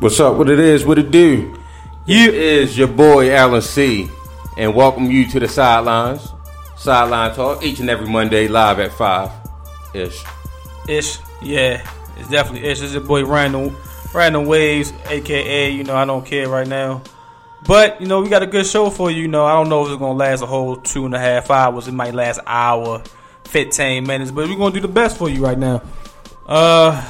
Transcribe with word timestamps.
What's 0.00 0.18
up? 0.18 0.36
What 0.36 0.48
it 0.48 0.58
is? 0.58 0.86
What 0.86 0.98
it 0.98 1.10
do? 1.10 1.54
You 2.06 2.28
It 2.30 2.34
is 2.34 2.78
your 2.78 2.88
boy 2.88 3.34
Alan 3.34 3.60
C, 3.60 4.08
and 4.56 4.74
welcome 4.74 5.10
you 5.10 5.28
to 5.28 5.38
the 5.38 5.46
sidelines. 5.46 6.32
Sideline 6.78 7.34
talk 7.34 7.62
each 7.62 7.80
and 7.80 7.90
every 7.90 8.08
Monday 8.08 8.48
live 8.48 8.78
at 8.78 8.92
five 8.92 9.30
ish. 9.92 10.24
ish, 10.88 11.18
yeah, 11.42 11.86
it's 12.16 12.30
definitely 12.30 12.66
ish. 12.66 12.80
It's 12.80 12.94
your 12.94 13.02
boy 13.02 13.26
Random 13.26 13.76
Random 14.14 14.46
Waves, 14.46 14.94
aka 15.10 15.68
you 15.68 15.84
know 15.84 15.96
I 15.96 16.06
don't 16.06 16.24
care 16.24 16.48
right 16.48 16.66
now. 16.66 17.02
But 17.66 18.00
you 18.00 18.06
know 18.06 18.22
we 18.22 18.30
got 18.30 18.42
a 18.42 18.46
good 18.46 18.64
show 18.64 18.88
for 18.88 19.10
you. 19.10 19.20
You 19.20 19.28
know 19.28 19.44
I 19.44 19.52
don't 19.52 19.68
know 19.68 19.84
if 19.84 19.90
it's 19.90 19.98
gonna 19.98 20.14
last 20.14 20.42
a 20.42 20.46
whole 20.46 20.76
two 20.76 21.04
and 21.04 21.14
a 21.14 21.18
half 21.18 21.50
hours. 21.50 21.88
It 21.88 21.92
might 21.92 22.14
last 22.14 22.40
hour, 22.46 23.02
fifteen 23.44 24.06
minutes, 24.06 24.30
but 24.30 24.48
we're 24.48 24.56
gonna 24.56 24.72
do 24.72 24.80
the 24.80 24.88
best 24.88 25.18
for 25.18 25.28
you 25.28 25.44
right 25.44 25.58
now. 25.58 25.82
Uh, 26.46 27.02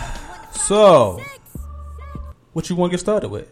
so 0.51 1.21
what 2.53 2.69
you 2.71 2.77
want 2.77 2.91
to 2.91 2.97
get 2.97 3.01
started 3.01 3.29
with? 3.29 3.51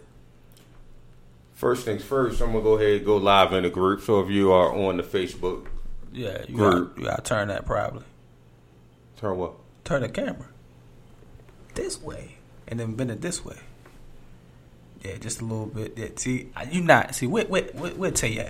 First 1.55 1.85
things 1.85 2.05
first, 2.05 2.41
I'm 2.41 2.53
gonna 2.53 2.63
go 2.63 2.75
ahead 2.75 2.99
and 2.99 3.05
go 3.07 3.17
live 3.17 3.53
in 3.53 3.65
the 3.65 3.71
group. 3.71 4.01
So 4.03 4.21
if 4.21 4.31
you 4.31 4.53
are 4.53 4.73
on 4.75 4.97
the 4.97 5.03
Facebook, 5.03 5.67
Yeah, 6.13 6.45
you 6.49 6.55
Group. 6.55 6.95
got 6.95 6.99
you 7.01 7.05
gotta 7.09 7.23
turn 7.23 7.49
that 7.49 7.67
probably. 7.67 8.05
turn 9.17 9.37
what? 9.37 9.55
Turn 9.85 10.03
the 10.03 10.09
camera 10.09 10.47
this 11.75 12.01
way, 12.01 12.37
and 12.69 12.79
then 12.79 12.95
bend 12.95 13.11
it 13.11 13.21
this 13.21 13.45
way. 13.45 13.57
Yeah, 15.05 15.17
just 15.19 15.41
a 15.41 15.45
little 15.45 15.67
bit. 15.67 15.95
Yeah, 15.97 16.09
see, 16.17 16.49
you 16.71 16.81
not 16.83 17.15
see. 17.15 17.27
Wait, 17.27 17.49
wait, 17.51 17.75
wait, 17.75 17.97
wait. 17.97 18.15
Tell 18.15 18.31
you, 18.31 18.47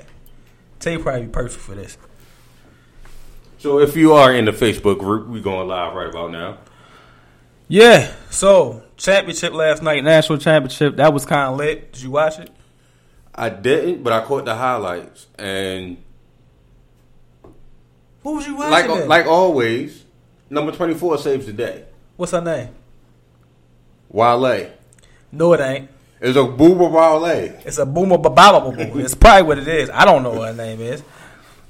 tell 0.79 0.93
you 0.93 0.99
probably 0.99 1.23
be 1.23 1.29
perfect 1.29 1.63
for 1.63 1.75
this. 1.75 1.97
So 3.59 3.81
if 3.81 3.97
you 3.97 4.13
are 4.13 4.35
in 4.35 4.45
the 4.45 4.53
Facebook 4.53 4.99
group, 4.99 5.29
we 5.29 5.41
going 5.41 5.67
live 5.69 5.95
right 5.95 6.09
about 6.09 6.31
now. 6.31 6.59
Yeah. 7.69 8.13
So 8.31 8.83
championship 8.99 9.53
last 9.55 9.83
night, 9.83 10.05
national 10.05 10.39
championship. 10.39 10.97
That 10.97 11.15
was 11.15 11.25
kind 11.25 11.51
of 11.53 11.57
lit. 11.57 11.93
Did 11.93 12.03
you 12.03 12.11
watch 12.11 12.39
it? 12.39 12.51
I 13.35 13.49
didn't, 13.49 14.03
but 14.03 14.13
I 14.13 14.21
caught 14.25 14.45
the 14.45 14.55
highlights, 14.55 15.27
and 15.39 15.97
What 18.23 18.35
was 18.35 18.47
you 18.47 18.57
watching? 18.57 18.73
like 18.73 18.87
then? 18.89 19.09
like 19.09 19.27
always, 19.27 20.05
number 20.51 20.73
24 20.73 21.19
saves 21.19 21.47
the 21.47 21.53
day. 21.53 21.85
what's 22.17 22.33
her 22.33 22.41
name? 22.41 22.69
Wale. 24.11 24.71
No, 25.31 25.53
it 25.53 25.61
ain't. 25.61 25.89
It's 26.21 26.37
a 26.37 26.41
booba 26.41 26.91
Wale. 26.91 27.61
It's 27.65 27.79
a 27.79 27.87
boomer 27.87 28.17
bababa 28.19 28.75
boo 28.77 28.93
boo. 28.93 28.99
It's 29.05 29.15
probably 29.15 29.43
what 29.43 29.59
it 29.59 29.69
is. 29.69 29.89
I 29.91 30.05
don't 30.05 30.23
know 30.25 30.33
what 30.33 30.49
her 30.49 30.55
name 30.55 30.81
is, 30.81 31.03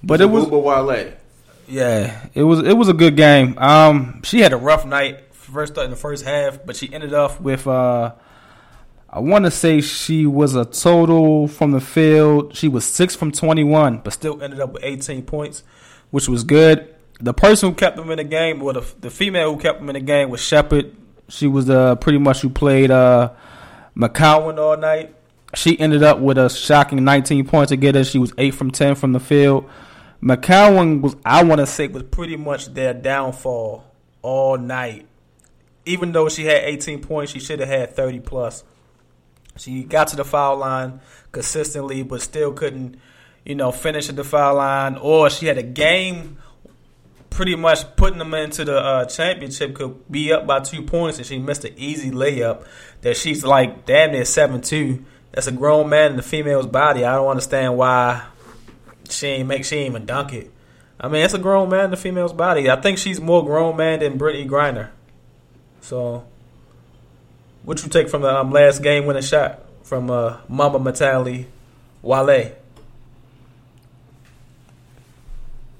but 0.03 0.21
it 0.23 0.27
was 0.27 0.47
Booba 0.47 0.87
Wale. 0.87 1.13
Yeah, 1.69 2.25
it 2.33 2.45
was 2.45 2.61
it 2.61 2.73
was 2.79 2.89
a 2.89 2.95
good 2.95 3.15
game. 3.15 3.59
Um, 3.59 4.23
she 4.25 4.41
had 4.41 4.55
a 4.55 4.57
rough 4.57 4.87
night 4.87 5.28
first 5.53 5.77
in 5.79 5.91
the 5.91 5.97
first 5.97 6.25
half, 6.25 6.59
but 6.65 6.77
she 6.77 6.93
ended 6.93 7.15
up 7.15 7.41
with 7.41 7.67
uh, 7.67 8.13
I 9.11 9.21
want 9.21 9.45
to 9.47 9.51
say 9.51 9.81
she 9.81 10.27
was 10.27 10.55
a 10.55 10.65
total 10.65 11.49
from 11.49 11.71
the 11.71 11.81
field. 11.81 12.57
She 12.57 12.69
was 12.69 12.85
six 12.85 13.15
from 13.15 13.33
twenty 13.33 13.65
one, 13.65 13.99
but 13.99 14.13
still 14.13 14.43
ended 14.43 14.61
up 14.61 14.73
with 14.73 14.85
eighteen 14.85 15.23
points, 15.23 15.65
which 16.11 16.29
was 16.29 16.45
good. 16.45 16.95
The 17.21 17.35
person 17.35 17.71
who 17.71 17.75
kept 17.75 17.97
them 17.97 18.11
in 18.11 18.19
the 18.19 18.25
game, 18.25 18.63
or 18.63 18.73
the 18.73 18.87
the 19.01 19.11
female 19.11 19.55
who 19.55 19.61
kept 19.61 19.81
them 19.81 19.89
in 19.89 19.95
the 19.95 20.01
game, 20.01 20.31
was 20.31 20.41
Shepard. 20.41 20.95
She 21.29 21.47
was 21.47 21.67
the 21.67 21.97
pretty 21.97 22.19
much 22.19 22.41
who 22.41 22.51
played 22.51 22.91
uh, 22.91 23.33
McCowan 23.97 24.59
all 24.59 24.77
night. 24.77 25.15
She 25.55 25.79
ended 25.81 26.03
up 26.03 26.19
with 26.19 26.37
a 26.37 26.51
shocking 26.51 27.03
19 27.05 27.47
points 27.47 27.71
to 27.71 27.77
get 27.77 27.95
her. 27.95 28.05
She 28.05 28.19
was 28.19 28.33
8 28.37 28.51
from 28.51 28.71
10 28.71 28.95
from 28.97 29.13
the 29.13 29.21
field. 29.21 29.69
McCowan 30.23 31.01
was, 31.01 31.17
I 31.25 31.45
want 31.45 31.61
to 31.61 31.67
say, 31.67 31.87
was 31.89 32.03
pretty 32.03 32.37
much 32.37 32.67
their 32.75 32.93
downfall 32.93 33.85
all 34.21 34.59
night. 34.59 35.07
Even 35.89 36.13
though 36.13 36.29
she 36.29 36.45
had 36.45 36.65
18 36.65 37.01
points, 37.01 37.33
she 37.33 37.41
should 37.41 37.61
have 37.61 37.69
had 37.69 37.97
30 37.97 38.21
plus. 38.21 38.63
She 39.57 39.85
got 39.85 40.09
to 40.09 40.17
the 40.17 40.25
foul 40.25 40.59
line 40.59 41.01
consistently, 41.33 42.03
but 42.03 42.21
still 42.21 42.53
couldn't, 42.53 42.99
you 43.45 43.55
know, 43.55 43.73
finish 43.73 44.09
at 44.09 44.17
the 44.17 44.23
foul 44.23 44.57
line. 44.57 44.97
Or 44.97 45.31
she 45.31 45.47
had 45.47 45.57
a 45.57 45.63
game 45.63 46.39
pretty 47.31 47.57
much 47.57 47.97
putting 47.97 48.19
them 48.19 48.35
into 48.35 48.65
the 48.65 48.77
uh, 48.79 49.05
championship 49.07 49.75
could 49.75 50.11
be 50.11 50.31
up 50.33 50.47
by 50.47 50.61
two 50.61 50.83
points, 50.83 51.19
and 51.19 51.27
she 51.27 51.39
missed 51.39 51.65
an 51.65 51.73
easy 51.77 52.11
layup 52.11 52.67
that 53.01 53.17
she's 53.17 53.45
like 53.45 53.87
damn 53.87 54.13
near 54.13 54.25
seven 54.25 54.61
two. 54.61 55.05
That's 55.33 55.47
a 55.47 55.53
grown 55.53 55.89
man 55.89 56.13
in 56.13 56.17
the 56.17 56.23
female's 56.23 56.67
body. 56.67 57.05
I 57.05 57.15
don't 57.15 57.29
understand 57.29 57.77
why 57.77 58.25
she 59.09 59.27
ain't 59.29 59.49
make 59.49 59.65
she 59.65 59.77
ain't 59.77 59.91
even 59.91 60.07
dunk 60.07 60.33
it. 60.33 60.51
I 61.01 61.09
mean, 61.09 61.25
it's 61.25 61.35
a 61.35 61.39
grown 61.39 61.71
man 61.71 61.87
in 61.87 61.91
the 61.91 61.97
female's 61.97 62.33
body. 62.33 62.71
I 62.71 62.77
think 62.77 62.99
she's 62.99 63.21
more 63.21 63.45
grown 63.45 63.77
man 63.77 64.01
than 64.01 64.19
Brittney 64.19 64.49
Griner. 64.49 64.91
So, 65.89 66.23
what 67.63 67.83
you 67.83 67.89
take 67.89 68.11
from 68.11 68.21
the 68.21 68.29
um, 68.29 68.53
last 68.53 68.83
game 68.83 69.07
winning 69.07 69.23
shot 69.23 69.61
from 69.85 70.11
uh, 70.11 70.37
Mama 70.47 70.79
Matali 70.79 71.47
Wale? 72.03 72.53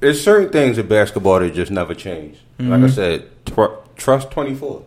There's 0.01 0.25
certain 0.25 0.51
things 0.51 0.79
in 0.79 0.89
basketball 0.89 1.41
that 1.41 1.53
just 1.53 1.71
never 1.71 1.95
change. 1.95 2.39
Like 2.59 2.85
I 2.85 2.89
said, 2.89 3.45
tr- 3.45 3.75
trust 3.97 4.31
24. 4.31 4.83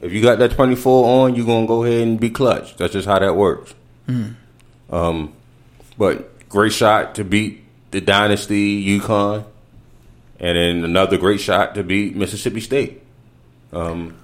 If 0.00 0.12
you 0.12 0.22
got 0.22 0.38
that 0.38 0.52
24 0.52 1.26
on, 1.26 1.34
you're 1.34 1.44
going 1.44 1.64
to 1.64 1.68
go 1.68 1.84
ahead 1.84 2.08
and 2.08 2.18
be 2.18 2.30
clutch. 2.30 2.76
That's 2.78 2.94
just 2.94 3.06
how 3.06 3.18
that 3.18 3.36
works. 3.36 3.74
Um, 4.88 5.34
but 5.98 6.48
great 6.48 6.72
shot 6.72 7.16
to 7.16 7.24
beat 7.24 7.64
the 7.90 8.00
Dynasty 8.00 8.82
UConn. 8.98 9.44
And 10.40 10.56
then 10.56 10.84
another 10.84 11.18
great 11.18 11.40
shot 11.42 11.74
to 11.74 11.82
beat 11.82 12.16
Mississippi 12.16 12.60
State. 12.60 13.02
Um, 13.74 14.16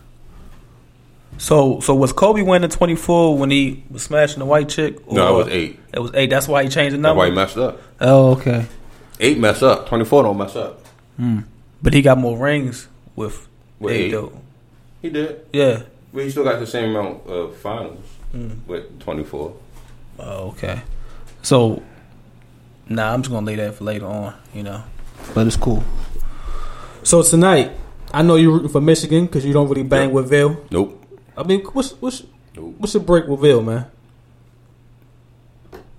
So, 1.38 1.80
so 1.80 1.94
was 1.94 2.12
Kobe 2.12 2.42
winning 2.42 2.70
twenty 2.70 2.96
four 2.96 3.36
when 3.38 3.50
he 3.50 3.82
was 3.90 4.02
smashing 4.02 4.40
the 4.40 4.44
white 4.44 4.68
chick? 4.68 5.10
no, 5.10 5.40
it 5.40 5.44
was 5.44 5.48
eight. 5.52 5.80
It 5.92 5.98
was 6.00 6.10
eight. 6.14 6.30
That's 6.30 6.46
why 6.48 6.62
he 6.64 6.68
changed 6.68 6.94
the 6.94 6.98
That's 6.98 7.02
number. 7.02 7.18
why 7.18 7.26
he 7.26 7.32
messed 7.32 7.56
up. 7.56 7.80
oh, 8.00 8.32
okay. 8.32 8.66
Eight 9.20 9.38
mess 9.38 9.62
up. 9.62 9.86
24 9.88 10.22
don't 10.24 10.38
mess 10.38 10.56
up. 10.56 10.80
Hmm. 11.16 11.40
But 11.82 11.92
he 11.94 12.02
got 12.02 12.16
more 12.18 12.38
rings 12.38 12.88
with, 13.16 13.48
With 13.78 13.92
eight, 13.94 14.06
eight. 14.06 14.10
though. 14.12 14.32
He 15.02 15.10
did. 15.10 15.46
Yeah. 15.52 15.82
But 16.12 16.24
he 16.24 16.30
still 16.30 16.44
got 16.44 16.58
the 16.58 16.66
same 16.66 16.90
amount 16.96 17.26
of 17.26 17.56
finals 17.56 18.04
with 18.66 18.98
24. 19.00 19.54
Oh, 20.20 20.48
okay. 20.48 20.82
So, 21.42 21.82
nah, 22.88 23.12
I'm 23.12 23.22
just 23.22 23.30
gonna 23.32 23.46
lay 23.46 23.56
that 23.56 23.74
for 23.74 23.84
later 23.84 24.06
on. 24.06 24.34
You 24.54 24.62
know, 24.62 24.82
but 25.34 25.46
it's 25.46 25.56
cool. 25.56 25.82
So 27.02 27.22
tonight, 27.22 27.72
I 28.12 28.22
know 28.22 28.36
you're 28.36 28.52
rooting 28.52 28.68
for 28.68 28.80
Michigan 28.80 29.26
because 29.26 29.44
you 29.44 29.52
don't 29.52 29.68
really 29.68 29.82
bang 29.84 30.08
Yeah. 30.08 30.14
with 30.14 30.28
Ville. 30.28 30.56
Nope. 30.70 31.02
I 31.36 31.42
mean, 31.44 31.60
what's 31.72 31.92
what's 32.00 32.22
Nope. 32.56 32.74
what's 32.78 32.94
your 32.94 33.02
break 33.02 33.26
with 33.26 33.40
Ville, 33.40 33.62
man? 33.62 33.86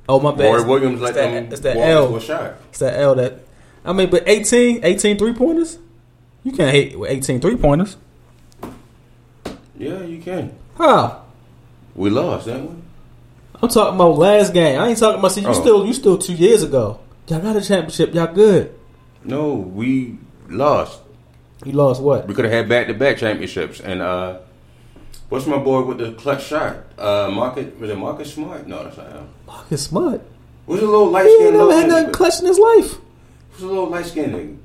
Oh 0.10 0.20
my 0.20 0.32
bad. 0.32 0.54
Roy 0.54 0.64
Williams 0.66 0.96
it's 0.96 1.04
let 1.04 1.14
that, 1.16 1.32
them 1.32 1.52
It's 1.52 1.62
that 1.62 1.78
L. 1.78 2.16
It's 2.18 2.80
that 2.80 3.00
L 3.00 3.16
that. 3.16 3.40
I 3.86 3.94
mean, 3.94 4.10
but 4.10 4.24
18, 4.28 4.84
18 4.84 5.18
three 5.18 5.34
pointers. 5.34 5.78
You 6.44 6.52
can't 6.52 6.72
hate 6.72 6.98
with 7.00 7.10
18 7.10 7.40
three 7.40 7.56
pointers. 7.56 7.98
Yeah, 9.78 10.02
you 10.04 10.22
can. 10.22 10.54
How? 10.78 11.24
We 11.96 12.10
lost, 12.10 12.46
didn't 12.46 12.70
we? 12.70 12.76
I'm 13.62 13.70
talking 13.70 13.96
about 13.96 14.18
last 14.18 14.54
game. 14.54 14.80
I 14.80 14.88
ain't 14.90 14.98
talking 14.98 15.20
about. 15.20 15.32
See, 15.32 15.42
you 15.42 15.48
Oh. 15.48 15.54
still 15.54 15.86
you 15.86 15.94
still 15.94 16.18
two 16.18 16.34
years 16.34 16.64
ago. 16.64 17.00
Y'all 17.28 17.40
got 17.40 17.56
a 17.56 17.62
championship. 17.62 18.14
Y'all 18.14 18.34
good. 18.34 18.74
No, 19.24 19.54
we 19.54 20.18
lost. 20.50 21.00
You 21.64 21.74
lost 21.74 22.02
what? 22.02 22.28
We 22.28 22.34
could 22.34 22.46
have 22.46 22.54
had 22.54 22.70
back 22.70 22.88
to 22.88 22.94
back 22.94 23.18
championships. 23.18 23.80
And 23.80 24.02
uh 24.02 24.40
what's 25.30 25.46
my 25.46 25.58
boy 25.58 25.84
with 25.84 26.00
the 26.00 26.14
clutch 26.14 26.46
shot? 26.46 26.78
Uh 26.98 27.30
Marcus 27.32 27.74
was 27.80 27.90
it 27.90 27.98
Marcus 27.98 28.34
Smart? 28.34 28.68
No, 28.68 28.84
that's 28.84 28.98
not 28.98 29.12
him. 29.12 29.30
Marcus 29.46 29.84
Smart. 29.84 30.22
Who's 30.68 30.82
a 30.82 30.86
little 30.86 31.10
light 31.10 31.26
He 31.26 31.44
ain't 31.44 31.54
never 31.54 31.74
had 31.74 31.88
nothing 31.88 32.12
clutch 32.14 32.40
in 32.40 32.46
his 32.46 32.60
life. 32.60 32.98
Who's 33.52 33.64
a 33.64 33.68
little 33.68 33.90
light 33.90 34.06
skinned 34.06 34.34
nigga? 34.34 34.58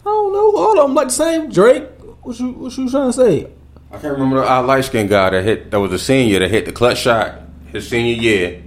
I 0.00 0.04
don't 0.04 0.32
know. 0.32 0.56
All 0.56 0.78
of 0.80 0.86
them 0.88 0.94
like 0.94 1.08
the 1.08 1.12
same. 1.14 1.50
Drake. 1.50 1.84
What 2.22 2.38
you 2.38 2.52
what 2.52 2.76
you 2.76 2.90
trying 2.90 3.08
to 3.08 3.12
say? 3.12 3.50
I 3.90 3.98
can't 3.98 4.14
remember 4.14 4.36
the 4.36 4.50
uh, 4.50 4.62
light 4.62 4.84
skinned 4.84 5.10
guy 5.10 5.30
that 5.30 5.44
hit 5.44 5.70
that 5.70 5.78
was 5.78 5.92
a 5.92 5.98
senior 5.98 6.38
that 6.38 6.50
hit 6.50 6.64
the 6.64 6.72
clutch 6.72 6.98
shot 6.98 7.40
his 7.72 7.88
senior 7.88 8.14
year 8.14 8.62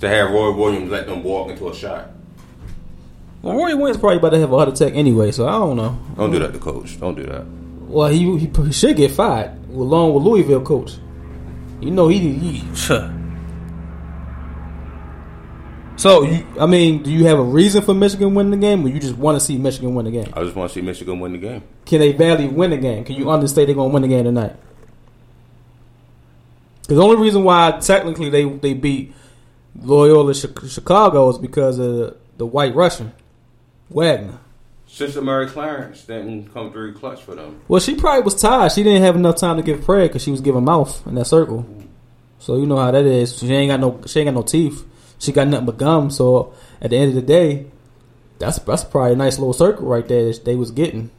to 0.00 0.08
have 0.08 0.30
Roy 0.30 0.52
Williams 0.52 0.90
let 0.90 1.06
them 1.06 1.22
walk 1.22 1.50
into 1.50 1.68
a 1.68 1.74
shot. 1.74 2.10
Well, 3.46 3.58
Roy 3.58 3.76
Williams 3.76 3.98
probably 3.98 4.16
about 4.16 4.30
to 4.30 4.40
have 4.40 4.52
a 4.52 4.56
heart 4.56 4.70
attack 4.70 4.94
anyway, 4.96 5.30
so 5.30 5.46
I 5.46 5.52
don't 5.52 5.76
know. 5.76 5.96
Don't 6.16 6.32
do 6.32 6.40
that 6.40 6.52
to 6.52 6.58
coach. 6.58 6.98
Don't 6.98 7.14
do 7.14 7.22
that. 7.26 7.46
Well, 7.86 8.08
he 8.08 8.38
he, 8.38 8.50
he 8.64 8.72
should 8.72 8.96
get 8.96 9.12
fired 9.12 9.52
along 9.70 10.14
with 10.14 10.24
Louisville 10.24 10.62
coach. 10.62 10.96
You 11.80 11.92
know 11.92 12.08
he 12.08 12.32
he. 12.32 12.74
Sure. 12.74 13.12
So 15.98 16.24
you, 16.24 16.46
I 16.60 16.66
mean, 16.66 17.02
do 17.02 17.10
you 17.10 17.24
have 17.24 17.38
a 17.38 17.42
reason 17.42 17.80
for 17.80 17.94
Michigan 17.94 18.34
winning 18.34 18.50
the 18.50 18.58
game, 18.58 18.84
or 18.84 18.90
you 18.90 19.00
just 19.00 19.16
want 19.16 19.40
to 19.40 19.40
see 19.40 19.56
Michigan 19.56 19.94
win 19.94 20.04
the 20.04 20.10
game? 20.10 20.30
I 20.34 20.42
just 20.42 20.54
want 20.54 20.70
to 20.70 20.74
see 20.74 20.82
Michigan 20.82 21.20
win 21.20 21.32
the 21.32 21.38
game. 21.38 21.62
Can 21.86 22.00
they 22.00 22.12
barely 22.12 22.48
win 22.48 22.68
the 22.68 22.76
game? 22.76 23.02
Can 23.02 23.16
you 23.16 23.30
understand 23.30 23.68
they're 23.68 23.74
gonna 23.74 23.88
win 23.88 24.02
the 24.02 24.08
game 24.08 24.24
tonight? 24.24 24.56
Because 26.82 26.98
the 26.98 27.02
only 27.02 27.16
reason 27.16 27.44
why 27.44 27.78
technically 27.80 28.28
they 28.28 28.44
they 28.44 28.74
beat 28.74 29.14
Loyola 29.74 30.34
Chicago 30.34 31.30
is 31.30 31.38
because 31.38 31.78
of 31.78 31.96
the, 31.96 32.16
the 32.36 32.44
White 32.44 32.74
Russian 32.74 33.14
Wagner. 33.90 34.38
Sister 34.86 35.20
Mary 35.20 35.46
Clarence 35.48 36.04
didn't 36.04 36.52
come 36.54 36.72
through 36.72 36.94
clutch 36.94 37.22
for 37.22 37.34
them. 37.34 37.60
Well, 37.68 37.80
she 37.80 37.96
probably 37.96 38.22
was 38.22 38.40
tired. 38.40 38.72
She 38.72 38.82
didn't 38.82 39.02
have 39.02 39.16
enough 39.16 39.36
time 39.36 39.56
to 39.56 39.62
give 39.62 39.84
prayer 39.84 40.06
because 40.06 40.22
she 40.22 40.30
was 40.30 40.40
giving 40.40 40.64
mouth 40.64 41.06
in 41.06 41.16
that 41.16 41.26
circle. 41.26 41.66
So 42.38 42.56
you 42.56 42.66
know 42.66 42.76
how 42.76 42.90
that 42.92 43.04
is. 43.04 43.38
She 43.38 43.52
ain't 43.52 43.70
got 43.70 43.80
no. 43.80 44.00
She 44.06 44.20
ain't 44.20 44.28
got 44.28 44.34
no 44.34 44.42
teeth. 44.42 44.84
She 45.18 45.32
got 45.32 45.48
nothing 45.48 45.66
but 45.66 45.78
gum. 45.78 46.10
So 46.10 46.54
at 46.80 46.90
the 46.90 46.96
end 46.96 47.10
of 47.10 47.14
the 47.14 47.22
day, 47.22 47.66
that's 48.38 48.58
that's 48.60 48.84
probably 48.84 49.12
a 49.12 49.16
nice 49.16 49.38
little 49.38 49.52
circle 49.52 49.86
right 49.86 50.06
there 50.06 50.32
that 50.32 50.44
they 50.44 50.54
was 50.54 50.70
getting. 50.70 51.10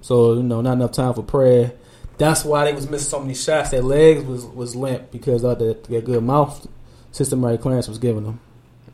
So 0.00 0.34
you 0.34 0.42
know, 0.42 0.60
not 0.60 0.74
enough 0.74 0.92
time 0.92 1.14
for 1.14 1.22
prayer. 1.22 1.72
That's 2.18 2.44
why 2.44 2.64
they 2.64 2.72
was 2.74 2.90
missing 2.90 3.08
so 3.08 3.20
many 3.20 3.34
shots. 3.34 3.70
Their 3.70 3.82
legs 3.82 4.24
was 4.24 4.44
was 4.44 4.76
limp 4.76 5.10
because 5.10 5.44
of 5.44 5.58
the, 5.58 5.78
their 5.88 6.00
good 6.02 6.22
mouth. 6.22 6.66
Sister 7.12 7.36
Mary 7.36 7.58
Clarence 7.58 7.88
was 7.88 7.98
giving 7.98 8.24
them. 8.24 8.40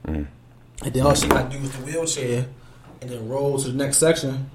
Mm. 0.06 0.26
And 0.82 0.94
then 0.94 1.06
all 1.06 1.14
she 1.14 1.26
got 1.28 1.50
to 1.50 1.56
do 1.56 1.62
was 1.62 1.72
the 1.72 1.84
wheelchair 1.84 2.46
and 3.04 3.12
then 3.12 3.28
roll 3.28 3.58
to 3.58 3.68
the 3.68 3.76
next 3.76 3.98
section. 3.98 4.50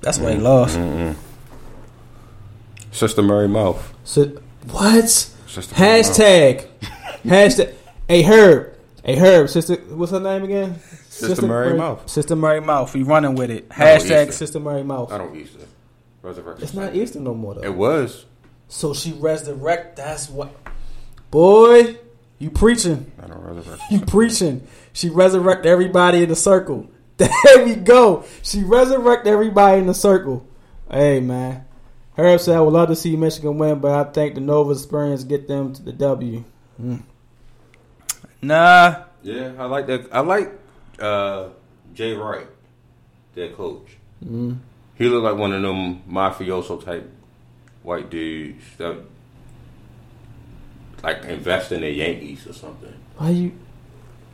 That's 0.00 0.18
why 0.18 0.32
he 0.32 0.38
lost. 0.38 0.78
Mm-mm. 0.78 1.14
Sister 2.90 3.22
Mary 3.22 3.48
Mouth. 3.48 3.94
So 4.04 4.40
what? 4.70 5.08
Sister 5.08 5.74
Mary 5.78 6.02
Mouth. 6.02 6.16
Hashtag. 6.16 6.68
Hashtag. 7.24 7.74
Hey 8.08 8.22
Herb. 8.22 8.74
Hey 9.04 9.16
Herb. 9.16 9.50
Sister. 9.50 9.76
What's 9.76 10.12
her 10.12 10.20
name 10.20 10.44
again? 10.44 10.80
Sister 11.08 11.46
Mary 11.46 11.76
Mouth. 11.76 12.08
Sister 12.08 12.34
Mary 12.34 12.60
Mouth, 12.60 12.94
we 12.94 13.02
running 13.02 13.34
with 13.34 13.50
it. 13.50 13.68
Hashtag 13.68 14.32
Sister 14.32 14.58
Mary 14.58 14.82
Mouth. 14.82 15.12
I 15.12 15.18
don't 15.18 15.36
Easter. 15.36 15.66
Resurrection. 16.22 16.64
It's 16.64 16.74
not 16.74 16.94
Easter 16.94 17.20
no 17.20 17.34
more 17.34 17.54
though. 17.54 17.62
It 17.62 17.74
was. 17.74 18.24
So 18.68 18.94
she 18.94 19.12
resurrect. 19.12 19.96
That's 19.96 20.30
what. 20.30 20.50
Boy, 21.30 21.98
you 22.38 22.50
preaching. 22.50 23.12
I 23.22 23.26
don't 23.26 23.42
resurrect. 23.42 23.82
You 23.90 24.00
preaching. 24.00 24.66
She 24.94 25.10
resurrect 25.10 25.66
everybody 25.66 26.22
in 26.22 26.30
the 26.30 26.36
circle. 26.36 26.88
There 27.44 27.64
we 27.64 27.74
go. 27.74 28.24
She 28.42 28.62
resurrect 28.62 29.26
everybody 29.26 29.80
in 29.80 29.86
the 29.86 29.94
circle. 29.94 30.46
Hey 30.90 31.20
man. 31.20 31.64
Herb 32.16 32.40
said 32.40 32.56
I 32.56 32.60
would 32.60 32.74
love 32.74 32.88
to 32.88 32.96
see 32.96 33.16
Michigan 33.16 33.56
win, 33.58 33.78
but 33.78 33.92
I 33.92 34.10
think 34.10 34.34
the 34.34 34.40
Nova 34.40 34.72
experience 34.72 35.24
get 35.24 35.48
them 35.48 35.72
to 35.72 35.82
the 35.82 35.92
W. 35.92 36.44
Mm. 36.80 37.02
Nah. 38.42 39.04
Yeah, 39.22 39.52
I 39.58 39.64
like 39.66 39.86
that. 39.86 40.08
I 40.12 40.20
like 40.20 40.52
uh, 40.98 41.48
Jay 41.94 42.14
Wright, 42.14 42.46
their 43.34 43.50
coach. 43.50 43.96
Mm. 44.24 44.58
He 44.96 45.08
looked 45.08 45.24
like 45.24 45.36
one 45.36 45.52
of 45.52 45.62
them 45.62 46.02
mafioso 46.10 46.84
type 46.84 47.08
white 47.82 48.10
dudes 48.10 48.64
that 48.78 48.98
like 51.02 51.24
invest 51.24 51.72
in 51.72 51.80
the 51.80 51.90
Yankees 51.90 52.46
or 52.46 52.52
something. 52.52 52.94
Why 53.16 53.30
you 53.30 53.52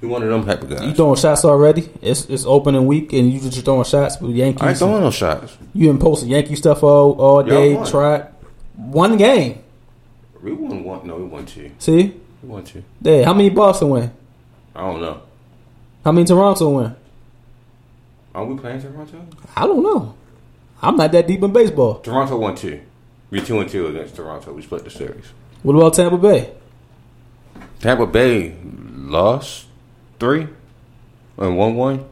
He 0.00 0.06
one 0.06 0.22
of 0.22 0.28
them 0.28 0.44
type 0.46 0.62
of 0.62 0.70
guys. 0.70 0.82
you 0.82 0.94
throwing 0.94 1.16
shots 1.16 1.44
already? 1.44 1.90
It's 2.00 2.26
it's 2.26 2.44
opening 2.44 2.86
week 2.86 3.12
and 3.12 3.32
you 3.32 3.40
just 3.40 3.64
throwing 3.64 3.84
shots 3.84 4.20
with 4.20 4.30
Yankees. 4.36 4.62
I 4.62 4.68
ain't 4.70 4.78
throwing 4.78 5.02
no 5.02 5.10
shots. 5.10 5.56
You 5.74 5.88
been 5.88 5.98
posting 5.98 6.28
Yankee 6.28 6.54
stuff 6.56 6.82
all 6.84 7.20
all 7.20 7.42
day. 7.42 7.74
won. 7.74 7.86
Try 7.86 8.26
one 8.76 9.16
game. 9.16 9.62
We 10.40 10.52
won 10.52 10.84
one. 10.84 11.06
No, 11.06 11.16
we 11.16 11.24
won 11.24 11.44
two. 11.46 11.70
See 11.78 12.14
We 12.42 12.48
won 12.48 12.62
two. 12.64 12.84
there. 13.00 13.24
How 13.24 13.34
many 13.34 13.50
Boston 13.50 13.90
win? 13.90 14.12
I 14.74 14.82
don't 14.82 15.00
know. 15.00 15.20
How 16.04 16.12
many 16.12 16.24
Toronto 16.26 16.70
win? 16.70 16.94
Are 18.34 18.44
we 18.44 18.56
playing 18.56 18.80
Toronto? 18.80 19.26
I 19.56 19.66
don't 19.66 19.82
know. 19.82 20.14
I'm 20.80 20.96
not 20.96 21.10
that 21.10 21.26
deep 21.26 21.42
in 21.42 21.52
baseball. 21.52 21.98
Toronto 22.00 22.36
won 22.38 22.54
two. 22.54 22.80
We 23.30 23.40
two 23.40 23.58
and 23.58 23.68
two 23.68 23.88
against 23.88 24.14
Toronto. 24.14 24.52
We 24.52 24.62
split 24.62 24.84
the 24.84 24.90
series. 24.90 25.24
What 25.64 25.74
about 25.74 25.94
Tampa 25.94 26.16
Bay? 26.16 26.52
Tampa 27.80 28.06
Bay 28.06 28.54
lost 28.94 29.66
three 30.18 30.46
and 31.38 31.56
one 31.56 31.74
one. 31.74 32.04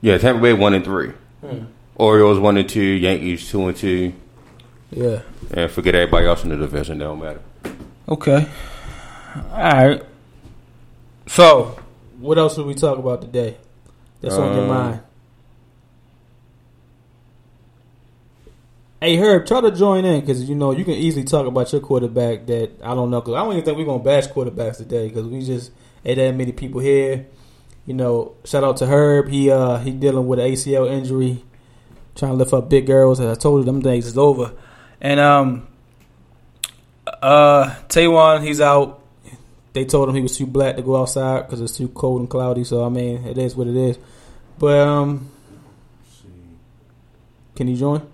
Yeah, 0.00 0.18
Tampa 0.18 0.40
Bay 0.42 0.52
one 0.52 0.74
and 0.74 0.84
three. 0.84 1.12
Orioles 1.94 2.38
one 2.38 2.56
and 2.56 2.68
two. 2.68 2.80
Yankees 2.82 3.48
two 3.48 3.66
and 3.68 3.76
two. 3.76 4.12
Yeah. 4.90 5.20
And 5.52 5.70
forget 5.70 5.94
everybody 5.94 6.26
else 6.26 6.42
in 6.44 6.50
the 6.50 6.56
division. 6.56 6.98
They 6.98 7.04
don't 7.04 7.20
matter. 7.20 7.40
Okay. 8.08 8.48
All 9.50 9.58
right. 9.58 10.02
So, 11.26 11.78
What 12.18 12.38
else 12.38 12.54
should 12.56 12.66
we 12.66 12.74
talk 12.74 12.98
about 12.98 13.22
today? 13.22 13.56
That's 14.20 14.34
on 14.36 14.52
your 14.54 14.62
Um, 14.62 14.68
mind. 14.68 15.00
Hey 19.02 19.16
Herb, 19.16 19.46
try 19.46 19.60
to 19.60 19.72
join 19.72 20.04
in 20.04 20.20
because 20.20 20.48
you 20.48 20.54
know 20.54 20.70
you 20.70 20.84
can 20.84 20.94
easily 20.94 21.24
talk 21.24 21.44
about 21.44 21.72
your 21.72 21.80
quarterback. 21.80 22.46
That 22.46 22.70
I 22.84 22.94
don't 22.94 23.10
know 23.10 23.20
because 23.20 23.34
I 23.34 23.38
don't 23.38 23.54
even 23.54 23.64
think 23.64 23.76
we're 23.76 23.84
gonna 23.84 24.00
bash 24.00 24.28
quarterbacks 24.28 24.76
today 24.76 25.08
because 25.08 25.26
we 25.26 25.44
just 25.44 25.72
ain't 26.04 26.18
that 26.18 26.32
many 26.36 26.52
people 26.52 26.80
here. 26.80 27.26
You 27.84 27.94
know, 27.94 28.36
shout 28.44 28.62
out 28.62 28.76
to 28.76 28.86
Herb. 28.86 29.28
He 29.28 29.50
uh 29.50 29.78
he 29.78 29.90
dealing 29.90 30.28
with 30.28 30.38
an 30.38 30.52
ACL 30.52 30.88
injury, 30.88 31.42
trying 32.14 32.30
to 32.30 32.36
lift 32.36 32.52
up 32.52 32.70
big 32.70 32.86
girls. 32.86 33.18
As 33.18 33.36
I 33.36 33.40
told 33.40 33.62
you, 33.62 33.64
them 33.64 33.82
days 33.82 34.06
is 34.06 34.16
over. 34.16 34.52
and 35.00 35.18
um, 35.18 35.66
uh, 37.04 37.74
Taywan, 37.88 38.46
he's 38.46 38.60
out. 38.60 39.02
They 39.72 39.84
told 39.84 40.10
him 40.10 40.14
he 40.14 40.22
was 40.22 40.38
too 40.38 40.46
black 40.46 40.76
to 40.76 40.82
go 40.82 40.94
outside 40.96 41.40
because 41.40 41.60
it's 41.60 41.76
too 41.76 41.88
cold 41.88 42.20
and 42.20 42.30
cloudy. 42.30 42.62
So 42.62 42.84
I 42.84 42.88
mean, 42.88 43.24
it 43.24 43.36
is 43.36 43.56
what 43.56 43.66
it 43.66 43.74
is. 43.74 43.98
But 44.60 44.78
um, 44.78 45.28
can 47.56 47.66
he 47.66 47.76
join? 47.76 48.11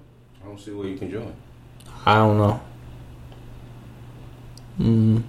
I 0.58 0.60
don't 0.60 0.64
see 0.64 0.72
where 0.72 0.88
you 0.88 0.98
can 0.98 1.08
join. 1.08 1.32
I 2.04 2.14
don't 2.16 2.36
know. 2.36 2.60
Mm, 4.80 5.22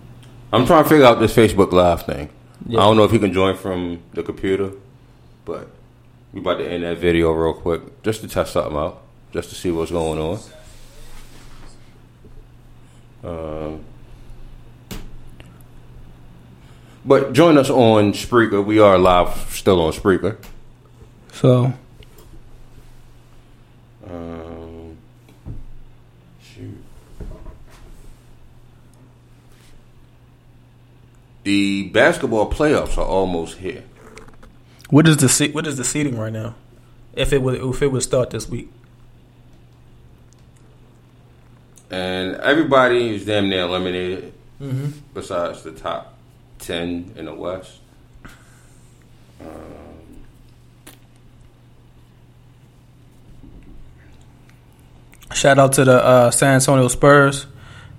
I'm 0.51 0.65
trying 0.65 0.83
to 0.83 0.89
figure 0.89 1.05
out 1.05 1.19
this 1.19 1.35
Facebook 1.35 1.71
Live 1.71 2.03
thing. 2.03 2.29
yeah. 2.65 2.79
I 2.79 2.83
don't 2.83 2.97
know 2.97 3.03
if 3.03 3.13
you 3.13 3.19
can 3.19 3.31
join 3.31 3.55
from 3.55 4.01
the 4.13 4.23
computer, 4.23 4.71
but 5.45 5.69
we 6.33 6.39
about 6.39 6.57
to 6.57 6.67
end 6.67 6.83
that 6.83 6.97
video 6.97 7.31
real 7.31 7.53
quick 7.53 8.01
just 8.01 8.21
to 8.21 8.27
test 8.27 8.53
something 8.53 8.75
out, 8.75 9.03
just 9.31 9.49
to 9.49 9.55
see 9.55 9.69
what's 9.69 9.91
going 9.91 10.19
on. 10.19 10.39
Um, 13.23 13.85
but 17.05 17.33
join 17.33 17.55
us 17.59 17.69
on 17.69 18.13
Spreaker. 18.13 18.65
We 18.65 18.79
are 18.79 18.97
live 18.97 19.29
still 19.51 19.79
on 19.79 19.93
Spreaker. 19.93 20.37
So, 21.33 21.73
Um, 24.09 24.97
shoot. 26.41 26.75
The 31.49 31.87
basketball 31.87 32.51
playoffs 32.51 32.95
are 32.95 33.03
almost 33.03 33.57
here. 33.57 33.83
what 34.91 35.07
is 35.07 35.17
the 35.17 35.27
se- 35.27 35.49
what 35.49 35.65
is 35.65 35.77
the 35.77 35.83
seating 35.83 36.15
right 36.15 36.31
now? 36.31 36.53
If 37.15 37.33
it 37.33 37.41
would 37.41 37.55
if 37.59 37.81
it 37.81 37.87
would 37.87 38.03
start 38.03 38.29
this 38.29 38.47
week, 38.47 38.69
And 41.89 42.35
everybody 42.35 43.15
is 43.15 43.25
damn 43.25 43.49
near 43.49 43.63
eliminated 43.63 44.31
mm-hmm. 44.61 44.89
besides 45.15 45.63
the 45.63 45.71
top 45.71 46.13
10 46.59 47.13
in 47.15 47.25
the 47.25 47.33
West. 47.33 47.79
Um, 49.41 49.47
shout 55.33 55.57
out 55.57 55.73
to 55.73 55.83
the 55.83 56.05
uh, 56.05 56.29
San 56.29 56.53
Antonio 56.53 56.87
Spurs 56.89 57.47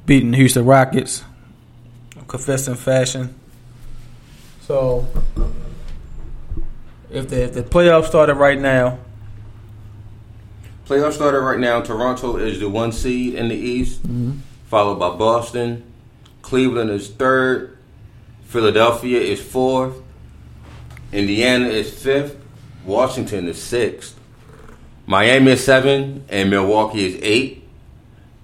beating 0.07 0.31
the 0.31 0.37
Houston 0.37 0.65
Rockets, 0.65 1.25
confessing 2.29 2.77
fashion. 2.77 3.40
So, 4.71 5.05
if 7.11 7.29
the 7.29 7.43
if 7.43 7.55
the 7.55 7.65
playoffs 7.65 8.07
started 8.07 8.35
right 8.35 8.57
now, 8.57 9.01
playoffs 10.87 11.15
started 11.15 11.41
right 11.41 11.59
now. 11.59 11.81
Toronto 11.81 12.37
is 12.37 12.61
the 12.61 12.69
one 12.69 12.93
seed 12.93 13.35
in 13.35 13.49
the 13.49 13.57
East, 13.57 14.01
mm-hmm. 14.05 14.39
followed 14.67 15.01
by 15.01 15.11
Boston. 15.17 15.83
Cleveland 16.43 16.91
is 16.91 17.09
third. 17.09 17.79
Philadelphia 18.45 19.19
is 19.19 19.43
fourth. 19.43 19.97
Indiana 21.11 21.67
is 21.67 21.93
fifth. 21.93 22.37
Washington 22.85 23.49
is 23.49 23.61
sixth. 23.61 24.21
Miami 25.05 25.51
is 25.51 25.65
seven, 25.65 26.25
and 26.29 26.49
Milwaukee 26.49 27.07
is 27.07 27.19
eight. 27.23 27.69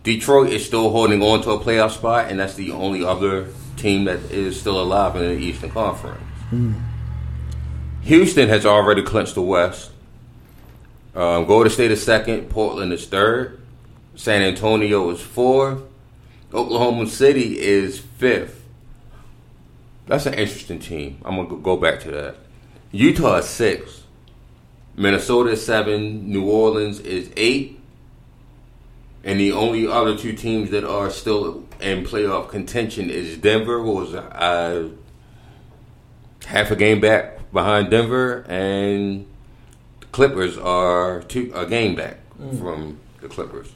Detroit 0.02 0.50
is 0.50 0.66
still 0.66 0.90
holding 0.90 1.22
on 1.22 1.40
to 1.42 1.50
a 1.50 1.60
playoff 1.60 1.92
spot, 1.92 2.32
and 2.32 2.40
that's 2.40 2.54
the 2.54 2.72
only 2.72 3.04
other 3.04 3.46
team 3.76 4.04
that 4.04 4.18
is 4.30 4.58
still 4.58 4.80
alive 4.80 5.16
in 5.16 5.22
the 5.22 5.32
Eastern 5.38 5.70
Conference. 5.70 6.20
Houston 8.02 8.48
has 8.48 8.64
already 8.64 9.02
clinched 9.02 9.34
the 9.34 9.42
West. 9.42 9.90
Um, 11.14 11.46
Golden 11.46 11.70
State 11.72 11.90
is 11.90 12.02
second. 12.04 12.48
Portland 12.50 12.92
is 12.92 13.06
third. 13.06 13.60
San 14.14 14.42
Antonio 14.42 15.10
is 15.10 15.20
fourth. 15.20 15.82
Oklahoma 16.52 17.06
City 17.06 17.58
is 17.60 17.98
fifth. 17.98 18.62
That's 20.06 20.26
an 20.26 20.34
interesting 20.34 20.78
team. 20.78 21.18
I'm 21.24 21.36
gonna 21.36 21.48
go- 21.48 21.56
go 21.56 21.76
back 21.76 22.00
to 22.00 22.10
that. 22.12 22.36
Utah 22.92 23.36
is 23.38 23.46
six. 23.46 24.02
Minnesota 24.96 25.50
is 25.50 25.64
seven. 25.66 26.30
New 26.30 26.44
Orleans 26.48 27.00
is 27.00 27.30
eight. 27.36 27.75
And 29.26 29.40
the 29.40 29.50
only 29.50 29.88
other 29.88 30.16
two 30.16 30.34
teams 30.34 30.70
that 30.70 30.84
are 30.84 31.10
still 31.10 31.64
in 31.80 32.04
playoff 32.04 32.48
contention 32.48 33.10
is 33.10 33.36
Denver, 33.36 33.82
who 33.82 33.90
was 33.90 34.14
uh, 34.14 34.88
half 36.46 36.70
a 36.70 36.76
game 36.76 37.00
back 37.00 37.50
behind 37.52 37.90
Denver, 37.90 38.46
and 38.48 39.26
the 39.98 40.06
Clippers 40.06 40.56
are 40.56 41.22
two 41.24 41.50
a 41.56 41.66
game 41.66 41.96
back 41.96 42.18
from 42.60 43.00
the 43.20 43.26
Clippers. 43.28 43.72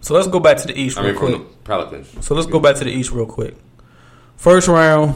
So 0.00 0.14
let's 0.14 0.26
go 0.26 0.40
back 0.40 0.56
to 0.58 0.66
the 0.66 0.76
East 0.76 0.98
I 0.98 1.02
real 1.02 1.12
mean, 1.12 1.20
from 1.20 1.32
quick. 1.32 1.48
the 1.48 1.56
Pelicans. 1.58 2.26
So 2.26 2.34
let's 2.34 2.48
go 2.48 2.58
back 2.58 2.74
to 2.76 2.84
the 2.84 2.90
East 2.90 3.12
real 3.12 3.26
quick. 3.26 3.54
First 4.36 4.66
round, 4.66 5.14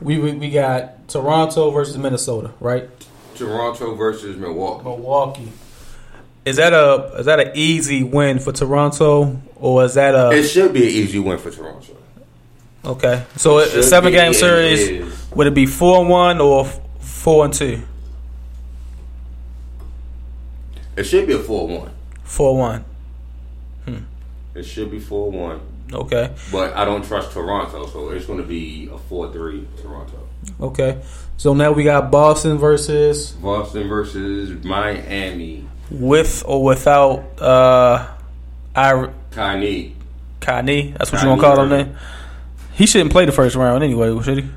we 0.00 0.18
we, 0.18 0.32
we 0.32 0.50
got 0.50 1.06
Toronto 1.08 1.70
versus 1.70 1.96
Minnesota, 1.96 2.52
right? 2.58 2.90
Toronto 3.36 3.94
versus 3.94 4.36
Milwaukee. 4.36 4.82
Milwaukee. 4.82 5.52
Is 6.44 6.56
that 6.56 6.72
a 6.72 7.18
is 7.18 7.26
that 7.26 7.38
an 7.40 7.52
easy 7.54 8.02
win 8.02 8.38
for 8.40 8.52
Toronto, 8.52 9.40
or 9.56 9.84
is 9.84 9.94
that 9.94 10.14
a 10.14 10.30
It 10.36 10.44
should 10.44 10.72
be 10.72 10.82
an 10.82 10.88
easy 10.88 11.18
win 11.18 11.38
for 11.38 11.50
Toronto. 11.50 11.96
okay? 12.84 13.24
So 13.36 13.58
a, 13.60 13.78
a 13.78 13.82
seven 13.82 14.12
be, 14.12 14.18
game 14.18 14.34
series 14.34 14.80
is. 14.80 15.30
would 15.30 15.46
it 15.46 15.54
be 15.54 15.66
four 15.66 16.00
and 16.00 16.08
one 16.08 16.40
or 16.40 16.64
four 16.98 17.44
and 17.44 17.54
two? 17.54 17.82
It 20.96 21.04
should 21.04 21.26
be 21.26 21.32
a 21.32 21.38
four-one. 21.38 21.90
Four 22.24 22.56
one. 22.56 22.84
Hmm. 23.86 23.98
It 24.54 24.64
should 24.64 24.90
be 24.90 24.98
four-one. 25.00 25.60
Okay. 25.92 26.34
But 26.50 26.74
I 26.74 26.84
don't 26.84 27.04
trust 27.04 27.32
Toronto, 27.32 27.86
so 27.86 28.10
it's 28.10 28.26
going 28.26 28.38
to 28.40 28.46
be 28.46 28.90
a 28.92 28.98
four-three 28.98 29.66
Toronto. 29.80 30.26
Okay. 30.60 31.00
So 31.36 31.54
now 31.54 31.72
we 31.72 31.84
got 31.84 32.10
Boston 32.10 32.58
versus 32.58 33.32
Boston 33.32 33.88
versus 33.88 34.64
Miami. 34.64 35.66
With 35.92 36.42
or 36.46 36.62
without 36.64 37.40
uh 37.40 38.08
I 38.74 39.10
Kanye. 39.30 39.92
Kanye. 40.40 40.96
That's 40.96 41.12
what 41.12 41.22
you 41.22 41.28
Kyrie 41.28 41.40
gonna 41.40 41.42
call 41.42 41.62
him 41.64 41.68
then? 41.70 41.96
He 42.72 42.86
shouldn't 42.86 43.12
play 43.12 43.26
the 43.26 43.32
first 43.32 43.54
round 43.54 43.84
anyway, 43.84 44.20
should 44.22 44.38
he? 44.38 44.50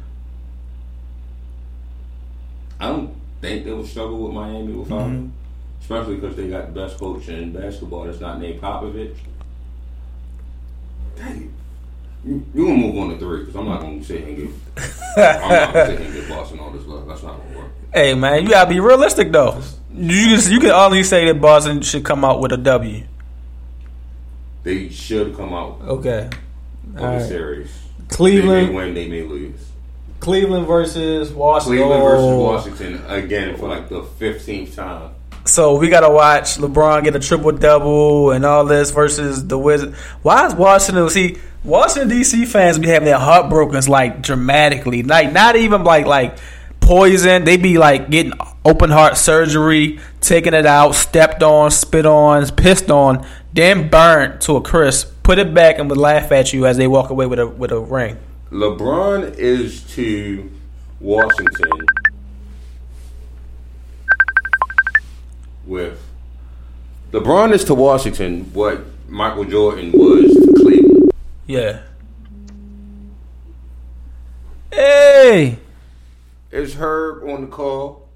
I 2.80 2.88
don't 2.90 3.16
think 3.42 3.66
they 3.66 3.72
will 3.72 3.86
struggle 3.86 4.20
with 4.20 4.34
Miami 4.34 4.74
without 4.74 5.08
him. 5.08 5.34
Especially 5.82 6.16
because 6.16 6.36
they 6.36 6.50
got 6.50 6.74
the 6.74 6.82
best 6.82 6.98
coach 6.98 7.28
in 7.28 7.54
basketball 7.54 8.06
that's 8.06 8.20
not 8.20 8.40
named 8.40 8.62
Popovich. 8.62 9.16
Dang. 11.16 11.54
You, 12.26 12.44
you 12.56 12.66
gonna 12.66 12.78
move 12.78 12.98
on 12.98 13.10
to 13.12 13.18
three 13.18 13.40
because 13.42 13.56
I'm 13.56 13.66
not 13.66 13.82
gonna 13.82 14.04
sit 14.04 14.20
here 14.22 14.28
and 14.30 14.38
give. 14.38 14.62
I'm 15.18 15.50
not 15.50 15.74
gonna 15.74 15.86
sit 15.86 15.98
here 16.00 16.08
and 16.08 16.16
give 16.16 16.30
Boston 16.30 16.60
all 16.60 16.72
this 16.72 16.86
love. 16.86 17.08
That's 17.08 17.22
not 17.24 17.38
gonna 17.38 17.58
work. 17.60 17.72
Hey 17.94 18.14
man, 18.16 18.44
you 18.44 18.50
gotta 18.50 18.70
be 18.70 18.80
realistic 18.80 19.32
though. 19.32 19.62
You 19.94 20.36
can, 20.38 20.52
you 20.52 20.60
can 20.60 20.72
only 20.72 21.04
say 21.04 21.26
that 21.32 21.40
Boston 21.40 21.82
should 21.82 22.04
come 22.04 22.26
out 22.26 22.42
with 22.42 22.52
a 22.52 22.58
W. 22.58 23.04
They 24.64 24.90
should 24.90 25.36
come 25.38 25.54
out 25.54 25.80
of 25.82 25.90
Okay. 26.00 26.30
the 26.96 27.26
series. 27.28 27.72
Cleveland- 28.10 28.70
They 28.70 28.72
may 28.72 28.76
win. 28.76 28.94
They 28.96 29.08
may 29.08 29.22
lose. 29.24 29.60
Cleveland 30.20 30.66
versus 30.68 31.32
Washington. 31.32 31.78
Cleveland 31.84 32.04
versus 32.04 32.26
Oh. 32.26 32.40
Washington 32.42 33.02
again 33.08 33.56
for 33.58 33.70
like 33.70 33.88
the 33.90 34.02
fifteenth 34.04 34.76
time. 34.76 35.12
So 35.46 35.78
we 35.78 35.90
gotta 35.90 36.10
watch 36.10 36.58
LeBron 36.58 37.04
get 37.04 37.16
a 37.16 37.20
triple 37.20 37.52
double 37.52 38.32
and 38.32 38.44
all 38.44 38.66
this 38.66 38.90
versus 38.90 39.46
the 39.46 39.60
Wizards. 39.60 39.96
Why 40.24 40.48
is 40.48 40.56
Washington? 40.56 41.08
See, 41.12 41.38
Washington 41.64 42.18
DC 42.18 42.48
fans 42.48 42.80
be 42.80 42.88
having 42.88 43.06
their 43.06 43.20
heartbrokens 43.20 43.88
like 43.88 44.24
dramatically, 44.24 45.04
like 45.04 45.32
not 45.32 45.56
even 45.56 45.84
like 45.84 46.08
like 46.08 46.40
poison. 46.80 47.44
They 47.44 47.58
be 47.58 47.78
like 47.78 48.10
getting 48.10 48.34
open 48.66 48.90
heart 48.90 49.18
surgery, 49.18 50.00
taking 50.20 50.56
it 50.56 50.66
out, 50.66 50.96
stepped 50.96 51.44
on, 51.44 51.70
spit 51.70 52.08
on, 52.08 52.48
pissed 52.56 52.90
on, 52.90 53.24
then 53.54 53.88
burnt 53.88 54.42
to 54.42 54.56
a 54.56 54.62
crisp. 54.62 55.14
Put 55.22 55.38
it 55.38 55.54
back 55.54 55.78
and 55.78 55.90
would 55.92 56.00
laugh 56.00 56.32
at 56.32 56.54
you 56.54 56.66
as 56.66 56.78
they 56.78 56.88
walk 56.88 57.12
away 57.12 57.28
with 57.28 57.38
a 57.38 57.46
with 57.46 57.72
a 57.72 57.80
ring. 57.80 58.18
LeBron 58.50 59.36
is 59.38 59.84
to 59.94 60.50
Washington 61.00 61.86
with 65.66 66.00
LeBron 67.12 67.54
is 67.54 67.64
to 67.66 67.76
Washington 67.76 68.52
what 68.54 68.82
Michael 69.08 69.46
Jordan 69.46 69.92
was 69.94 70.34
to 70.34 70.54
Cleveland. 70.62 71.12
Yeah. 71.48 71.82
Hey. 74.72 75.60
Is 76.52 76.76
Herb 76.76 77.24
on 77.30 77.42
the 77.42 77.48
call? 77.48 78.08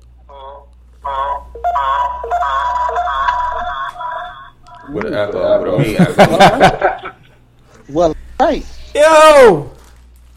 With 4.91 5.05
an 5.05 5.13
apple, 5.13 5.77
with 5.77 5.99
a 5.99 7.01
apple. 7.01 7.11
Well, 7.89 8.15
right. 8.39 8.65
Yo, 8.95 9.71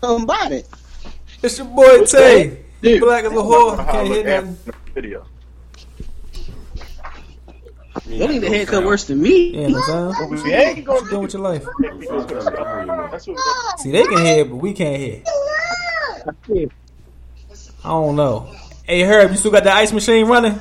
Somebody. 0.01 0.63
it's 1.43 1.59
your 1.59 1.67
boy 1.69 2.05
Tay. 2.05 2.65
Dude. 2.83 3.01
Black 3.01 3.25
as 3.25 3.33
a 3.33 3.37
whore. 3.37 3.77
Can't 3.91 4.09
hear 4.09 4.25
nothing. 4.43 4.59
Video. 4.95 5.27
You 8.07 8.27
need 8.27 8.43
a 8.45 8.49
haircut 8.49 8.85
worse 8.85 9.05
than 9.05 9.21
me. 9.21 9.51
Yeah, 9.51 9.69
no 9.69 9.81
sound. 9.83 10.31
We 10.31 10.53
ain't 10.53 10.89
What 10.89 11.03
you 11.03 11.11
doing 11.11 11.23
with 11.23 11.35
your 11.35 11.43
life? 11.43 11.65
That's 11.81 13.27
what 13.27 13.37
we're 13.37 13.77
See, 13.79 13.91
they 13.91 14.05
can 14.05 14.25
hear, 14.25 14.45
but 14.45 14.57
we 14.57 14.73
can't 14.73 14.97
hear. 14.97 15.23
I 17.85 17.89
don't 17.89 18.17
know. 18.17 18.55
Hey, 18.85 19.03
Herb, 19.03 19.31
you 19.31 19.37
still 19.37 19.51
got 19.51 19.65
the 19.65 19.73
ice 19.73 19.93
machine 19.93 20.27
running? 20.27 20.61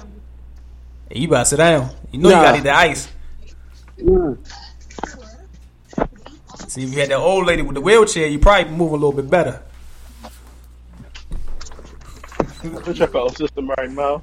Hey, 1.09 1.19
you 1.19 1.27
better 1.27 1.45
sit 1.45 1.57
down. 1.57 1.89
You 2.11 2.19
know 2.19 2.29
you 2.29 2.35
gotta 2.35 2.57
eat 2.57 2.63
the 2.63 2.71
ice. 2.71 3.07
See, 6.67 6.83
if 6.83 6.93
you 6.93 6.99
had 6.99 7.09
that 7.09 7.17
old 7.17 7.45
lady 7.47 7.61
with 7.61 7.75
the 7.75 7.81
wheelchair, 7.81 8.27
you 8.27 8.39
probably 8.39 8.71
move 8.73 8.91
a 8.91 8.95
little 8.95 9.13
bit 9.13 9.29
better. 9.29 9.61
gonna 12.63 12.93
check 12.93 13.15
out 13.15 13.35
system 13.35 13.69
right 13.69 13.89
now. 13.89 14.21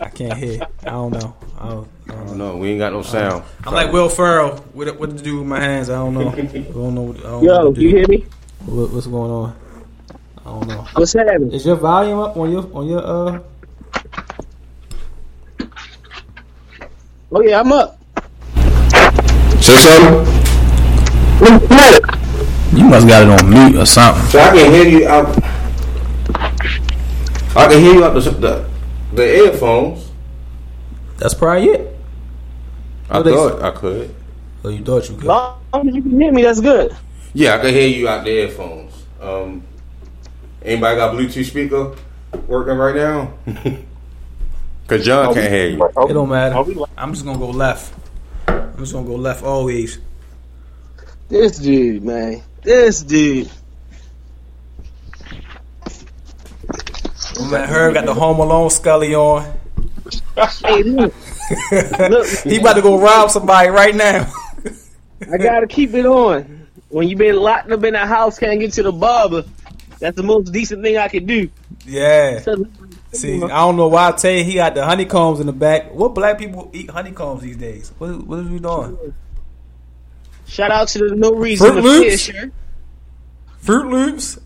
I 0.00 0.08
can't 0.08 0.38
hear. 0.38 0.66
I 0.82 0.90
don't 0.90 1.12
know. 1.12 1.34
I 1.58 1.68
don't, 1.70 1.88
I 2.08 2.12
don't 2.12 2.26
know. 2.38 2.52
No, 2.52 2.56
we 2.58 2.70
ain't 2.70 2.78
got 2.78 2.92
no 2.92 3.02
sound. 3.02 3.42
I'm 3.64 3.72
like 3.72 3.92
Will 3.92 4.08
Ferrell. 4.08 4.56
What, 4.74 4.98
what 5.00 5.16
to 5.16 5.22
do 5.22 5.38
with 5.38 5.46
my 5.46 5.60
hands? 5.60 5.88
I 5.88 5.94
don't 5.94 6.14
know. 6.14 6.28
I 6.30 6.34
don't 6.34 6.94
know. 6.94 7.02
What, 7.02 7.16
I 7.18 7.22
don't 7.22 7.44
know 7.44 7.52
Yo, 7.60 7.66
what 7.66 7.74
to 7.76 7.80
you 7.80 7.88
hear 7.88 8.08
me? 8.08 8.26
What, 8.66 8.90
what's 8.90 9.06
going 9.06 9.30
on? 9.30 9.56
I 10.38 10.44
don't 10.44 10.68
know. 10.68 10.86
What's 10.94 11.12
happening? 11.14 11.52
Is 11.52 11.64
your 11.64 11.76
volume 11.76 12.18
up 12.18 12.36
on 12.36 12.52
your 12.52 12.70
on 12.76 12.86
your 12.86 13.02
uh? 13.04 13.40
Oh 17.32 17.40
yeah, 17.42 17.60
I'm 17.60 17.72
up. 17.72 17.98
Say 19.60 19.76
something. 19.76 20.26
You 22.76 22.84
must 22.84 23.08
got 23.08 23.22
it 23.22 23.28
on 23.28 23.50
mute 23.50 23.76
or 23.80 23.86
something. 23.86 24.24
So 24.28 24.38
I 24.38 24.50
can 24.50 24.72
hear 24.72 24.86
you 24.86 25.08
out. 25.08 25.42
I 27.56 27.68
can 27.68 27.80
hear 27.80 27.94
you 27.94 28.04
out 28.04 28.14
the 28.14 28.20
the, 28.30 28.68
the 29.14 29.36
earphones. 29.44 30.05
That's 31.18 31.34
probably 31.34 31.68
it. 31.68 31.96
I 33.08 33.22
they- 33.22 33.32
thought 33.32 33.62
I 33.62 33.70
could. 33.70 34.14
Oh, 34.64 34.68
you 34.68 34.84
thought 34.84 35.08
you 35.08 35.16
could? 35.16 35.24
Long 35.24 35.60
as 35.74 35.94
you 35.94 36.02
can 36.02 36.20
hear 36.20 36.32
me, 36.32 36.42
that's 36.42 36.60
good. 36.60 36.94
Yeah, 37.34 37.54
I 37.56 37.58
can 37.58 37.70
hear 37.72 37.86
you 37.88 38.08
out 38.08 38.24
the 38.24 38.30
earphones. 38.30 38.92
Um, 39.20 39.62
anybody 40.62 40.96
got 40.96 41.14
Bluetooth 41.14 41.44
speaker 41.44 41.94
working 42.46 42.76
right 42.76 42.94
now? 42.96 43.34
Cause 44.88 45.04
John 45.04 45.34
can't 45.34 45.52
hear 45.52 45.68
you. 45.68 45.84
It 45.84 46.12
don't 46.12 46.28
matter. 46.28 46.54
Are 46.54 46.62
we 46.62 46.74
live? 46.74 46.88
I'm 46.96 47.12
just 47.12 47.24
gonna 47.24 47.38
go 47.38 47.50
left. 47.50 47.92
I'm 48.48 48.78
just 48.78 48.92
gonna 48.92 49.06
go 49.06 49.16
left 49.16 49.42
always. 49.42 49.98
This 51.28 51.58
dude, 51.58 52.04
man. 52.04 52.42
This 52.62 53.02
dude. 53.02 53.50
My 57.40 57.50
man 57.50 57.68
Herb 57.68 57.94
got 57.94 58.06
the 58.06 58.14
Home 58.14 58.38
Alone 58.38 58.70
Scully 58.70 59.14
on. 59.14 59.52
Hey, 60.36 60.82
look. 60.82 61.14
look, 62.10 62.26
He 62.44 62.58
about 62.58 62.74
to 62.74 62.82
go 62.82 62.98
rob 62.98 63.30
somebody 63.30 63.68
right 63.68 63.94
now. 63.94 64.30
I 65.32 65.38
gotta 65.38 65.66
keep 65.66 65.94
it 65.94 66.04
on. 66.06 66.68
When 66.88 67.08
you 67.08 67.16
been 67.16 67.36
locked 67.36 67.70
up 67.70 67.82
in 67.84 67.94
a 67.94 68.06
house, 68.06 68.38
can't 68.38 68.60
get 68.60 68.72
to 68.74 68.82
the 68.82 68.92
barber. 68.92 69.44
That's 69.98 70.16
the 70.16 70.22
most 70.22 70.52
decent 70.52 70.82
thing 70.82 70.98
I 70.98 71.08
can 71.08 71.24
do. 71.26 71.48
yeah. 71.86 72.40
So, 72.40 72.66
See, 73.12 73.42
I 73.42 73.48
don't 73.48 73.76
know 73.76 73.88
why 73.88 74.08
I 74.08 74.12
tell 74.12 74.30
you 74.30 74.44
he 74.44 74.54
got 74.54 74.74
the 74.74 74.84
honeycombs 74.84 75.40
in 75.40 75.46
the 75.46 75.52
back. 75.52 75.90
What 75.94 76.12
black 76.14 76.38
people 76.38 76.70
eat 76.74 76.90
honeycombs 76.90 77.40
these 77.42 77.56
days? 77.56 77.90
What 77.96 78.26
what 78.26 78.40
are 78.40 78.42
we 78.42 78.58
doing? 78.58 79.14
Shout 80.46 80.70
out 80.70 80.88
to 80.88 80.98
the 80.98 81.16
No 81.16 81.32
Reason 81.32 81.66
Fruit 81.72 81.82
Loops? 81.82 82.26
Fear. 82.26 82.52
Fruit 83.58 83.86
Loops 83.86 84.38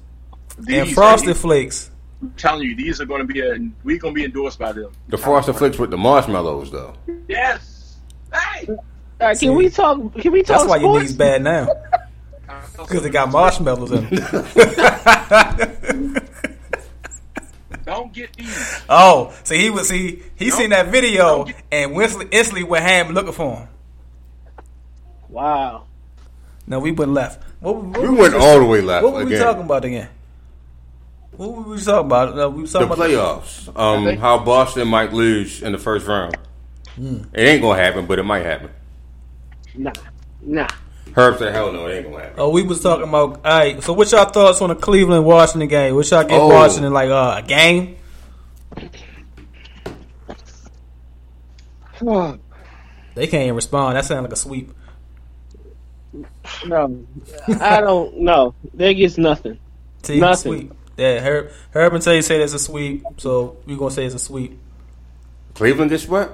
and 0.69 0.89
Frosted 0.93 1.37
Flakes. 1.37 1.90
I'm 2.23 2.31
telling 2.37 2.69
you, 2.69 2.77
these 2.77 3.01
are 3.01 3.07
going 3.07 3.27
to 3.27 3.33
be 3.33 3.41
a, 3.41 3.57
we're 3.83 3.99
going 3.99 4.15
to 4.15 4.19
be 4.19 4.25
endorsed 4.25 4.59
by 4.59 4.73
them. 4.73 4.93
The 5.09 5.17
Frosted 5.19 5.57
Flakes 5.57 5.79
with 5.79 5.91
the 5.91 5.97
marshmallows, 5.97 6.71
though. 6.71 6.95
Yes. 7.29 7.97
Hey. 8.33 8.67
All 8.69 8.85
right, 9.21 9.39
can 9.39 9.55
we 9.55 9.69
talk? 9.71 10.15
Can 10.15 10.33
we 10.33 10.43
talk 10.43 10.59
That's 10.59 10.69
why 10.69 10.77
your 10.77 10.91
sports? 10.95 11.05
knees 11.11 11.17
bad 11.17 11.43
now 11.43 11.69
because 12.79 13.03
they 13.03 13.11
got 13.11 13.31
marshmallows 13.31 13.91
in 13.93 14.07
them. 14.09 16.15
Don't 17.85 18.13
get 18.13 18.33
these. 18.35 18.83
oh, 18.89 19.35
see, 19.45 19.59
he 19.59 19.71
was 19.71 19.89
see 19.89 20.23
he 20.37 20.51
seen 20.51 20.71
that 20.71 20.89
video 20.89 21.47
and 21.73 21.95
Wesley 21.95 22.27
instantly 22.31 22.63
went 22.65 22.85
ham 22.85 23.13
looking 23.13 23.33
for 23.33 23.57
him. 23.57 23.69
Wow. 25.29 25.87
No, 26.67 26.79
we 26.79 26.93
went 26.93 27.13
left. 27.13 27.43
What, 27.61 27.77
what 27.77 28.01
We 28.01 28.09
went 28.11 28.35
all 28.35 28.59
the 28.61 28.65
way 28.65 28.81
left 28.81 29.05
What 29.05 29.15
were 29.15 29.25
we 29.25 29.35
again. 29.35 29.43
talking 29.45 29.63
about 29.63 29.85
again? 29.85 30.09
What 31.41 31.57
were 31.57 31.63
we 31.75 31.81
talking 31.81 32.05
about? 32.05 32.37
No, 32.37 32.51
we 32.51 32.61
was 32.61 32.73
The 32.73 32.81
talking 32.81 32.93
about 32.93 33.43
playoffs. 33.43 33.75
Um, 33.75 34.15
how 34.19 34.45
Boston 34.45 34.87
might 34.89 35.15
lose 35.15 35.63
in 35.63 35.73
the 35.73 35.79
first 35.79 36.07
round. 36.07 36.37
It 36.99 37.25
ain't 37.35 37.63
gonna 37.63 37.81
happen, 37.81 38.05
but 38.05 38.19
it 38.19 38.25
might 38.25 38.45
happen. 38.45 38.69
Nah. 39.75 39.91
Nah. 40.43 40.69
Herb 41.17 41.39
said, 41.39 41.55
"Hell 41.55 41.73
no, 41.73 41.87
it 41.87 41.95
ain't 41.97 42.11
gonna 42.11 42.25
happen." 42.25 42.35
Oh, 42.41 42.51
we 42.51 42.63
was 42.63 42.83
talking 42.83 43.09
about. 43.09 43.37
All 43.37 43.59
right. 43.59 43.83
So, 43.83 43.95
what's 43.95 44.13
y'all 44.13 44.27
thoughts 44.27 44.61
on 44.61 44.69
the 44.69 44.75
Cleveland 44.75 45.25
Washington 45.25 45.67
game? 45.67 45.95
What 45.95 46.11
y'all 46.11 46.25
get 46.25 46.39
Oh. 46.39 46.49
Washington 46.49 46.93
like 46.93 47.09
uh, 47.09 47.37
a 47.39 47.43
game? 47.43 47.97
They 53.15 53.27
can't 53.27 53.45
even 53.45 53.57
respond. 53.57 53.97
That 53.97 54.05
sounds 54.05 54.23
like 54.23 54.33
a 54.33 54.37
sweep. 54.37 54.73
No. 56.67 57.05
I 57.61 57.81
don't 57.81 58.19
know. 58.19 58.55
They 58.75 58.95
gets 58.95 59.17
nothing. 59.19 59.59
See, 60.03 60.21
Nothing. 60.21 60.53
sweep. 60.53 60.73
Yeah, 61.01 61.19
Herb, 61.21 61.51
Herb 61.73 61.95
and 61.95 62.05
Tay 62.05 62.21
said 62.21 62.43
it's 62.43 62.53
a 62.53 62.59
sweep, 62.59 63.03
so 63.17 63.57
we 63.65 63.75
gonna 63.75 63.91
say 63.91 64.05
it's 64.05 64.15
a 64.15 64.19
sweep. 64.19 64.59
Cleveland 65.55 65.91
gets 65.91 66.05
swept. 66.05 66.33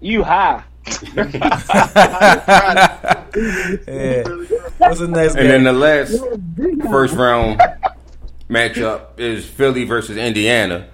You 0.00 0.22
high. 0.22 0.62
Yeah. 3.34 4.24
What's 4.78 5.00
the 5.00 5.08
next 5.08 5.36
And 5.36 5.48
then 5.48 5.64
the 5.64 5.72
last 5.72 6.22
first 6.90 7.14
round 7.14 7.60
matchup 8.50 9.18
is 9.18 9.46
Philly 9.46 9.84
versus 9.84 10.16
Indiana. 10.16 10.88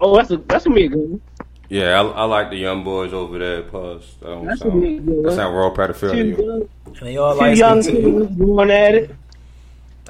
Oh, 0.00 0.16
that's 0.16 0.30
a 0.30 0.38
that's 0.38 0.64
gonna 0.64 0.74
be 0.74 0.86
a 0.86 0.88
good 0.88 1.10
one. 1.10 1.20
Yeah, 1.68 2.00
I, 2.00 2.06
I 2.06 2.24
like 2.24 2.48
the 2.50 2.56
young 2.56 2.82
boys 2.82 3.12
over 3.12 3.38
there. 3.38 3.62
Plus, 3.62 4.02
that 4.20 4.26
don't 4.26 4.46
That's 4.46 4.60
sound, 4.60 4.78
a 4.78 4.80
big 4.80 5.04
deal. 5.06 5.22
that 5.24 5.32
sound 5.34 5.54
raw 5.56 5.68
Two, 5.70 5.76
pedophilia. 5.80 6.38
young- 6.38 6.68
and 6.86 6.96
they 7.06 7.16
all 7.18 7.34
two 7.34 7.40
like 7.40 7.56
young 7.58 7.82
too. 7.82 7.92
teams 7.92 8.36
going 8.38 8.70
at 8.70 8.94
it. 8.94 9.14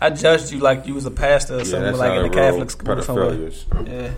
I 0.01 0.11
judged 0.11 0.53
you 0.53 0.61
like 0.61 0.87
you 0.87 0.95
was 0.95 1.07
a 1.07 1.11
pastor 1.11 1.55
or 1.57 1.59
Yeah, 1.59 1.65
something, 1.65 1.97
like 1.97 2.17
in 2.17 2.23
the 2.23 2.29
Catholic 2.31 2.71
school 2.71 2.93
or 2.93 3.03
somewhere. 3.03 3.31
pedophilia. 3.33 3.89
Yeah. 3.89 4.11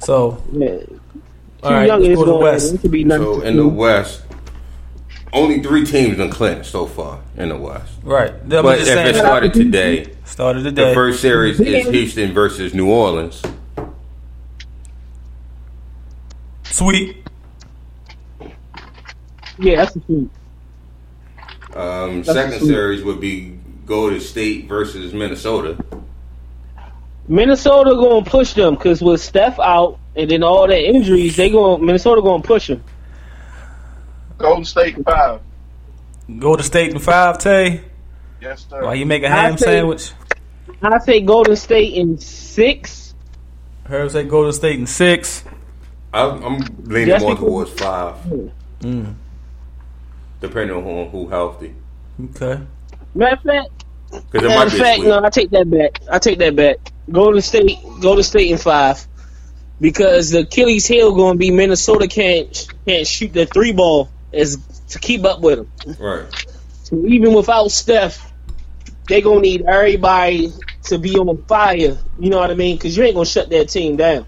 So, 0.00 0.42
Yeah. 0.52 0.76
All 1.62 1.72
right, 1.72 1.86
young 1.86 2.02
let's 2.02 2.14
go 2.14 2.24
to 2.24 2.30
the 2.30 2.36
going 2.36 2.46
at 2.46 2.48
it. 2.48 2.52
West. 2.52 2.84
It 2.84 2.88
be 2.90 3.04
nothing. 3.04 3.24
So 3.24 3.40
in 3.40 3.56
the 3.56 3.66
West, 3.66 4.22
only 5.32 5.62
three 5.62 5.84
teams 5.86 6.18
in 6.18 6.30
Clinton 6.30 6.64
so 6.64 6.86
far 6.86 7.20
in 7.36 7.48
the 7.48 7.56
West. 7.56 7.92
Right. 8.04 8.30
I'm 8.30 8.48
But 8.48 8.76
just 8.78 8.90
if 8.90 8.94
saying, 8.94 9.06
it 9.08 9.14
started 9.16 9.54
today, 9.54 10.12
started 10.24 10.62
today. 10.64 10.88
the 10.90 10.94
first 10.94 11.20
series 11.20 11.58
is 11.58 11.88
Houston 11.90 12.32
versus 12.32 12.74
New 12.74 12.88
Orleans. 12.90 13.42
Sweep. 16.76 17.26
Yeah, 19.58 19.76
that's 19.76 19.96
a 19.96 20.00
team. 20.00 20.30
Um, 21.74 22.22
That's 22.22 22.34
second 22.38 22.58
sweet. 22.58 22.68
series 22.68 23.02
would 23.02 23.18
be 23.18 23.58
Golden 23.86 24.20
State 24.20 24.68
versus 24.68 25.14
Minnesota. 25.14 25.82
Minnesota 27.28 27.94
going 27.94 28.24
to 28.24 28.30
push 28.30 28.52
them 28.52 28.74
because 28.74 29.00
with 29.00 29.22
Steph 29.22 29.58
out 29.58 29.98
and 30.16 30.30
then 30.30 30.42
all 30.42 30.66
the 30.68 30.78
injuries, 30.78 31.34
they 31.36 31.48
going 31.48 31.82
Minnesota 31.82 32.20
going 32.20 32.42
to 32.42 32.46
push 32.46 32.66
them. 32.66 32.84
Golden 34.36 34.66
State 34.66 35.02
five. 35.02 35.40
Golden 36.38 36.62
state 36.64 36.90
in 36.92 36.98
five, 36.98 37.38
Tay. 37.38 37.84
Yes, 38.42 38.66
sir. 38.68 38.82
While 38.84 38.96
you 38.96 39.06
make 39.06 39.22
a 39.22 39.30
ham 39.30 39.56
say- 39.56 39.64
sandwich. 39.64 40.12
I 40.82 40.98
say 40.98 41.22
Golden 41.22 41.56
State 41.56 41.94
in 41.94 42.18
six. 42.18 43.14
Herb 43.84 44.10
say 44.10 44.24
go 44.24 44.44
to 44.44 44.52
state 44.52 44.78
in 44.78 44.86
six. 44.86 45.42
I'm, 46.16 46.42
I'm 46.42 46.58
leaning 46.84 47.08
Just 47.08 47.24
more 47.24 47.36
towards 47.36 47.70
five, 47.72 48.14
mm. 48.80 49.14
depending 50.40 50.76
on 50.76 51.10
who 51.10 51.28
healthy. 51.28 51.74
Okay. 52.24 52.60
Matter 53.14 53.36
of 53.36 53.42
fact, 53.42 53.84
Because 54.10 54.42
it 54.42 54.48
matter 54.48 54.66
of 54.66 54.72
fact, 54.72 54.96
sweep. 54.96 55.08
no, 55.08 55.22
I 55.22 55.28
take 55.30 55.50
that 55.50 55.70
back. 55.70 56.00
I 56.10 56.18
take 56.18 56.38
that 56.38 56.56
back. 56.56 56.76
Golden 57.10 57.42
State, 57.42 57.78
Golden 58.00 58.24
State 58.24 58.50
in 58.50 58.58
five, 58.58 59.06
because 59.80 60.30
the 60.30 60.40
Achilles 60.40 60.86
heel 60.86 61.14
going 61.14 61.34
to 61.34 61.38
be 61.38 61.50
Minnesota 61.50 62.08
can't 62.08 62.66
can't 62.86 63.06
shoot 63.06 63.32
the 63.32 63.46
three 63.46 63.72
ball 63.72 64.08
as 64.32 64.56
to 64.88 64.98
keep 64.98 65.24
up 65.24 65.40
with 65.40 65.58
them. 65.58 65.96
Right. 66.00 66.46
So 66.84 67.04
even 67.06 67.34
without 67.34 67.70
Steph, 67.70 68.32
they 69.08 69.20
gonna 69.20 69.40
need 69.40 69.66
everybody 69.66 70.52
to 70.84 70.98
be 70.98 71.16
on 71.16 71.42
fire. 71.44 71.98
You 72.18 72.30
know 72.30 72.38
what 72.38 72.50
I 72.50 72.54
mean? 72.54 72.76
Because 72.76 72.96
you 72.96 73.02
ain't 73.04 73.14
gonna 73.14 73.26
shut 73.26 73.50
that 73.50 73.68
team 73.68 73.96
down. 73.96 74.24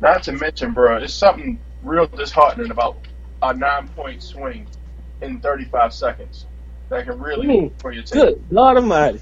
Not 0.00 0.22
to 0.24 0.32
mention, 0.32 0.72
bro, 0.72 0.98
it's 0.98 1.14
something 1.14 1.58
real 1.82 2.06
disheartening 2.06 2.70
about 2.70 2.98
a 3.42 3.54
nine-point 3.54 4.22
swing 4.22 4.66
in 5.22 5.40
35 5.40 5.92
seconds 5.92 6.46
that 6.88 7.06
can 7.06 7.18
really 7.18 7.46
Mm, 7.46 7.72
for 7.80 7.92
your 7.92 8.02
team. 8.02 8.20
Good 8.22 8.44
Lord 8.50 8.76
Almighty. 8.76 9.20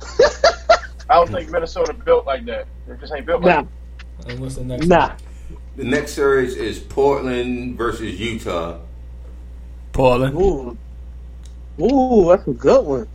I 1.10 1.14
don't 1.16 1.30
think 1.30 1.50
Minnesota 1.50 1.92
built 1.92 2.26
like 2.26 2.44
that. 2.46 2.66
They 2.86 2.96
just 2.96 3.12
ain't 3.14 3.26
built 3.26 3.42
Nah, 3.42 3.56
like 3.58 3.66
And 4.28 4.40
what's 4.40 4.56
the 4.56 4.64
next? 4.64 4.86
nah. 4.86 5.12
The 5.76 5.84
next 5.84 6.12
series 6.12 6.54
is 6.56 6.78
Portland 6.78 7.76
versus 7.76 8.18
Utah. 8.18 8.78
Portland. 9.92 10.36
Ooh, 10.36 10.78
ooh, 11.82 12.28
that's 12.28 12.46
a 12.46 12.52
good 12.52 12.84
one. 12.86 13.08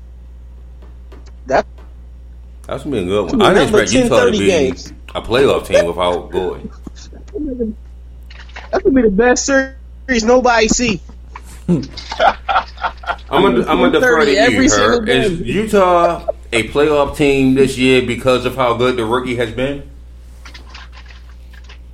That 1.47 1.65
That's 2.67 2.83
gonna 2.83 2.97
be 2.97 3.03
a 3.03 3.05
good 3.05 3.25
one. 3.31 3.41
I 3.41 3.53
didn't 3.53 3.71
number 3.71 3.81
expect 3.81 3.91
10, 3.91 4.03
Utah 4.03 4.25
to 4.25 4.31
be 4.31 4.45
games. 4.45 4.93
a 5.15 5.21
playoff 5.21 5.65
team 5.67 5.85
without 5.85 6.31
Gordon. 6.31 6.71
That 7.33 8.83
could 8.83 8.95
be 8.95 9.01
the 9.01 9.11
best 9.11 9.45
series 9.45 10.23
nobody 10.23 10.67
see. 10.67 11.01
I'm 11.67 11.81
gonna 13.29 13.59
I'm 13.65 13.79
gonna 13.79 13.91
defer 13.91 14.19
to 14.19 14.25
30 14.25 14.31
you, 14.31 14.37
every 14.37 14.69
single 14.69 14.99
Herb. 15.01 15.09
Is. 15.09 15.41
Utah 15.41 16.27
a 16.53 16.67
playoff 16.69 17.17
team 17.17 17.55
this 17.55 17.77
year 17.77 18.05
because 18.05 18.45
of 18.45 18.55
how 18.55 18.75
good 18.75 18.97
the 18.97 19.05
rookie 19.05 19.35
has 19.35 19.51
been? 19.51 19.89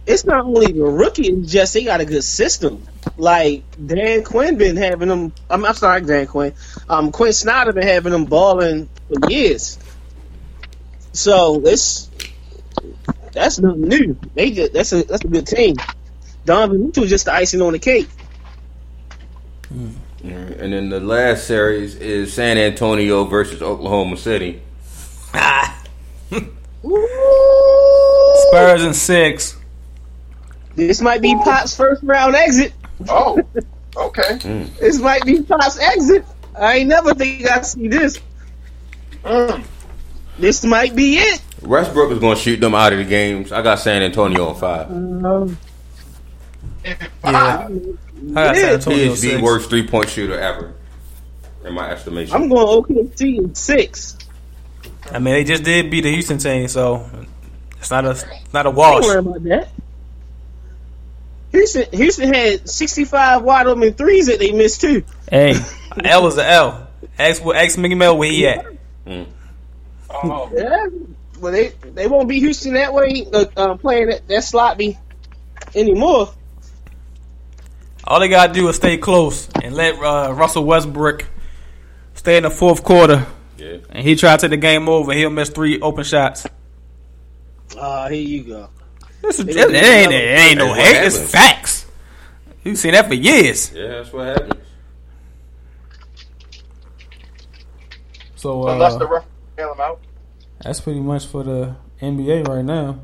It's 0.06 0.26
not 0.26 0.46
only 0.46 0.72
the 0.72 0.84
rookie; 0.84 1.28
it's 1.28 1.52
just 1.52 1.74
they 1.74 1.84
got 1.86 2.02
a 2.02 2.06
good 2.06 2.24
system. 2.24 2.84
Like 3.17 3.63
Dan 3.86 4.24
Quinn 4.24 4.58
been 4.58 4.76
having 4.76 5.08
them. 5.08 5.34
I'm, 5.50 5.65
I'm 5.65 5.76
sorry, 5.76 6.02
Dan 6.02 6.28
Quinn. 6.28 6.54
Um, 6.89 7.12
Quin 7.12 7.34
Snyder 7.34 7.74
been 7.74 7.88
having 7.88 8.12
them 8.12 8.26
balling 8.26 8.89
for 9.08 9.30
years. 9.30 9.80
So 11.13 11.62
it's 11.65 12.10
that's 13.34 13.60
nothing 13.60 13.82
new. 13.82 14.17
They 14.36 14.52
just, 14.52 14.74
that's 14.74 14.93
a 14.93 15.04
that's 15.04 15.24
a 15.24 15.28
good 15.28 15.48
team. 15.48 15.76
Donovan 16.46 16.88
Mitchell 16.88 17.06
just 17.06 17.26
the 17.26 17.34
icing 17.34 17.62
on 17.62 17.74
the 17.74 17.80
cake. 17.80 18.08
And 19.69 20.72
then 20.72 20.89
the 20.89 21.00
last 21.00 21.48
series 21.48 21.96
is 21.96 22.34
San 22.34 22.58
Antonio 22.58 23.26
versus 23.26 23.62
Oklahoma 23.62 24.15
City. 24.17 24.62
Ooh. 26.86 27.10
Spurs 28.48 28.84
and 28.84 28.96
six. 28.96 29.58
This 30.76 31.02
might 31.02 31.22
be 31.22 31.36
Pop's 31.36 31.76
first 31.76 32.04
round 32.04 32.36
exit. 32.36 32.74
Oh, 33.10 33.41
okay. 33.96 34.67
This 34.80 35.00
might 35.00 35.26
be 35.26 35.41
Pop's 35.41 35.80
exit. 35.80 36.26
I 36.60 36.78
ain't 36.78 36.89
never 36.89 37.13
think 37.13 37.50
I 37.50 37.62
see 37.62 37.88
this. 37.88 38.19
Mm. 39.24 39.63
This 40.38 40.63
might 40.63 40.96
be 40.96 41.17
it. 41.17 41.41
Westbrook 41.63 42.12
is 42.12 42.19
going 42.19 42.36
to 42.36 42.41
shoot 42.41 42.60
them 42.60 42.76
out 42.76 42.93
of 42.93 42.99
the 42.99 43.06
games. 43.06 43.52
I 43.52 43.62
got 43.62 43.80
San 43.80 44.02
Antonio 44.02 44.47
on 44.47 44.56
five. 44.56 44.91
Um, 44.91 45.58
Yeah. 46.84 46.95
I 47.23 47.32
got 47.32 47.67
San 47.73 48.36
Yeah. 48.36 48.54
He 48.54 48.73
Antonio 48.73 49.12
is 49.12 49.21
the 49.21 49.41
worst 49.41 49.69
three 49.69 49.88
point 49.88 50.10
shooter 50.10 50.39
ever, 50.39 50.73
in 51.65 51.73
my 51.73 51.91
estimation. 51.91 52.36
I'm 52.36 52.49
going 52.49 52.67
OKC 52.84 53.38
in 53.38 53.56
six. 53.56 54.17
I 55.12 55.19
mean, 55.19 55.34
they 55.34 55.43
just 55.43 55.63
did 55.63 55.89
beat 55.91 56.02
the 56.02 56.12
Houston 56.12 56.38
team, 56.38 56.67
so 56.67 57.10
it's 57.78 57.91
not 57.91 58.06
a 58.06 58.17
not 58.54 58.65
a 58.65 58.71
wash. 58.71 59.04
Don't 59.04 59.26
worry 59.26 59.38
about 59.38 59.43
that. 59.43 59.69
Houston, 61.52 61.86
Houston 61.91 62.34
had 62.34 62.67
65 62.67 63.43
wide 63.43 63.67
open 63.67 63.93
threes 63.93 64.26
that 64.26 64.39
they 64.39 64.52
missed 64.52 64.82
too. 64.82 65.04
Hey, 65.30 65.56
L 66.04 66.26
is 66.28 66.38
an 66.38 66.45
L. 66.45 66.88
Ask 67.19 67.43
what 67.45 67.58
ask 67.58 67.78
Mickey 67.78 67.95
Mel 67.95 68.17
where 68.17 68.32
he 68.32 68.47
at. 68.47 68.65
Oh, 70.10 70.49
Yeah, 70.54 70.88
but 71.43 71.51
they 71.51 71.73
they 71.91 72.08
won't 72.08 72.29
be 72.29 72.39
Houston 72.39 72.73
that 72.73 72.93
way 72.93 73.27
uh, 73.34 73.45
uh, 73.58 73.75
playing 73.75 74.08
that, 74.08 74.27
that 74.29 74.43
slot 74.45 74.77
be 74.77 74.97
anymore. 75.75 76.34
All 78.06 78.19
they 78.21 78.29
gotta 78.29 78.53
do 78.53 78.67
is 78.69 78.77
stay 78.77 78.97
close 78.97 79.49
and 79.62 79.75
let 79.75 79.95
uh, 79.95 80.34
Russell 80.34 80.63
Westbrook 80.63 81.27
stay 82.13 82.38
in 82.38 82.43
the 82.43 82.49
fourth 82.49 82.84
quarter, 82.84 83.27
Yeah. 83.58 83.77
and 83.89 84.08
he 84.08 84.15
try 84.15 84.36
to 84.38 84.41
take 84.41 84.51
the 84.51 84.58
game 84.58 84.88
over. 84.88 85.12
He'll 85.13 85.29
miss 85.29 85.49
three 85.49 85.82
open 85.82 86.06
shots. 86.06 86.47
Ah, 87.77 88.08
here 88.08 88.21
you 88.21 88.43
go. 88.43 88.69
This 89.21 89.39
is, 89.39 89.47
it, 89.47 89.58
it 89.58 89.75
ain't 89.75 90.12
it 90.13 90.15
ain't 90.15 90.58
no 90.58 90.73
That's 90.73 90.77
what 90.77 90.95
hate. 90.95 91.06
It's 91.06 91.32
facts. 91.32 91.86
You've 92.63 92.77
seen 92.77 92.93
that 92.93 93.08
for 93.08 93.15
years. 93.15 93.73
Yeah, 93.73 93.88
that's 93.88 94.13
what 94.13 94.27
happens. 94.27 94.53
So 98.36 98.67
unless 98.69 98.93
uh, 98.93 98.99
the 98.99 99.08
ref 99.08 99.25
bail 99.58 99.73
him 99.73 99.82
out. 99.82 99.99
That's 100.62 100.82
pretty 100.82 101.00
much 101.00 101.26
for 101.26 101.44
the 101.44 101.76
NBA 102.02 102.48
right 102.48 102.63
now. 102.66 103.00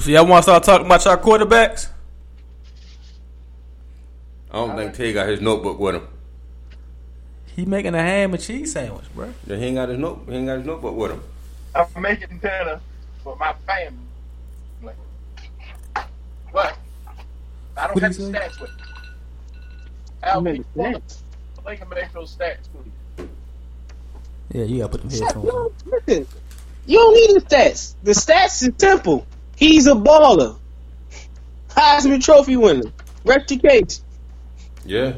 So 0.00 0.10
y'all 0.10 0.26
want 0.26 0.40
to 0.40 0.50
start 0.50 0.64
talking 0.64 0.86
about 0.86 1.04
y'all 1.04 1.16
quarterbacks? 1.16 1.88
I 4.50 4.56
don't 4.56 4.76
think 4.76 4.94
Tay 4.94 5.12
got 5.12 5.28
his 5.28 5.40
notebook 5.40 5.78
with 5.78 5.96
him. 5.96 6.08
He 7.54 7.64
making 7.64 7.94
a 7.94 8.02
ham 8.02 8.34
and 8.34 8.42
cheese 8.42 8.72
sandwich, 8.72 9.04
bro. 9.14 9.32
Yeah, 9.46 9.56
He 9.56 9.66
ain't 9.66 9.76
got 9.76 9.88
his 9.88 9.98
note. 9.98 10.24
He 10.28 10.34
ain't 10.34 10.46
got 10.46 10.58
his 10.58 10.66
notebook 10.66 10.96
with 10.96 11.12
him. 11.12 11.22
I'm 11.74 12.02
making 12.02 12.38
dinner 12.38 12.80
for 13.22 13.36
my 13.36 13.52
family. 13.66 13.98
What? 16.50 16.76
I 17.76 17.86
don't 17.86 17.94
What'd 17.94 18.02
have 18.02 18.16
he 18.16 18.24
the 18.24 18.38
stats 18.38 18.60
with 18.60 18.70
me. 18.70 18.76
Al, 20.22 20.40
Man, 20.40 20.54
can 20.54 20.64
you 20.64 20.66
pull 20.74 21.02
the 21.56 21.62
Baker 21.64 21.86
Mayfield 21.86 22.26
stats, 22.26 22.68
please? 22.72 22.92
Yeah, 24.54 24.64
you 24.64 24.78
gotta 24.78 24.88
put 24.90 25.00
them 25.02 25.10
Shut 25.10 25.22
headphones. 25.34 25.50
on. 25.50 25.66
up. 25.66 25.72
Listen, 26.06 26.26
you 26.86 26.98
don't 26.98 27.14
need 27.14 27.42
the 27.42 27.46
stats. 27.46 27.94
The 28.02 28.12
stats 28.12 28.62
is 28.66 28.70
simple. 28.78 29.26
He's 29.56 29.86
a 29.86 29.92
baller. 29.94 30.56
Heisman 31.70 32.22
Trophy 32.24 32.56
winner. 32.56 32.90
Rest 33.24 33.50
your 33.50 33.60
case. 33.60 34.02
Yeah. 34.86 35.14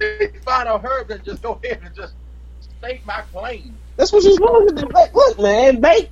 If 0.00 0.46
I 0.48 0.64
don't 0.64 0.82
heard 0.82 1.08
that, 1.08 1.24
just 1.24 1.42
go 1.42 1.60
ahead 1.62 1.80
and 1.84 1.94
just 1.94 2.14
state 2.78 3.04
my 3.06 3.20
claim. 3.32 3.74
That's 3.96 4.12
what 4.12 4.22
you're 4.24 4.32
supposed 4.34 4.76
to 4.76 4.82
do. 4.82 4.88
Like, 4.90 5.14
look, 5.14 5.38
man, 5.40 5.80
bake, 5.80 6.08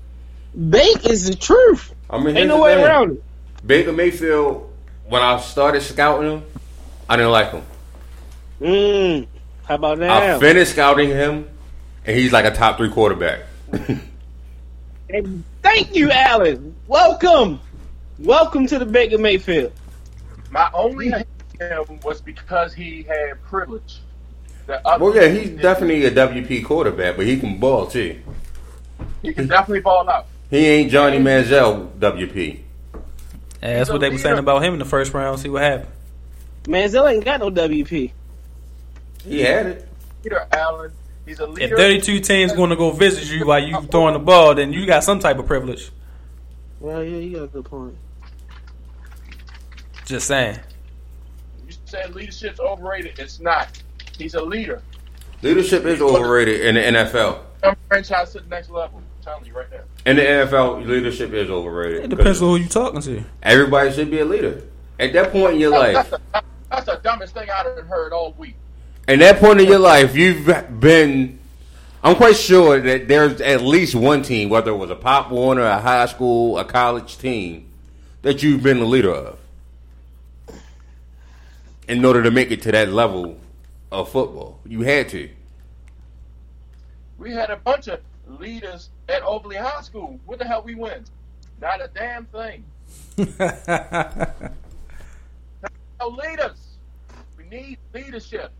bake 0.70 1.06
is 1.08 1.28
the 1.28 1.34
truth. 1.36 1.94
I 2.10 2.18
mean, 2.22 2.36
Ain't 2.36 2.48
no 2.48 2.60
way 2.60 2.74
thing. 2.74 2.84
around 2.84 3.12
it. 3.12 3.22
Baker 3.66 3.92
Mayfield. 3.92 4.70
When 5.08 5.22
I 5.22 5.38
started 5.40 5.82
scouting 5.82 6.30
him, 6.30 6.42
I 7.08 7.16
didn't 7.16 7.30
like 7.32 7.52
him. 7.52 7.62
Mm. 8.60 9.26
How 9.64 9.76
about 9.76 10.02
I 10.02 10.06
now? 10.26 10.38
finished 10.40 10.72
scouting 10.72 11.08
him, 11.10 11.48
and 12.06 12.16
he's 12.16 12.32
like 12.32 12.44
a 12.44 12.52
top 12.52 12.76
three 12.76 12.90
quarterback. 12.90 13.40
And 15.10 15.44
thank 15.62 15.94
you, 15.94 16.10
Alan. 16.10 16.74
Welcome. 16.86 17.60
Welcome 18.18 18.66
to 18.68 18.78
the 18.78 18.86
Baker 18.86 19.18
Mayfield. 19.18 19.72
My 20.50 20.70
only 20.72 21.10
hate 21.10 21.26
him 21.58 22.00
was 22.02 22.20
because 22.20 22.72
he 22.72 23.02
had 23.02 23.42
privilege. 23.42 23.98
Well, 24.68 25.14
yeah, 25.14 25.28
he's 25.28 25.50
definitely 25.50 26.06
a 26.06 26.10
WP 26.10 26.64
quarterback, 26.64 27.16
but 27.16 27.26
he 27.26 27.38
can 27.38 27.58
ball 27.58 27.86
too. 27.86 28.20
he 29.22 29.32
can 29.32 29.46
definitely 29.46 29.80
ball 29.80 30.08
out. 30.08 30.26
He 30.50 30.64
ain't 30.66 30.90
Johnny 30.90 31.18
Manziel 31.18 31.90
WP. 31.98 32.60
Yeah, 33.62 33.78
that's 33.78 33.90
what 33.90 34.00
they 34.00 34.10
were 34.10 34.18
saying 34.18 34.38
about 34.38 34.64
him 34.64 34.72
in 34.72 34.78
the 34.78 34.84
first 34.84 35.12
round. 35.12 35.40
See 35.40 35.48
what 35.48 35.62
happened. 35.62 35.90
Manziel 36.64 37.12
ain't 37.12 37.24
got 37.24 37.40
no 37.40 37.50
WP. 37.50 38.10
He 39.24 39.40
had 39.40 39.66
it. 39.66 39.88
Peter 40.22 40.46
Allen, 40.52 40.92
he's 41.26 41.40
a 41.40 41.52
If 41.54 41.70
32 41.70 42.20
teams 42.20 42.52
going 42.52 42.70
to 42.70 42.76
go 42.76 42.90
visit 42.90 43.24
you 43.26 43.46
while 43.46 43.62
you 43.62 43.82
throwing 43.82 44.14
the 44.14 44.18
ball, 44.18 44.54
then 44.54 44.72
you 44.72 44.86
got 44.86 45.04
some 45.04 45.18
type 45.18 45.38
of 45.38 45.46
privilege. 45.46 45.90
Well, 46.80 47.02
yeah, 47.02 47.18
you 47.18 47.36
got 47.36 47.44
a 47.44 47.48
good 47.48 47.64
point. 47.64 47.96
Just 50.04 50.28
saying. 50.28 50.58
You 51.66 51.74
said 51.84 52.14
leadership's 52.14 52.60
overrated. 52.60 53.18
It's 53.18 53.40
not. 53.40 53.82
He's 54.16 54.34
a 54.34 54.42
leader. 54.42 54.82
Leadership 55.42 55.84
is 55.84 56.00
overrated 56.00 56.60
in 56.60 56.74
the 56.76 56.80
NFL. 56.80 57.40
Some 57.62 57.76
franchise 57.88 58.32
to 58.32 58.40
the 58.40 58.48
next 58.48 58.70
level. 58.70 58.98
I'm 58.98 59.24
telling 59.24 59.44
you 59.44 59.54
right 59.54 59.70
now. 59.70 59.80
In 60.06 60.16
the 60.16 60.22
NFL, 60.22 60.86
leadership 60.86 61.32
is 61.32 61.50
overrated. 61.50 62.04
It 62.04 62.08
depends 62.08 62.40
on 62.40 62.48
who 62.48 62.56
you're 62.56 62.68
talking 62.68 63.00
to. 63.02 63.24
Everybody 63.42 63.92
should 63.92 64.10
be 64.10 64.20
a 64.20 64.24
leader. 64.24 64.62
At 64.98 65.12
that 65.12 65.32
point 65.32 65.54
in 65.54 65.60
your 65.60 65.72
That's, 65.72 66.10
life, 66.12 66.20
the, 66.32 66.42
that's 66.70 66.86
the 66.86 67.00
dumbest 67.02 67.34
thing 67.34 67.48
I've 67.50 67.86
heard 67.86 68.12
all 68.12 68.32
week. 68.38 68.54
At 69.08 69.18
that 69.18 69.38
point 69.38 69.60
in 69.60 69.68
your 69.68 69.78
life, 69.78 70.14
you've 70.14 70.46
been. 70.80 71.38
I'm 72.02 72.16
quite 72.16 72.36
sure 72.36 72.80
that 72.80 73.08
there's 73.08 73.40
at 73.40 73.62
least 73.62 73.94
one 73.94 74.22
team, 74.22 74.48
whether 74.48 74.70
it 74.70 74.76
was 74.76 74.90
a 74.90 74.96
Pop 74.96 75.30
Warner, 75.30 75.62
or 75.62 75.66
a 75.66 75.80
high 75.80 76.06
school, 76.06 76.58
a 76.58 76.64
college 76.64 77.18
team, 77.18 77.68
that 78.22 78.42
you've 78.42 78.62
been 78.62 78.78
the 78.78 78.84
leader 78.84 79.12
of. 79.12 79.38
In 81.88 82.04
order 82.04 82.22
to 82.22 82.30
make 82.30 82.50
it 82.50 82.62
to 82.62 82.72
that 82.72 82.88
level 82.88 83.38
of 83.90 84.08
football, 84.10 84.60
you 84.64 84.82
had 84.82 85.08
to. 85.10 85.30
We 87.18 87.32
had 87.32 87.50
a 87.50 87.56
bunch 87.56 87.88
of 87.88 88.00
leaders 88.26 88.90
at 89.08 89.22
Oakley 89.22 89.56
High 89.56 89.82
School. 89.82 90.20
What 90.26 90.38
the 90.38 90.44
hell 90.44 90.62
we 90.62 90.74
win? 90.74 91.04
Not 91.60 91.80
a 91.80 91.88
damn 91.88 92.26
thing. 92.26 92.64
No 95.98 96.08
leaders. 96.08 96.76
We 97.38 97.44
need 97.48 97.78
leadership. 97.94 98.52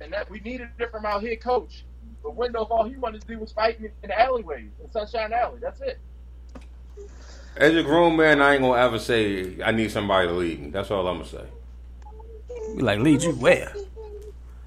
And 0.00 0.12
that 0.12 0.30
we 0.30 0.40
needed 0.40 0.68
it 0.78 0.90
from 0.90 1.06
our 1.06 1.20
head 1.20 1.42
coach. 1.42 1.86
But 2.22 2.36
Wendell, 2.36 2.68
all 2.70 2.84
he 2.88 2.96
wanted 2.96 3.22
to 3.22 3.28
do 3.28 3.38
was 3.40 3.52
fight 3.52 3.78
in 3.80 3.86
in 4.02 4.08
the 4.08 4.20
alleyways, 4.20 4.72
in 4.82 4.90
Sunshine 4.90 5.32
Alley. 5.32 5.60
That's 5.62 5.80
it. 5.80 6.00
As 7.56 7.74
a 7.76 7.82
grown 7.84 8.16
man, 8.16 8.42
I 8.42 8.54
ain't 8.54 8.62
gonna 8.62 8.80
ever 8.82 8.98
say 8.98 9.62
I 9.62 9.72
need 9.72 9.90
somebody 9.92 10.28
to 10.28 10.34
lead 10.34 10.60
me. 10.62 10.70
That's 10.70 10.90
all 10.90 11.06
I'm 11.08 11.18
gonna 11.18 11.28
say. 11.30 11.44
We 12.74 12.82
like 12.82 13.00
lead 13.00 13.22
you 13.22 13.32
where? 13.34 13.72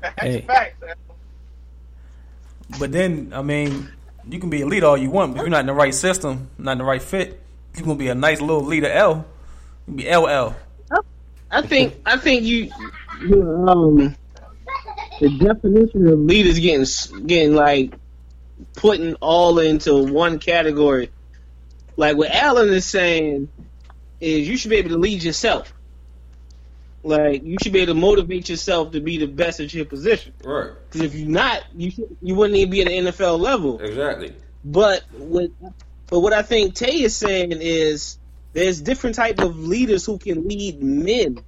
That's 0.02 0.18
Hey. 0.22 0.48
facts. 0.48 0.78
But 2.80 2.92
then, 2.92 3.34
I 3.36 3.42
mean, 3.42 3.92
you 4.30 4.40
can 4.40 4.50
be 4.50 4.62
a 4.62 4.68
leader 4.68 4.88
all 4.88 4.98
you 4.98 5.12
want, 5.12 5.34
but 5.34 5.40
if 5.40 5.44
you're 5.46 5.52
not 5.52 5.62
in 5.62 5.68
the 5.68 5.74
right 5.74 5.94
system, 5.96 6.50
not 6.58 6.74
in 6.74 6.78
the 6.80 6.84
right 6.86 7.02
fit, 7.02 7.40
You're 7.76 7.86
gonna 7.86 7.98
be 8.00 8.10
a 8.10 8.16
nice 8.16 8.42
little 8.42 8.64
leader 8.64 8.90
L. 8.92 9.26
You 9.88 9.94
can 9.94 9.98
be 9.98 10.16
LL. 10.16 10.56
I 11.52 11.62
think 11.64 11.96
I 12.06 12.18
think 12.18 12.44
you, 12.44 12.72
you 13.20 13.44
um 13.68 14.16
the 15.22 15.30
definition 15.30 16.08
of 16.08 16.20
leaders 16.20 16.58
getting 16.60 17.28
getting 17.28 17.56
like 17.56 17.94
putting 18.74 19.14
all 19.16 19.60
into 19.60 20.12
one 20.12 20.40
category. 20.40 21.12
Like 21.96 22.18
what 22.18 22.32
Alan 22.32 22.70
is 22.70 22.86
saying 22.86 23.50
is 24.20 24.48
you 24.48 24.58
should 24.58 24.72
be 24.72 24.78
able 24.78 24.90
to 24.90 24.98
lead 24.98 25.24
yourself. 25.24 25.74
Like 27.04 27.44
you 27.44 27.58
should 27.62 27.72
be 27.72 27.82
able 27.82 27.94
to 27.94 28.00
motivate 28.00 28.50
yourself 28.50 28.92
to 28.94 29.00
be 29.00 29.18
the 29.18 29.28
best 29.28 29.60
at 29.60 29.74
your 29.74 29.86
position. 29.86 30.34
Right. 30.44 30.72
Because 30.90 31.02
if 31.02 31.16
you're 31.16 31.30
not, 31.30 31.64
you 31.76 31.92
should, 31.92 32.18
you 32.22 32.36
wouldn't 32.36 32.58
even 32.58 32.72
be 32.72 32.82
at 32.82 32.88
the 32.88 33.12
NFL 33.12 33.40
level. 33.40 33.80
Exactly. 33.80 34.36
But 34.64 35.04
what, 35.12 35.52
but 36.08 36.20
what 36.20 36.34
I 36.34 36.42
think 36.42 36.76
Tay 36.76 37.02
is 37.02 37.16
saying 37.16 37.54
is 37.54 38.18
there's 38.54 38.82
different 38.82 39.16
type 39.16 39.40
of 39.40 39.58
leaders 39.60 40.06
who 40.06 40.18
can 40.18 40.48
lead 40.48 40.82
men, 40.82 41.40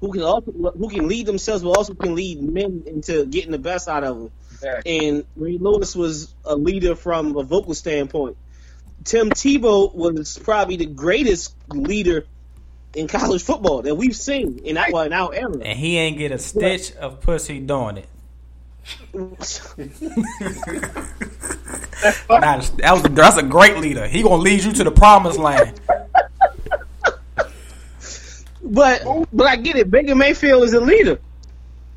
who 0.00 0.12
can 0.12 0.22
also 0.22 0.52
who 0.52 0.88
can 0.88 1.08
lead 1.08 1.26
themselves, 1.26 1.62
but 1.62 1.70
also 1.70 1.94
can 1.94 2.14
lead 2.14 2.42
men 2.42 2.84
into 2.86 3.26
getting 3.26 3.50
the 3.50 3.58
best 3.58 3.88
out 3.88 4.04
of 4.04 4.18
them. 4.18 4.30
Exactly. 4.52 5.08
And 5.08 5.24
Ray 5.36 5.58
Lewis 5.58 5.94
was 5.94 6.34
a 6.44 6.56
leader 6.56 6.94
from 6.94 7.36
a 7.36 7.42
vocal 7.42 7.74
standpoint. 7.74 8.36
Tim 9.04 9.30
Tebow 9.30 9.94
was 9.94 10.38
probably 10.38 10.76
the 10.76 10.86
greatest 10.86 11.54
leader 11.68 12.24
in 12.94 13.06
college 13.06 13.42
football 13.42 13.82
that 13.82 13.94
we've 13.94 14.16
seen 14.16 14.60
in 14.64 14.78
our, 14.78 15.06
in 15.06 15.12
our 15.12 15.34
era. 15.34 15.52
And 15.52 15.78
he 15.78 15.98
ain't 15.98 16.18
get 16.18 16.32
a 16.32 16.38
stitch 16.38 16.92
of 16.96 17.20
pussy 17.20 17.60
doing 17.60 17.98
it. 17.98 18.08
Nah, 22.28 22.28
that 22.28 22.92
was 22.92 23.02
that's 23.02 23.38
a 23.38 23.42
great 23.42 23.78
leader. 23.78 24.06
He 24.06 24.22
gonna 24.22 24.36
lead 24.36 24.62
you 24.62 24.72
to 24.74 24.84
the 24.84 24.90
promised 24.90 25.38
land. 25.38 25.80
But 28.66 29.28
but 29.32 29.46
I 29.46 29.56
get 29.56 29.76
it. 29.76 29.90
Baker 29.90 30.14
Mayfield 30.14 30.64
is 30.64 30.74
a 30.74 30.80
leader. 30.80 31.20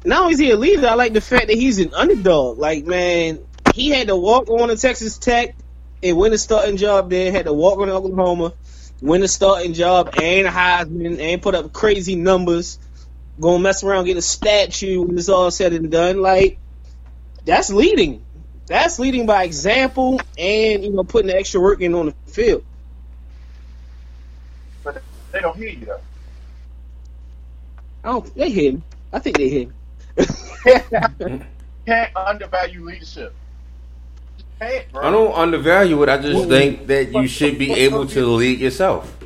Only 0.05 0.33
is 0.33 0.39
he 0.39 0.51
a 0.51 0.55
leader, 0.55 0.87
I 0.87 0.93
like 0.93 1.13
the 1.13 1.21
fact 1.21 1.47
that 1.47 1.57
he's 1.57 1.79
an 1.79 1.93
underdog. 1.93 2.57
Like 2.57 2.85
man, 2.85 3.39
he 3.73 3.89
had 3.89 4.07
to 4.07 4.15
walk 4.15 4.49
on 4.49 4.69
to 4.69 4.77
Texas 4.77 5.17
Tech 5.17 5.55
and 6.01 6.17
win 6.17 6.31
a 6.31 6.37
starting 6.37 6.77
job 6.77 7.09
there. 7.09 7.31
Had 7.31 7.45
to 7.45 7.53
walk 7.53 7.79
on 7.79 7.87
to 7.87 7.93
Oklahoma, 7.93 8.53
win 9.01 9.23
a 9.23 9.27
starting 9.27 9.73
job 9.73 10.13
and 10.21 10.47
Heisman, 10.47 11.19
and 11.19 11.41
put 11.41 11.55
up 11.55 11.73
crazy 11.73 12.15
numbers. 12.15 12.79
Gonna 13.41 13.59
mess 13.59 13.83
around, 13.83 14.05
get 14.05 14.17
a 14.17 14.21
statue 14.21 15.01
when 15.01 15.17
it's 15.17 15.29
all 15.29 15.49
said 15.51 15.73
and 15.73 15.91
done. 15.91 16.21
Like 16.21 16.59
that's 17.45 17.71
leading. 17.71 18.23
That's 18.67 18.99
leading 18.99 19.25
by 19.25 19.43
example, 19.43 20.21
and 20.37 20.83
you 20.83 20.91
know 20.91 21.03
putting 21.03 21.27
the 21.27 21.35
extra 21.35 21.59
work 21.59 21.81
in 21.81 21.95
on 21.95 22.07
the 22.07 22.31
field. 22.31 22.63
But 24.83 25.01
they 25.31 25.39
don't 25.39 25.57
hear 25.57 25.69
you 25.69 25.85
though. 25.85 26.01
I 28.03 28.11
don't. 28.11 28.35
They 28.35 28.49
hit 28.49 28.73
him. 28.75 28.83
I 29.11 29.19
think 29.19 29.37
they 29.37 29.49
hit 29.49 29.69
him. 29.69 29.73
Can't 31.85 32.15
undervalue 32.15 32.85
leadership. 32.85 33.33
You 34.37 34.43
can't, 34.59 34.91
bro. 34.91 35.07
I 35.07 35.11
don't 35.11 35.33
undervalue 35.33 36.03
it. 36.03 36.09
I 36.09 36.17
just 36.17 36.47
think 36.49 36.87
that 36.87 37.11
you 37.13 37.27
should 37.27 37.57
be 37.57 37.71
able 37.71 38.05
to 38.07 38.25
lead 38.27 38.59
yourself. 38.59 39.17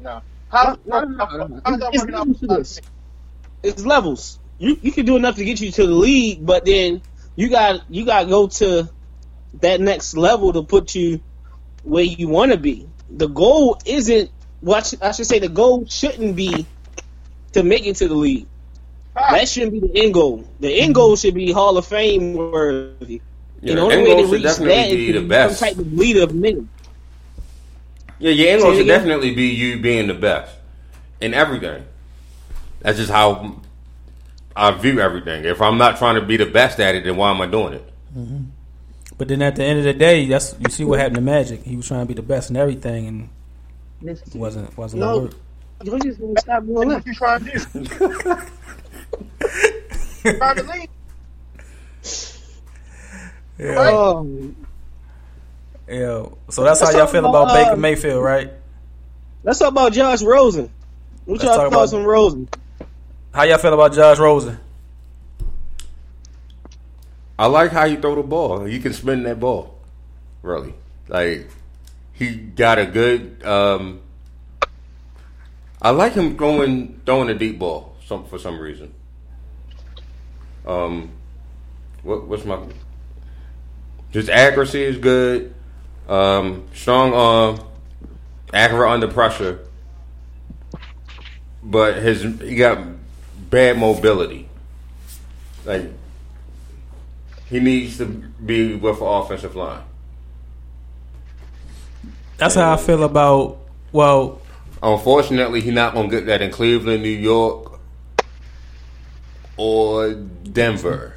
No. 0.00 0.20
How, 0.50 0.76
No, 0.84 0.94
how, 0.94 1.04
no, 1.04 1.46
no, 1.46 1.60
how, 1.64 1.76
no. 1.76 1.90
It's 1.92 2.04
levels. 2.04 2.80
It's 3.62 3.84
levels. 3.84 4.38
You 4.58 4.78
you 4.82 4.92
can 4.92 5.06
do 5.06 5.16
enough 5.16 5.36
to 5.36 5.44
get 5.44 5.60
you 5.60 5.70
to 5.72 5.86
the 5.86 5.94
league, 5.94 6.44
but 6.44 6.64
then 6.64 7.02
you 7.36 7.48
got 7.48 7.82
you 7.90 8.04
got 8.04 8.24
to 8.24 8.28
go 8.28 8.46
to 8.48 8.90
that 9.60 9.80
next 9.80 10.16
level 10.16 10.52
to 10.52 10.62
put 10.62 10.94
you 10.94 11.20
where 11.82 12.04
you 12.04 12.28
want 12.28 12.52
to 12.52 12.58
be. 12.58 12.88
The 13.10 13.26
goal 13.28 13.78
isn't 13.86 14.30
what 14.60 14.86
should- 14.86 15.02
I 15.02 15.12
should 15.12 15.26
say. 15.26 15.38
The 15.38 15.48
goal 15.48 15.86
shouldn't 15.86 16.36
be 16.36 16.66
to 17.52 17.62
make 17.62 17.86
it 17.86 17.96
to 17.96 18.08
the 18.08 18.14
league. 18.14 18.46
Ah. 19.16 19.32
That 19.32 19.48
shouldn't 19.48 19.72
be 19.72 19.80
the 19.80 20.04
end 20.04 20.14
goal. 20.14 20.44
The 20.60 20.72
end 20.80 20.94
goal 20.94 21.16
should 21.16 21.34
be 21.34 21.50
Hall 21.52 21.76
of 21.76 21.86
Fame 21.86 22.34
worthy. 22.34 23.20
Yeah, 23.60 23.70
and 23.70 23.70
the 23.70 23.74
the 23.74 23.80
only 23.80 23.94
end 23.96 24.04
way 24.04 24.10
goal 24.10 24.16
to 24.22 24.26
should 24.28 24.32
reach 24.34 24.42
definitely 24.42 24.74
that 24.76 24.90
be 24.90 25.00
is 25.00 25.06
the 25.06 25.12
to 25.14 25.20
be 25.20 25.28
best. 25.28 25.58
some 25.58 25.68
type 25.68 25.78
of 25.78 25.92
leader 25.92 26.22
of 26.22 26.34
men. 26.34 26.68
Yeah, 28.18 28.30
your 28.32 28.48
end 28.50 28.62
goal 28.62 28.74
should 28.74 28.86
definitely 28.86 29.34
be 29.34 29.48
you 29.48 29.80
being 29.80 30.06
the 30.06 30.14
best 30.14 30.54
in 31.20 31.34
everything. 31.34 31.84
That's 32.80 32.98
just 32.98 33.10
how 33.10 33.60
I 34.56 34.70
view 34.72 35.00
everything. 35.00 35.44
If 35.44 35.60
I'm 35.60 35.78
not 35.78 35.98
trying 35.98 36.14
to 36.16 36.22
be 36.22 36.36
the 36.36 36.46
best 36.46 36.80
at 36.80 36.94
it, 36.94 37.04
then 37.04 37.16
why 37.16 37.30
am 37.30 37.40
I 37.40 37.46
doing 37.46 37.74
it? 37.74 37.92
Mm-hmm. 38.16 38.44
But 39.18 39.28
then 39.28 39.42
at 39.42 39.56
the 39.56 39.64
end 39.64 39.78
of 39.80 39.84
the 39.84 39.92
day, 39.92 40.26
that's 40.26 40.54
you 40.58 40.70
see 40.70 40.84
what 40.84 40.98
happened 40.98 41.16
to 41.16 41.20
Magic. 41.22 41.62
He 41.62 41.76
was 41.76 41.86
trying 41.86 42.00
to 42.00 42.06
be 42.06 42.14
the 42.14 42.22
best 42.22 42.48
in 42.50 42.56
everything, 42.56 43.06
and 43.06 43.28
it 44.02 44.34
wasn't 44.34 44.74
wasn't 44.78 45.00
No. 45.00 45.06
gonna 45.06 45.22
work. 45.26 45.34
You 45.82 45.98
just 46.00 46.20
gonna 46.20 46.38
stop 46.40 46.64
doing 46.66 46.88
What 46.88 47.06
you 47.06 47.14
trying 47.14 47.44
to 47.44 47.50
do? 47.50 47.64
trying 50.36 50.56
to 50.56 50.62
lead. 50.64 50.88
Oh, 53.62 54.52
Yeah. 55.88 56.26
So 56.50 56.62
that's 56.64 56.80
how 56.80 56.90
y'all 56.90 57.06
feel 57.06 57.24
about, 57.26 57.44
about 57.44 57.54
Baker 57.54 57.72
uh, 57.72 57.76
Mayfield, 57.76 58.22
right? 58.22 58.50
let's 59.42 59.58
talk 59.58 59.68
about 59.68 59.92
Josh 59.92 60.22
Rosen. 60.22 60.70
What 61.24 61.34
Let's 61.34 61.44
y'all 61.44 61.56
talk 61.56 61.72
thoughts 61.72 61.92
about- 61.92 62.02
on 62.02 62.06
Rosen? 62.06 62.48
How 63.32 63.44
y'all 63.44 63.58
feel 63.58 63.72
about 63.74 63.92
Josh 63.94 64.18
Rosen? 64.18 64.58
I 67.38 67.46
like 67.46 67.70
how 67.70 67.84
you 67.84 67.98
throw 67.98 68.16
the 68.16 68.22
ball. 68.22 68.68
You 68.68 68.80
can 68.80 68.92
spin 68.92 69.22
that 69.22 69.40
ball, 69.40 69.78
really. 70.42 70.74
Like 71.08 71.48
he 72.12 72.34
got 72.34 72.78
a 72.78 72.86
good. 72.86 73.42
Um, 73.44 74.00
I 75.82 75.90
like 75.90 76.12
him 76.12 76.36
throwing 76.36 77.00
throwing 77.06 77.30
a 77.30 77.34
deep 77.34 77.58
ball. 77.58 77.96
Some 78.04 78.26
for 78.26 78.38
some 78.38 78.58
reason. 78.58 78.92
Um, 80.66 81.10
what 82.02 82.26
what's 82.26 82.44
my? 82.44 82.58
His 84.10 84.28
accuracy 84.28 84.82
is 84.82 84.98
good. 84.98 85.54
Um, 86.08 86.66
strong 86.74 87.14
arm, 87.14 87.60
accurate 88.52 88.90
under 88.90 89.08
pressure. 89.08 89.60
But 91.62 91.96
his 92.02 92.22
he 92.40 92.56
got 92.56 92.78
bad 93.48 93.78
mobility. 93.78 94.48
Like 95.64 95.90
he 97.46 97.60
needs 97.60 97.98
to 97.98 98.06
be 98.06 98.74
with 98.74 99.00
an 99.00 99.06
offensive 99.06 99.56
line. 99.56 99.82
That's 102.36 102.54
how 102.54 102.72
I 102.72 102.76
feel 102.76 103.02
about. 103.04 103.58
Well, 103.92 104.40
Unfortunately, 104.82 105.60
he's 105.60 105.72
not 105.74 105.94
gonna 105.94 106.08
get 106.08 106.26
that 106.26 106.40
in 106.42 106.50
Cleveland, 106.50 107.02
New 107.02 107.08
York, 107.10 107.78
or 109.56 110.14
Denver, 110.14 111.14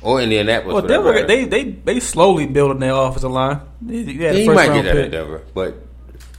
or 0.00 0.20
Indianapolis. 0.20 0.74
well, 0.74 0.86
Denver 0.86 1.12
matter. 1.12 1.26
they 1.26 1.44
they 1.44 1.64
they 1.70 2.00
slowly 2.00 2.46
building 2.46 2.78
their 2.78 2.92
offensive 2.94 3.30
line. 3.32 3.60
They, 3.82 4.02
they 4.04 4.40
he 4.40 4.46
first 4.46 4.54
might 4.56 4.72
get 4.74 4.84
that 4.84 4.96
in. 4.96 5.10
Denver, 5.10 5.42
but 5.54 5.74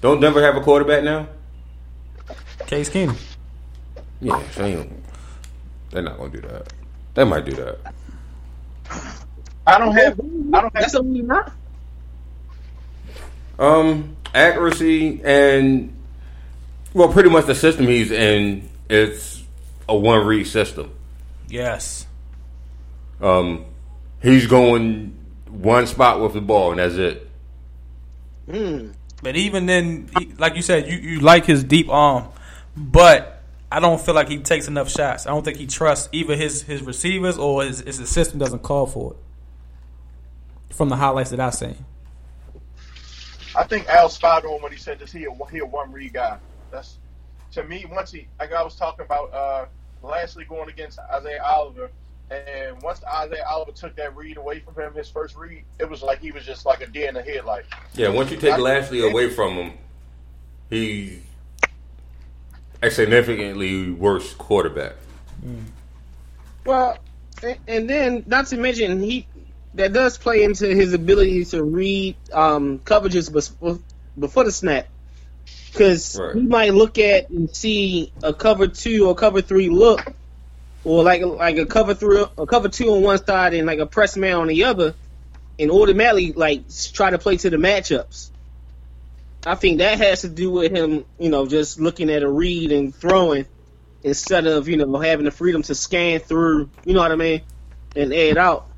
don't 0.02 0.22
Denver 0.22 0.42
have 0.42 0.56
a 0.56 0.62
quarterback 0.62 1.04
now? 1.04 1.28
Case 2.68 2.90
Keenum. 2.90 3.18
Yeah, 4.22 4.42
so 4.52 4.62
they 4.62 4.76
ain't- 4.76 4.94
they're 5.92 6.04
not 6.04 6.18
gonna 6.18 6.30
do 6.30 6.42
that. 6.42 6.72
They 7.16 7.24
might 7.24 7.46
do 7.46 7.52
that. 7.54 7.80
I 9.68 9.78
don't 9.78 9.94
have. 9.96 10.20
I 10.20 10.24
don't 10.24 10.64
have. 10.64 10.74
That's 10.74 10.92
something 10.94 11.16
you're 11.16 11.26
not. 11.26 11.52
Um, 13.60 14.16
accuracy 14.34 15.22
and 15.24 15.96
well, 16.94 17.10
pretty 17.10 17.30
much 17.30 17.46
the 17.46 17.56
system 17.56 17.86
he's 17.86 18.10
in. 18.10 18.70
It's 18.90 19.44
a 19.88 19.96
one 19.96 20.26
read 20.26 20.48
system. 20.48 20.92
Yes. 21.48 22.08
Um, 23.22 23.66
he's 24.22 24.48
going 24.48 25.16
one 25.50 25.88
spot 25.88 26.22
with 26.22 26.34
the 26.34 26.42
ball, 26.42 26.72
and 26.72 26.80
that's 26.80 26.96
it. 26.96 27.30
But 29.22 29.36
even 29.36 29.66
then, 29.66 30.10
like 30.38 30.56
you 30.56 30.62
said, 30.62 30.88
you, 30.88 30.98
you 30.98 31.20
like 31.20 31.46
his 31.46 31.64
deep 31.64 31.90
arm, 31.90 32.30
but 32.76 33.44
I 33.72 33.80
don't 33.80 34.00
feel 34.00 34.16
like 34.16 34.30
he 34.30 34.38
takes 34.40 34.68
enough 34.68 34.90
shots. 34.90 35.28
I 35.28 35.32
don't 35.32 35.44
think 35.44 35.58
he 35.58 35.68
trusts 35.68 36.10
either 36.12 36.36
his, 36.36 36.64
his 36.64 36.82
receivers 36.82 37.38
or 37.38 37.64
his, 37.64 37.82
his 37.82 38.08
system 38.10 38.40
doesn't 38.40 38.64
call 38.64 38.88
for 38.88 39.14
it. 39.14 40.74
From 40.74 40.90
the 40.90 40.96
highlights 40.96 41.32
that 41.32 41.40
I've 41.40 41.54
seen. 41.54 41.76
I 43.60 43.66
think 43.66 43.90
Al 43.90 44.08
spot 44.08 44.46
on 44.46 44.62
when 44.62 44.72
he 44.72 44.78
said 44.78 45.00
this. 45.00 45.12
He 45.12 45.26
a, 45.26 45.32
he 45.52 45.60
a 45.60 45.66
one 45.66 45.92
read 45.92 46.14
guy. 46.14 46.38
That's 46.72 46.98
to 47.52 47.64
me. 47.66 47.86
Once 47.92 48.10
he, 48.10 48.26
like 48.40 48.54
I 48.54 48.64
was 48.64 48.76
talking 48.76 49.04
about, 49.04 49.34
uh, 49.34 49.66
Lasley 50.02 50.48
going 50.48 50.70
against 50.70 50.98
Isaiah 51.14 51.44
Oliver, 51.44 51.92
and 52.32 52.82
once 52.82 53.04
Isaiah 53.04 53.44
Oliver 53.50 53.74
took 53.74 53.98
that 53.98 54.16
read 54.16 54.38
away 54.38 54.62
from 54.62 54.82
him, 54.82 54.94
his 54.94 55.10
first 55.10 55.36
read, 55.36 55.66
it 55.78 55.90
was 55.90 56.02
like 56.02 56.22
he 56.22 56.32
was 56.32 56.46
just 56.46 56.66
like 56.66 56.80
a 56.80 56.88
deer 56.88 57.10
in 57.10 57.16
the 57.16 57.22
headlight. 57.22 57.66
Yeah, 57.96 58.08
once 58.08 58.32
you 58.32 58.38
take 58.38 58.54
Lasley 58.54 59.10
away 59.10 59.30
from 59.30 59.56
him, 59.56 59.74
he's 60.70 61.20
a 62.82 62.90
significantly 62.90 63.92
worse 63.92 64.34
quarterback. 64.36 64.94
Well, 66.66 66.98
and, 67.44 67.58
and 67.68 67.90
then 67.90 68.24
not 68.26 68.48
to 68.48 68.58
mention 68.58 69.04
he 69.04 69.28
that 69.76 69.94
does 69.94 70.18
play 70.18 70.44
into 70.44 70.68
his 70.68 70.94
ability 70.94 71.46
to 71.46 71.64
read 71.64 72.16
um, 72.34 72.80
coverages 72.80 73.32
before, 73.32 73.80
before 74.18 74.44
the 74.44 74.52
snap. 74.52 74.88
Because 75.72 76.20
Right. 76.20 76.36
he 76.36 76.42
might 76.42 76.74
look 76.74 76.98
at 76.98 77.30
and 77.30 77.56
see 77.56 78.12
a 78.24 78.34
cover 78.34 78.68
two 78.68 79.08
or 79.08 79.16
cover 79.16 79.42
three 79.42 79.70
look, 79.70 80.14
or 80.84 81.04
like 81.04 81.22
like 81.22 81.58
a 81.58 81.66
cover 81.66 81.94
three, 81.94 82.26
a 82.38 82.46
cover 82.48 82.70
two 82.70 82.90
on 82.92 83.04
one 83.04 83.24
side 83.24 83.54
and 83.54 83.68
like 83.68 83.80
a 83.80 83.86
press 83.86 84.18
man 84.18 84.36
on 84.36 84.48
the 84.48 84.64
other, 84.64 84.96
and 85.60 85.70
automatically 85.70 86.34
like 86.34 86.64
try 86.94 87.12
to 87.12 87.20
play 87.20 87.38
to 87.38 87.50
the 87.52 87.58
matchups. 87.58 88.32
I 89.46 89.56
think 89.56 89.78
that 89.78 90.00
has 90.00 90.22
to 90.22 90.30
do 90.30 90.52
with 90.52 90.72
him, 90.76 91.06
you 91.20 91.30
know, 91.30 91.46
just 91.46 91.80
looking 91.80 92.10
at 92.10 92.24
a 92.24 92.30
read 92.30 92.72
and 92.72 92.94
throwing 92.94 93.46
instead 94.04 94.48
of 94.48 94.68
you 94.68 94.78
know 94.78 94.98
having 94.98 95.26
the 95.26 95.32
freedom 95.32 95.62
to 95.64 95.76
scan 95.76 96.20
through, 96.20 96.70
you 96.84 96.94
know 96.94 97.02
what 97.02 97.12
I 97.12 97.16
mean, 97.16 97.42
and 97.96 98.14
add 98.14 98.38
out. 98.38 98.69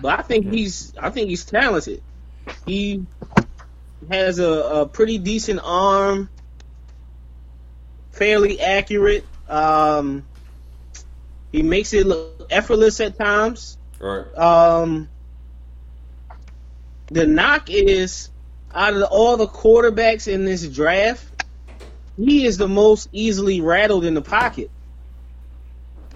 But 0.00 0.18
I 0.18 0.22
think 0.22 0.50
he's 0.50 0.92
I 0.98 1.10
think 1.10 1.28
he's 1.28 1.44
talented. 1.44 2.02
He 2.66 3.04
has 4.10 4.38
a, 4.38 4.50
a 4.50 4.86
pretty 4.86 5.18
decent 5.18 5.60
arm, 5.62 6.30
fairly 8.12 8.60
accurate. 8.60 9.24
Um, 9.48 10.24
he 11.52 11.62
makes 11.62 11.92
it 11.92 12.06
look 12.06 12.46
effortless 12.50 13.00
at 13.00 13.18
times. 13.18 13.76
Right. 13.98 14.26
Um, 14.36 15.08
the 17.08 17.26
knock 17.26 17.68
is 17.68 18.30
out 18.72 18.94
of 18.94 19.02
all 19.10 19.36
the 19.36 19.48
quarterbacks 19.48 20.32
in 20.32 20.44
this 20.44 20.66
draft, 20.66 21.24
he 22.16 22.46
is 22.46 22.56
the 22.56 22.68
most 22.68 23.08
easily 23.12 23.60
rattled 23.60 24.04
in 24.04 24.14
the 24.14 24.22
pocket. 24.22 24.70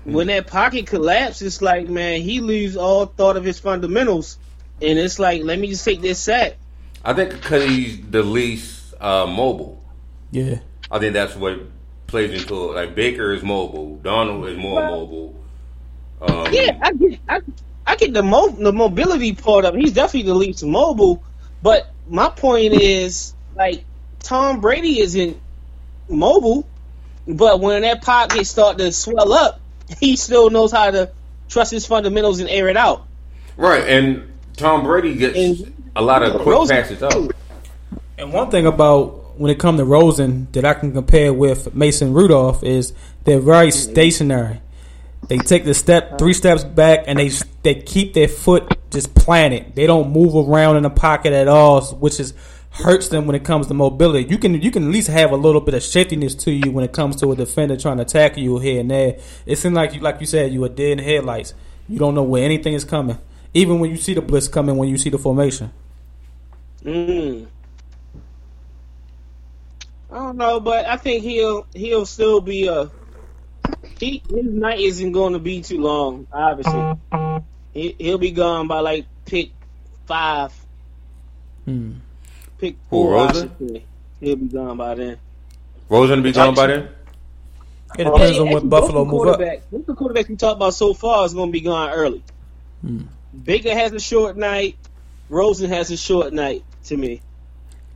When 0.04 0.26
that 0.26 0.46
pocket 0.46 0.86
collapses, 0.86 1.42
it's 1.42 1.62
like 1.62 1.88
man, 1.88 2.20
he 2.20 2.40
loses 2.40 2.76
all 2.76 3.06
thought 3.06 3.36
of 3.36 3.44
his 3.44 3.58
fundamentals, 3.58 4.38
and 4.82 4.98
it's 4.98 5.18
like 5.18 5.42
let 5.42 5.58
me 5.58 5.68
just 5.68 5.84
take 5.84 6.00
this 6.00 6.18
sack. 6.18 6.56
I 7.04 7.12
think 7.14 7.32
because 7.32 7.64
he's 7.64 8.00
the 8.06 8.22
least 8.22 8.94
uh, 9.00 9.26
mobile. 9.26 9.82
Yeah. 10.30 10.58
I 10.90 10.98
think 10.98 11.14
that's 11.14 11.34
what 11.36 11.60
plays 12.06 12.42
into 12.42 12.54
it. 12.70 12.74
Like 12.74 12.94
Baker 12.94 13.32
is 13.32 13.42
mobile, 13.42 13.98
Darnold 14.02 14.50
is 14.50 14.58
more 14.58 14.82
mobile. 14.82 15.34
Um, 16.20 16.52
Yeah, 16.52 16.78
I 16.82 16.92
get, 16.92 17.20
I, 17.28 17.40
I 17.86 17.96
get 17.96 18.14
the 18.14 18.22
mo- 18.22 18.48
the 18.50 18.72
mobility 18.72 19.34
part 19.34 19.64
of 19.64 19.74
it. 19.74 19.80
He's 19.80 19.92
definitely 19.92 20.28
the 20.28 20.34
least 20.34 20.64
mobile, 20.64 21.22
but 21.62 21.90
my 22.08 22.28
point 22.28 22.74
is 22.74 23.34
like 23.56 23.84
Tom 24.20 24.60
Brady 24.60 25.00
isn't 25.00 25.36
mobile, 26.08 26.66
but 27.26 27.60
when 27.60 27.82
that 27.82 28.02
pocket 28.02 28.46
start 28.46 28.78
to 28.78 28.92
swell 28.92 29.32
up, 29.32 29.60
he 30.00 30.16
still 30.16 30.50
knows 30.50 30.72
how 30.72 30.90
to 30.90 31.10
trust 31.48 31.70
his 31.70 31.86
fundamentals 31.86 32.40
and 32.40 32.48
air 32.48 32.68
it 32.68 32.76
out. 32.76 33.06
Right, 33.56 33.86
and 33.86 34.32
Tom 34.56 34.82
Brady 34.84 35.14
gets 35.14 35.36
And- 35.38 35.72
a 35.96 36.02
lot 36.02 36.22
of 36.22 36.32
quick 36.40 36.46
Rosen- 36.46 36.76
passes 36.76 37.02
out. 37.02 37.32
And 38.18 38.32
one 38.32 38.50
thing 38.50 38.66
about 38.66 39.38
when 39.38 39.50
it 39.50 39.58
comes 39.58 39.78
to 39.78 39.84
Rosen 39.84 40.48
that 40.52 40.64
I 40.64 40.74
can 40.74 40.92
compare 40.92 41.32
with 41.32 41.74
Mason 41.74 42.12
Rudolph 42.12 42.62
is 42.64 42.92
they're 43.24 43.40
very 43.40 43.70
stationary. 43.70 44.60
They 45.28 45.38
take 45.38 45.64
the 45.64 45.74
step 45.74 46.18
three 46.18 46.34
steps 46.34 46.64
back 46.64 47.04
and 47.06 47.18
they 47.18 47.30
they 47.62 47.74
keep 47.76 48.12
their 48.14 48.28
foot 48.28 48.76
just 48.90 49.14
planted. 49.14 49.74
They 49.74 49.86
don't 49.86 50.10
move 50.12 50.36
around 50.48 50.76
in 50.76 50.82
the 50.82 50.90
pocket 50.90 51.32
at 51.32 51.48
all, 51.48 51.80
which 51.82 52.20
is 52.20 52.34
hurts 52.74 53.08
them 53.08 53.26
when 53.26 53.36
it 53.36 53.44
comes 53.44 53.68
to 53.68 53.74
mobility. 53.74 54.28
You 54.28 54.38
can 54.38 54.60
you 54.60 54.70
can 54.70 54.84
at 54.84 54.90
least 54.90 55.08
have 55.08 55.30
a 55.30 55.36
little 55.36 55.60
bit 55.60 55.74
of 55.74 55.82
shiftiness 55.82 56.34
to 56.36 56.50
you 56.50 56.70
when 56.72 56.84
it 56.84 56.92
comes 56.92 57.16
to 57.16 57.30
a 57.30 57.36
defender 57.36 57.76
trying 57.76 57.98
to 57.98 58.04
tackle 58.04 58.42
you 58.42 58.58
here 58.58 58.80
and 58.80 58.90
there. 58.90 59.18
It 59.46 59.56
seems 59.56 59.74
like 59.74 59.94
you 59.94 60.00
like 60.00 60.20
you 60.20 60.26
said 60.26 60.52
you 60.52 60.62
are 60.64 60.68
dead 60.68 60.98
in 60.98 60.98
headlights. 60.98 61.54
You 61.88 61.98
don't 61.98 62.14
know 62.14 62.22
where 62.22 62.44
anything 62.44 62.74
is 62.74 62.84
coming, 62.84 63.18
even 63.52 63.78
when 63.78 63.90
you 63.90 63.96
see 63.96 64.14
the 64.14 64.22
blitz 64.22 64.48
coming. 64.48 64.76
When 64.76 64.88
you 64.88 64.98
see 64.98 65.10
the 65.10 65.18
formation. 65.18 65.72
Mm. 66.82 67.46
I 70.10 70.16
don't 70.16 70.36
know, 70.36 70.60
but 70.60 70.86
I 70.86 70.96
think 70.96 71.22
he'll 71.22 71.66
he'll 71.74 72.06
still 72.06 72.40
be 72.40 72.66
a 72.66 72.90
he 73.98 74.22
his 74.28 74.44
night 74.44 74.80
isn't 74.80 75.12
going 75.12 75.32
to 75.32 75.38
be 75.38 75.62
too 75.62 75.80
long. 75.80 76.26
Obviously, 76.32 76.94
he, 77.72 77.94
he'll 77.98 78.18
be 78.18 78.32
gone 78.32 78.66
by 78.68 78.80
like 78.80 79.06
pick 79.24 79.50
five, 80.06 80.52
Hmm. 81.64 81.92
Pick 82.64 82.76
Who, 82.90 82.96
four. 82.96 83.16
I 83.18 83.26
Rosen? 83.26 83.50
should 83.58 83.70
say. 83.70 83.84
He'll 84.20 84.36
be 84.36 84.46
gone 84.46 84.76
by 84.76 84.94
then. 84.94 85.18
Rosen 85.88 86.22
be 86.22 86.32
gone 86.32 86.54
by 86.54 86.66
then? 86.68 86.88
It 87.98 88.04
depends 88.04 88.38
on 88.38 88.46
Hey, 88.48 88.54
what 88.54 88.68
Buffalo 88.68 89.04
both 89.04 89.12
move 89.12 89.28
up. 89.28 89.40
quarterbacks- 89.40 89.62
Both 89.70 89.86
the 89.86 89.94
quarterbacks 89.94 90.28
we 90.28 90.36
talked 90.36 90.56
about 90.56 90.74
so 90.74 90.94
far 90.94 91.24
is 91.26 91.34
going 91.34 91.48
to 91.48 91.52
be 91.52 91.60
gone 91.60 91.90
early. 91.90 92.22
Hmm. 92.80 93.02
Baker 93.44 93.72
has 93.72 93.92
a 93.92 94.00
short 94.00 94.36
night. 94.36 94.76
Rosen 95.28 95.70
has 95.70 95.90
a 95.90 95.96
short 95.96 96.32
night 96.32 96.64
to 96.84 96.96
me. 96.96 97.20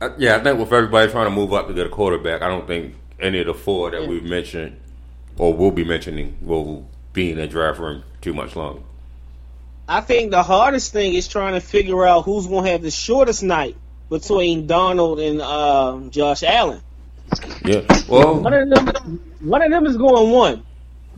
Uh, 0.01 0.09
yeah, 0.17 0.35
I 0.37 0.39
think 0.43 0.57
with 0.59 0.71
everybody 0.71 1.11
trying 1.11 1.25
to 1.25 1.31
move 1.31 1.53
up 1.53 1.67
to 1.67 1.73
get 1.73 1.85
a 1.85 1.89
quarterback, 1.89 2.41
I 2.41 2.47
don't 2.47 2.65
think 2.67 2.95
any 3.19 3.39
of 3.39 3.47
the 3.47 3.53
four 3.53 3.91
that 3.91 4.07
we've 4.07 4.23
mentioned 4.23 4.79
or 5.37 5.53
will 5.53 5.71
be 5.71 5.83
mentioning 5.83 6.37
will 6.41 6.87
be 7.13 7.31
in 7.31 7.37
the 7.37 7.47
draft 7.47 7.79
room 7.79 8.03
too 8.21 8.33
much 8.33 8.55
longer. 8.55 8.81
I 9.87 10.01
think 10.01 10.31
the 10.31 10.43
hardest 10.43 10.93
thing 10.93 11.13
is 11.15 11.27
trying 11.27 11.53
to 11.55 11.59
figure 11.61 12.05
out 12.05 12.21
who's 12.23 12.45
going 12.47 12.63
to 12.65 12.71
have 12.71 12.81
the 12.81 12.91
shortest 12.91 13.43
night 13.43 13.75
between 14.09 14.67
Darnold 14.67 15.25
and 15.25 15.41
um, 15.41 16.11
Josh 16.11 16.43
Allen. 16.43 16.81
Yeah. 17.63 17.81
Well, 18.07 18.41
One 18.41 18.53
of 18.53 18.69
them, 18.69 19.21
one 19.39 19.61
of 19.61 19.69
them 19.69 19.85
is 19.85 19.97
going 19.97 20.31
one. 20.31 20.63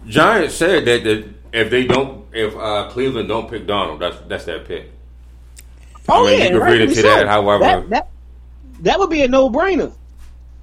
Giants 0.07 0.55
said 0.55 0.85
that, 0.85 1.03
that 1.03 1.27
if 1.53 1.69
they 1.69 1.85
don't, 1.85 2.25
if 2.33 2.55
uh, 2.55 2.89
Cleveland 2.89 3.29
don't 3.29 3.49
pick 3.49 3.65
Darnold, 3.65 3.99
that's 3.99 4.17
that's 4.27 4.45
their 4.45 4.59
pick. 4.59 4.91
Oh 6.09 6.27
I 6.27 6.31
mean, 6.31 6.39
yeah, 6.39 6.43
you 6.45 6.49
can 6.49 6.59
read 6.59 6.63
rightfully 6.63 6.83
into 6.83 7.01
that 7.03 7.27
however- 7.27 7.63
that, 7.63 7.89
that, 7.89 8.09
that 8.81 8.99
would 8.99 9.09
be 9.09 9.21
a 9.21 9.27
no 9.27 9.49
brainer. 9.49 9.93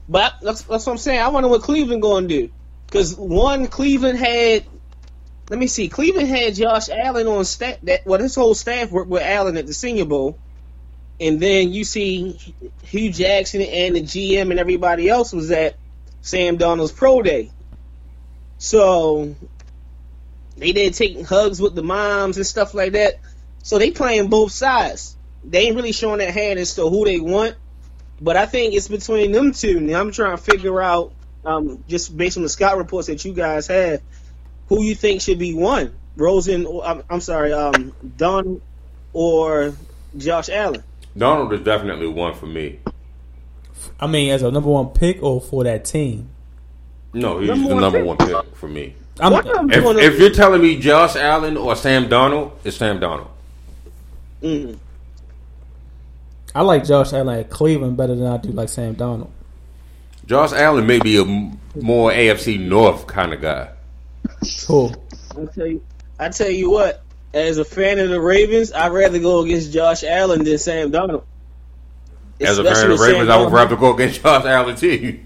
But 0.09 0.35
that's, 0.43 0.63
that's 0.63 0.87
what 0.87 0.93
I'm 0.93 0.99
saying. 0.99 1.21
I 1.21 1.29
wonder 1.29 1.49
what 1.49 1.63
Cleveland 1.63 2.01
going 2.03 2.29
to 2.29 2.47
do 2.47 2.51
because 2.87 3.15
one 3.17 3.67
Cleveland 3.69 4.19
had. 4.19 4.65
Let 5.51 5.59
me 5.59 5.67
see. 5.67 5.89
Cleveland 5.89 6.29
had 6.29 6.55
Josh 6.57 6.89
Allen 6.91 7.27
on 7.27 7.45
staff. 7.45 7.79
That 7.83 8.05
well, 8.07 8.21
his 8.21 8.35
whole 8.35 8.55
staff 8.55 8.91
worked 8.91 9.09
with 9.11 9.23
Allen 9.23 9.57
at 9.57 9.67
the 9.67 9.73
Senior 9.75 10.05
Bowl, 10.05 10.39
and 11.21 11.41
then 11.41 11.73
you 11.73 11.85
see 11.85 12.39
Hue 12.85 13.13
Jackson 13.13 13.63
and 13.63 13.97
the 13.97 14.03
GM 14.03 14.51
and 14.51 14.61
everybody 14.61 15.09
else 15.09 15.33
was 15.33 15.51
at 15.51 15.77
Sam 16.21 16.59
Darnold's 16.59 16.93
pro 16.93 17.23
day. 17.23 17.51
So 18.59 19.35
they 20.57 20.73
did 20.73 20.95
taking 20.95 21.25
hugs 21.25 21.61
with 21.61 21.75
the 21.75 21.83
moms 21.83 22.37
and 22.37 22.47
stuff 22.47 22.75
like 22.75 22.93
that. 22.93 23.15
So 23.63 23.79
they 23.79 23.91
playing 23.91 24.29
both 24.29 24.53
sides. 24.53 25.17
They 25.45 25.67
ain't 25.67 25.77
really 25.77 25.93
showing 25.93 26.19
their 26.19 26.33
hand 26.33 26.59
as 26.59 26.75
to 26.77 26.89
who 26.89 27.05
they 27.05 27.21
want. 27.21 27.57
But 28.21 28.37
I 28.37 28.47
think 28.47 28.75
it's 28.75 28.89
between 28.89 29.33
them 29.33 29.53
two. 29.53 29.81
Now 29.81 30.01
I'm 30.01 30.13
trying 30.13 30.37
to 30.37 30.43
figure 30.43 30.81
out, 30.81 31.13
um, 31.45 31.85
just 31.89 32.17
based 32.17 32.37
on 32.37 32.43
the 32.43 32.49
scout 32.49 32.77
reports 32.77 33.07
that 33.07 33.25
you 33.25 33.33
guys 33.33 33.69
have, 33.69 34.03
who 34.69 34.83
you 34.83 34.95
think 34.95 35.21
should 35.21 35.39
be 35.39 35.55
one. 35.55 35.95
Rosen, 36.17 36.67
I'm, 36.83 37.03
I'm 37.09 37.21
sorry, 37.21 37.53
um, 37.53 37.93
Don 38.17 38.61
or 39.13 39.73
Josh 40.17 40.49
Allen. 40.49 40.83
Darnold 41.17 41.53
is 41.53 41.61
definitely 41.61 42.07
one 42.09 42.35
for 42.35 42.47
me. 42.47 42.79
I 44.01 44.07
mean, 44.07 44.31
as 44.33 44.43
a 44.43 44.51
number 44.51 44.69
one 44.71 44.89
pick 44.89 45.23
or 45.23 45.41
for 45.41 45.65
that 45.65 45.85
team. 45.85 46.29
No, 47.13 47.39
he's 47.39 47.49
Number 47.49 47.69
the 47.69 47.75
one 47.75 47.83
number 47.83 47.99
pick. 47.99 48.07
one 48.07 48.17
pick 48.45 48.57
for 48.57 48.69
me. 48.69 48.95
I'm, 49.21 49.33
One 49.33 49.71
If, 49.73 49.83
gonna- 49.83 49.99
if 49.99 50.19
you're 50.21 50.31
telling 50.31 50.63
me 50.63 50.79
Josh 50.79 51.17
Allen 51.17 51.57
or 51.57 51.75
Sam 51.75 52.09
Darnold, 52.09 52.53
it's 52.65 52.77
Sam 52.77 53.01
Darnold. 53.01 53.27
Mm. 54.43 54.79
I 56.55 56.63
like 56.63 56.85
Josh 56.85 57.13
Allen 57.13 57.41
at 57.41 57.51
Cleveland 57.51 57.97
better 57.97 58.15
than 58.15 58.27
I 58.27 58.37
do 58.37 58.51
like 58.51 58.69
Sam 58.69 58.95
Darnold. 58.95 59.31
Josh 60.27 60.53
Allen 60.53 60.87
may 60.87 60.99
be 61.01 61.17
a 61.17 61.25
more 61.81 62.11
AFC 62.13 62.61
North 62.61 63.07
kind 63.07 63.33
of 63.33 63.41
guy. 63.41 63.71
Cool. 64.67 64.95
I 65.37 65.45
tell 65.47 65.67
you, 65.67 65.83
I 66.19 66.29
tell 66.29 66.51
you 66.51 66.71
what. 66.71 67.03
As 67.39 67.59
a 67.59 67.65
fan 67.65 68.01
of 68.01 68.09
the 68.09 68.21
Ravens, 68.21 68.73
I'd 68.73 68.91
rather 68.91 69.21
go 69.21 69.43
against 69.43 69.73
Josh 69.73 70.03
Allen 70.03 70.43
than 70.43 70.59
Sam 70.59 70.91
Darnold. 70.91 71.23
As 72.41 72.59
a 72.59 72.65
fan 72.65 72.91
of 72.91 72.99
the 72.99 73.05
Ravens, 73.05 73.29
I 73.29 73.37
would 73.41 73.53
rather 73.53 73.77
go 73.77 73.95
against 73.95 74.23
Josh 74.23 74.45
Allen 74.45 74.75
too. 74.75 75.21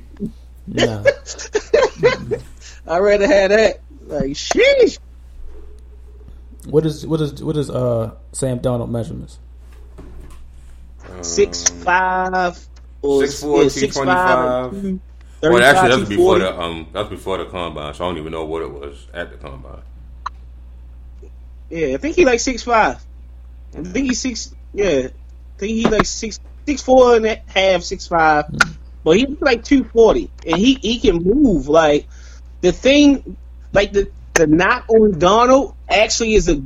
Nah. 0.67 1.05
I'd 2.87 2.99
rather 2.99 3.27
have 3.27 3.51
that. 3.51 3.81
Like, 4.07 4.33
sheesh. 4.33 4.99
what 6.67 6.85
is 6.85 7.07
what 7.07 7.21
is 7.23 7.43
what 7.43 7.57
is 7.57 7.71
uh 7.71 8.15
Sam 8.33 8.61
Darnold 8.61 8.91
measurements? 8.91 9.39
Six 11.23 11.69
five 11.69 12.59
or 13.01 13.23
6'4", 13.23 13.63
yeah, 13.63 13.69
six 13.69 13.97
five. 13.97 14.71
225. 14.71 15.01
or 15.43 15.53
Well, 15.53 15.63
actually, 15.63 15.97
that's 15.97 16.09
before 16.11 16.39
240. 16.39 16.43
the 16.45 16.63
um, 16.63 16.87
that's 16.93 17.09
before 17.09 17.39
the 17.39 17.47
combine, 17.47 17.95
so 17.95 18.05
I 18.05 18.09
don't 18.09 18.19
even 18.19 18.33
know 18.33 18.45
what 18.45 18.63
it 18.63 18.71
was 18.71 19.07
at 19.15 19.31
the 19.31 19.39
combine. 19.39 19.83
Yeah, 21.73 21.95
I 21.95 21.97
think 21.97 22.17
he 22.17 22.27
like 22.27 22.41
six 22.41 22.63
five. 22.63 23.03
I 23.75 23.83
think 23.83 24.09
he's 24.09 24.21
six. 24.21 24.55
Yeah, 24.75 25.09
I 25.09 25.59
think 25.59 25.73
he 25.73 25.85
like 25.87 26.05
six 26.05 26.39
six 26.67 26.83
four 26.83 27.17
and 27.17 27.25
a 27.25 27.43
half, 27.47 27.83
six 27.83 28.07
five. 28.07 28.45
But 29.03 29.17
he's 29.17 29.41
like 29.41 29.65
two 29.65 29.85
forty, 29.85 30.31
and 30.47 30.59
he 30.59 30.75
he 30.75 31.01
can 31.01 31.17
move. 31.25 31.69
Like 31.69 32.09
the 32.61 32.73
thing, 32.73 33.39
like 33.73 33.95
the 33.95 34.11
the 34.35 34.47
knock 34.47 34.85
on 34.91 35.15
Darnold 35.15 35.75
actually 35.89 36.35
is 36.35 36.51
a. 36.51 36.61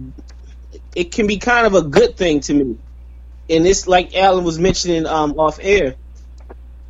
It 0.96 1.12
can 1.12 1.28
be 1.28 1.38
kind 1.38 1.66
of 1.68 1.74
a 1.74 1.82
good 1.82 2.16
thing 2.16 2.40
to 2.40 2.54
me, 2.54 2.76
and 3.48 3.64
it's 3.64 3.86
like 3.86 4.16
Alan 4.16 4.42
was 4.42 4.58
mentioning 4.58 5.06
um 5.06 5.38
off 5.38 5.60
air. 5.62 5.94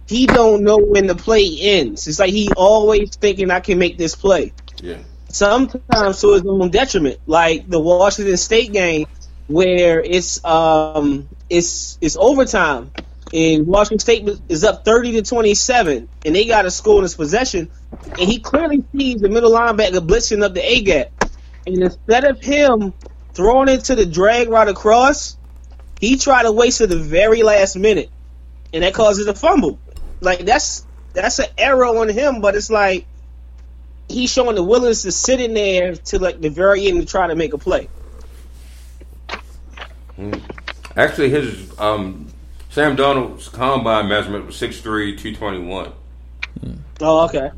He 0.09 0.27
don't 0.27 0.63
know 0.63 0.79
when 0.79 1.07
the 1.07 1.17
play 1.17 1.55
ends. 1.61 2.07
It's 2.07 2.19
like 2.19 2.31
he 2.31 2.49
always 2.57 3.15
thinking 3.17 3.51
I 3.51 3.61
can 3.61 3.79
make 3.79 3.99
this 3.99 4.15
play 4.15 4.53
Yeah, 4.81 4.99
sometimes 5.37 6.21
to 6.21 6.33
his 6.33 6.43
own 6.47 6.71
detriment, 6.71 7.19
like 7.27 7.69
the 7.69 7.79
Washington 7.79 8.37
State 8.37 8.73
game 8.73 9.07
where 9.47 10.03
it's 10.03 10.45
um 10.45 11.29
it's 11.49 11.99
it's 12.01 12.17
overtime 12.17 12.91
and 13.33 13.67
Washington 13.67 13.99
State 13.99 14.29
is 14.49 14.65
up 14.65 14.85
thirty 14.85 15.13
to 15.13 15.23
twenty 15.23 15.55
seven 15.55 16.09
and 16.25 16.35
they 16.35 16.47
got 16.47 16.67
a 16.67 16.71
score 16.71 16.99
in 16.99 17.03
his 17.03 17.15
possession 17.15 17.71
and 18.03 18.21
he 18.21 18.41
clearly 18.41 18.85
sees 18.93 19.21
the 19.21 19.29
middle 19.29 19.53
linebacker 19.53 20.05
blitzing 20.05 20.43
up 20.43 20.55
the 20.55 20.69
A 20.69 20.83
gap 20.83 21.11
and 21.67 21.83
instead 21.83 22.25
of 22.25 22.41
him 22.41 22.93
throwing 23.35 23.69
it 23.69 23.85
to 23.85 23.95
the 23.95 24.07
drag 24.07 24.49
right 24.49 24.69
across, 24.69 25.37
he 26.01 26.17
tried 26.17 26.45
to 26.45 26.53
waste 26.53 26.81
it 26.81 26.89
the 26.89 26.97
very 26.97 27.43
last 27.43 27.77
minute 27.77 28.11
and 28.73 28.83
that 28.83 28.95
causes 28.95 29.27
a 29.27 29.35
fumble. 29.35 29.79
Like 30.21 30.41
that's 30.41 30.85
that's 31.13 31.39
an 31.39 31.47
error 31.57 31.87
on 31.87 32.09
him, 32.09 32.41
but 32.41 32.57
it's 32.57 32.71
like 32.71 33.07
he's 34.09 34.31
showing 34.31 34.55
the 34.57 34.63
willingness 34.63 35.03
to 35.03 35.13
sit 35.13 35.41
in 35.41 35.55
there 35.55 35.95
to 35.97 36.19
like 36.19 36.41
the 36.41 36.49
very 36.49 36.87
end 36.87 37.01
to 37.01 37.07
try 37.07 37.27
to 37.27 37.35
make 37.35 37.53
a 37.53 37.59
play. 37.59 37.89
actually, 40.97 41.31
his 41.31 41.79
um, 41.79 42.29
Sam 42.71 42.97
Darnold's 42.97 43.49
combine 43.49 44.09
measurement 44.09 44.47
was 44.47 44.57
6'3", 44.57 44.83
221. 45.19 45.93
Oh, 47.01 47.25
okay. 47.27 47.51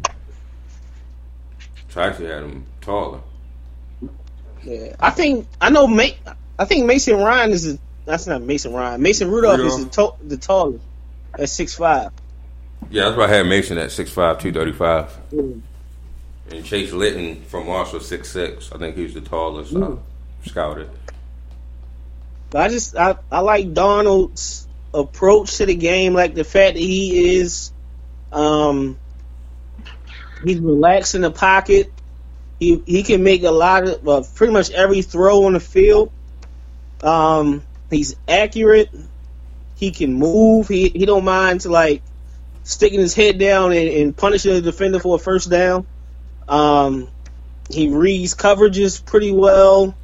So 1.91 2.01
I 2.03 2.09
actually 2.09 2.27
had 2.29 2.43
him 2.43 2.67
taller. 2.81 3.21
Yeah, 4.65 4.97
I 4.99 5.11
think 5.11 5.47
I 5.61 5.71
know. 5.71 5.87
Ma- 5.87 6.35
I 6.59 6.65
think 6.65 6.87
Mason 6.87 7.17
Ryan 7.17 7.53
is. 7.53 7.75
A, 7.75 7.79
that's 8.05 8.27
not 8.27 8.43
Mason 8.43 8.73
Ryan. 8.73 9.01
Mason 9.01 9.31
Rudolph, 9.31 9.61
is 9.61 9.85
the, 9.85 9.91
to- 9.91 10.15
the 10.27 10.37
tallest 10.37 10.83
at 11.39 11.49
six 11.49 11.75
five. 11.75 12.11
Yeah, 12.91 13.05
that's 13.05 13.17
why 13.17 13.25
I 13.25 13.29
had 13.29 13.47
Mason 13.47 13.77
at 13.79 13.91
6'5", 13.91 14.15
235. 14.39 15.19
And 16.51 16.65
Chase 16.65 16.93
Litton 16.93 17.43
from 17.43 17.67
Marshall, 17.67 18.01
six 18.01 18.31
six. 18.31 18.73
I 18.73 18.79
think 18.79 18.97
he's 18.97 19.15
the 19.15 19.21
tallest 19.21 19.75
uh, 19.75 19.97
scouted. 20.47 20.91
I 22.55 22.69
just 22.69 22.97
I, 22.97 23.17
I 23.31 23.41
like 23.41 23.75
Darnold's 23.75 24.67
approach 24.95 25.59
to 25.59 25.67
the 25.67 25.75
game, 25.75 26.15
like 26.15 26.35
the 26.35 26.45
fact 26.45 26.75
that 26.75 26.81
he 26.81 27.37
is, 27.37 27.73
um, 28.33 28.99
he's 30.43 30.59
relaxed 30.59 31.15
in 31.15 31.21
the 31.21 31.31
pocket. 31.31 31.93
He 32.59 32.83
he 32.87 33.03
can 33.03 33.23
make 33.23 33.43
a 33.43 33.51
lot 33.51 33.87
of 33.87 34.03
well, 34.03 34.27
pretty 34.35 34.53
much 34.53 34.71
every 34.71 35.03
throw 35.03 35.45
on 35.45 35.53
the 35.53 35.61
field. 35.61 36.11
Um, 37.03 37.63
he's 37.91 38.17
accurate. 38.27 38.89
He 39.77 39.91
can 39.91 40.15
move. 40.15 40.67
He 40.69 40.89
he 40.89 41.05
don't 41.05 41.25
mind 41.25 41.61
to 41.63 41.69
like 41.69 42.03
sticking 42.65 43.01
his 43.01 43.15
head 43.15 43.39
down 43.39 43.73
and, 43.73 43.89
and 43.89 44.17
punishing 44.17 44.55
the 44.55 44.63
defender 44.63 44.99
for 44.99 45.17
a 45.17 45.19
first 45.19 45.51
down. 45.51 45.87
Um, 46.49 47.09
he 47.71 47.89
reads 47.89 48.35
coverages 48.35 49.05
pretty 49.05 49.33
well. 49.33 49.99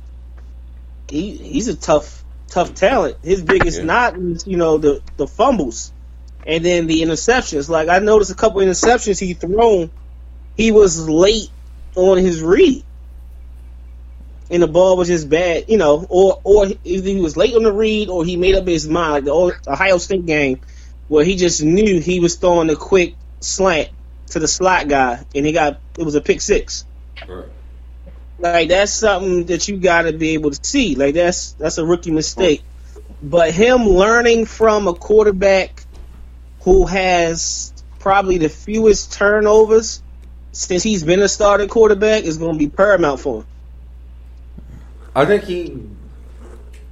He 1.09 1.36
he's 1.36 1.68
a 1.68 1.76
tough 1.76 2.24
tough 2.51 2.74
talent. 2.74 3.18
His 3.22 3.42
biggest 3.42 3.78
Yeah. 3.78 3.84
knot 3.84 4.18
is 4.18 4.47
you 4.47 4.57
know 4.57 4.78
the 4.78 5.03
the 5.16 5.26
fumbles, 5.26 5.92
and 6.47 6.64
then 6.64 6.86
the 6.86 7.03
interceptions. 7.03 7.68
Like 7.68 7.88
I 7.88 7.99
noticed 8.01 8.30
a 8.30 8.34
couple 8.36 8.61
interceptions 8.61 9.18
he 9.20 9.34
thrown. 9.34 9.90
He 10.57 10.70
was 10.72 11.09
late 11.09 11.51
on 11.97 12.18
his 12.18 12.42
read, 12.42 12.84
and 14.51 14.62
the 14.62 14.68
ball 14.68 14.97
was 14.97 15.09
just 15.09 15.28
bad. 15.28 15.64
You 15.68 15.78
know, 15.78 16.07
or 16.09 16.40
or 16.45 16.66
either 16.84 17.09
he 17.09 17.20
was 17.20 17.36
late 17.36 17.55
on 17.57 17.62
the 17.62 17.72
read 17.72 18.09
or 18.09 18.24
he 18.24 18.36
made 18.36 18.55
up 18.55 18.66
his 18.66 18.88
mind. 18.88 19.26
Like 19.26 19.62
the 19.64 19.72
Ohio 19.72 19.99
State 19.99 20.26
game, 20.26 20.61
where 21.09 21.24
he 21.24 21.36
just 21.36 21.62
knew 21.62 22.01
he 22.01 22.20
was 22.20 22.36
throwing 22.36 22.70
a 22.70 22.76
quick 22.76 23.16
slant 23.40 23.90
to 24.35 24.41
the 24.41 24.49
slot 24.49 24.89
guy, 24.89 25.24
and 25.35 25.47
he 25.47 25.53
got 25.53 25.80
it 25.99 26.05
was 26.05 26.14
a 26.14 26.20
pick 26.20 26.41
six. 26.41 26.85
Right. 27.26 27.47
Like 28.39 28.68
that's 28.68 28.93
something 28.93 29.47
that 29.47 29.68
you 29.68 29.78
got 29.78 30.03
to 30.03 30.12
be 30.12 30.30
able 30.30 30.51
to 30.51 30.59
see. 30.62 30.97
Like 30.97 31.14
that's 31.14 31.53
that's 31.53 31.78
a 31.78 31.85
rookie 31.85 32.11
mistake. 32.11 32.62
But 33.22 33.53
him 33.53 33.85
learning 33.89 34.47
from 34.47 34.89
a 34.89 34.93
quarterback 34.93 35.85
who 36.62 36.85
has 36.87 37.72
probably 38.01 38.39
the 38.39 38.49
fewest 38.49 39.12
turnovers 39.12 40.03
since 40.53 40.82
he's 40.82 41.05
been 41.05 41.20
a 41.20 41.28
starting 41.28 41.68
quarterback 41.68 42.24
is 42.24 42.37
going 42.37 42.55
to 42.55 42.59
be 42.59 42.68
paramount 42.68 43.20
for 43.20 43.41
him. 43.41 43.47
I 45.14 45.24
think 45.26 45.45
he, 45.45 45.66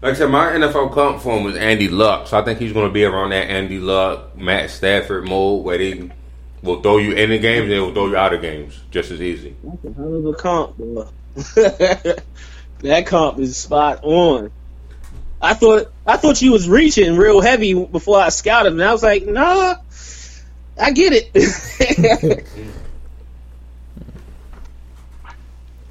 like 0.01 0.15
I 0.15 0.15
said, 0.15 0.31
my 0.31 0.47
NFL 0.47 0.93
comp 0.93 1.23
for 1.23 1.37
him 1.37 1.45
was 1.45 1.57
Andy 1.57 1.89
Luck, 1.89 2.29
so 2.29 2.39
I 2.39 2.45
think 2.45 2.61
he's 2.61 2.73
going 2.73 2.89
to 2.89 2.93
be 2.93 3.05
around 3.05 3.31
that 3.31 3.51
Andy 3.51 3.81
Luck, 3.81 4.37
Matt 4.37 4.71
Stafford 4.71 5.29
mode 5.29 5.65
where 5.65 5.79
they 5.79 6.11
will 6.63 6.81
throw 6.81 6.99
you 6.99 7.13
in 7.13 7.31
the 7.31 7.39
games 7.39 7.65
and 7.65 7.73
they 7.73 7.81
will 7.81 7.93
throw 7.93 8.07
you 8.07 8.17
out 8.17 8.33
of 8.33 8.41
games 8.41 8.79
just 8.91 9.11
as 9.11 9.21
easy. 9.21 9.57
That's 9.63 9.85
a 9.85 9.93
hell 9.93 10.15
of 10.15 10.27
a 10.27 10.35
comp, 10.35 10.77
boy. 10.79 11.07
that 11.35 13.07
comp 13.07 13.39
is 13.39 13.57
spot 13.57 14.01
on. 14.03 14.51
I 15.41 15.55
thought 15.55 15.93
I 16.07 16.17
thought 16.19 16.41
you 16.41 16.53
was 16.53 16.69
reaching 16.69 17.17
real 17.17 17.41
heavy 17.41 17.75
before 17.75 18.21
I 18.21 18.29
scouted, 18.29 18.73
and 18.73 18.83
I 18.83 18.93
was 18.93 19.03
like, 19.03 19.27
nah, 19.27 19.75
I 20.81 20.93
get 20.93 21.13
it. 21.13 22.47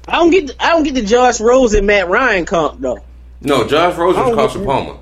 I 0.08 0.12
don't 0.12 0.30
get 0.30 0.56
I 0.58 0.70
don't 0.70 0.84
get 0.84 0.94
the 0.94 1.02
Josh 1.02 1.40
Rose 1.40 1.74
and 1.74 1.86
Matt 1.86 2.08
Ryan 2.08 2.46
comp 2.46 2.80
though. 2.80 3.00
No, 3.42 3.66
Josh 3.68 3.96
Rosen 3.96 4.22
I 4.22 4.26
was 4.26 4.34
Carson 4.34 4.64
Palmer. 4.64 4.98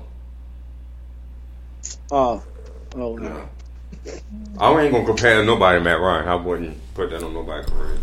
Oh, 2.11 2.43
oh 2.95 3.15
no. 3.15 3.49
I 4.59 4.79
ain't 4.81 4.91
gonna 4.91 5.05
compare 5.05 5.43
nobody 5.43 5.79
to 5.79 5.83
Matt 5.83 5.99
Ryan. 5.99 6.27
I 6.27 6.35
wouldn't 6.35 6.77
put 6.93 7.09
that 7.09 7.23
on 7.23 7.33
nobody's 7.33 7.65
career. 7.67 7.97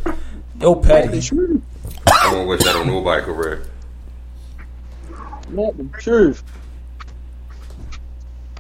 Yo, 0.61 0.74
Patty. 0.74 1.20
I 2.11 2.32
won't 2.32 2.49
wish 2.49 2.62
that 2.64 2.76
on 2.76 2.86
nobody's 2.86 3.24
career. 3.24 3.64
Not 5.51 5.76
the 5.76 5.84
truth. 5.99 6.42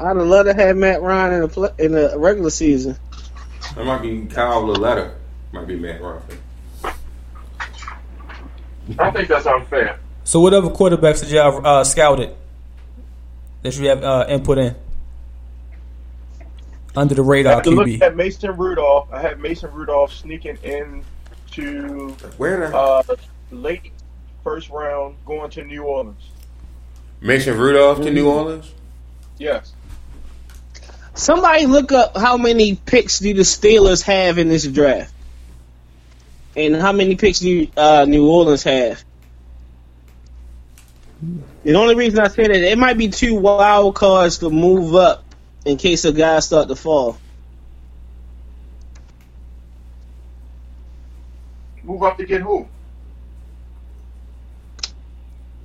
I'd 0.00 0.16
have 0.16 0.26
loved 0.26 0.48
to 0.48 0.54
have 0.54 0.76
Matt 0.76 1.02
Ryan 1.02 1.32
in 1.34 1.42
a 1.42 1.48
pl- 1.48 1.74
in 1.78 1.94
a 1.96 2.16
regular 2.16 2.50
season. 2.50 2.96
That 3.74 3.84
might 3.84 4.00
be 4.02 4.26
Kyle 4.26 4.60
Lauletta. 4.64 5.14
Might 5.52 5.66
be 5.66 5.76
Matt 5.76 6.00
Ryan. 6.00 6.22
I 8.98 9.10
think 9.10 9.28
that's 9.28 9.46
unfair. 9.46 9.98
So, 10.24 10.40
what 10.40 10.54
other 10.54 10.68
quarterbacks 10.70 11.20
did 11.20 11.30
y'all 11.30 11.66
uh, 11.66 11.84
scouted 11.84 12.34
that 13.62 13.76
you 13.76 13.88
have 13.88 14.02
uh, 14.02 14.26
input 14.28 14.58
in 14.58 14.76
under 16.98 17.14
the 17.14 17.22
radar 17.22 17.54
have 17.54 17.62
to 17.62 17.70
look 17.70 18.02
at 18.02 18.16
Mason 18.16 18.56
Rudolph. 18.56 19.08
I 19.12 19.20
had 19.20 19.40
Mason 19.40 19.70
Rudolph 19.72 20.12
sneaking 20.12 20.58
in 20.62 21.04
to 21.52 22.10
Where 22.36 22.68
the 22.68 22.76
uh, 22.76 23.02
late 23.50 23.92
first 24.42 24.68
round, 24.70 25.16
going 25.24 25.50
to 25.50 25.64
New 25.64 25.84
Orleans. 25.84 26.30
Mason 27.20 27.56
Rudolph 27.56 28.02
to 28.02 28.10
New 28.10 28.28
Orleans? 28.28 28.72
Yes. 29.38 29.72
Somebody 31.14 31.66
look 31.66 31.92
up 31.92 32.16
how 32.16 32.36
many 32.36 32.74
picks 32.76 33.18
do 33.18 33.34
the 33.34 33.42
Steelers 33.42 34.02
have 34.02 34.38
in 34.38 34.48
this 34.48 34.66
draft, 34.66 35.12
and 36.56 36.76
how 36.76 36.92
many 36.92 37.16
picks 37.16 37.40
do 37.40 37.66
uh, 37.76 38.04
New 38.08 38.28
Orleans 38.28 38.62
have. 38.64 39.04
The 41.64 41.74
only 41.74 41.96
reason 41.96 42.20
I 42.20 42.28
say 42.28 42.44
that 42.44 42.54
it 42.54 42.78
might 42.78 42.96
be 42.96 43.08
two 43.08 43.34
wild 43.34 43.96
cards 43.96 44.38
to 44.38 44.50
move 44.50 44.94
up 44.94 45.24
in 45.68 45.76
case 45.76 46.06
a 46.06 46.12
guy 46.12 46.40
start 46.40 46.68
to 46.68 46.74
fall. 46.74 47.18
Move 51.82 52.02
up 52.02 52.16
to 52.16 52.24
get 52.24 52.40
who? 52.40 52.66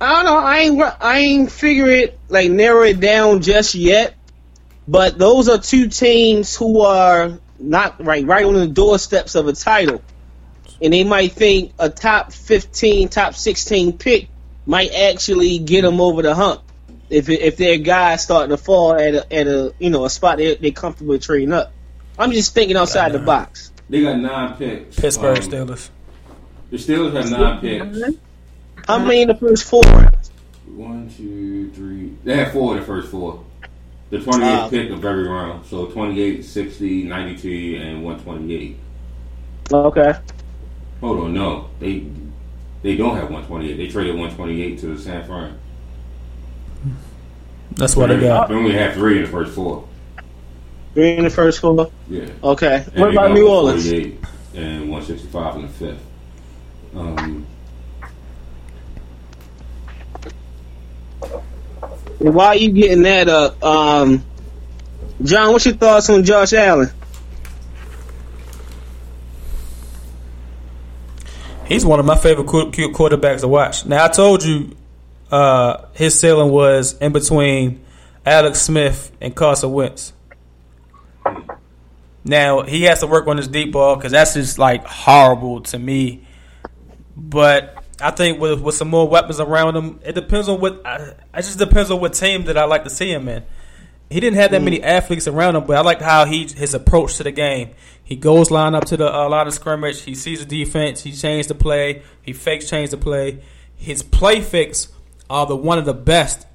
I 0.00 0.22
don't 0.22 0.24
know. 0.26 0.38
I 0.38 0.58
ain't 0.58 0.82
I 1.00 1.18
ain't 1.18 1.50
figure 1.50 1.90
it 1.90 2.18
like 2.28 2.50
narrow 2.50 2.82
it 2.82 3.00
down 3.00 3.40
just 3.40 3.74
yet. 3.74 4.14
But 4.86 5.16
those 5.16 5.48
are 5.48 5.58
two 5.58 5.88
teams 5.88 6.54
who 6.54 6.82
are 6.82 7.38
not 7.58 8.04
right 8.04 8.26
right 8.26 8.44
on 8.44 8.54
the 8.54 8.66
doorsteps 8.66 9.34
of 9.34 9.48
a 9.48 9.54
title, 9.54 10.02
and 10.82 10.92
they 10.92 11.04
might 11.04 11.32
think 11.32 11.72
a 11.78 11.88
top 11.88 12.32
fifteen, 12.32 13.08
top 13.08 13.34
sixteen 13.34 13.96
pick 13.96 14.28
might 14.66 14.92
actually 14.92 15.58
get 15.58 15.82
them 15.82 16.00
over 16.00 16.20
the 16.20 16.34
hump 16.34 16.60
if 17.10 17.28
if 17.28 17.56
their 17.56 17.78
guys 17.78 18.22
starting 18.22 18.50
to 18.50 18.56
fall 18.62 18.94
at 18.94 19.14
a, 19.14 19.32
at 19.32 19.46
a 19.46 19.74
you 19.78 19.90
know 19.90 20.04
a 20.04 20.10
spot 20.10 20.38
they 20.38 20.54
they 20.56 20.70
comfortable 20.70 21.18
trading 21.18 21.52
up. 21.52 21.72
I'm 22.18 22.30
just 22.32 22.54
thinking 22.54 22.76
outside 22.76 23.12
the 23.12 23.18
box. 23.18 23.72
They 23.88 24.02
got 24.02 24.18
nine 24.18 24.56
picks. 24.56 24.96
Pittsburgh 24.96 25.38
Um, 25.38 25.42
Steelers. 25.44 25.90
The 26.70 26.76
Steelers 26.76 27.12
have 27.14 27.30
nine 27.30 27.60
picks. 27.60 28.16
How 28.86 28.98
many 28.98 29.22
in 29.22 29.28
the 29.28 29.34
first 29.36 29.64
four? 29.64 29.82
One, 30.66 31.10
two, 31.16 31.70
three. 31.70 32.16
They 32.24 32.36
have 32.36 32.52
four 32.52 32.74
in 32.74 32.80
the 32.80 32.86
first 32.86 33.08
four. 33.08 33.44
The 34.10 34.18
28th 34.18 34.42
Ah. 34.42 34.68
pick 34.68 34.90
of 34.90 35.04
every 35.04 35.26
round. 35.28 35.66
So 35.66 35.86
28, 35.86 36.44
60, 36.44 37.04
92, 37.04 37.80
and 37.82 38.04
128. 38.04 38.76
Okay. 39.72 40.12
Hold 41.00 41.20
on, 41.20 41.34
no. 41.34 41.68
They 41.80 42.04
they 42.82 42.96
don't 42.96 43.16
have 43.16 43.30
128. 43.30 43.76
They 43.76 43.86
traded 43.88 44.14
128 44.16 44.78
to 44.80 44.86
the 44.94 45.00
San 45.00 45.24
Fran. 45.24 45.58
That's 47.76 47.96
what 47.96 48.10
I 48.10 48.20
got. 48.20 48.48
They 48.48 48.54
only 48.54 48.72
have 48.74 48.94
three 48.94 49.16
in 49.18 49.22
the 49.24 49.28
first 49.30 49.52
four. 49.54 49.86
Three 50.94 51.16
in 51.16 51.24
the 51.24 51.30
first 51.30 51.60
four. 51.60 51.90
Yeah. 52.08 52.26
Okay. 52.42 52.84
And 52.92 53.00
What 53.00 53.10
about 53.10 53.32
New 53.32 53.48
Orleans? 53.48 53.86
and 53.90 54.88
165 54.88 55.56
in 55.56 55.62
the 55.62 55.68
fifth. 55.68 56.00
Um, 56.94 57.46
Why 62.18 62.46
are 62.46 62.56
you 62.56 62.70
getting 62.70 63.02
that 63.02 63.28
up? 63.28 63.62
Um, 63.62 64.24
John, 65.22 65.52
what's 65.52 65.66
your 65.66 65.74
thoughts 65.74 66.08
on 66.10 66.24
Josh 66.24 66.52
Allen? 66.52 66.90
He's 71.66 71.84
one 71.84 71.98
of 71.98 72.06
my 72.06 72.16
favorite 72.16 72.46
qu- 72.46 72.70
qu- 72.70 72.92
quarterbacks 72.92 73.40
to 73.40 73.48
watch. 73.48 73.86
Now 73.86 74.04
I 74.04 74.08
told 74.08 74.44
you 74.44 74.76
uh, 75.30 75.86
his 75.92 76.18
ceiling 76.18 76.50
was 76.50 76.96
in 76.98 77.12
between 77.12 77.84
Alex 78.24 78.60
Smith 78.62 79.12
and 79.20 79.34
Carson 79.34 79.72
Wentz. 79.72 80.12
Now 82.24 82.62
he 82.62 82.82
has 82.84 83.00
to 83.00 83.06
work 83.06 83.26
on 83.26 83.36
his 83.36 83.48
deep 83.48 83.72
ball 83.72 83.96
because 83.96 84.12
that's 84.12 84.34
just 84.34 84.58
like 84.58 84.84
horrible 84.84 85.60
to 85.62 85.78
me. 85.78 86.26
But 87.16 87.84
I 88.00 88.10
think 88.10 88.40
with 88.40 88.60
with 88.60 88.74
some 88.74 88.88
more 88.88 89.08
weapons 89.08 89.40
around 89.40 89.76
him, 89.76 90.00
it 90.04 90.14
depends 90.14 90.48
on 90.48 90.60
what. 90.60 90.84
I, 90.86 90.96
it 90.96 91.42
just 91.42 91.58
depends 91.58 91.90
on 91.90 92.00
what 92.00 92.14
team 92.14 92.44
that 92.44 92.56
I 92.56 92.64
like 92.64 92.84
to 92.84 92.90
see 92.90 93.10
him 93.10 93.28
in. 93.28 93.44
He 94.10 94.20
didn't 94.20 94.36
have 94.36 94.50
that 94.52 94.62
many 94.62 94.82
athletes 94.82 95.26
around 95.26 95.56
him, 95.56 95.66
but 95.66 95.76
I 95.76 95.80
like 95.80 96.00
how 96.00 96.24
he 96.24 96.46
his 96.46 96.74
approach 96.74 97.16
to 97.16 97.24
the 97.24 97.32
game. 97.32 97.70
He 98.02 98.16
goes 98.16 98.50
line 98.50 98.74
up 98.74 98.84
to 98.86 98.96
the 98.96 99.12
uh, 99.12 99.28
line 99.28 99.46
of 99.46 99.54
scrimmage. 99.54 100.02
He 100.02 100.14
sees 100.14 100.44
the 100.44 100.46
defense. 100.46 101.02
He 101.02 101.12
changed 101.12 101.48
the 101.50 101.54
play. 101.54 102.02
He 102.22 102.32
fakes 102.32 102.68
change 102.68 102.90
the 102.90 102.96
play. 102.96 103.42
His 103.76 104.02
play 104.02 104.40
fix 104.40 104.88
are 105.30 105.46
the 105.46 105.56
one 105.56 105.78
of 105.78 105.84
the 105.84 105.94
best 105.94 106.46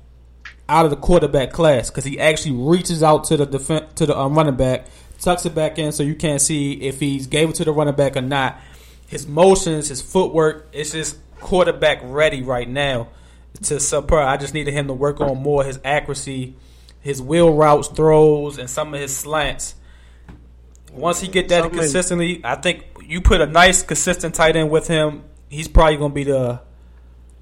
out 0.68 0.86
of 0.86 0.92
the 0.92 0.98
quarterback 0.98 1.52
class 1.52 1.90
because 1.90 2.04
he 2.04 2.20
actually 2.20 2.56
reaches 2.56 3.02
out 3.02 3.24
to 3.26 3.38
the 3.38 3.48
defen 3.48 3.94
to 3.96 4.06
the 4.06 4.18
um, 4.18 4.36
running 4.36 4.56
back, 4.56 4.86
tucks 5.20 5.46
it 5.46 5.56
back 5.56 5.80
in 5.80 5.92
so 5.92 6.04
you 6.04 6.16
can't 6.16 6.42
see 6.42 6.74
if 6.74 7.00
he's 7.00 7.28
gave 7.28 7.50
it 7.50 7.56
to 7.56 7.66
the 7.66 7.72
running 7.72 7.96
back 7.96 8.16
or 8.16 8.22
not. 8.22 8.60
His 9.08 9.28
motions, 9.28 9.88
his 9.90 10.02
footwork, 10.02 10.70
it's 10.72 10.92
just 10.92 11.18
quarterback 11.40 12.00
ready 12.04 12.44
right 12.44 12.70
now 12.70 13.10
to 13.64 13.76
subpar. 13.76 14.24
I 14.26 14.38
just 14.38 14.54
needed 14.54 14.74
him 14.74 14.88
to 14.88 14.94
work 14.94 15.20
on 15.20 15.42
more 15.42 15.64
his 15.64 15.80
accuracy, 15.84 16.56
his 17.02 17.20
wheel 17.20 17.52
routes, 17.52 17.88
throws, 17.88 18.60
and 18.60 18.70
some 18.70 18.94
of 18.94 19.00
his 19.00 19.16
slants. 19.16 19.74
Once 20.92 21.20
he 21.22 21.28
get 21.28 21.50
that 21.50 21.64
Something- 21.64 21.80
consistently, 21.80 22.42
I 22.44 22.56
think 22.56 22.86
you 23.06 23.22
put 23.22 23.42
a 23.42 23.48
nice 23.48 23.82
consistent 23.82 24.36
tight 24.36 24.56
end 24.56 24.70
with 24.70 24.88
him. 24.88 25.24
He's 25.50 25.68
probably 25.68 25.98
going 25.98 26.12
to 26.12 26.16
be 26.16 26.24
the 26.26 26.62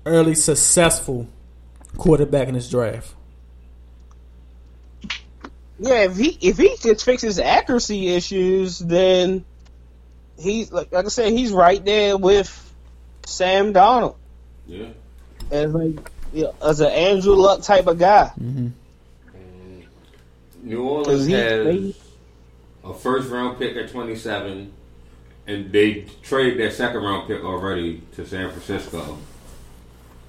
early 0.08 0.36
successful 0.36 1.28
quarterback 1.98 2.48
in 2.48 2.54
this 2.56 2.70
draft. 2.70 3.14
Yeah, 5.80 6.06
if 6.06 6.18
he 6.18 6.38
if 6.42 6.58
he 6.58 6.76
could 6.78 7.00
fix 7.00 7.22
his 7.22 7.38
accuracy 7.40 8.08
issues, 8.10 8.80
then 8.80 9.46
he's 10.40 10.72
like 10.72 10.92
like 10.92 11.06
I 11.06 11.10
said, 11.10 11.34
he's 11.34 11.52
right 11.52 11.84
there 11.86 12.18
with 12.18 12.74
Sam 13.26 13.74
Darnold 13.74 14.16
Yeah. 14.66 14.88
as 15.52 15.72
like 15.74 16.12
you 16.34 16.44
know, 16.46 16.56
as 16.64 16.80
an 16.82 16.92
Andrew 16.92 17.36
Luck 17.36 17.62
type 17.62 17.86
of 17.88 18.00
guy. 18.00 18.32
Mm-hmm. 18.42 18.68
Mm-hmm. 19.38 20.68
New 20.68 20.84
Orleans 20.84 21.26
he- 21.28 21.34
has 21.34 21.64
they- 21.66 21.96
a 22.84 22.94
first 22.94 23.30
round 23.30 23.60
pick 23.60 23.76
at 23.76 23.90
27, 23.90 24.72
and 25.46 25.72
they 25.74 26.06
trade 26.24 26.58
their 26.58 26.72
second 26.72 27.04
round 27.04 27.28
pick 27.28 27.44
already 27.44 28.02
to 28.16 28.26
San 28.26 28.50
Francisco. 28.50 29.18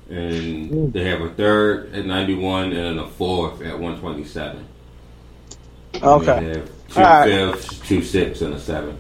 And 0.08 0.92
they 0.92 1.04
have 1.04 1.20
a 1.22 1.30
third 1.30 1.94
at 1.94 2.06
91 2.06 2.72
and 2.72 2.76
then 2.76 2.98
a 2.98 3.08
fourth 3.08 3.60
at 3.62 3.78
127. 3.78 4.66
And 5.94 6.02
Okay. 6.02 6.40
They 6.40 6.48
have 6.48 6.70
two 6.88 7.00
All 7.02 7.20
right. 7.20 7.24
fifths, 7.24 7.78
two 7.80 8.02
sixths, 8.02 8.42
and 8.42 8.54
a 8.54 8.60
seven. 8.60 8.98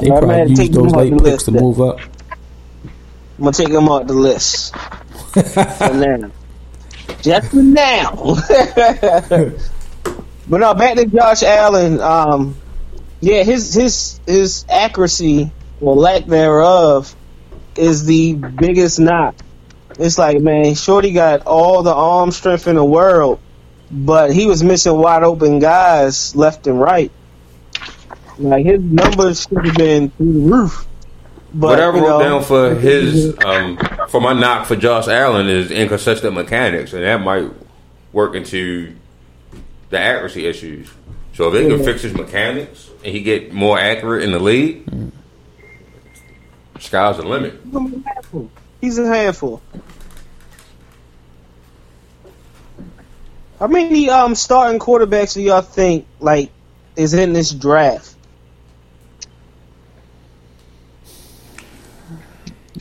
They 0.00 0.10
Yeah, 0.10 0.12
probably 0.12 0.42
man, 0.44 0.48
use 0.48 0.70
those 0.70 0.94
late 0.94 1.16
picks 1.22 1.22
list 1.22 1.46
to 1.46 1.52
then. 1.52 1.62
move 1.62 1.80
up. 1.80 1.98
I'm 3.38 3.44
gonna 3.44 3.52
take 3.52 3.70
them 3.72 3.88
off 3.88 4.06
the 4.06 4.14
list 4.14 4.74
for 5.34 5.94
now. 5.94 6.30
Just 7.22 7.50
for 7.50 7.62
now. 7.62 8.12
but 10.48 10.58
no, 10.58 10.74
back 10.74 10.96
to 10.96 11.06
Josh 11.06 11.42
Allen. 11.42 12.00
Um, 12.00 12.62
yeah, 13.20 13.42
his 13.44 13.74
his 13.74 14.20
his 14.26 14.64
accuracy 14.68 15.52
or 15.80 15.96
lack 15.96 16.26
thereof 16.26 17.14
is 17.76 18.04
the 18.06 18.34
biggest 18.34 19.00
knock. 19.00 19.36
It's 19.98 20.16
like, 20.16 20.40
man, 20.40 20.74
Shorty 20.74 21.12
got 21.12 21.46
all 21.46 21.82
the 21.82 21.92
arm 21.92 22.30
strength 22.30 22.68
in 22.68 22.76
the 22.76 22.84
world, 22.84 23.40
but 23.90 24.32
he 24.32 24.46
was 24.46 24.62
missing 24.62 24.96
wide 24.96 25.24
open 25.24 25.58
guys 25.58 26.36
left 26.36 26.66
and 26.66 26.80
right. 26.80 27.10
Like 28.38 28.64
his 28.64 28.80
numbers 28.80 29.42
should 29.42 29.64
have 29.66 29.76
been 29.76 30.10
through 30.10 30.32
the 30.32 30.40
roof. 30.40 30.86
But 31.52 31.68
what 31.68 31.80
I 31.80 31.86
you 31.86 31.92
wrote 31.92 32.00
know, 32.00 32.20
down 32.20 32.44
for 32.44 32.74
his 32.74 33.34
um, 33.44 33.78
for 34.08 34.20
my 34.20 34.32
knock 34.34 34.66
for 34.66 34.76
Josh 34.76 35.08
Allen 35.08 35.48
is 35.48 35.70
inconsistent 35.70 36.34
mechanics, 36.34 36.92
and 36.92 37.02
that 37.02 37.20
might 37.20 37.50
work 38.12 38.34
into 38.34 38.94
the 39.90 39.98
accuracy 39.98 40.46
issues. 40.46 40.88
So 41.34 41.48
if 41.48 41.54
they 41.54 41.68
can 41.68 41.84
fix 41.84 42.02
his 42.02 42.14
mechanics 42.14 42.90
and 43.04 43.14
he 43.14 43.22
get 43.22 43.52
more 43.52 43.78
accurate 43.78 44.24
in 44.24 44.32
the 44.32 44.38
league, 44.38 44.84
sky's 46.78 47.16
the 47.16 47.22
limit. 47.22 47.60
He's 48.80 48.98
a 48.98 49.06
handful. 49.06 49.60
How 53.58 53.66
many 53.66 54.08
um 54.08 54.34
starting 54.34 54.78
quarterbacks 54.78 55.34
do 55.34 55.42
y'all 55.42 55.62
think 55.62 56.06
like 56.20 56.50
is 56.96 57.14
in 57.14 57.32
this 57.32 57.50
draft? 57.50 58.14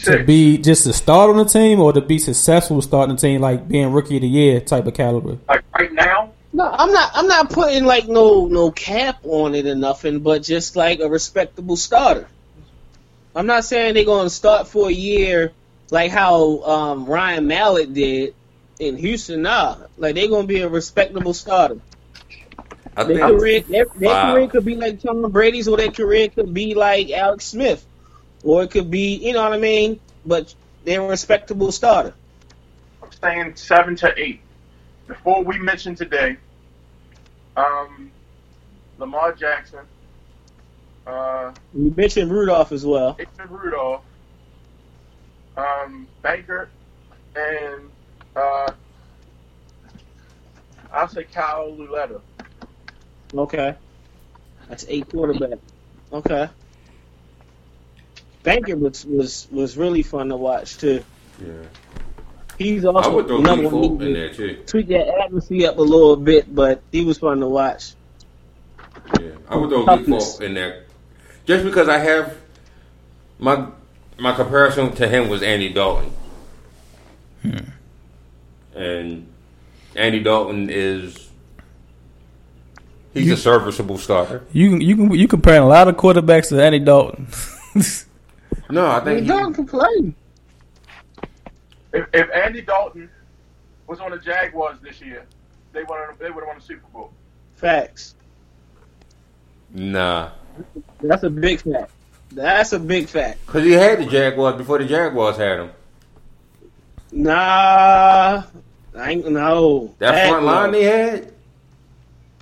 to 0.04 0.24
be 0.24 0.58
just 0.58 0.84
to 0.84 0.94
start 0.94 1.30
on 1.30 1.38
the 1.38 1.46
team 1.46 1.80
or 1.80 1.94
to 1.94 2.02
be 2.02 2.20
successful 2.20 2.82
starting 2.82 3.16
the 3.16 3.22
team, 3.22 3.42
like 3.42 3.68
being 3.68 3.92
rookie 3.92 4.18
of 4.18 4.22
the 4.22 4.28
year 4.28 4.60
type 4.60 4.86
of 4.86 4.94
caliber. 4.94 5.38
Like 5.48 5.64
right 5.74 5.92
now, 5.92 6.34
No, 6.54 6.66
I'm 6.66 6.92
not. 6.92 7.12
I'm 7.14 7.28
not 7.28 7.50
putting 7.50 7.86
like 7.86 8.08
no 8.08 8.48
no 8.48 8.72
cap 8.72 9.20
on 9.24 9.56
it 9.56 9.66
or 9.66 9.76
nothing, 9.76 10.20
but 10.20 10.44
just 10.44 10.76
like 10.76 11.00
a 11.00 11.10
respectable 11.10 11.76
starter. 11.76 12.28
I'm 13.36 13.46
not 13.46 13.66
saying 13.66 13.94
they're 13.94 14.06
going 14.06 14.26
to 14.26 14.32
start 14.32 14.68
for 14.68 14.90
a 14.90 14.94
year 14.94 15.52
like 15.92 16.12
how 16.12 16.62
um, 16.64 17.06
Ryan 17.06 17.48
Mallett 17.48 17.94
did 17.94 18.36
in 18.80 18.98
Houston. 18.98 19.44
Nah, 19.44 19.78
like 19.98 20.16
they're 20.16 20.30
going 20.30 20.48
to 20.48 20.54
be 20.54 20.62
a 20.62 20.70
respectable 20.70 21.34
starter. 21.34 21.82
I 22.98 23.06
Their 23.06 23.18
think 23.18 23.20
career, 23.20 23.64
their, 23.68 23.86
their 23.96 24.18
Wow. 24.18 24.18
career 24.18 24.50
could 24.50 24.66
be 24.66 24.76
like 24.76 25.02
Tom 25.02 25.32
Brady's, 25.32 25.68
or 25.68 25.78
their 25.78 25.92
career 25.92 26.30
could 26.30 26.54
be 26.54 26.76
like 26.76 27.12
Alex 27.12 27.46
Smith, 27.46 27.86
or 28.44 28.64
it 28.64 28.72
could 28.72 28.92
be, 28.92 29.16
you 29.18 29.34
know 29.34 29.44
what 29.44 29.54
I 29.54 29.58
mean. 29.60 30.02
But 30.26 30.54
they're 30.84 31.02
a 31.02 31.08
respectable 31.08 31.72
starter. 31.72 32.16
I'm 33.04 33.12
saying 33.24 33.56
seven 33.58 33.96
to 33.98 34.14
eight. 34.18 34.46
Before 35.08 35.44
we 35.44 35.60
mention 35.60 35.96
today, 35.96 36.38
um, 37.58 38.14
Lamar 38.98 39.34
Jackson, 39.34 39.88
uh, 41.08 41.54
You 41.74 41.94
mentioned 41.96 42.32
Rudolph 42.32 42.72
as 42.72 42.86
well. 42.86 43.20
Mason 43.20 43.50
Rudolph, 43.50 44.06
um, 45.58 46.08
Benkert, 46.24 46.68
and 47.36 47.90
uh, 48.36 48.72
I'll 50.94 51.08
say 51.08 51.24
Kyle 51.24 51.76
Lauletta. 51.76 52.22
Okay, 53.34 53.76
that's 54.70 54.86
eight 54.88 55.10
quarterback. 55.10 55.60
Okay, 56.14 56.48
Benkert 58.44 58.80
was 58.80 59.06
was 59.06 59.48
was 59.52 59.78
really 59.78 60.04
fun 60.04 60.30
to 60.30 60.38
watch 60.38 60.78
too. 60.78 61.04
yeah. 61.42 61.54
He's 62.58 62.86
I 62.86 62.90
also 62.90 63.14
would 63.16 63.28
throw 63.28 63.38
another 63.38 63.70
one. 63.70 64.02
In 64.02 64.14
there 64.14 64.34
too. 64.34 64.64
Tweak 64.66 64.88
that 64.88 65.08
accuracy 65.22 65.68
up 65.68 65.78
a 65.78 65.82
little 65.82 66.16
bit, 66.16 66.54
but 66.54 66.82
he 66.92 67.06
was 67.06 67.20
fun 67.20 67.40
to 67.42 67.48
watch. 67.48 67.94
Yeah, 69.20 69.30
I 69.48 69.58
would 69.58 69.70
throw 69.70 69.84
Lee 69.84 70.46
in 70.46 70.54
there, 70.56 70.86
just 71.46 71.64
because 71.64 71.88
I 71.88 72.00
have 72.00 72.36
my 73.38 73.68
my 74.20 74.34
comparison 74.34 74.94
to 74.96 75.08
him 75.08 75.30
was 75.30 75.42
Andy 75.42 75.70
Dalton, 75.70 76.12
hmm. 77.42 77.58
and 78.76 79.28
Andy 79.96 80.22
Dalton 80.22 80.70
is 80.70 81.30
he's 83.14 83.32
a 83.32 83.38
serviceable 83.38 83.98
starter. 83.98 84.46
You 84.52 84.72
can 84.72 84.82
you 84.82 84.96
can 84.96 85.12
you 85.12 85.28
comparing 85.28 85.64
a 85.64 85.68
lot 85.68 85.88
of 85.88 85.96
quarterbacks 85.96 86.50
to 86.50 86.62
Andy 86.62 86.80
Dalton. 86.80 87.28
No, 88.70 88.88
I 88.88 89.00
think 89.00 89.22
he, 89.22 89.28
don't 89.28 89.54
complain. 89.54 90.16
If, 91.94 92.06
if 92.14 92.30
Andy 92.34 92.62
Dalton 92.62 93.10
was 93.88 94.00
on 94.00 94.12
the 94.12 94.18
Jaguars 94.18 94.78
this 94.82 95.02
year, 95.02 95.26
they 95.72 95.84
would 95.84 95.98
they 96.20 96.30
would 96.30 96.42
have 96.42 96.48
won 96.48 96.58
the 96.58 96.62
Super 96.62 96.88
Bowl. 96.94 97.14
Facts. 97.56 98.16
nah, 99.72 100.32
That's 101.02 101.24
a 101.24 101.30
big 101.30 101.62
fact. 101.62 101.92
That's 102.38 102.72
a 102.72 102.80
big 102.80 103.08
fact. 103.08 103.44
because 103.48 103.64
he 103.64 103.72
had 103.72 103.98
the 103.98 104.06
Jaguars 104.06 104.58
before 104.58 104.78
the 104.78 104.86
Jaguars 104.86 105.38
had 105.38 105.60
him. 105.60 105.72
Nah, 107.12 108.44
I 108.96 109.10
ain't 109.10 109.28
no. 109.32 109.96
That 109.98 110.14
Heck 110.14 110.30
front 110.30 110.46
line 110.46 110.72
no. 110.72 110.78
they 110.78 110.84
had. 110.84 111.34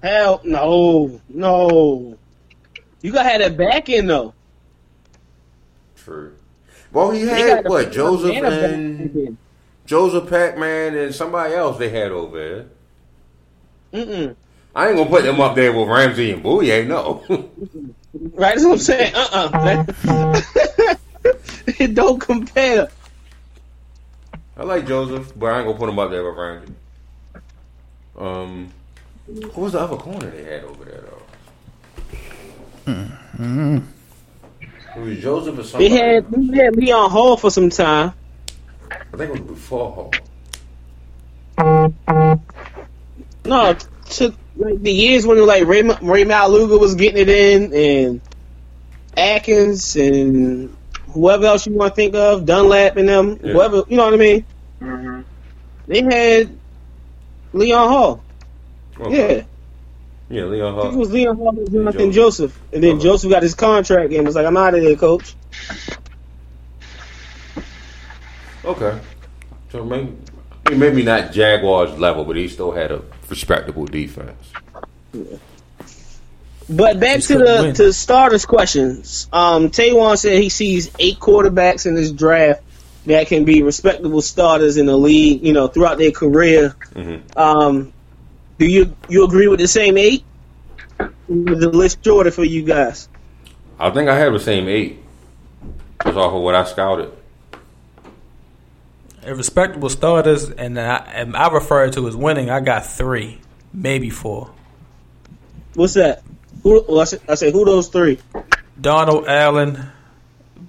Hell 0.03 0.41
no, 0.43 1.21
no. 1.29 2.17
You 3.01 3.13
gotta 3.13 3.29
have 3.29 3.39
that 3.39 3.55
back 3.55 3.87
end 3.87 4.09
though. 4.09 4.33
True. 5.95 6.35
Well, 6.91 7.11
he 7.11 7.21
had 7.21 7.63
got 7.63 7.69
what 7.71 7.91
Joseph 7.93 8.35
and 8.35 8.45
and. 8.45 9.37
Joseph 9.85 10.29
Pac-Man 10.29 10.97
and 10.97 11.15
somebody 11.15 11.53
else 11.53 11.77
they 11.77 11.89
had 11.89 12.11
over 12.11 12.67
there. 13.93 14.03
Mm-mm. 14.03 14.35
I 14.75 14.89
ain't 14.89 14.97
gonna 14.97 15.09
put 15.09 15.23
them 15.23 15.39
up 15.39 15.55
there 15.55 15.71
with 15.71 15.87
Ramsey 15.87 16.31
and 16.31 16.43
Bouye, 16.43 16.85
no. 16.85 17.23
Right, 18.17 18.55
that's 18.55 18.63
what 18.63 18.73
I'm 18.73 18.77
saying. 18.77 19.13
Uh-uh. 19.13 20.95
it 21.67 21.93
don't 21.93 22.19
compare. 22.19 22.89
I 24.57 24.63
like 24.63 24.87
Joseph, 24.87 25.33
but 25.37 25.47
I 25.47 25.57
ain't 25.57 25.67
gonna 25.67 25.77
put 25.77 25.89
him 25.89 25.99
up 25.99 26.11
there 26.11 26.23
with 26.23 26.37
Ramsey. 26.37 26.73
Um, 28.17 28.71
who 29.25 29.61
was 29.61 29.73
the 29.73 29.79
other 29.79 29.97
corner 29.97 30.29
they 30.29 30.43
had 30.45 30.63
over 30.63 30.85
there 30.85 31.01
though? 31.01 31.23
Hmm. 33.35 33.79
It 34.95 34.99
was 34.99 35.19
Joseph 35.19 35.73
or 35.73 35.77
They 35.77 35.89
had 35.89 36.31
they 36.31 36.63
had 36.63 36.75
Leon 36.77 37.11
Hall 37.11 37.35
for 37.35 37.51
some 37.51 37.69
time. 37.69 38.13
I 38.91 39.17
think 39.17 39.35
it 39.35 39.41
was 39.41 39.41
before 39.41 39.91
Hall. 39.91 40.11
No, 43.43 43.73
to 43.73 44.33
like 44.57 44.81
the 44.81 44.91
years 44.91 45.25
when 45.25 45.45
like 45.45 45.65
Ray, 45.65 45.81
Ray 45.81 46.23
Maualuga 46.25 46.79
was 46.79 46.95
getting 46.95 47.21
it 47.21 47.29
in, 47.29 47.73
and 47.73 48.21
Atkins 49.17 49.95
and 49.95 50.75
whoever 51.09 51.45
else 51.45 51.65
you 51.65 51.73
want 51.73 51.93
to 51.93 51.95
think 51.95 52.15
of, 52.15 52.45
Dunlap 52.45 52.97
and 52.97 53.07
them, 53.09 53.39
Yeah. 53.43 53.53
whoever 53.53 53.83
you 53.87 53.97
know 53.97 54.05
what 54.05 54.13
I 54.13 54.17
mean. 54.17 54.45
Mm-hmm. 54.81 55.21
They 55.87 56.01
had 56.03 56.57
Leon 57.53 57.89
Hall. 57.89 58.23
Okay. 58.99 59.45
Yeah, 60.29 60.41
Yeah, 60.41 60.45
Leon 60.45 60.75
I 60.75 60.81
think 60.81 60.85
it 60.85 60.91
Hall. 60.91 60.99
was 60.99 61.11
Leon 61.11 61.37
Hall 61.37 61.49
and 61.49 61.71
Jonathan 61.71 62.11
Joseph. 62.11 62.51
Joseph, 62.51 62.73
and 62.73 62.83
then 62.83 62.95
Okay. 62.95 63.03
Joseph 63.03 63.29
got 63.29 63.43
his 63.43 63.55
contract 63.55 64.13
and 64.13 64.25
was 64.25 64.35
like, 64.35 64.45
"I'm 64.45 64.57
out 64.57 64.73
of 64.73 64.81
here, 64.81 64.95
coach." 64.95 65.35
Okay. 68.63 68.99
So 69.71 69.83
maybe, 69.85 70.13
maybe 70.71 71.03
not 71.03 71.31
Jaguars 71.31 71.97
level, 71.99 72.23
but 72.25 72.35
he 72.35 72.47
still 72.47 72.71
had 72.71 72.91
a 72.91 73.01
respectable 73.29 73.85
defense. 73.85 74.51
But 76.67 76.99
back 76.99 77.17
Just 77.17 77.27
to 77.27 77.37
the 77.37 77.59
win. 77.63 77.73
to 77.75 77.93
starters 77.93 78.45
questions. 78.45 79.27
Um, 79.31 79.69
Taywan 79.69 80.17
said 80.17 80.41
he 80.41 80.49
sees 80.49 80.89
eight 80.97 81.19
quarterbacks 81.19 81.85
in 81.85 81.93
this 81.93 82.11
draft 82.11 82.63
that 83.05 83.27
can 83.27 83.45
be 83.45 83.61
respectable 83.61 84.21
starters 84.21 84.77
in 84.77 84.87
the 84.87 84.97
league. 84.97 85.43
You 85.43 85.53
know, 85.53 85.67
throughout 85.67 85.99
their 85.99 86.11
career. 86.11 86.75
Mhm. 86.95 87.21
Um, 87.37 87.93
do 88.57 88.65
you 88.65 88.95
you 89.07 89.23
agree 89.25 89.47
with 89.47 89.59
the 89.59 89.67
same 89.67 89.97
eight? 89.97 90.23
Was 91.27 91.59
the 91.59 91.69
list 91.69 92.03
shorter 92.03 92.31
for 92.31 92.43
you 92.43 92.63
guys? 92.63 93.09
I 93.79 93.91
think 93.91 94.09
I 94.09 94.17
have 94.17 94.33
the 94.33 94.39
same 94.39 94.67
eight. 94.67 94.99
Just 96.03 96.17
off 96.17 96.33
of 96.33 96.41
what 96.41 96.55
I 96.55 96.63
scouted. 96.63 97.11
A 99.25 99.33
respectable 99.33 99.89
starters, 99.89 100.51
and 100.51 100.79
I, 100.79 100.97
and 100.97 101.35
I 101.35 101.49
refer 101.49 101.89
to 101.89 102.07
as 102.07 102.15
winning. 102.15 102.51
I 102.51 102.59
got 102.59 102.85
three, 102.85 103.41
maybe 103.73 104.11
four. 104.11 104.51
What's 105.73 105.95
that? 105.95 106.21
Who? 106.61 106.85
Well, 106.87 106.99
I, 106.99 107.05
said, 107.05 107.21
I 107.27 107.33
said, 107.33 107.51
who 107.51 107.65
those 107.65 107.87
three? 107.87 108.19
Darnold 108.79 109.27
Allen, 109.27 109.83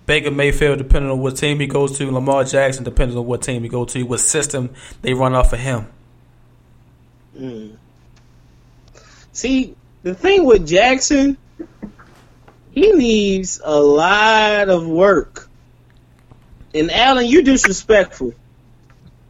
Baker 0.06 0.30
Mayfield, 0.30 0.78
depending 0.78 1.10
on 1.10 1.20
what 1.20 1.36
team 1.36 1.60
he 1.60 1.66
goes 1.66 1.98
to. 1.98 2.10
Lamar 2.10 2.44
Jackson, 2.44 2.82
depending 2.82 3.18
on 3.18 3.26
what 3.26 3.42
team 3.42 3.62
he 3.62 3.68
goes 3.68 3.92
to, 3.92 4.02
what 4.04 4.20
system 4.20 4.70
they 5.02 5.12
run 5.12 5.34
off 5.34 5.52
of 5.52 5.58
him. 5.58 5.86
Hmm. 7.36 7.68
See, 9.32 9.76
the 10.02 10.14
thing 10.14 10.46
with 10.46 10.66
Jackson, 10.66 11.36
he 12.72 12.92
needs 12.92 13.60
a 13.62 13.78
lot 13.78 14.70
of 14.70 14.86
work. 14.86 15.50
And 16.72 16.90
Allen, 16.90 17.26
you're 17.26 17.42
disrespectful 17.42 18.32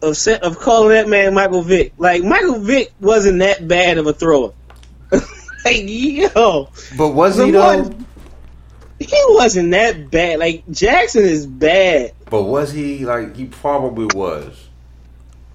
of 0.02 0.16
set, 0.16 0.42
of 0.42 0.58
calling 0.58 0.90
that 0.90 1.08
man 1.08 1.34
Michael 1.34 1.62
Vick. 1.62 1.92
Like 1.98 2.22
Michael 2.22 2.58
Vick 2.60 2.92
wasn't 3.00 3.38
that 3.40 3.66
bad 3.66 3.98
of 3.98 4.06
a 4.06 4.12
thrower. 4.12 4.52
like 5.10 5.82
yo, 5.84 6.68
But 6.96 7.10
was 7.10 7.36
he 7.36 7.44
Lamar- 7.52 7.82
though? 7.82 7.96
he 8.98 9.22
wasn't 9.28 9.70
that 9.72 10.10
bad. 10.10 10.38
Like 10.38 10.64
Jackson 10.70 11.24
is 11.24 11.46
bad. 11.46 12.12
But 12.30 12.42
was 12.44 12.72
he 12.72 13.04
like 13.04 13.36
he 13.36 13.46
probably 13.46 14.06
was? 14.14 14.68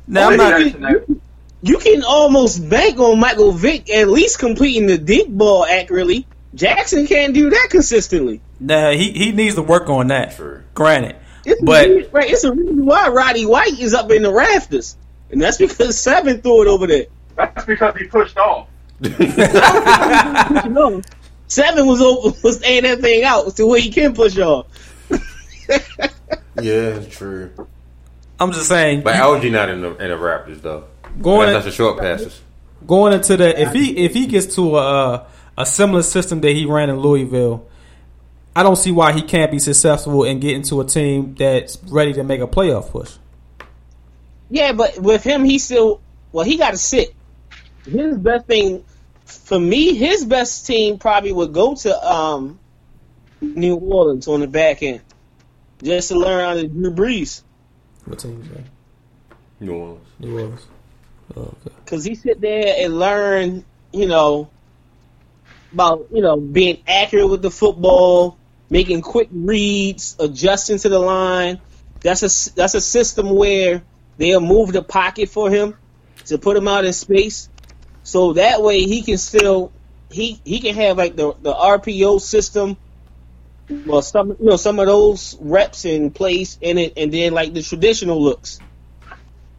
Now 0.08 0.30
I'm 0.30 0.38
not. 0.38 0.60
you, 0.82 1.22
you 1.62 1.78
can 1.78 2.04
almost 2.04 2.68
bank 2.70 3.00
on 3.00 3.20
Michael 3.20 3.52
Vick 3.52 3.90
at 3.90 4.10
least 4.10 4.40
completing 4.40 4.88
the 4.88 4.98
deep 4.98 5.28
ball 5.30 5.66
accurately. 5.66 6.26
Jackson 6.54 7.08
can't 7.08 7.34
do 7.34 7.50
that 7.50 7.68
consistently. 7.70 8.42
Nah, 8.60 8.92
he 8.92 9.12
he 9.12 9.32
needs 9.32 9.56
to 9.56 9.62
work 9.62 9.90
on 9.90 10.08
that. 10.08 10.34
Sure. 10.34 10.64
Granted, 10.74 11.16
It's 11.46 11.62
but 11.62 11.86
a, 11.86 11.90
reason- 11.96 12.12
right, 12.12 12.30
it's 12.32 12.44
a 12.44 12.52
reason 12.54 12.86
why 12.86 13.10
Roddy 13.10 13.46
White 13.46 13.80
is 13.80 13.94
up 13.94 14.12
in 14.12 14.24
the 14.24 14.34
rafters, 14.34 14.96
and 15.32 15.42
that's 15.42 15.58
because 15.58 16.00
Seven 16.00 16.42
threw 16.42 16.64
it 16.64 16.68
over 16.68 16.88
there. 16.88 17.06
That's 17.36 17.66
because 17.66 17.96
he 17.98 18.06
pushed 18.06 18.38
off. 18.38 18.68
You 19.02 21.02
Seven 21.48 21.86
was 21.86 22.02
over, 22.02 22.36
was 22.44 22.62
airing 22.62 22.84
that 22.84 23.00
thing 23.02 23.24
out 23.24 23.56
to 23.58 23.66
where 23.66 23.80
he 23.80 23.90
can 23.90 24.14
push 24.14 24.38
off. 24.38 24.68
Yeah, 26.62 27.00
true. 27.10 27.52
I'm 28.40 28.52
just 28.52 28.68
saying. 28.70 29.02
But 29.04 29.16
Algie 29.16 29.50
not 29.50 29.70
in 29.70 29.82
the 29.82 29.90
in 29.98 30.10
the 30.10 30.16
Raptors 30.16 30.62
though. 30.62 30.86
Going 31.22 31.52
That's, 31.52 31.66
that's 31.66 31.66
the 31.66 31.72
short 31.72 32.00
passes. 32.00 32.40
going 32.88 33.14
into 33.14 33.36
the 33.38 33.62
if 33.62 33.74
he 33.74 33.98
if 34.06 34.14
he 34.14 34.28
gets 34.28 34.56
to 34.56 34.78
a 34.78 35.28
a 35.58 35.66
similar 35.66 36.04
system 36.04 36.42
that 36.42 36.52
he 36.52 36.66
ran 36.66 36.90
in 36.90 37.00
Louisville, 37.00 37.68
I 38.56 38.64
don't 38.64 38.76
see 38.76 38.92
why 38.92 39.14
he 39.14 39.22
can't 39.22 39.52
be 39.52 39.60
successful 39.60 40.24
and 40.24 40.42
get 40.42 40.56
into 40.56 40.82
a 40.82 40.86
team 40.86 41.36
that's 41.36 41.78
ready 41.84 42.14
to 42.14 42.24
make 42.24 42.42
a 42.42 42.48
playoff 42.48 42.90
push. 42.90 43.16
Yeah, 44.50 44.74
but 44.74 45.00
with 45.00 45.24
him, 45.24 45.46
he 45.46 45.60
still 45.60 46.02
well, 46.32 46.46
he 46.46 46.58
got 46.58 46.72
to 46.72 46.78
sit. 46.78 47.16
His 47.86 48.18
best 48.18 48.46
thing 48.46 48.84
for 49.26 49.60
me, 49.60 49.96
his 49.96 50.26
best 50.26 50.68
team 50.68 51.00
probably 51.00 51.32
would 51.32 51.54
go 51.54 51.76
to 51.76 52.12
um 52.12 52.60
New 53.40 53.76
Orleans 53.76 54.28
on 54.28 54.42
the 54.42 54.48
back 54.48 54.84
end, 54.84 55.02
just 55.82 56.10
to 56.10 56.16
learn 56.16 56.44
how 56.44 56.54
to 56.62 56.68
Drew 56.68 56.92
Brees. 56.92 57.42
What 58.06 58.20
team 58.20 58.42
is 58.42 58.50
that? 58.50 58.64
New 59.60 59.74
Orleans. 59.74 60.08
New 60.20 60.34
Orleans. 60.34 60.66
Oh, 61.36 61.42
okay. 61.42 61.76
Cause 61.86 62.04
he 62.04 62.16
sit 62.16 62.42
there 62.42 62.76
and 62.80 63.00
learn, 63.00 63.64
you 63.94 64.08
know, 64.08 64.50
about 65.74 66.08
you 66.12 66.22
know 66.22 66.38
being 66.38 66.84
accurate 66.88 67.30
with 67.30 67.42
the 67.42 67.52
football, 67.52 68.38
making 68.72 69.02
quick 69.02 69.30
reads, 69.32 70.16
adjusting 70.20 70.80
to 70.80 70.90
the 70.90 70.98
line. 70.98 71.62
That's 72.00 72.24
a 72.24 72.56
that's 72.56 72.74
a 72.74 72.82
system 72.82 73.30
where 73.30 73.84
they'll 74.18 74.42
move 74.42 74.74
the 74.74 74.82
pocket 74.82 75.30
for 75.30 75.52
him 75.52 75.76
to 76.26 76.40
put 76.40 76.58
him 76.58 76.68
out 76.68 76.86
in 76.86 76.94
space, 76.94 77.48
so 78.02 78.34
that 78.34 78.64
way 78.64 78.82
he 78.82 79.04
can 79.04 79.20
still 79.20 79.72
he 80.10 80.42
he 80.44 80.60
can 80.60 80.74
have 80.74 80.98
like 80.98 81.16
the 81.16 81.36
the 81.40 81.54
RPO 81.54 82.20
system. 82.20 82.78
Well, 83.70 84.02
some 84.02 84.30
you 84.30 84.38
know 84.46 84.56
some 84.56 84.80
of 84.80 84.88
those 84.88 85.38
reps 85.40 85.86
and 85.86 86.14
plays 86.16 86.58
in 86.60 86.80
it, 86.80 86.94
and 86.98 87.14
then 87.14 87.34
like 87.34 87.54
the 87.54 87.62
traditional 87.62 88.20
looks 88.20 88.60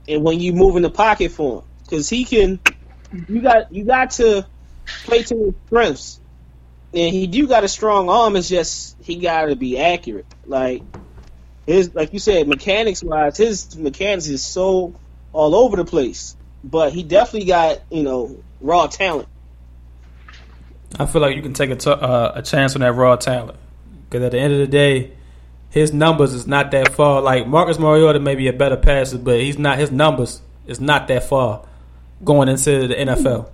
and 0.09 0.25
when 0.25 0.41
you 0.41 0.53
move 0.53 0.77
in 0.77 0.83
the 0.83 0.91
pocket 0.91 1.33
for 1.33 1.61
him, 1.61 1.65
because 1.85 2.09
he 2.09 2.25
can, 2.25 2.61
you 3.29 3.41
got 3.41 3.73
you 3.73 3.85
got 3.85 4.13
to 4.13 4.47
play 5.05 5.23
to 5.23 5.37
his 5.37 5.55
strengths, 5.67 6.21
and 6.95 7.15
he 7.15 7.27
do 7.27 7.47
got 7.47 7.65
a 7.65 7.69
strong 7.69 8.09
arm. 8.09 8.37
It's 8.37 8.49
just 8.49 8.97
he 9.03 9.17
got 9.17 9.47
to 9.47 9.57
be 9.57 9.79
accurate. 9.79 10.27
Like 10.47 10.83
his, 11.67 11.95
like 11.95 12.13
you 12.13 12.19
said, 12.19 12.49
mechanics 12.49 13.03
wise, 13.03 13.37
his 13.37 13.77
mechanics 13.77 14.27
is 14.27 14.45
so 14.45 14.95
all 15.33 15.55
over 15.55 15.77
the 15.77 15.85
place. 15.85 16.37
But 16.65 16.93
he 16.93 17.03
definitely 17.03 17.49
got 17.49 17.81
you 17.91 18.03
know 18.03 18.43
raw 18.61 18.87
talent. 18.87 19.29
I 20.99 21.07
feel 21.07 21.23
like 21.23 21.37
you 21.37 21.43
can 21.43 21.55
take 21.55 21.71
a, 21.71 21.77
t- 21.77 21.91
uh, 21.91 22.33
a 22.35 22.43
chance 22.43 22.75
on 22.75 22.83
that 22.83 22.93
raw 22.93 23.17
talent 23.17 23.59
because 24.05 24.23
at 24.25 24.33
the 24.33 24.39
end 24.39 24.53
of 24.53 24.59
the 24.59 24.67
day, 24.67 25.13
his 25.71 25.93
numbers 25.93 26.35
is 26.35 26.47
not 26.47 26.71
that 26.73 26.93
far. 26.93 27.23
Like 27.23 27.47
Marcus 27.47 27.79
Mariota 27.79 28.21
may 28.21 28.35
be 28.35 28.49
a 28.49 28.53
better 28.53 28.77
passer, 28.77 29.19
but 29.19 29.41
he's 29.41 29.59
not. 29.59 29.79
His 29.79 29.91
numbers 29.91 30.43
is 30.67 30.81
not 30.81 31.09
that 31.09 31.25
far 31.25 31.67
going 32.23 32.49
into 32.49 32.89
the 32.89 32.95
NFL. 32.95 33.51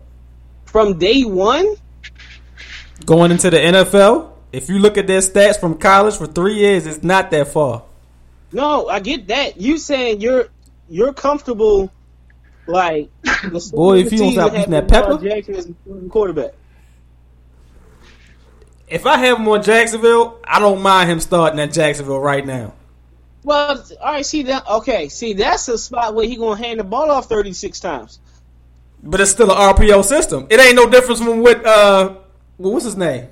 From 0.67 0.99
day 0.99 1.23
one, 1.23 1.77
Going 3.07 3.31
into 3.31 3.51
the 3.51 3.59
NFL, 3.59 4.33
if 4.53 4.69
you 4.69 4.79
look 4.79 4.99
at 4.99 5.07
their 5.07 5.21
stats 5.21 5.59
from 5.59 5.79
college 5.79 6.17
for 6.17 6.27
three 6.27 6.55
years, 6.55 6.87
it's 6.87 7.03
not 7.03 7.31
that 7.31 7.49
far. 7.49 7.85
no, 8.53 8.89
I 8.89 9.01
get 9.01 9.29
that. 9.29 9.61
You 9.61 9.79
saying 9.79 10.21
you're 10.21 10.49
you're 10.89 11.13
comfortable, 11.13 11.93
like 12.67 13.11
the 13.23 13.71
Boy, 13.73 13.99
if 13.99 14.13
you 14.13 14.19
don't 14.19 14.29
team 14.29 14.33
stop 14.35 14.53
that 14.53 14.61
eating 14.61 14.73
had 14.73 14.89
that 14.89 15.05
pepper. 15.05 15.19
Jackson 15.23 15.55
as 15.55 15.67
the 15.67 16.09
quarterback. 16.11 16.53
If 18.89 19.05
I 19.05 19.19
have 19.19 19.39
him 19.39 19.49
on 19.49 19.63
Jacksonville, 19.63 20.41
I 20.45 20.61
don't 20.61 20.81
mind 20.81 21.11
him 21.11 21.21
starting 21.21 21.61
at 21.61 21.73
Jacksonville 21.73 22.21
right 22.21 22.45
now. 22.45 22.73
Well, 23.45 23.85
all 24.01 24.13
right. 24.13 24.25
See 24.27 24.45
that? 24.45 24.67
Okay. 24.67 25.09
See, 25.09 25.35
that's 25.35 25.69
a 25.69 25.79
spot 25.79 26.15
where 26.15 26.27
he 26.27 26.37
gonna 26.37 26.57
hand 26.57 26.81
the 26.81 26.85
ball 26.85 27.11
off 27.11 27.29
thirty 27.29 27.53
six 27.53 27.81
times. 27.81 28.19
But 29.03 29.21
it's 29.21 29.31
still 29.31 29.51
an 29.51 29.75
RPO 29.75 30.05
system. 30.05 30.47
It 30.51 30.59
ain't 30.59 30.75
no 30.75 30.89
difference 30.89 31.21
from 31.21 31.41
what 31.41 31.65
uh, 31.65 32.17
well, 32.59 32.73
what's 32.73 32.85
his 32.85 32.97
name? 32.97 33.29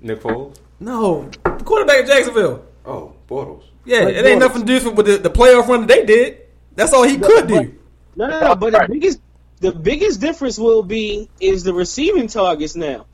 Nick 0.00 0.20
Foles. 0.20 0.56
No, 0.80 1.30
the 1.44 1.64
quarterback 1.64 1.98
at 2.00 2.06
Jacksonville. 2.06 2.64
Oh, 2.84 3.14
Bortles. 3.28 3.64
Yeah, 3.84 4.00
Like 4.00 4.14
it 4.14 4.26
ain't 4.26 4.36
Bortles. 4.36 4.40
nothing 4.40 4.64
different 4.66 4.96
with 4.96 5.06
the, 5.06 5.16
the 5.18 5.30
playoff 5.30 5.66
run 5.68 5.80
that 5.82 5.88
they 5.88 6.04
did. 6.04 6.38
That's 6.74 6.92
all 6.92 7.04
he 7.04 7.18
could 7.18 7.46
do. 7.48 7.78
No, 8.16 8.26
no, 8.28 8.40
no. 8.40 8.54
But 8.56 8.72
the 8.72 8.86
biggest, 8.90 9.20
the 9.60 9.72
biggest 9.72 10.20
difference 10.20 10.58
will 10.58 10.82
be 10.82 11.30
is 11.40 11.62
the 11.62 11.72
receiving 11.72 12.26
targets 12.26 12.76
now, 12.76 13.06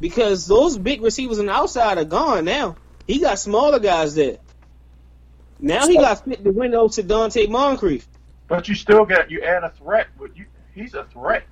because 0.00 0.46
those 0.46 0.78
big 0.78 1.02
receivers 1.02 1.38
on 1.38 1.46
the 1.46 1.52
outside 1.52 1.98
are 1.98 2.04
gone 2.04 2.44
now. 2.44 2.76
He 3.06 3.18
got 3.18 3.38
smaller 3.38 3.78
guys 3.80 4.14
there. 4.14 4.38
Now 5.58 5.86
he 5.86 5.96
got 5.96 6.24
fit 6.24 6.42
the 6.44 6.52
window 6.52 6.88
to 6.88 7.02
Donte 7.02 7.48
Moncrief. 7.50 8.06
But 8.48 8.68
you 8.68 8.74
still 8.74 9.04
got 9.04 9.30
you 9.30 9.42
add 9.42 9.62
a 9.64 9.70
threat. 9.70 10.08
But 10.18 10.36
you 10.36 10.46
he's 10.74 10.94
a 10.94 11.04
threat. 11.04 11.44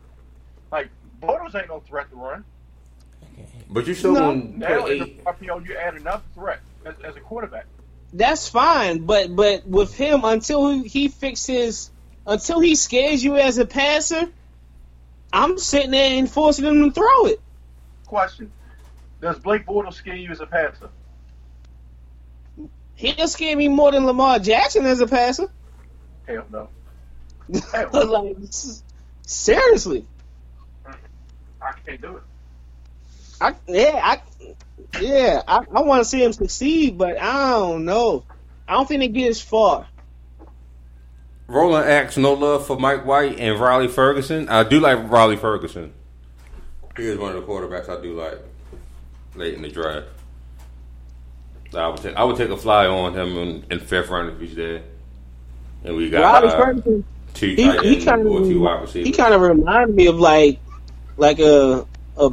Like 0.71 0.89
Bortles 1.21 1.55
ain't 1.55 1.69
no 1.69 1.81
threat 1.81 2.09
to 2.11 2.17
run. 2.17 2.45
But 3.71 3.87
you 3.87 3.95
still 3.95 4.13
No. 4.15 4.21
gonna 4.21 4.45
Now 4.57 4.81
put 4.83 4.93
in 4.93 5.03
eight. 5.03 5.25
RPO 5.25 5.67
you 5.67 5.77
add 5.77 5.95
another 5.95 6.23
threat 6.35 6.61
as, 6.85 6.95
as 7.05 7.17
a 7.17 7.21
quarterback. 7.21 7.67
That's 8.13 8.49
fine, 8.49 9.05
but 9.05 9.35
but 9.37 9.67
with 9.67 9.95
him 9.95 10.25
until 10.25 10.71
he, 10.71 10.89
he 10.89 11.09
fixes 11.09 11.91
until 12.27 12.61
he 12.61 12.75
scares 12.75 13.23
you 13.23 13.37
as 13.37 13.59
a 13.59 13.67
passer, 13.67 14.29
I'm 15.33 15.59
sitting 15.59 15.91
there 15.91 16.19
and 16.19 16.31
forcing 16.31 16.65
him 16.65 16.85
to 16.85 16.91
throw 16.93 17.27
it. 17.27 17.41
Question: 18.07 18.51
Does 19.21 19.39
Blake 19.39 19.67
Bortles 19.67 19.95
scare 19.95 20.17
you 20.17 20.31
as 20.31 20.41
a 20.41 20.47
passer? 20.47 20.89
He'll 22.95 23.29
scare 23.29 23.57
me 23.57 23.69
more 23.69 23.93
than 23.93 24.07
Lamar 24.07 24.39
Jackson 24.39 24.85
as 24.87 25.01
a 25.01 25.07
passer. 25.07 25.49
Hell 26.27 26.45
no. 26.51 26.69
like 27.93 28.37
seriously, 29.23 30.05
mm, 30.87 30.95
I 31.63 31.73
can't 31.87 32.01
do 32.01 32.17
it. 32.17 32.23
I 33.41 33.55
yeah 33.67 34.01
I 34.03 34.21
yeah 35.01 35.43
I, 35.47 35.59
I 35.59 35.81
want 35.83 36.03
to 36.03 36.05
see 36.05 36.23
him 36.23 36.33
succeed, 36.33 36.99
but 36.99 37.21
I 37.21 37.51
don't 37.51 37.85
know. 37.85 38.25
I 38.67 38.75
don't 38.75 38.87
think 38.87 39.01
they 39.01 39.09
get 39.09 39.29
as 39.29 39.41
far. 39.41 39.87
Roland 41.47 41.89
acts 41.89 42.17
no 42.19 42.35
love 42.35 42.67
for 42.67 42.79
Mike 42.79 43.07
White 43.07 43.39
and 43.39 43.59
Riley 43.59 43.89
Ferguson. 43.89 44.49
I 44.49 44.65
do 44.65 44.81
like 44.81 45.11
Riley 45.11 45.37
Ferguson. 45.37 45.95
He 46.97 47.05
is 47.05 47.19
one 47.19 47.35
of 47.35 47.41
the 47.41 47.47
quarterbacks 47.51 47.89
I 47.89 48.03
do 48.03 48.15
like 48.21 48.39
late 49.35 49.55
in 49.55 49.63
the 49.63 49.71
draft. 49.71 50.09
I 51.75 51.89
would 51.89 51.99
take 51.99 52.17
I 52.17 52.25
would 52.25 52.37
take 52.37 52.51
a 52.51 52.57
fly 52.57 52.87
on 52.87 53.15
him 53.15 53.37
in, 53.39 53.65
in 53.71 53.81
fifth 53.81 54.09
round 54.09 54.31
if 54.31 54.41
he's 54.41 54.57
there. 54.57 54.83
And 55.85 55.97
we 55.97 56.11
got 56.11 56.43
Riley 56.43 56.49
uh, 56.49 56.59
Ferguson, 56.59 57.05
two 57.35 57.55
he, 57.55 57.79
he 57.79 58.05
kind 58.05 58.27
or 58.27 58.41
two 58.41 58.61
wide 58.61 58.83
of 58.83 58.93
he 58.93 59.13
kind 59.13 59.33
of 59.33 59.41
reminded 59.41 59.95
me 59.95 60.07
of 60.07 60.19
like 60.19 60.61
like 61.17 61.39
a 61.39 61.87
a 62.17 62.33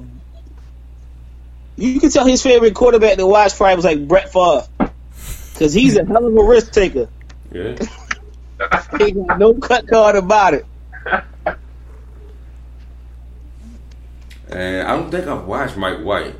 you 1.78 1.99
can 1.99 2.09
tell 2.09 2.26
his 2.26 2.41
favorite 2.41 2.73
quarterback 2.73 3.17
to 3.17 3.28
watch 3.28 3.55
probably 3.55 3.76
was 3.76 3.86
like 3.86 4.07
Brett 4.07 4.32
Favre, 4.32 4.67
because 5.53 5.73
he's 5.73 5.97
a 5.97 6.05
hell 6.05 6.26
of 6.26 6.36
a 6.36 6.43
risk 6.43 6.71
taker. 6.71 7.09
Yeah. 7.51 7.76
He 8.97 9.11
got 9.11 9.38
no 9.38 9.53
cut 9.53 9.86
card 9.86 10.15
about 10.15 10.53
it. 10.53 10.65
And 14.49 14.88
I 14.88 14.95
don't 14.95 15.11
think 15.11 15.28
I've 15.28 15.43
watched 15.45 15.76
Mike 15.76 15.99
White. 15.99 16.36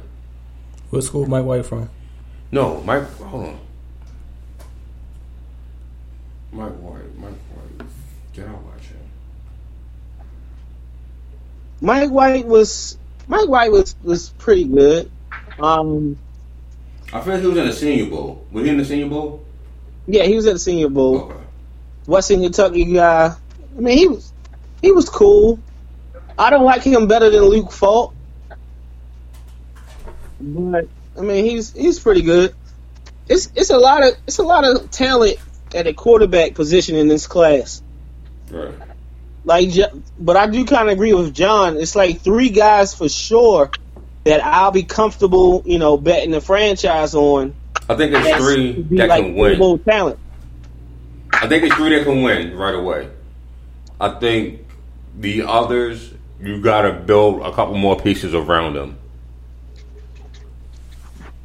What 0.89 1.03
school 1.03 1.25
Mike 1.25 1.43
White 1.43 1.65
from? 1.65 1.89
No, 2.51 2.81
Mike. 2.81 3.03
Hold 3.19 3.47
on. 3.47 3.59
Mike 6.53 6.71
White. 6.73 7.17
Mike 7.17 7.31
White. 7.31 7.88
Did 8.33 8.47
I 8.47 8.51
watch 8.51 8.83
him? 8.83 10.25
Mike 11.81 12.11
White 12.11 12.45
was 12.45 12.97
Mike 13.27 13.49
White 13.49 13.71
was 13.71 13.95
was 14.03 14.29
pretty 14.29 14.63
good. 14.65 15.11
Um, 15.60 16.18
I 17.14 17.22
feel 17.22 17.34
like 17.34 17.41
he 17.41 17.47
was 17.47 17.58
in 17.58 17.66
the 17.66 17.74
Senior 17.74 18.10
Bowl. 18.10 18.45
Was 18.51 18.64
he 18.66 18.70
in 18.70 18.78
the 18.78 18.86
Senior 18.86 19.08
Bowl? 19.08 19.45
yeah, 20.08 20.24
he 20.24 20.36
was 20.36 20.45
at 20.47 20.53
the 20.53 20.60
Senior 20.60 20.89
Bowl. 20.89 21.22
Okay. 21.22 21.36
Western 22.08 22.41
Kentucky 22.41 22.86
guy. 22.86 23.36
I 23.78 23.80
mean, 23.80 23.97
he 23.97 24.08
was 24.08 24.32
he 24.82 24.91
was 24.91 25.10
cool. 25.10 25.60
I 26.38 26.49
don't 26.49 26.66
like 26.66 26.84
him 26.84 27.08
better 27.08 27.30
than 27.30 27.43
Luke 27.43 27.72
Falk, 27.72 28.14
but 30.39 30.88
I 31.18 31.22
mean, 31.22 31.45
he's 31.45 31.72
he's 31.72 31.99
pretty 31.99 32.22
good. 32.22 32.53
It's 33.28 33.49
it's 33.56 33.70
a 33.70 33.78
lot 33.78 34.03
of 34.03 34.16
it's 34.28 34.38
a 34.38 34.43
lot 34.43 34.66
of 34.66 34.91
talent 34.91 35.38
at 35.74 35.88
a 35.88 35.93
quarterback 35.93 36.53
position 36.53 36.95
in 36.95 37.08
this 37.08 37.28
class. 37.28 37.82
Right. 38.51 38.74
Like, 39.43 39.70
but 40.20 40.38
I 40.38 40.47
do 40.47 40.66
kind 40.66 40.89
of 40.89 40.93
agree 40.93 41.14
with 41.14 41.34
John. 41.34 41.78
It's 41.78 41.95
like 41.95 42.22
three 42.22 42.49
guys 42.49 42.93
for 42.95 43.08
sure 43.08 43.72
that 44.26 44.43
I'll 44.43 44.71
be 44.71 44.84
comfortable, 44.84 45.63
you 45.65 45.80
know, 45.80 45.97
betting 45.97 46.32
the 46.32 46.41
franchise 46.41 47.15
on. 47.15 47.53
I 47.88 47.95
think 47.95 48.13
it's 48.13 48.38
three 48.43 48.82
that 48.97 49.09
like 49.09 49.23
can 49.23 49.36
win. 49.36 49.80
Talent. 49.80 50.19
I 51.32 51.47
think 51.47 51.63
it's 51.63 51.76
three 51.76 51.95
that 51.95 52.03
can 52.05 52.23
win 52.23 52.57
right 52.57 52.73
away. 52.73 53.09
I 54.01 54.09
think 54.19 54.65
the 55.17 55.43
others 55.43 56.11
you 56.41 56.59
got 56.61 56.82
to 56.82 56.93
build 56.93 57.41
a 57.41 57.51
couple 57.53 57.76
more 57.76 57.97
pieces 57.99 58.34
around 58.34 58.73
them, 58.73 58.97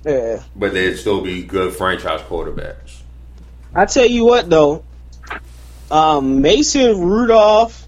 Yeah. 0.04 0.42
but 0.56 0.72
they'd 0.72 0.96
still 0.96 1.20
be 1.20 1.42
good 1.42 1.74
franchise 1.74 2.20
quarterbacks. 2.22 3.00
I 3.74 3.84
tell 3.84 4.06
you 4.06 4.24
what 4.24 4.48
though, 4.48 4.82
um, 5.90 6.40
Mason 6.40 6.98
Rudolph 7.00 7.86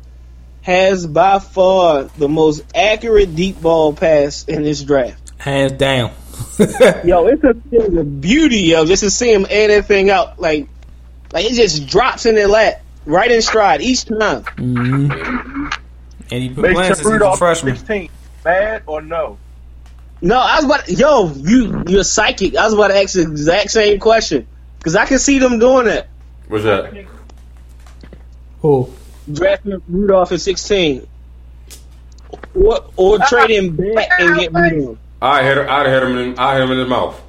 has 0.63 1.07
by 1.07 1.39
far 1.39 2.05
the 2.05 2.29
most 2.29 2.63
accurate 2.75 3.35
deep 3.35 3.61
ball 3.61 3.93
pass 3.93 4.45
in 4.45 4.63
this 4.63 4.83
draft. 4.83 5.33
Hands 5.39 5.73
down. 5.73 6.13
Yo, 7.05 7.27
it's 7.27 7.45
a, 7.45 7.55
it's 7.71 7.97
a 7.97 8.05
beauty, 8.05 8.61
yo, 8.61 8.85
just 8.87 9.03
to 9.03 9.11
see 9.11 9.33
him 9.33 9.47
air 9.49 9.69
that 9.69 9.87
thing 9.87 10.11
out 10.11 10.41
like, 10.41 10.69
like 11.33 11.45
it 11.45 11.55
just 11.55 11.87
drops 11.87 12.27
in 12.27 12.35
their 12.35 12.49
lap 12.49 12.83
right 13.05 13.31
in 13.31 13.43
stride 13.43 13.81
each 13.83 14.05
time. 14.07 14.43
Mm-hmm. 14.43 15.69
And 16.31 16.43
he 16.43 16.49
been 16.49 16.63
playing 16.63 16.79
Mason 16.79 16.95
since 16.97 17.23
he 17.23 17.29
a 17.29 17.37
freshman. 17.37 17.77
16. 17.77 18.11
Bad 18.43 18.83
or 18.87 19.03
no? 19.03 19.39
No, 20.21 20.39
I 20.39 20.57
was 20.57 20.65
about, 20.65 20.89
yo, 20.89 21.33
you 21.33 21.83
you're 21.89 22.05
psychic. 22.05 22.57
I 22.57 22.65
was 22.65 22.75
about 22.75 22.89
to 22.89 22.97
ask 22.97 23.15
the 23.15 23.23
exact 23.23 23.71
same 23.71 23.99
question 23.99 24.47
because 24.79 24.97
I 24.97 25.05
can 25.05 25.19
see 25.19 25.39
them 25.39 25.59
doing 25.59 25.87
that. 25.87 26.09
What's 26.49 26.65
that? 26.65 26.95
Who? 28.61 28.93
Drafting 29.31 29.83
Rudolph 29.89 30.33
at 30.33 30.41
16. 30.41 31.07
What 32.55 32.93
or 32.97 33.20
uh, 33.20 33.27
trading 33.29 33.75
uh, 33.75 33.95
back 33.95 34.09
and 34.18 34.31
uh, 34.31 34.39
get 34.39 34.53
Rudolph. 34.53 34.99
I 35.20 35.43
hit. 35.43 35.59
I 35.59 35.89
hit 35.89 36.03
him. 36.03 36.18
In, 36.18 36.39
I 36.39 36.55
hit 36.55 36.64
him 36.64 36.73
in 36.73 36.79
the 36.79 36.87
mouth. 36.87 37.20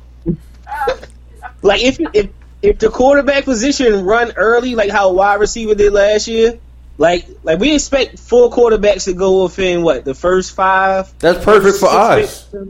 Like 1.61 1.81
if 1.81 1.99
if 2.13 2.29
if 2.61 2.79
the 2.79 2.89
quarterback 2.89 3.45
position 3.45 4.05
run 4.05 4.33
early, 4.35 4.75
like 4.75 4.89
how 4.89 5.11
wide 5.11 5.39
receiver 5.39 5.75
did 5.75 5.93
last 5.93 6.27
year, 6.27 6.59
like 6.97 7.27
like 7.43 7.59
we 7.59 7.75
expect 7.75 8.19
four 8.19 8.49
quarterbacks 8.49 9.05
to 9.05 9.13
go 9.13 9.43
within 9.43 9.83
what 9.83 10.05
the 10.05 10.13
first 10.13 10.55
five. 10.55 11.13
That's 11.19 11.43
perfect 11.43 11.77
for 11.77 11.89
us. 11.89 12.45
picks. 12.45 12.65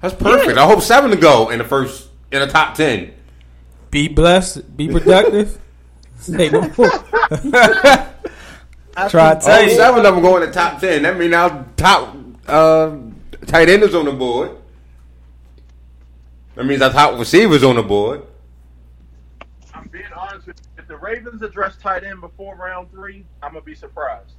That's 0.00 0.14
perfect. 0.14 0.58
I 0.58 0.66
hope 0.66 0.82
seven 0.82 1.10
to 1.12 1.16
go 1.16 1.50
in 1.50 1.58
the 1.58 1.64
first 1.64 2.08
in 2.30 2.40
the 2.40 2.46
top 2.46 2.74
ten. 2.74 3.12
Be 3.90 4.08
blessed. 4.08 4.76
Be 4.76 4.88
productive. 4.88 5.58
Say 6.22 6.50
no 6.50 6.60
more. 6.60 6.90
Try 9.08 9.34
to 9.34 9.34
I 9.34 9.34
tell 9.40 9.62
you. 9.64 9.70
seven 9.70 10.06
of 10.06 10.14
them 10.14 10.22
go 10.22 10.36
in 10.36 10.46
the 10.46 10.52
top 10.52 10.80
ten. 10.80 11.02
That 11.02 11.16
means 11.18 11.34
our 11.34 11.66
top 11.76 12.16
uh, 12.46 12.96
tight 13.46 13.68
end 13.68 13.82
is 13.82 13.94
on 13.94 14.04
the 14.04 14.12
board. 14.12 14.56
That 16.54 16.64
means 16.64 16.80
our 16.82 16.92
top 16.92 17.18
receivers 17.18 17.64
on 17.64 17.76
the 17.76 17.82
board. 17.82 18.22
I'm 19.74 19.88
being 19.88 20.04
honest 20.16 20.46
with 20.46 20.60
you. 20.60 20.82
If 20.82 20.86
the 20.88 20.96
Ravens 20.96 21.42
address 21.42 21.76
tight 21.76 22.04
end 22.04 22.20
before 22.20 22.54
round 22.54 22.90
three, 22.92 23.24
I'm 23.42 23.52
gonna 23.54 23.64
be 23.64 23.74
surprised. 23.74 24.32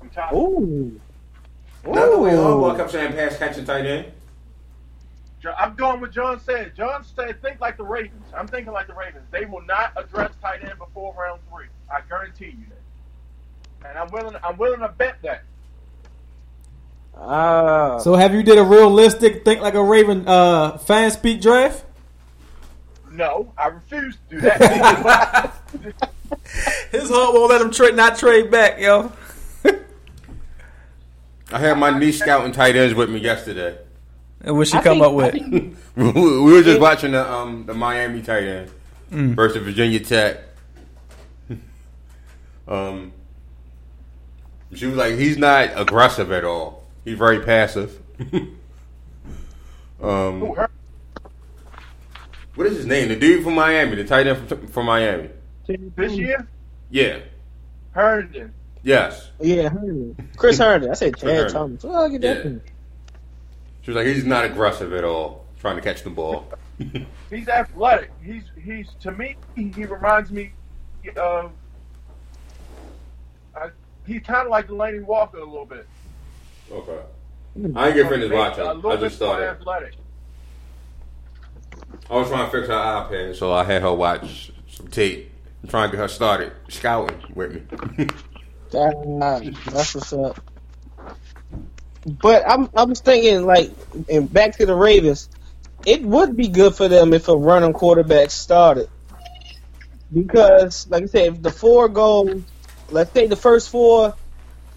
I'm 0.00 0.08
tired. 0.08 0.32
Ooh. 0.34 0.98
Not 1.84 2.10
the 2.10 2.18
way 2.18 2.32
Ooh. 2.32 2.38
Harbaugh 2.38 2.76
kept 2.76 2.90
saying 2.92 3.12
pass 3.12 3.36
catching 3.36 3.64
tight 3.64 3.84
end. 3.84 4.12
Jo- 5.42 5.54
I'm 5.58 5.74
going 5.74 6.00
with 6.00 6.12
John 6.12 6.38
said. 6.40 6.74
John 6.76 7.04
said, 7.04 7.42
think 7.42 7.60
like 7.60 7.76
the 7.76 7.84
Ravens. 7.84 8.24
I'm 8.36 8.46
thinking 8.46 8.72
like 8.72 8.86
the 8.86 8.94
Ravens. 8.94 9.24
They 9.30 9.44
will 9.44 9.62
not 9.62 9.92
address 9.96 10.30
tight 10.40 10.62
end 10.62 10.78
before 10.78 11.12
round 11.14 11.40
three. 11.50 11.66
I 11.92 12.00
guarantee 12.08 12.56
you 12.58 12.64
that. 12.70 13.88
And 13.90 13.98
I'm 13.98 14.08
willing. 14.12 14.36
I'm 14.44 14.56
willing 14.56 14.80
to 14.80 14.88
bet 14.88 15.16
that. 15.22 15.42
Ah. 17.16 17.98
So 17.98 18.14
have 18.14 18.32
you 18.34 18.42
did 18.42 18.56
a 18.58 18.62
realistic 18.62 19.44
think 19.44 19.60
like 19.60 19.74
a 19.74 19.82
Raven 19.82 20.26
uh, 20.28 20.78
fan 20.78 21.10
speak 21.10 21.40
draft? 21.42 21.84
No, 23.10 23.52
I 23.58 23.66
refuse 23.66 24.16
to 24.30 24.36
do 24.36 24.40
that. 24.42 25.52
His 26.92 27.10
heart 27.10 27.34
won't 27.34 27.50
let 27.50 27.60
him 27.60 27.70
trade 27.70 27.94
not 27.94 28.16
trade 28.16 28.50
back, 28.50 28.80
yo. 28.80 29.12
I 31.52 31.58
had 31.58 31.76
my 31.78 31.98
niece 31.98 32.20
scouting 32.20 32.52
tight 32.52 32.76
ends 32.76 32.94
with 32.94 33.10
me 33.10 33.18
yesterday. 33.20 33.76
And 34.44 34.56
what 34.56 34.66
she 34.68 34.76
I 34.76 34.82
come 34.82 34.94
think- 34.98 35.04
up 35.06 35.12
with? 35.12 35.32
Think- 35.32 35.76
we 35.96 36.52
were 36.52 36.62
just 36.62 36.80
watching 36.80 37.12
the 37.12 37.30
um 37.30 37.64
the 37.66 37.74
Miami 37.74 38.22
tight 38.22 38.42
end 38.44 38.70
versus 39.10 39.62
Virginia 39.62 40.00
Tech. 40.00 40.38
um, 42.68 43.12
she 44.74 44.86
was 44.86 44.96
like, 44.96 45.16
he's 45.18 45.36
not 45.38 45.70
aggressive 45.80 46.32
at 46.32 46.44
all. 46.44 46.84
He's 47.04 47.18
very 47.18 47.40
passive. 47.40 47.98
um, 50.02 50.40
what 52.54 52.66
is 52.66 52.76
his 52.78 52.86
name? 52.86 53.08
The 53.08 53.16
dude 53.16 53.44
from 53.44 53.54
Miami, 53.54 53.96
the 53.96 54.04
tight 54.04 54.26
end 54.26 54.48
from, 54.48 54.66
from 54.68 54.86
Miami. 54.86 55.28
This 55.66 56.12
year, 56.12 56.46
Yeah. 56.90 57.18
Herndon. 57.92 58.52
Yes. 58.82 59.30
Yeah, 59.40 59.68
Herndon. 59.68 60.28
Chris 60.36 60.58
Herndon. 60.58 60.90
I 60.90 60.94
said 60.94 61.16
Chad 61.16 61.50
Thomas. 61.50 61.84
Oh, 61.84 62.08
get 62.08 62.20
that 62.22 62.44
Yeah. 62.44 62.52
Thing. 63.82 63.84
She 63.84 63.90
was 63.90 63.96
like, 63.96 64.06
he's 64.06 64.24
not 64.24 64.44
aggressive 64.44 64.92
at 64.92 65.04
all, 65.04 65.44
trying 65.60 65.76
to 65.76 65.82
catch 65.82 66.02
the 66.02 66.10
ball. 66.10 66.52
He's 67.30 67.48
athletic. 67.48 68.10
He's 68.22 68.42
he's 68.62 68.88
to 69.00 69.12
me. 69.12 69.36
He, 69.54 69.68
he 69.68 69.84
reminds 69.84 70.30
me 70.32 70.52
of. 71.16 71.52
Uh, 73.54 73.68
he's 74.06 74.22
kind 74.22 74.42
of 74.46 74.48
like 74.50 74.66
Delanie 74.68 75.02
Walker 75.04 75.38
a 75.38 75.44
little 75.44 75.66
bit. 75.66 75.86
okay. 76.72 76.98
I 77.76 77.86
ain't 77.88 77.94
get 77.96 78.08
finished 78.08 78.32
A 78.32 78.34
watching. 78.34 78.64
I 78.66 78.96
just 78.96 79.00
more 79.00 79.10
started. 79.10 79.48
athletic. 79.50 79.94
I 82.10 82.14
was 82.16 82.28
trying 82.28 82.46
to 82.46 82.50
fix 82.50 82.66
her 82.68 82.74
iPad, 82.74 83.36
so 83.36 83.52
I 83.52 83.62
had 83.64 83.82
her 83.82 83.92
watch 83.92 84.50
some 84.68 84.88
tape. 84.88 85.30
I'm 85.62 85.68
trying 85.68 85.90
to 85.90 85.96
get 85.96 86.02
her 86.02 86.08
started 86.08 86.52
scouting 86.68 87.22
with 87.34 87.54
me. 87.98 88.06
That- 88.70 89.54
That's 89.66 89.94
what's 89.94 90.12
up. 90.14 90.40
But 92.06 92.48
I'm 92.48 92.68
I 92.74 92.84
was 92.84 93.00
thinking 93.00 93.46
like, 93.46 93.70
and 94.10 94.32
back 94.32 94.56
to 94.58 94.66
the 94.66 94.74
Ravens, 94.74 95.28
it 95.86 96.02
would 96.02 96.36
be 96.36 96.48
good 96.48 96.74
for 96.74 96.88
them 96.88 97.12
if 97.12 97.28
a 97.28 97.36
running 97.36 97.72
quarterback 97.72 98.30
started, 98.30 98.88
because 100.12 100.88
like 100.88 101.04
I 101.04 101.06
said, 101.06 101.26
if 101.34 101.42
the 101.42 101.50
four 101.50 101.88
go, 101.88 102.42
let's 102.90 103.12
say 103.12 103.26
the 103.26 103.36
first 103.36 103.70
four, 103.70 104.14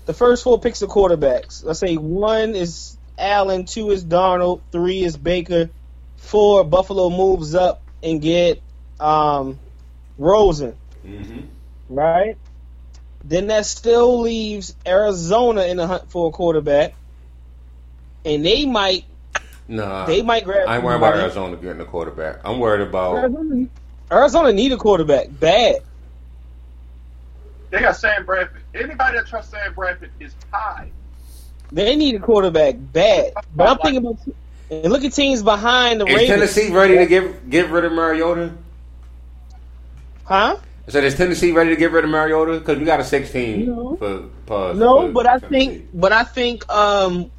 the 0.06 0.14
first 0.14 0.44
four 0.44 0.60
picks 0.60 0.82
of 0.82 0.90
quarterbacks. 0.90 1.64
Let's 1.64 1.80
say 1.80 1.96
one 1.96 2.56
is 2.56 2.98
Allen, 3.18 3.66
two 3.66 3.92
is 3.92 4.06
Darnold, 4.06 4.62
three 4.72 5.04
is 5.04 5.18
Baker, 5.18 5.70
four 6.18 6.64
Buffalo 6.64 7.10
moves 7.10 7.56
up 7.56 7.82
and 8.04 8.22
get 8.22 8.62
um, 9.00 9.60
Rosen 10.18 10.76
mm-hmm. 11.06 11.42
right? 11.90 12.38
Then 13.24 13.48
that 13.48 13.66
still 13.66 14.22
leaves 14.22 14.76
Arizona 14.86 15.64
in 15.64 15.78
the 15.78 15.88
hunt 15.88 16.12
for 16.12 16.30
a 16.30 16.32
quarterback, 16.32 16.94
and 18.26 18.46
they 18.46 18.66
might 18.66 19.06
Nah, 19.68 20.06
they 20.06 20.22
might 20.22 20.44
grab. 20.44 20.68
I 20.68 20.76
ain't 20.76 20.84
worried 20.84 20.98
about. 20.98 21.16
Arizona 21.18 21.56
getting 21.56 21.82
a 21.82 21.86
quarterback. 21.86 22.40
I'm 22.46 22.60
worried 22.60 22.82
about. 22.88 23.16
Arizona, 23.18 23.66
Arizona 24.12 24.54
need 24.54 24.72
a 24.72 24.78
quarterback 24.78 25.28
bad. 25.40 25.78
They 27.72 27.80
got 27.80 27.96
Sam 27.98 28.26
Bradford. 28.26 28.62
Anybody 28.76 29.18
that 29.18 29.28
trusts 29.28 29.52
Sam 29.52 29.74
Bradford 29.74 30.12
is 30.20 30.36
high. 30.52 30.92
They 31.72 31.96
need 31.96 32.16
a 32.16 32.20
quarterback 32.20 32.76
bad. 32.78 33.34
But 33.56 33.68
I'm 33.70 33.78
thinking 33.80 33.98
about 34.06 34.20
And 34.70 34.94
look 34.94 35.04
at 35.04 35.14
teams 35.14 35.42
behind 35.42 36.00
the 36.02 36.06
Is 36.06 36.16
Ravens. 36.16 36.30
Tennessee 36.30 36.72
ready 36.72 36.98
to 36.98 37.06
get 37.08 37.50
get 37.50 37.70
rid 37.72 37.86
of 37.86 37.92
Mariota? 37.92 38.54
Huh? 40.26 40.58
I 40.88 40.92
said, 40.92 41.04
is 41.04 41.16
Tennessee 41.16 41.52
ready 41.52 41.72
to 41.72 41.76
get 41.76 41.92
rid 41.92 42.04
of 42.04 42.12
Mariota? 42.12 42.60
Because 42.60 42.78
we 42.78 42.86
got 42.86 43.00
a 43.00 43.04
16 43.04 43.66
No. 43.66 43.96
for 43.96 44.20
pause. 44.46 44.78
No, 44.78 45.08
for 45.08 45.12
but 45.14 45.28
I 45.28 45.40
Tennessee. 45.40 45.66
think, 45.68 45.88
but 45.96 46.12
I 46.12 46.24
think 46.24 46.70
um, 46.72 47.32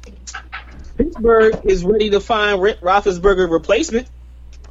Pittsburgh 0.97 1.59
is 1.65 1.83
ready 1.83 2.09
to 2.11 2.19
find 2.19 2.61
Ro- 2.61 2.73
Roethlisberger 2.75 3.49
replacement, 3.51 4.07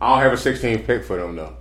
I 0.00 0.10
don't 0.14 0.22
have 0.22 0.32
a 0.32 0.36
16 0.36 0.80
pick 0.84 1.04
for 1.04 1.16
them 1.16 1.36
though. 1.36 1.56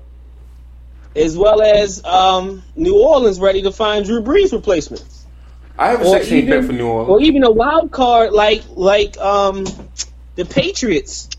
as 1.15 1.37
well 1.37 1.61
as 1.61 2.03
um, 2.03 2.63
New 2.75 2.99
Orleans 3.01 3.39
ready 3.39 3.61
to 3.63 3.71
find 3.71 4.05
Drew 4.05 4.21
Brees 4.21 4.51
replacement, 4.51 5.03
I 5.77 5.89
have 5.89 6.01
a 6.01 6.05
Or 6.05 6.17
16 6.17 6.37
even- 6.37 6.59
pick 6.61 6.67
for 6.67 6.73
New 6.73 6.87
Orleans. 6.87 7.09
or 7.09 7.21
even 7.21 7.43
a 7.43 7.51
wild 7.51 7.91
card 7.91 8.33
like 8.33 8.63
like 8.75 9.17
um, 9.17 9.65
the 10.35 10.45
Patriots 10.45 11.29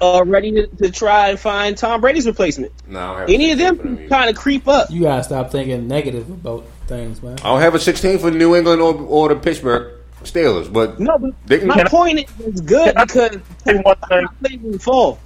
are 0.00 0.24
ready 0.24 0.50
to, 0.52 0.66
to 0.66 0.90
try 0.90 1.28
and 1.28 1.38
find 1.38 1.76
Tom 1.78 2.00
Brady's 2.00 2.26
replacement. 2.26 2.72
No, 2.88 2.98
I 2.98 3.02
don't 3.06 3.18
have 3.20 3.28
a 3.28 3.32
Any 3.34 3.52
of 3.52 3.58
them 3.58 3.76
them 3.78 4.08
kind 4.08 4.28
of 4.28 4.36
creep 4.36 4.66
up. 4.68 4.90
You 4.90 5.02
gotta 5.02 5.22
stop 5.24 5.50
thinking 5.52 5.86
negative 5.88 6.28
about 6.28 6.64
things, 6.86 7.22
man. 7.22 7.34
I 7.40 7.44
don't 7.44 7.60
have 7.60 7.74
a 7.74 7.78
16 7.78 8.18
for 8.18 8.30
New 8.30 8.56
England 8.56 8.80
or, 8.82 8.94
or 9.00 9.28
the 9.28 9.36
Pittsburgh 9.36 9.92
Steelers, 10.26 10.72
but 10.72 10.98
No, 11.00 11.18
but 11.18 11.32
They 11.46 11.58
can- 11.60 11.68
my 11.68 11.74
Can 11.76 11.86
I- 11.86 11.90
point 11.90 12.18
is 12.40 12.60
good 12.60 12.94
because 12.94 13.38
Say 13.64 13.76
one 13.78 13.96
thing. 14.08 14.26
they 14.40 14.56
will 14.58 14.78
fall. 14.78 15.18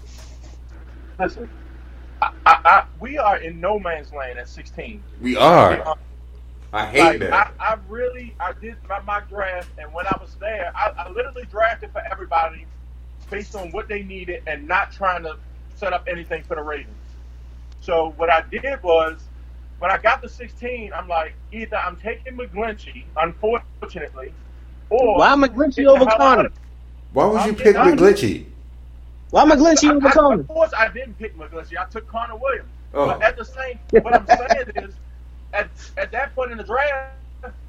Listen, 1.18 1.48
I, 2.22 2.30
I, 2.46 2.59
I, 2.64 2.84
we 3.01 3.18
are 3.18 3.38
in 3.38 3.61
no 3.61 3.78
man's 3.78 4.12
land 4.12 4.38
at 4.38 4.48
16. 4.48 5.03
we 5.20 5.36
are. 5.36 5.96
I 6.72 6.86
hate 6.86 7.01
Like, 7.01 7.18
that. 7.20 7.53
I, 7.59 7.72
I 7.72 7.76
really, 7.88 8.34
I 8.38 8.53
did 8.53 8.76
my 8.88 9.01
mock 9.01 9.28
draft, 9.28 9.68
and 9.78 9.92
when 9.92 10.07
I 10.07 10.16
was 10.20 10.36
there, 10.38 10.70
I, 10.74 10.90
I 10.96 11.11
literally 11.11 11.44
drafted 11.51 11.90
for 11.92 12.01
everybody 12.11 12.64
based 13.28 13.57
on 13.57 13.70
what 13.72 13.88
they 13.88 14.03
needed 14.03 14.42
and 14.46 14.68
not 14.68 14.92
trying 14.92 15.24
to 15.24 15.36
set 15.76 15.92
up 15.92 16.07
anything 16.09 16.42
for 16.44 16.55
the 16.55 16.62
Ravens. 16.62 16.94
So 17.80 18.12
what 18.16 18.30
I 18.30 18.42
did 18.51 18.82
was, 18.82 19.20
when 19.80 19.90
I 19.90 19.98
got 19.98 20.22
to 20.22 20.28
16, 20.28 20.92
I'm 20.92 21.09
like, 21.09 21.34
either 21.53 21.76
I'm 21.76 21.96
taking 21.96 22.36
McGlinchey, 22.36 23.05
unfortunately, 23.16 24.32
or 24.91 25.18
Why 25.18 25.34
McGlinchey 25.34 25.76
Get 25.76 25.84
the 25.84 25.91
over 25.91 26.07
Connor? 26.07 26.51
Why 27.12 27.24
would 27.26 27.32
you 27.32 27.41
I'm 27.41 27.55
pick 27.55 27.64
getting 27.64 27.76
out 27.76 27.88
of 27.88 27.99
McGlinchey? 27.99 28.47
Why 29.30 29.45
McGlinchey 29.45 29.91
over 29.97 30.07
I, 30.07 30.11
I, 30.11 30.12
Connor? 30.12 30.41
of 30.41 30.49
course, 30.49 30.72
I 30.76 30.88
didn't 30.88 31.18
pick 31.18 31.36
McGlinchey. 31.36 31.78
I 31.78 31.88
took 31.88 32.07
Connor 32.09 32.36
Williams. 32.36 32.68
Oh. 32.93 33.07
But 33.07 33.22
at 33.22 33.36
the 33.36 33.45
same, 33.45 33.78
what 34.03 34.14
I'm 34.14 34.26
saying 34.26 34.72
is, 34.76 34.95
at 35.53 35.68
at 35.97 36.12
that 36.12 36.34
point 36.34 36.53
in 36.53 36.59
the 36.59 36.64
draft, 36.64 37.14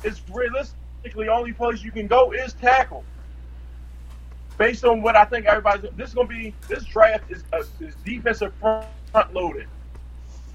it's 0.03 0.21
realistically 0.31 1.29
only 1.29 1.53
place 1.53 1.83
you 1.83 1.91
can 1.91 2.07
go 2.07 2.31
is 2.31 2.53
tackle. 2.53 3.03
Based 4.57 4.83
on 4.83 5.01
what 5.01 5.15
I 5.15 5.25
think 5.25 5.45
everybody's, 5.45 5.89
this 5.95 6.09
is 6.09 6.15
going 6.15 6.27
to 6.27 6.33
be 6.33 6.53
this 6.67 6.83
draft 6.85 7.31
is 7.31 7.43
uh, 7.53 7.63
is 7.79 7.95
defensive 8.03 8.53
front, 8.59 8.85
front 9.11 9.33
loaded. 9.33 9.67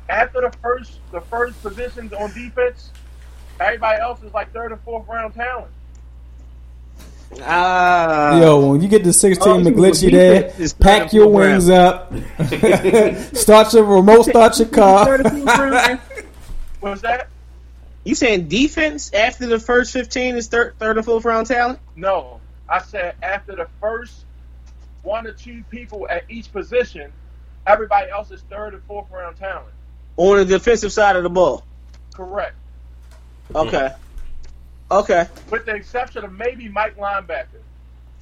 After 0.08 0.40
the 0.40 0.56
first 0.58 0.98
the 1.12 1.20
first 1.20 1.60
positions 1.62 2.12
on 2.12 2.32
defense, 2.32 2.90
everybody 3.60 4.00
else 4.00 4.22
is 4.22 4.32
like 4.34 4.52
third 4.52 4.72
and 4.72 4.80
fourth 4.82 5.06
round 5.08 5.34
talent. 5.34 5.70
Ah, 7.42 8.40
Yo, 8.40 8.70
when 8.70 8.80
you 8.80 8.88
get 8.88 9.04
to 9.04 9.12
16 9.12 9.48
Oh, 9.48 9.58
McGlinchey 9.58 10.10
defense 10.10 10.54
there, 10.54 10.62
is 10.62 10.72
pack 10.72 11.12
your 11.12 11.26
and 11.26 11.34
wings 11.34 11.68
up. 11.68 12.12
start 13.36 13.72
your 13.74 13.84
remote, 13.84 14.24
start 14.26 14.58
your 14.58 14.68
car. 14.68 15.18
Was 16.80 17.00
that? 17.02 17.28
You 18.04 18.14
saying 18.14 18.48
defense 18.48 19.12
after 19.12 19.46
the 19.46 19.58
first 19.58 19.92
fifteen 19.92 20.36
is 20.36 20.46
third, 20.46 20.78
third 20.78 20.96
or 20.96 21.02
fourth 21.02 21.24
round 21.24 21.48
talent? 21.48 21.80
No, 21.96 22.40
I 22.68 22.80
said 22.80 23.16
after 23.20 23.56
the 23.56 23.68
first 23.80 24.24
one 25.02 25.26
or 25.26 25.32
two 25.32 25.64
people 25.70 26.06
at 26.08 26.22
each 26.28 26.52
position, 26.52 27.12
everybody 27.66 28.08
else 28.10 28.30
is 28.30 28.42
third 28.42 28.74
and 28.74 28.82
fourth 28.84 29.10
round 29.10 29.36
talent. 29.36 29.74
On 30.16 30.36
the 30.36 30.44
defensive 30.44 30.92
side 30.92 31.16
of 31.16 31.24
the 31.24 31.28
ball. 31.28 31.64
Correct. 32.14 32.54
Okay. 33.54 33.90
Okay. 34.90 35.26
With 35.50 35.66
the 35.66 35.74
exception 35.74 36.24
of 36.24 36.32
maybe 36.32 36.68
Mike 36.68 36.96
linebacker. 36.96 37.60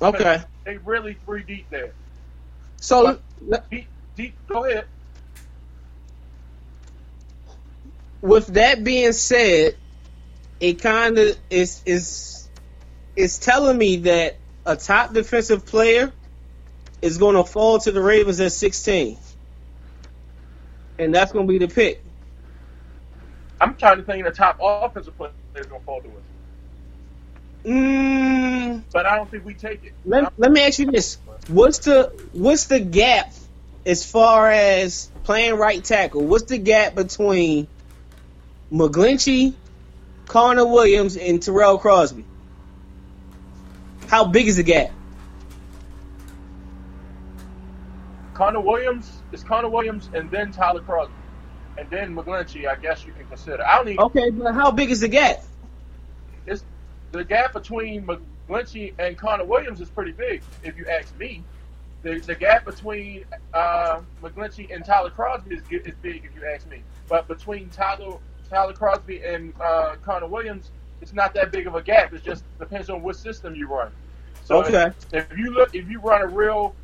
Okay. 0.00 0.42
They 0.64 0.78
really 0.78 1.16
three 1.24 1.42
deep 1.42 1.68
there. 1.70 1.92
So 2.76 3.18
Deep, 3.70 3.86
deep. 4.16 4.34
Go 4.46 4.64
ahead. 4.64 4.86
with 8.24 8.46
that 8.48 8.82
being 8.82 9.12
said, 9.12 9.76
it 10.58 10.80
kind 10.80 11.18
of 11.18 11.36
is 11.50 11.82
is 11.84 12.48
is 13.16 13.38
telling 13.38 13.76
me 13.76 13.96
that 13.96 14.36
a 14.64 14.76
top 14.76 15.12
defensive 15.12 15.66
player 15.66 16.10
is 17.02 17.18
going 17.18 17.36
to 17.36 17.44
fall 17.44 17.78
to 17.78 17.92
the 17.92 18.00
Ravens 18.00 18.40
at 18.40 18.50
16, 18.50 19.18
and 20.98 21.14
that's 21.14 21.32
going 21.32 21.46
to 21.46 21.52
be 21.52 21.58
the 21.58 21.68
pick. 21.68 22.02
I'm 23.60 23.76
trying 23.76 23.98
to 23.98 24.02
think 24.02 24.24
the 24.24 24.30
top 24.30 24.58
offensive 24.60 25.16
player 25.16 25.32
that's 25.52 25.66
gonna 25.66 25.82
fall 25.84 26.00
to 26.00 26.08
us, 26.08 26.24
Mm, 27.64 28.82
but 28.92 29.06
I 29.06 29.16
don't 29.16 29.30
think 29.30 29.44
we 29.44 29.54
take 29.54 29.84
it. 29.84 29.92
let, 30.04 30.32
let 30.38 30.52
me 30.52 30.60
ask 30.60 30.78
you 30.78 30.90
this: 30.90 31.18
What's 31.48 31.78
the 31.78 32.12
what's 32.32 32.66
the 32.66 32.80
gap 32.80 33.32
as 33.86 34.08
far 34.08 34.50
as 34.50 35.10
playing 35.24 35.54
right 35.54 35.82
tackle? 35.82 36.24
What's 36.24 36.44
the 36.44 36.58
gap 36.58 36.94
between 36.94 37.66
McGlinchey, 38.70 39.54
Connor 40.26 40.66
Williams, 40.66 41.16
and 41.16 41.42
Tyrell 41.42 41.78
Crosby? 41.78 42.24
How 44.08 44.26
big 44.26 44.46
is 44.46 44.56
the 44.56 44.62
gap? 44.62 44.90
Connor 48.34 48.60
Williams 48.60 49.10
is 49.32 49.42
Connor 49.42 49.68
Williams, 49.68 50.10
and 50.12 50.30
then 50.30 50.52
Tyler 50.52 50.80
Crosby, 50.80 51.14
and 51.78 51.88
then 51.88 52.14
McGlinchey. 52.14 52.68
I 52.68 52.76
guess 52.76 53.06
you 53.06 53.12
can 53.12 53.26
consider. 53.26 53.64
I 53.64 53.78
don't 53.78 53.88
even. 53.88 54.00
Okay, 54.00 54.30
but 54.30 54.54
how 54.54 54.70
big 54.70 54.90
is 54.90 55.00
the 55.00 55.08
gap? 55.08 55.42
It's, 56.46 56.64
the 57.18 57.24
gap 57.24 57.52
between 57.52 58.06
McGlinchey 58.06 58.94
and 58.98 59.16
Connor 59.16 59.44
Williams 59.44 59.80
is 59.80 59.88
pretty 59.88 60.12
big, 60.12 60.42
if 60.62 60.76
you 60.76 60.86
ask 60.86 61.16
me. 61.18 61.44
The, 62.02 62.18
the 62.18 62.34
gap 62.34 62.64
between 62.64 63.24
uh, 63.54 64.00
McGlinchey 64.22 64.74
and 64.74 64.84
Tyler 64.84 65.10
Crosby 65.10 65.54
is, 65.54 65.62
is 65.70 65.94
big, 66.02 66.24
if 66.24 66.34
you 66.34 66.46
ask 66.54 66.68
me. 66.68 66.82
But 67.08 67.28
between 67.28 67.70
Tyler 67.70 68.18
Tyler 68.50 68.74
Crosby 68.74 69.22
and 69.24 69.54
uh, 69.60 69.96
Connor 70.04 70.26
Williams, 70.26 70.70
it's 71.00 71.12
not 71.14 71.32
that 71.34 71.50
big 71.50 71.66
of 71.66 71.74
a 71.76 71.82
gap. 71.82 72.12
It 72.12 72.22
just 72.22 72.44
depends 72.58 72.90
on 72.90 73.02
what 73.02 73.16
system 73.16 73.54
you 73.54 73.68
run. 73.68 73.90
So 74.42 74.62
Okay. 74.62 74.92
if, 75.12 75.30
if 75.30 75.38
you 75.38 75.50
look, 75.52 75.74
if 75.74 75.88
you 75.88 76.00
run 76.00 76.22
a 76.22 76.26
real, 76.26 76.74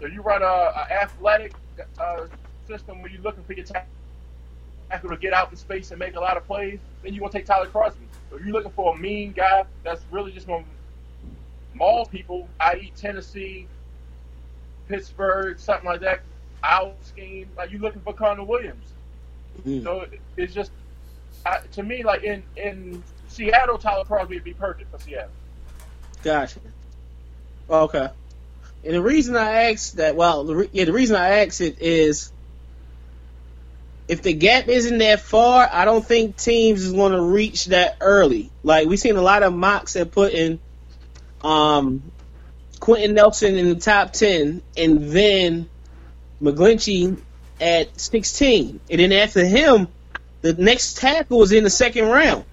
if 0.00 0.12
you 0.12 0.22
run 0.22 0.42
a, 0.42 0.44
a 0.44 0.86
athletic 1.02 1.54
uh, 1.98 2.26
system 2.66 3.00
where 3.00 3.10
you're 3.10 3.22
looking 3.22 3.44
for 3.44 3.54
your 3.54 3.64
tackle 3.64 3.86
to 5.00 5.16
get 5.16 5.32
out 5.32 5.50
in 5.50 5.56
space 5.56 5.90
and 5.90 5.98
make 5.98 6.16
a 6.16 6.20
lot 6.20 6.36
of 6.36 6.46
plays, 6.46 6.78
then 7.02 7.14
you're 7.14 7.20
gonna 7.20 7.32
take 7.32 7.46
Tyler 7.46 7.66
Crosby. 7.66 8.06
If 8.32 8.44
you're 8.44 8.52
looking 8.52 8.72
for 8.72 8.94
a 8.94 8.98
mean 8.98 9.32
guy 9.32 9.64
that's 9.82 10.02
really 10.10 10.32
just 10.32 10.46
gonna 10.46 10.64
maul 11.74 12.06
people, 12.06 12.48
i.e. 12.60 12.92
Tennessee, 12.96 13.66
Pittsburgh, 14.88 15.58
something 15.58 15.86
like 15.86 16.00
that, 16.00 16.20
out 16.62 16.96
scheme, 17.02 17.48
like 17.56 17.70
you're 17.70 17.80
looking 17.80 18.02
for 18.02 18.12
Connor 18.12 18.44
Williams. 18.44 18.92
Mm. 19.66 19.82
So 19.82 20.06
it's 20.36 20.54
just 20.54 20.70
I, 21.44 21.58
to 21.72 21.82
me 21.82 22.02
like 22.02 22.22
in 22.24 22.42
in 22.56 23.02
Seattle, 23.28 23.78
Tyler 23.78 24.04
Crosby 24.04 24.36
would 24.36 24.44
be 24.44 24.54
perfect 24.54 24.90
for 24.90 24.98
Seattle. 25.02 25.30
Gotcha. 26.22 26.60
Okay. 27.68 28.08
And 28.84 28.94
the 28.94 29.02
reason 29.02 29.36
I 29.36 29.70
asked 29.70 29.96
that, 29.96 30.16
well, 30.16 30.44
the 30.44 30.56
re- 30.56 30.70
yeah, 30.72 30.84
the 30.84 30.92
reason 30.92 31.16
I 31.16 31.44
asked 31.44 31.60
it 31.60 31.80
is 31.80 32.32
if 34.08 34.22
the 34.22 34.32
gap 34.32 34.68
isn't 34.68 34.98
that 34.98 35.20
far, 35.20 35.68
I 35.70 35.84
don't 35.84 36.04
think 36.04 36.36
teams 36.36 36.84
is 36.84 36.92
going 36.92 37.12
to 37.12 37.22
reach 37.22 37.66
that 37.66 37.96
early. 38.00 38.50
Like 38.62 38.88
we've 38.88 38.98
seen 38.98 39.16
a 39.16 39.22
lot 39.22 39.42
of 39.42 39.52
mocks 39.52 39.94
that 39.94 40.10
put 40.10 40.32
in 40.32 40.58
um, 41.42 42.02
Quenton 42.80 43.14
Nelson 43.14 43.56
in 43.56 43.68
the 43.68 43.76
top 43.76 44.12
ten, 44.12 44.62
and 44.76 45.10
then 45.10 45.68
McGlinchey 46.42 47.18
at 47.60 47.98
sixteen, 48.00 48.80
and 48.90 49.00
then 49.00 49.12
after 49.12 49.44
him, 49.44 49.88
the 50.40 50.52
next 50.54 50.98
tackle 50.98 51.38
was 51.38 51.52
in 51.52 51.64
the 51.64 51.70
second 51.70 52.06
round. 52.06 52.44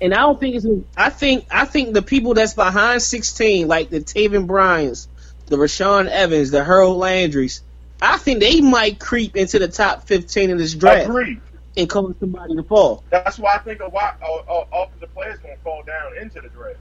And 0.00 0.12
I 0.12 0.18
don't 0.18 0.38
think 0.38 0.56
it's. 0.56 0.66
I 0.96 1.10
think 1.10 1.46
I 1.50 1.64
think 1.64 1.94
the 1.94 2.02
people 2.02 2.34
that's 2.34 2.54
behind 2.54 3.02
16, 3.02 3.68
like 3.68 3.88
the 3.88 4.00
Taven 4.00 4.48
Bryans, 4.48 5.06
the 5.46 5.56
Rashaan 5.56 6.08
Evans, 6.08 6.50
the 6.50 6.64
Harold 6.64 7.00
Landrys, 7.00 7.60
I 8.02 8.18
think 8.18 8.40
they 8.40 8.60
might 8.60 8.98
creep 8.98 9.36
into 9.36 9.60
the 9.60 9.68
top 9.68 10.08
15 10.08 10.50
in 10.50 10.56
this 10.56 10.74
draft 10.74 11.08
Agreed. 11.08 11.40
and 11.76 11.88
cause 11.88 12.14
somebody 12.18 12.56
to 12.56 12.62
fall. 12.64 13.04
That's 13.10 13.38
why 13.38 13.54
I 13.54 13.58
think 13.58 13.80
a 13.80 13.86
lot 13.86 14.18
of 14.20 14.66
offensive 14.72 15.14
players 15.14 15.38
gonna 15.38 15.56
fall 15.62 15.82
down 15.84 16.18
into 16.20 16.40
the 16.40 16.48
draft 16.48 16.78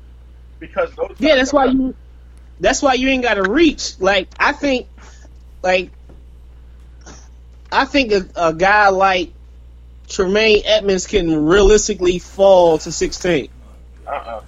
because 0.59 0.91
those. 0.95 1.15
Yeah, 1.19 1.35
that's 1.35 1.53
why 1.53 1.65
you. 1.65 1.95
That's 2.59 2.81
why 2.81 2.93
you 2.93 3.07
ain't 3.09 3.23
got 3.23 3.35
to 3.35 3.49
reach. 3.49 3.99
Like 3.99 4.29
I 4.39 4.51
think, 4.51 4.87
like 5.61 5.91
I 7.71 7.85
think 7.85 8.11
a, 8.11 8.27
a 8.35 8.53
guy 8.53 8.89
like 8.89 9.31
Tremaine 10.07 10.63
Edmunds 10.65 11.07
can 11.07 11.45
realistically 11.45 12.19
fall 12.19 12.79
to 12.79 12.91
16. 12.91 13.49
Uh 14.07 14.09
uh 14.09 14.41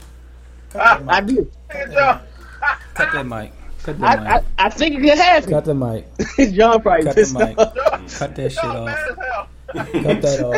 Ah, 0.76 1.02
I 1.08 1.22
do. 1.22 1.52
Cut 1.70 3.12
that 3.14 3.26
mic. 3.28 3.52
Cut 3.84 4.00
the 4.00 4.06
I, 4.06 4.16
mic. 4.16 4.28
I, 4.58 4.66
I 4.66 4.70
think 4.70 4.96
it 4.96 5.02
could 5.02 5.18
happen. 5.18 5.50
Cut 5.50 5.66
the 5.66 5.74
mic. 5.76 6.08
John 6.54 6.82
probably 6.82 7.04
Cut 7.06 7.16
the 7.16 7.22
pissed 7.22 7.34
mic. 7.34 7.58
off. 7.58 7.74
Cut 8.20 8.36
that 8.36 8.52
shit 8.52 8.64
Y'all 8.64 8.78
off. 8.78 8.86
mad 8.86 8.98
as 9.10 9.18
hell. 9.18 9.48
Cut 10.04 10.22
that 10.22 10.40
off. 10.46 10.54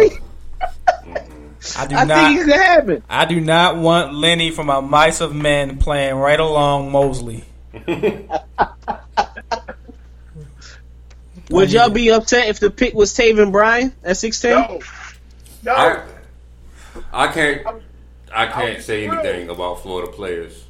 Mm-hmm. 1.05 1.79
I 1.79 1.87
do 1.87 1.95
I 1.95 2.03
not. 2.05 2.27
think 2.27 2.39
it 2.39 2.43
could 2.45 2.53
happen. 2.53 3.03
I 3.09 3.25
do 3.25 3.41
not 3.41 3.77
want 3.77 4.13
Lenny 4.13 4.51
from 4.51 4.69
our 4.69 4.81
Mice 4.83 5.19
of 5.21 5.33
Men 5.35 5.77
playing 5.79 6.15
right 6.15 6.39
along 6.39 6.91
Mosley. 6.91 7.43
Would 11.49 11.71
y'all 11.71 11.89
be 11.89 12.09
upset 12.11 12.47
if 12.47 12.59
the 12.59 12.69
pick 12.71 12.93
was 12.93 13.13
Taven 13.13 13.51
Bryan 13.51 13.93
at 14.03 14.17
16? 14.17 14.51
No. 14.51 14.79
No. 15.63 15.71
I, 15.73 16.03
I 17.13 17.27
can't. 17.31 17.65
I 18.33 18.47
can't 18.47 18.83
say 18.83 19.07
anything 19.07 19.49
about 19.49 19.81
Florida 19.81 20.11
players 20.11 20.64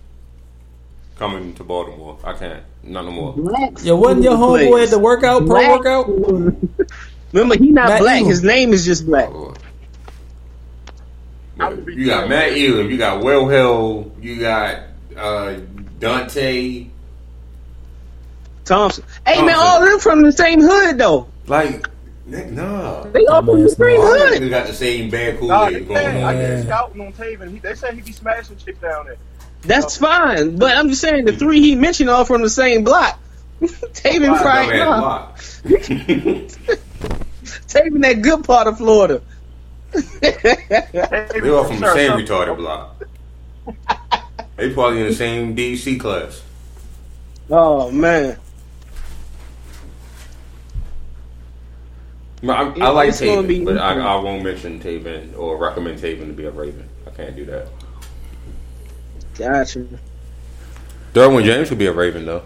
coming 1.16 1.54
to 1.56 1.64
Baltimore. 1.64 2.18
I 2.24 2.34
can't. 2.34 2.64
Not 2.84 3.06
no 3.06 3.12
more. 3.12 3.34
Black 3.34 3.74
Yeah, 3.82 3.94
wasn't 3.94 4.24
your 4.24 4.36
homeboy 4.38 4.84
at 4.84 4.90
the 4.90 5.00
workout, 5.00 5.46
pro 5.46 5.48
Black 5.48 5.70
workout? 5.84 6.08
Remember, 7.34 7.58
he 7.58 7.72
not 7.72 7.90
Matt 7.90 8.02
black. 8.02 8.18
Elam. 8.22 8.30
His 8.30 8.44
name 8.44 8.74
is 8.74 8.86
just 8.86 9.06
black. 9.06 9.30
Lord. 9.30 9.58
I 11.60 11.70
would 11.70 11.86
be 11.86 11.96
You 11.96 12.06
got 12.08 12.24
too. 12.24 12.30
Matt 12.30 12.52
Elam, 12.52 12.90
you 12.92 12.98
got 12.98 13.24
Will 13.24 13.48
Hill, 13.48 14.12
you 14.22 14.40
got 14.40 14.84
uh, 15.18 15.56
Dante. 16.00 16.88
Thompson. 18.66 19.04
Hey 19.26 19.42
man, 19.44 19.56
all 19.58 19.84
of 19.84 19.90
them 19.90 20.00
from 20.00 20.22
the 20.24 20.32
same 20.32 20.60
hood 20.62 20.98
though. 20.98 21.28
Like, 21.48 21.88
nah. 22.26 23.04
They 23.04 23.26
all 23.28 23.44
from 23.44 23.62
the 23.62 23.70
same 23.70 24.02
hood. 24.02 24.42
them 24.42 24.50
got 24.50 24.68
the 24.68 24.74
same 24.74 25.10
bad 25.12 25.38
Kool 25.40 25.50
Nah, 25.50 25.70
going 25.70 25.86
said, 25.88 26.16
I 26.24 26.34
on. 26.34 26.40
did 26.40 26.64
scouting 26.66 27.02
on 27.02 27.14
Taven. 27.14 27.52
He, 27.52 27.60
they 27.60 27.76
said 27.76 27.94
he 27.94 28.02
be 28.02 28.12
smashing 28.12 28.58
chicks 28.58 28.80
down 28.80 29.06
there. 29.06 29.18
That's 29.66 29.98
fine, 29.98 30.58
but 30.58 30.76
I'm 30.76 30.90
just 30.90 31.02
saying 31.02 31.26
the 31.26 31.34
three 31.34 31.62
he 31.62 31.76
mentioned 31.76 32.10
all 32.10 32.26
from 32.26 32.42
the 32.42 32.50
same 32.50 32.84
block. 32.84 33.20
Taven 33.62 34.38
block. 34.40 35.38
Taven 37.68 38.02
that 38.02 38.22
good 38.22 38.44
part 38.44 38.68
of 38.68 38.78
Florida. 38.78 39.22
They 39.92 41.50
all 41.50 41.64
from 41.64 41.80
the 41.80 41.94
same 41.94 42.12
retarded 42.12 42.58
block. 42.58 43.04
They 44.56 44.74
probably 44.74 45.02
in 45.02 45.08
the 45.08 45.16
same 45.16 45.56
DC 45.56 46.00
class. 46.00 46.42
oh 47.50 47.92
man, 47.92 48.38
I, 52.44 52.74
I 52.80 52.90
like 52.90 53.10
Taven, 53.10 53.48
be 53.48 53.64
but 53.64 53.78
I. 53.78 54.00
I 54.00 54.16
won't 54.18 54.44
mention 54.44 54.80
Taven 54.80 55.38
or 55.38 55.58
recommend 55.58 56.00
Taven 56.00 56.28
to 56.28 56.34
be 56.34 56.46
a 56.46 56.52
Raven. 56.52 56.88
I 57.08 57.10
can't 57.12 57.36
do 57.36 57.46
that. 57.46 57.68
Gotcha. 59.38 59.86
Derwin 61.14 61.44
James 61.46 61.70
could 61.70 61.78
be 61.78 61.86
a 61.86 61.94
Raven 61.94 62.26
though. 62.26 62.44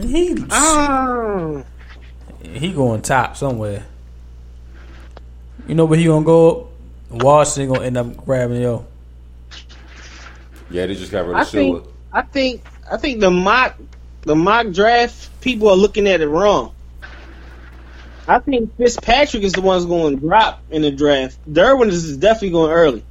He 0.00 0.36
Oh, 0.50 1.64
he 2.42 2.72
going 2.72 3.02
top 3.02 3.36
somewhere. 3.36 3.84
You 5.66 5.74
know 5.74 5.84
where 5.84 5.98
he 5.98 6.06
gonna 6.06 6.24
go? 6.24 6.68
Washington 7.10 7.74
gonna 7.74 7.86
end 7.86 7.96
up 7.96 8.24
grabbing 8.24 8.62
yo. 8.62 8.86
Yeah, 10.70 10.86
they 10.86 10.94
just 10.94 11.10
got 11.10 11.26
rid 11.26 11.36
I 11.36 11.42
of 11.42 11.48
Sewell. 11.48 11.80
think, 11.80 11.94
I 12.12 12.22
think, 12.22 12.62
I 12.90 12.96
think 12.96 13.20
the 13.20 13.30
mock, 13.30 13.76
the 14.22 14.36
mock 14.36 14.70
draft 14.70 15.40
people 15.40 15.68
are 15.68 15.76
looking 15.76 16.06
at 16.06 16.20
it 16.20 16.28
wrong. 16.28 16.74
I 18.28 18.38
think 18.38 18.76
Fitzpatrick 18.76 19.42
is 19.42 19.52
the 19.52 19.60
one's 19.60 19.86
going 19.86 20.14
to 20.14 20.20
drop 20.20 20.62
in 20.70 20.82
the 20.82 20.92
draft. 20.92 21.38
Derwin 21.52 21.88
is 21.88 22.16
definitely 22.16 22.50
going 22.50 22.70
early. 22.70 23.04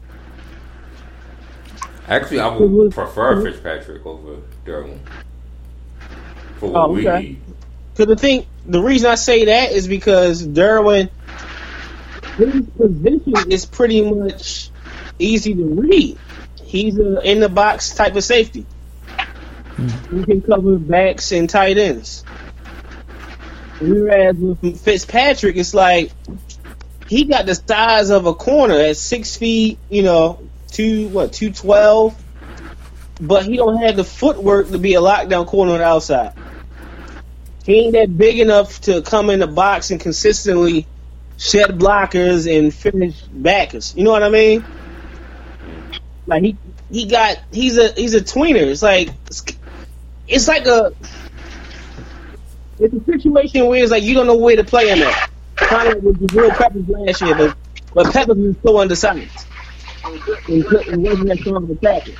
Actually, 2.09 2.39
I 2.39 2.47
would 2.47 2.69
mhm. 2.69 2.91
prefer 2.91 3.35
mhm. 3.35 3.43
Fitzpatrick 3.43 4.05
over 4.05 4.37
Derwin 4.65 4.99
for 6.57 6.71
what 6.71 6.89
Oh, 6.89 6.91
we 6.91 7.07
okay. 7.07 7.21
need. 7.21 7.41
Because 7.93 8.07
the 8.07 8.15
thing, 8.15 8.45
the 8.65 8.81
reason 8.81 9.11
I 9.11 9.15
say 9.15 9.45
that 9.45 9.71
is 9.71 9.87
because 9.87 10.45
Derwin, 10.45 11.09
his 12.37 12.65
position 12.77 13.51
is 13.51 13.65
pretty 13.65 14.01
much 14.01 14.71
easy 15.19 15.53
to 15.53 15.63
read. 15.63 16.17
He's 16.63 16.97
a 16.97 17.19
in 17.21 17.39
the 17.39 17.49
box 17.49 17.93
type 17.93 18.15
of 18.15 18.23
safety. 18.23 18.65
Mm-hmm. 19.75 20.19
He 20.19 20.25
can 20.25 20.41
cover 20.41 20.77
backs 20.77 21.31
and 21.31 21.49
tight 21.49 21.77
ends. 21.77 22.23
Whereas 23.79 24.35
with 24.35 24.81
Fitzpatrick, 24.81 25.55
it's 25.55 25.73
like 25.73 26.11
he 27.07 27.25
got 27.25 27.45
the 27.45 27.55
size 27.55 28.09
of 28.09 28.25
a 28.25 28.33
corner 28.33 28.75
at 28.75 28.97
six 28.97 29.37
feet, 29.37 29.77
you 29.89 30.03
know, 30.03 30.48
two 30.79 31.09
what 31.09 31.33
two 31.33 31.51
twelve, 31.51 32.15
but 33.19 33.45
he 33.45 33.57
don't 33.57 33.77
have 33.81 33.97
the 33.97 34.05
footwork 34.05 34.69
to 34.69 34.77
be 34.77 34.93
a 34.93 35.01
lockdown 35.01 35.45
corner 35.45 35.73
on 35.73 35.79
the 35.79 35.83
outside. 35.83 36.31
He 37.65 37.81
ain't 37.81 37.93
that 37.93 38.17
big 38.17 38.39
enough 38.39 38.79
to 38.81 39.01
come 39.01 39.29
in 39.29 39.41
the 39.41 39.47
box 39.47 39.91
and 39.91 39.99
consistently 39.99 40.87
shed 41.37 41.71
blockers 41.71 42.47
and 42.49 42.73
finish 42.73 43.19
backers. 43.23 43.93
You 43.97 44.05
know 44.05 44.11
what 44.11 44.23
I 44.23 44.29
mean? 44.29 44.63
Like 46.25 46.43
he 46.43 46.57
he 46.89 47.07
got 47.07 47.39
he's 47.51 47.77
a 47.77 47.91
he's 47.91 48.13
a 48.13 48.21
tweener. 48.21 48.65
It's 48.71 48.81
like 48.81 49.09
it's 50.29 50.47
like 50.47 50.65
a 50.65 50.93
it's 52.79 52.93
a 52.93 53.03
situation 53.03 53.65
where 53.65 53.83
it's 53.83 53.91
like 53.91 54.03
you 54.03 54.13
don't 54.13 54.27
know 54.27 54.37
where 54.37 54.55
to 54.55 54.63
play 54.63 54.87
him 54.87 54.99
at. 54.99 55.29
Kind 55.57 55.91
of 55.91 56.03
with 56.03 56.21
Jabril 56.21 56.51
Peppers 56.51 56.87
last 56.87 57.21
year, 57.21 57.35
but 57.35 57.57
but 57.93 58.13
Peppers 58.13 58.37
was 58.37 58.55
so 58.63 58.79
undersized 58.79 59.48
wasn't 60.09 61.27
that 61.27 61.37
strong 61.39 61.63
of 61.63 61.69
a 61.69 61.75
tackle. 61.75 62.13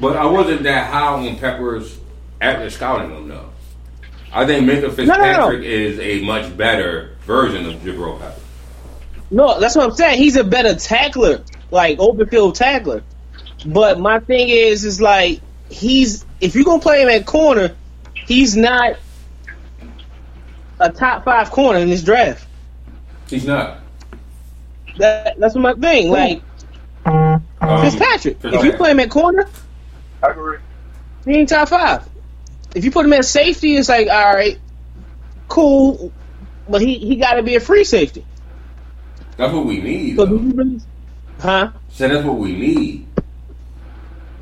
But 0.00 0.16
I 0.16 0.26
wasn't 0.26 0.62
that 0.64 0.90
high 0.90 1.28
on 1.28 1.36
Peppers 1.36 1.98
after 2.40 2.68
scouting 2.70 3.10
him 3.10 3.28
though. 3.28 3.50
I 4.32 4.46
think 4.46 4.68
Minkah 4.68 4.82
no, 4.82 4.88
no. 4.88 4.90
Fitzpatrick 4.90 5.62
is 5.62 5.98
a 5.98 6.24
much 6.24 6.56
better 6.56 7.16
version 7.22 7.66
of 7.66 7.74
Jabril 7.76 8.20
Peppers. 8.20 8.42
No, 9.30 9.58
that's 9.58 9.74
what 9.74 9.90
I'm 9.90 9.96
saying. 9.96 10.18
He's 10.18 10.36
a 10.36 10.44
better 10.44 10.74
tackler, 10.74 11.42
like 11.70 11.98
open 11.98 12.28
field 12.28 12.54
tackler. 12.54 13.02
But 13.64 13.98
my 13.98 14.20
thing 14.20 14.48
is, 14.48 14.84
is 14.84 15.00
like 15.00 15.40
he's 15.68 16.24
if 16.40 16.54
you're 16.54 16.64
gonna 16.64 16.82
play 16.82 17.02
him 17.02 17.08
at 17.08 17.26
corner, 17.26 17.74
he's 18.14 18.56
not 18.56 18.96
a 20.78 20.92
top 20.92 21.24
five 21.24 21.50
corner 21.50 21.78
in 21.78 21.88
this 21.88 22.02
draft. 22.02 22.46
He's 23.28 23.46
not. 23.46 23.78
That, 24.98 25.38
that's 25.38 25.54
my 25.56 25.74
thing. 25.74 26.10
Like 26.10 26.42
Um, 27.06 27.46
Fitzpatrick, 27.82 28.38
if 28.44 28.64
you 28.64 28.72
put 28.72 28.90
him 28.90 29.00
at 29.00 29.10
corner, 29.10 29.48
I 30.22 30.28
agree. 30.30 30.58
he 31.24 31.32
ain't 31.34 31.48
top 31.48 31.68
five. 31.68 32.08
If 32.74 32.84
you 32.84 32.90
put 32.90 33.06
him 33.06 33.12
at 33.12 33.24
safety, 33.24 33.76
it's 33.76 33.88
like 33.88 34.08
all 34.08 34.34
right, 34.34 34.58
cool, 35.48 36.12
but 36.68 36.80
he 36.82 36.98
he 36.98 37.16
got 37.16 37.34
to 37.34 37.42
be 37.42 37.54
a 37.54 37.60
free 37.60 37.84
safety. 37.84 38.24
That's 39.36 39.52
what 39.52 39.66
we 39.66 39.80
need. 39.80 40.16
So 40.16 40.26
Though. 40.26 40.36
really, 40.36 40.80
huh? 41.40 41.70
So 41.90 42.08
that's 42.08 42.24
what 42.26 42.38
we 42.38 42.52
need. 42.56 43.06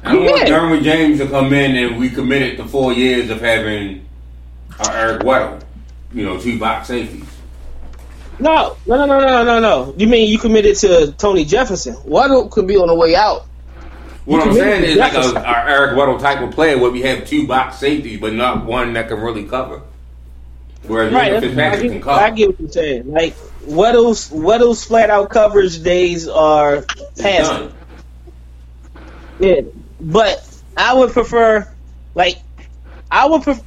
I 0.04 0.12
don't 0.14 0.24
want 0.24 0.48
Yeah. 0.48 0.58
Derwin 0.58 0.82
James 0.82 1.18
to 1.18 1.26
come 1.28 1.52
in 1.52 1.76
and 1.76 1.98
we 1.98 2.10
committed 2.10 2.56
to 2.58 2.64
four 2.66 2.92
years 2.92 3.30
of 3.30 3.40
having 3.40 4.06
uh, 4.78 4.90
Eric 4.92 5.22
Weddle, 5.22 5.62
you 6.12 6.24
know, 6.24 6.38
two 6.38 6.58
box 6.58 6.88
safeties. 6.88 7.24
No, 8.38 8.76
no, 8.86 8.96
no, 8.96 9.06
no, 9.06 9.18
no, 9.20 9.44
no, 9.44 9.60
no. 9.60 9.94
You 9.96 10.06
mean 10.08 10.28
you 10.28 10.38
committed 10.38 10.76
to 10.78 11.12
Tony 11.12 11.44
Jefferson? 11.44 11.94
Weddle 11.96 12.50
could 12.50 12.66
be 12.66 12.76
on 12.76 12.88
the 12.88 12.94
way 12.94 13.14
out. 13.14 13.46
What 14.24 14.46
I'm 14.46 14.54
saying 14.54 14.82
to 14.82 14.88
is 14.88 14.96
like 14.96 15.12
a, 15.12 15.16
Jefferson. 15.16 15.36
a 15.36 15.64
Eric 15.68 15.92
Weddle 15.96 16.18
type 16.20 16.40
of 16.40 16.50
player 16.52 16.78
where 16.78 16.90
we 16.90 17.02
have 17.02 17.26
two 17.26 17.46
box 17.46 17.76
safeties, 17.78 18.20
but 18.20 18.32
not 18.32 18.64
one 18.64 18.92
that 18.94 19.08
can 19.08 19.20
really 19.20 19.44
cover. 19.44 19.82
Whereas 20.86 21.12
Right. 21.12 21.32
Minkah 21.32 21.40
that's- 21.40 21.44
I 21.44 21.46
Fitzpatrick 21.48 21.80
can 21.82 21.92
get, 21.92 22.02
cover. 22.02 22.20
I 22.20 22.30
get 22.30 22.48
what 22.48 22.60
you're 22.60 22.70
saying. 22.70 23.12
Like 23.12 23.36
Weddle's 23.66 24.30
Weddle's 24.30 24.84
flat 24.84 25.10
out 25.10 25.30
coverage 25.30 25.82
days 25.82 26.28
are 26.28 26.84
past. 27.18 27.70
Yeah, 29.38 29.60
but 30.00 30.46
I 30.76 30.94
would 30.94 31.10
prefer, 31.12 31.68
like, 32.14 32.36
I 33.10 33.26
would 33.26 33.42
prefer. 33.42 33.62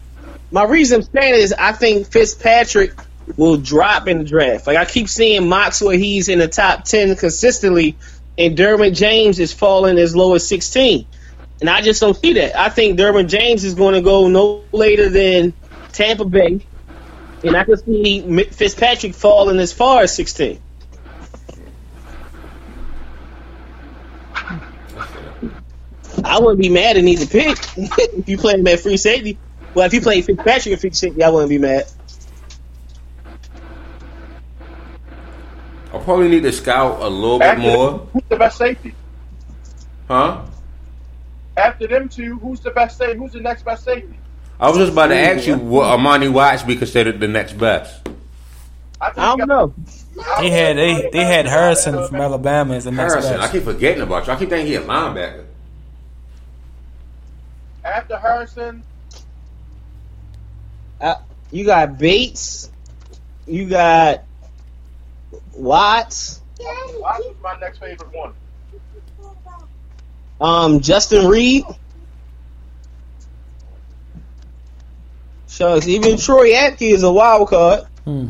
My 0.51 0.63
reason 0.63 1.01
I'm 1.01 1.07
saying 1.21 1.33
is 1.35 1.53
I 1.53 1.73
think 1.73 2.07
Fitzpatrick 2.11 2.93
will 3.35 3.57
drop 3.57 4.07
in 4.07 4.19
the 4.19 4.23
draft. 4.23 4.67
Like 4.67 4.77
I 4.77 4.85
keep 4.85 5.09
seeing 5.09 5.49
mocks 5.49 5.81
where 5.81 5.97
he's 5.97 6.29
in 6.29 6.39
the 6.39 6.47
top 6.47 6.85
ten 6.85 7.15
consistently, 7.15 7.97
and 8.37 8.57
Derwin 8.57 8.95
James 8.95 9.39
is 9.39 9.51
falling 9.51 9.97
as 9.97 10.15
low 10.15 10.35
as 10.35 10.47
16, 10.47 11.05
and 11.61 11.69
I 11.69 11.81
just 11.81 11.99
don't 11.99 12.15
see 12.15 12.33
that. 12.33 12.57
I 12.57 12.69
think 12.69 12.99
Derwin 12.99 13.27
James 13.27 13.63
is 13.63 13.73
going 13.73 13.95
to 13.95 14.01
go 14.01 14.27
no 14.27 14.63
later 14.71 15.09
than 15.09 15.53
Tampa 15.91 16.25
Bay, 16.25 16.65
and 17.43 17.57
I 17.57 17.63
can 17.63 17.77
see 17.77 18.43
Fitzpatrick 18.43 19.13
falling 19.13 19.59
as 19.59 19.73
far 19.73 20.03
as 20.03 20.15
16. 20.15 20.61
I 26.23 26.39
wouldn't 26.39 26.59
be 26.59 26.69
mad 26.69 26.97
at 26.97 27.03
either 27.03 27.25
pick 27.25 27.57
if 27.77 28.27
you 28.27 28.37
play 28.37 28.55
him 28.55 28.67
at 28.67 28.79
free 28.79 28.97
safety. 28.97 29.37
Well, 29.73 29.85
if 29.85 29.93
you 29.93 30.01
play 30.01 30.21
Fitzpatrick 30.21 30.73
at 30.73 30.81
free 30.81 30.91
safety, 30.91 31.23
I 31.23 31.29
wouldn't 31.29 31.49
be 31.49 31.59
mad. 31.59 31.85
I'll 35.93 36.01
probably 36.01 36.27
need 36.29 36.43
to 36.43 36.51
scout 36.51 37.01
a 37.01 37.07
little 37.07 37.39
bit 37.39 37.47
Actually, 37.47 37.73
more. 37.73 37.99
Who's 38.13 38.23
the 38.29 38.35
best 38.35 38.57
safety? 38.57 38.93
Huh? 40.07 40.43
after 41.57 41.87
them 41.87 42.07
two, 42.07 42.37
who's 42.37 42.59
the 42.59 42.69
best 42.71 42.97
safety? 42.97 43.17
Who's 43.17 43.33
the 43.33 43.39
next 43.41 43.63
best 43.65 43.83
safety? 43.83 44.17
I 44.59 44.69
was 44.69 44.77
just 44.77 44.91
about 44.91 45.07
to 45.07 45.15
ask 45.15 45.47
you, 45.47 45.57
what 45.57 45.85
Armani 45.97 46.31
Watts 46.31 46.63
be 46.63 46.75
considered 46.75 47.19
the 47.19 47.27
next 47.27 47.53
best? 47.53 48.07
I, 49.01 49.11
I 49.15 49.35
don't 49.35 49.47
know. 49.47 49.73
They 50.39 50.49
had 50.49 50.77
they 50.77 51.09
they 51.11 51.25
had 51.25 51.45
Harrison 51.45 52.07
from 52.07 52.15
Alabama 52.15 52.75
as 52.75 52.85
the 52.85 52.91
next 52.91 53.13
Harrison. 53.13 53.39
I 53.39 53.51
keep 53.51 53.63
forgetting 53.63 54.01
about 54.01 54.25
you. 54.27 54.33
I 54.33 54.35
keep 54.35 54.49
thinking 54.49 54.67
he 54.67 54.75
a 54.75 54.81
linebacker. 54.81 55.45
After 57.83 58.17
Harrison, 58.17 58.83
Uh, 60.99 61.15
you 61.51 61.65
got 61.65 61.97
Bates. 61.97 62.71
You 63.45 63.69
got 63.69 64.23
Watts. 65.53 66.41
Watts 66.59 67.25
was 67.25 67.35
my 67.41 67.57
next 67.59 67.79
favorite 67.79 68.11
one. 68.13 68.33
Um, 70.39 70.79
Justin 70.81 71.27
Reid. 71.27 71.63
Shucks, 75.47 75.87
even 75.87 76.17
Troy 76.17 76.51
Apke 76.51 76.93
is 76.93 77.03
a 77.03 77.11
wild 77.11 77.47
card. 77.49 77.85
Hmm. 78.05 78.29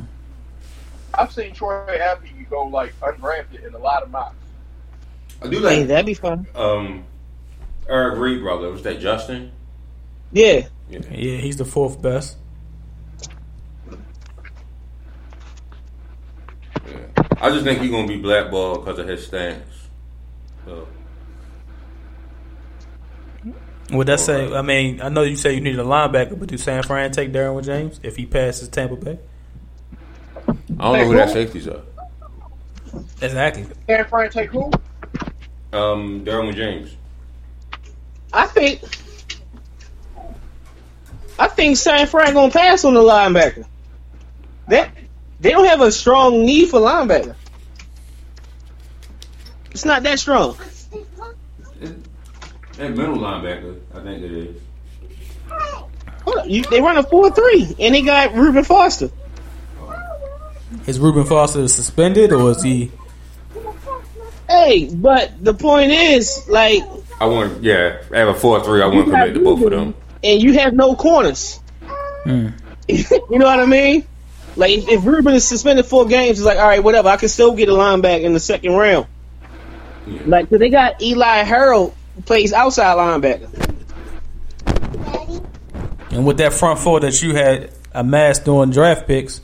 I've 1.13 1.31
seen 1.31 1.53
Troy 1.53 1.97
Apke 1.99 2.49
go 2.49 2.63
like 2.65 2.97
undrafted 3.01 3.65
in 3.67 3.73
a 3.73 3.77
lot 3.77 4.03
of 4.03 4.11
mocks. 4.11 4.35
I 5.41 5.47
do 5.47 5.61
Hey, 5.61 5.83
that'd 5.83 6.05
be 6.05 6.13
fun. 6.13 6.47
um, 6.55 7.03
Eric 7.89 8.17
Reid 8.19 8.41
brother. 8.41 8.69
Was 8.69 8.83
that 8.83 8.99
Justin? 8.99 9.51
Yeah. 10.31 10.67
Yeah. 10.89 10.99
Yeah, 11.11 11.37
he's 11.37 11.57
the 11.57 11.65
fourth 11.65 12.01
best. 12.01 12.37
I 17.39 17.49
just 17.51 17.63
think 17.63 17.79
he's 17.81 17.91
gonna 17.91 18.07
be 18.07 18.17
blackballed 18.17 18.83
because 18.83 18.99
of 18.99 19.07
his 19.07 19.25
stance. 19.25 19.67
So, 20.65 20.87
Would 23.91 24.07
that 24.07 24.19
say? 24.19 24.53
I 24.53 24.61
mean, 24.61 25.01
I 25.01 25.09
know 25.09 25.23
you 25.23 25.35
say 25.35 25.53
you 25.53 25.61
need 25.61 25.79
a 25.79 25.83
linebacker, 25.83 26.37
but 26.37 26.49
do 26.49 26.57
San 26.57 26.83
Fran 26.83 27.11
take 27.11 27.31
Derwin 27.31 27.63
James 27.63 27.99
if 28.03 28.15
he 28.15 28.25
passes 28.25 28.67
Tampa 28.69 28.95
Bay? 28.95 29.19
I 30.47 30.53
don't 30.53 30.77
know 30.77 31.05
who 31.05 31.15
that 31.15 31.29
safeties 31.29 31.67
are. 31.67 31.81
Exactly. 33.21 33.65
San 33.87 34.05
Fran 34.05 34.29
take 34.29 34.49
who? 34.49 34.71
Um, 35.73 36.25
Derwin 36.25 36.55
James. 36.55 36.95
I 38.33 38.45
think 38.47 38.81
I 41.39 41.47
think 41.47 41.77
San 41.77 42.07
Fran 42.07 42.33
gonna 42.33 42.51
pass 42.51 42.83
on 42.83 42.93
the 42.93 42.99
linebacker. 42.99 43.65
They 44.67 44.89
they 45.39 45.51
don't 45.51 45.65
have 45.65 45.81
a 45.81 45.91
strong 45.91 46.45
need 46.45 46.69
for 46.69 46.79
linebacker. 46.79 47.35
It's 49.71 49.85
not 49.85 50.03
that 50.03 50.19
strong. 50.19 50.57
That 51.79 52.95
middle 52.95 53.17
linebacker, 53.17 53.79
I 53.93 54.01
think 54.01 54.23
it 54.23 54.31
is. 54.31 54.61
Hold 56.23 56.37
up, 56.37 56.47
you, 56.47 56.63
they 56.63 56.81
run 56.81 56.97
a 56.97 57.03
four 57.03 57.31
three, 57.31 57.75
and 57.79 57.95
they 57.95 58.01
got 58.01 58.33
Reuben 58.35 58.63
Foster. 58.63 59.09
Is 60.85 60.99
Reuben 60.99 61.25
Foster 61.25 61.67
suspended 61.67 62.31
or 62.33 62.51
is 62.51 62.61
he? 62.61 62.91
Hey, 64.49 64.89
but 64.93 65.43
the 65.43 65.53
point 65.53 65.91
is, 65.91 66.47
like, 66.47 66.83
I 67.19 67.25
want, 67.25 67.63
yeah, 67.63 68.01
I 68.13 68.19
have 68.19 68.29
a 68.29 68.33
four 68.35 68.63
three. 68.63 68.81
I 68.81 68.87
want 68.87 68.99
to 68.99 69.05
you 69.05 69.11
got 69.11 69.27
commit 69.27 69.33
to 69.35 69.43
both 69.43 69.63
of 69.63 69.71
them. 69.71 69.95
and 70.23 70.41
you 70.41 70.53
have 70.53 70.73
no 70.73 70.95
corners. 70.95 71.59
Hmm. 72.23 72.49
you 72.87 73.05
know 73.31 73.45
what 73.45 73.59
I 73.59 73.65
mean? 73.65 74.05
Like, 74.57 74.71
if, 74.71 74.89
if 74.89 75.05
Reuben 75.05 75.33
is 75.35 75.47
suspended 75.47 75.85
four 75.85 76.05
games, 76.05 76.39
it's 76.39 76.45
like, 76.45 76.57
all 76.57 76.67
right, 76.67 76.83
whatever. 76.83 77.09
I 77.09 77.17
can 77.17 77.29
still 77.29 77.53
get 77.53 77.69
a 77.69 77.73
linebacker 77.73 78.23
in 78.23 78.33
the 78.33 78.39
second 78.39 78.73
round. 78.73 79.05
Yeah. 80.07 80.21
Like, 80.25 80.49
'cause 80.49 80.59
they 80.59 80.69
got 80.69 81.01
Eli 81.01 81.43
Harold 81.43 81.93
who 82.15 82.21
plays 82.23 82.53
outside 82.53 82.97
linebacker. 82.97 83.49
And 86.11 86.25
with 86.25 86.37
that 86.37 86.53
front 86.53 86.79
four 86.79 86.99
that 87.01 87.21
you 87.21 87.35
had 87.35 87.71
amassed 87.93 88.45
during 88.45 88.71
draft 88.71 89.05
picks, 89.07 89.41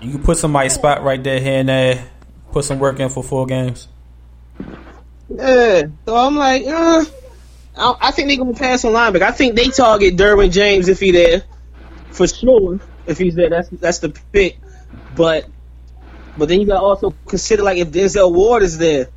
you 0.00 0.12
can 0.12 0.22
put 0.22 0.38
somebody 0.38 0.68
spot 0.70 1.02
right 1.02 1.22
there 1.22 1.40
here 1.40 1.60
and 1.60 1.68
there. 1.68 2.06
Put 2.52 2.64
some 2.64 2.78
work 2.78 3.00
in 3.00 3.08
for 3.08 3.22
four 3.22 3.46
games. 3.46 3.88
Yeah. 5.28 5.82
So 6.06 6.16
I'm 6.16 6.36
like, 6.36 6.66
uh, 6.66 7.04
I, 7.76 7.94
I 8.00 8.10
think 8.12 8.28
they're 8.28 8.36
gonna 8.36 8.54
pass 8.54 8.84
on 8.84 8.92
linebacker. 8.92 9.22
I 9.22 9.32
think 9.32 9.56
they 9.56 9.68
target 9.68 10.16
Derwin 10.16 10.52
James 10.52 10.88
if 10.88 11.00
he 11.00 11.10
there, 11.10 11.42
for 12.12 12.26
sure. 12.26 12.78
If 13.06 13.18
he's 13.18 13.34
there, 13.34 13.50
that's 13.50 13.68
that's 13.68 13.98
the 13.98 14.10
pick. 14.32 14.58
But 15.16 15.46
but 16.36 16.48
then 16.48 16.60
you 16.60 16.66
got 16.66 16.80
to 16.80 16.80
also 16.80 17.14
consider 17.26 17.62
like 17.62 17.78
if 17.78 17.90
Denzel 17.90 18.32
Ward 18.32 18.62
is 18.62 18.78
there, 18.78 19.08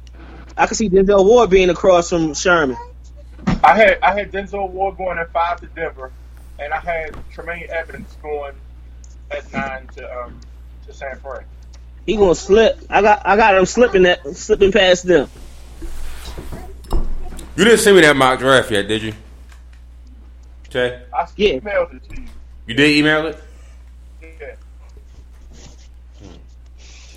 I 0.57 0.67
could 0.67 0.77
see 0.77 0.89
Denzel 0.89 1.25
Ward 1.25 1.49
being 1.49 1.69
across 1.69 2.09
from 2.09 2.33
Sherman. 2.33 2.77
I 3.63 3.75
had 3.75 3.99
I 4.01 4.13
had 4.13 4.31
Denzel 4.31 4.69
Ward 4.69 4.97
going 4.97 5.17
at 5.17 5.31
five 5.31 5.59
to 5.61 5.67
Denver, 5.67 6.11
and 6.59 6.73
I 6.73 6.79
had 6.79 7.15
Tremaine 7.31 7.67
Evans 7.69 8.15
going 8.21 8.53
at 9.31 9.51
nine 9.53 9.88
to 9.95 10.19
um 10.19 10.39
to 10.85 10.93
San 10.93 11.17
Fran. 11.19 11.43
He 12.05 12.15
gonna 12.15 12.35
slip. 12.35 12.79
I 12.89 13.01
got 13.01 13.25
I 13.25 13.35
got 13.35 13.55
him 13.55 13.65
slipping 13.65 14.03
that 14.03 14.25
slipping 14.35 14.71
past 14.71 15.05
them. 15.05 15.29
You 17.55 17.63
didn't 17.63 17.79
send 17.79 17.95
me 17.95 18.03
that 18.03 18.15
mock 18.15 18.39
draft 18.39 18.69
yet, 18.69 18.88
did 18.88 19.01
you? 19.01 19.13
Okay. 20.69 21.01
I 21.13 21.25
Yeah. 21.35 21.53
emailed 21.53 21.95
it 21.95 22.09
to 22.09 22.21
you. 22.21 22.27
You 22.67 22.75
did 22.75 22.95
email 22.97 23.25
it? 23.27 23.43
Yeah. 24.21 24.27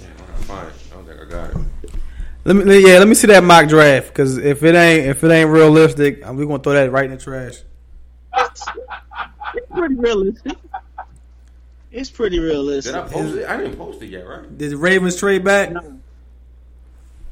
Yeah, 0.00 0.06
I 0.06 0.32
gotta 0.32 0.39
find 0.51 0.68
it. 0.68 0.74
I 0.90 0.94
don't 0.94 1.07
think 1.07 1.20
I 1.20 1.24
got 1.24 1.51
it. 1.51 1.57
Let 2.44 2.57
me, 2.57 2.88
yeah, 2.88 2.98
let 2.98 3.07
me 3.07 3.14
see 3.14 3.26
that 3.28 3.44
mock 3.44 3.68
draft 3.68 4.09
because 4.09 4.38
if 4.38 4.62
it 4.62 4.74
ain't 4.74 5.07
if 5.07 5.22
it 5.22 5.30
ain't 5.30 5.51
realistic, 5.51 6.26
uh, 6.26 6.32
we 6.32 6.46
gonna 6.46 6.62
throw 6.62 6.72
that 6.72 6.90
right 6.90 7.05
in 7.05 7.12
the 7.12 7.16
trash. 7.18 7.62
It's 9.55 9.66
pretty 9.70 9.94
realistic. 9.94 10.53
It's 11.92 12.11
pretty 12.11 12.38
Did 12.38 12.44
realistic. 12.44 12.94
I 12.94 13.03
post 13.09 13.36
it? 13.36 13.48
I 13.48 13.57
didn't 13.57 13.76
post 13.76 14.01
it 14.03 14.07
yet, 14.07 14.26
right? 14.26 14.57
Did 14.57 14.70
the 14.70 14.76
Ravens 14.76 15.16
trade 15.16 15.44
back? 15.44 15.72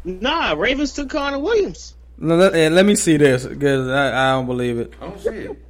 Nah, 0.04 0.52
Ravens 0.52 0.92
took 0.92 1.10
Connor 1.10 1.38
Williams. 1.38 1.94
No, 2.18 2.36
let, 2.36 2.54
yeah, 2.54 2.68
let 2.68 2.84
me 2.84 2.96
see 2.96 3.16
this 3.16 3.46
because 3.46 3.88
I, 3.88 4.08
I 4.08 4.32
don't 4.32 4.46
believe 4.46 4.78
it. 4.78 4.92
I 5.00 5.06
don't 5.06 5.20
see 5.20 5.28
it. 5.30 5.64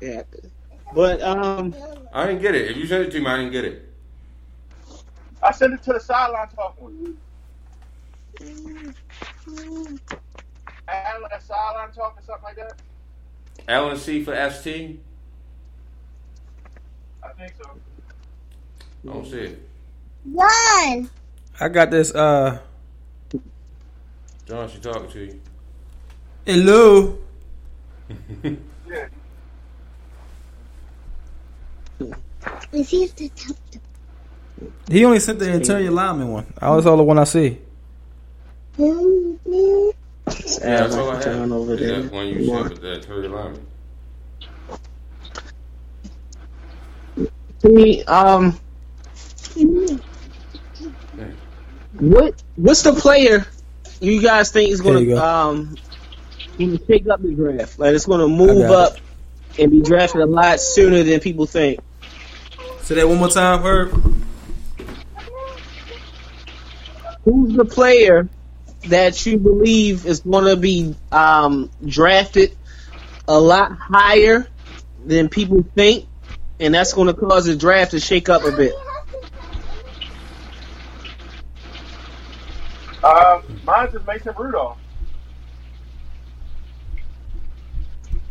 Yeah, 0.00 0.22
but 0.94 1.20
um, 1.22 1.74
I 2.12 2.26
didn't 2.26 2.42
get 2.42 2.54
it. 2.54 2.70
If 2.70 2.76
you 2.76 2.86
sent 2.86 3.04
it 3.04 3.10
to 3.12 3.20
me, 3.20 3.26
I 3.26 3.36
didn't 3.36 3.52
get 3.52 3.64
it. 3.64 3.88
I 5.42 5.52
sent 5.52 5.74
it 5.74 5.82
to 5.84 5.92
the 5.94 6.00
sideline 6.00 6.48
talk 6.48 6.80
one. 6.80 7.16
Alan, 10.88 11.30
a 11.32 11.40
sideline 11.40 11.92
talk 11.92 12.18
or 12.18 12.22
something 12.22 12.44
like 12.44 12.56
that. 12.56 12.74
Alan 13.68 13.96
C 13.96 14.24
for 14.24 14.34
ST. 14.50 15.00
I 17.22 17.28
think 17.32 17.52
so. 17.62 17.70
I 19.08 19.12
don't 19.12 19.26
see 19.26 19.38
it. 19.38 19.68
One. 20.24 21.10
I 21.60 21.68
got 21.68 21.90
this. 21.90 22.14
Uh, 22.14 22.58
John, 24.46 24.68
she 24.68 24.78
talking 24.78 25.10
to 25.10 25.24
you. 25.24 25.40
hello. 26.44 27.18
Yeah. 28.88 29.06
Receive 32.72 33.14
the 33.16 33.28
top. 33.30 33.56
He 34.88 35.04
only 35.04 35.20
sent 35.20 35.38
the 35.38 35.50
interior 35.50 35.90
lineman 35.90 36.28
one. 36.28 36.52
I 36.60 36.70
was 36.70 36.86
all 36.86 36.96
the 36.96 37.02
one 37.02 37.18
I 37.18 37.24
see. 37.24 37.58
Yeah, 38.76 38.86
that's 40.26 40.94
all 40.94 41.10
I 41.10 41.22
have. 41.22 41.52
Over 41.52 41.76
there. 41.76 42.02
that 42.02 42.12
one 42.12 42.28
you 42.28 42.46
sent 42.46 42.70
with 42.70 42.82
that 42.82 43.02
Terry 43.02 43.28
Lyman? 43.28 43.66
to 47.60 47.68
me, 47.68 48.02
um, 48.04 48.58
what 51.98 52.42
what's 52.56 52.82
the 52.82 52.92
player 52.92 53.46
you 54.00 54.22
guys 54.22 54.50
think 54.50 54.70
is 54.70 54.80
going 54.80 55.04
to 55.04 55.14
go. 55.14 55.22
um 55.22 55.76
gonna 56.58 56.78
take 56.78 57.08
up 57.08 57.22
the 57.22 57.34
draft? 57.34 57.78
Like 57.78 57.94
it's 57.94 58.06
going 58.06 58.20
to 58.20 58.28
move 58.28 58.68
got 58.68 58.92
up 58.92 58.98
and 59.58 59.70
be 59.70 59.82
drafted 59.82 60.22
a 60.22 60.26
lot 60.26 60.60
sooner 60.60 61.02
than 61.02 61.20
people 61.20 61.46
think. 61.46 61.80
Say 62.90 62.96
that 62.96 63.08
one 63.08 63.18
more 63.18 63.28
time, 63.28 63.62
Herb. 63.62 63.92
Who's 67.24 67.56
the 67.56 67.64
player 67.64 68.28
that 68.88 69.24
you 69.24 69.38
believe 69.38 70.06
is 70.06 70.18
going 70.18 70.46
to 70.46 70.56
be 70.56 70.96
um, 71.12 71.70
drafted 71.86 72.56
a 73.28 73.38
lot 73.38 73.70
higher 73.78 74.48
than 75.06 75.28
people 75.28 75.64
think, 75.76 76.08
and 76.58 76.74
that's 76.74 76.92
going 76.92 77.06
to 77.06 77.14
cause 77.14 77.44
the 77.44 77.54
draft 77.54 77.92
to 77.92 78.00
shake 78.00 78.28
up 78.28 78.42
a 78.42 78.50
bit? 78.50 78.74
Um, 83.04 83.60
mine's 83.62 83.94
is 83.94 84.04
Mason 84.04 84.34
Rudolph. 84.36 84.78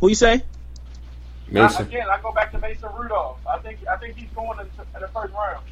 Who 0.01 0.09
you 0.09 0.15
say? 0.15 0.43
Mason. 1.51 1.85
I, 1.85 1.87
again, 1.87 2.07
I 2.09 2.21
go 2.21 2.31
back 2.31 2.51
to 2.51 2.59
Mason 2.59 2.89
Rudolph. 2.97 3.39
I 3.47 3.59
think 3.59 3.79
I 3.87 3.97
think 3.97 4.15
he's 4.15 4.29
going 4.35 4.59
in, 4.59 4.65
in 4.65 5.01
the 5.01 5.07
first 5.07 5.33
round. 5.33 5.65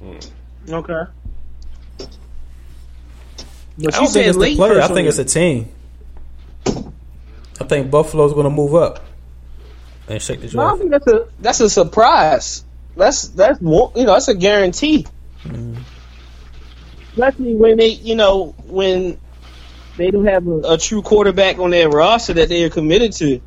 Hmm. 0.00 0.72
Okay. 0.72 1.10
But 1.98 2.08
I 3.78 3.82
you 3.82 3.90
don't 3.90 4.12
think 4.12 4.26
it's 4.26 4.38
the 4.38 4.56
player. 4.56 4.80
I 4.80 4.88
think 4.88 5.08
it's 5.08 5.18
a 5.18 5.24
team. 5.24 5.68
I 6.66 7.64
think 7.64 7.90
Buffalo's 7.90 8.32
going 8.32 8.44
to 8.44 8.50
move 8.50 8.74
up 8.74 9.04
and 10.08 10.20
shake 10.20 10.40
the 10.40 10.54
No, 10.56 10.74
I 10.74 10.78
think 10.78 10.90
that's 10.90 11.06
a 11.06 11.28
that's 11.40 11.60
a 11.60 11.70
surprise. 11.70 12.64
That's 12.96 13.28
that's 13.28 13.60
you 13.60 13.66
know 13.68 14.12
that's 14.12 14.28
a 14.28 14.34
guarantee. 14.34 15.06
Especially 17.12 17.54
when 17.54 17.76
they 17.76 17.88
you 17.88 18.14
know 18.14 18.54
when 18.66 19.18
they 19.96 20.10
don't 20.10 20.26
have 20.26 20.46
a, 20.46 20.60
a 20.74 20.78
true 20.78 21.02
quarterback 21.02 21.58
on 21.58 21.70
their 21.70 21.88
roster 21.88 22.34
that 22.34 22.48
they 22.48 22.64
are 22.64 22.70
committed 22.70 23.12
to. 23.14 23.40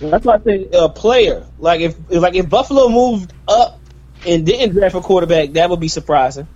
That's 0.00 0.24
why 0.24 0.34
I 0.34 0.40
say 0.42 0.68
a 0.72 0.88
player. 0.88 1.46
Like 1.58 1.80
if 1.80 1.96
if- 2.10 2.20
like 2.22 2.34
if 2.34 2.48
Buffalo 2.50 2.88
moved 2.88 3.32
up 3.48 3.80
and 4.26 4.44
didn't 4.44 4.74
draft 4.74 4.94
a 4.94 5.00
quarterback, 5.00 5.52
that 5.52 5.70
would 5.70 5.80
be 5.80 5.88
surprising. 5.88 6.46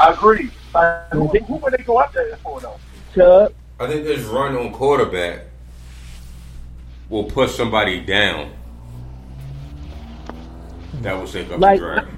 I 0.00 0.12
agree. 0.12 0.50
Like, 0.74 1.10
who, 1.12 1.28
who 1.28 1.56
would 1.56 1.74
they 1.74 1.84
go 1.84 1.98
up 1.98 2.12
there 2.12 2.36
for 2.38 2.60
though? 2.60 2.78
Chubb, 3.14 3.52
I 3.78 3.86
think 3.86 4.04
this 4.04 4.24
run 4.24 4.56
on 4.56 4.72
quarterback 4.72 5.42
will 7.08 7.24
push 7.24 7.54
somebody 7.54 8.00
down. 8.00 8.52
That 11.02 11.14
will 11.18 11.26
shake 11.26 11.50
up 11.52 11.60
Like- 11.60 11.78
the 11.78 11.86
draft. 11.86 12.08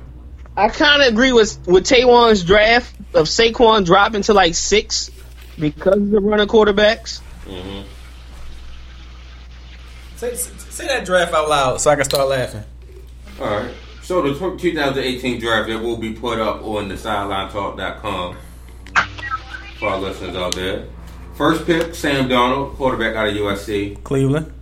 I 0.57 0.69
kind 0.69 1.03
of 1.03 1.09
agree 1.09 1.33
with 1.33 1.67
with 1.67 1.85
Taywan's 1.85 2.45
draft 2.45 2.95
of 3.15 3.27
Saquon 3.27 3.85
dropping 3.85 4.23
to 4.23 4.35
like 4.35 4.55
six 4.55 5.11
because 5.59 5.97
of 5.97 6.11
the 6.11 6.21
running 6.21 6.47
quarterbacks. 6.47 7.21
Say, 10.17 10.35
say 10.35 10.87
that 10.87 11.05
draft 11.05 11.35
out 11.35 11.49
loud 11.49 11.81
so 11.81 11.91
I 11.91 11.97
can 11.97 12.05
start 12.05 12.29
laughing. 12.29 12.65
All 13.41 13.47
right. 13.47 13.75
So 14.03 14.23
the 14.23 14.35
2018 14.35 15.41
draft 15.41 15.69
that 15.69 15.83
will 15.83 15.97
be 15.97 16.13
put 16.13 16.39
up 16.39 16.63
on 16.63 16.89
the 16.89 16.95
sidelinetalk.com 16.95 18.37
for 19.79 19.89
our 19.89 19.99
listeners 19.99 20.37
out 20.37 20.55
there. 20.55 20.87
First 21.35 21.67
pick, 21.67 21.95
Sam 21.95 22.29
Darnold, 22.29 22.77
quarterback 22.77 23.17
out 23.17 23.29
of 23.29 23.35
USC. 23.35 24.03
Cleveland. 24.05 24.53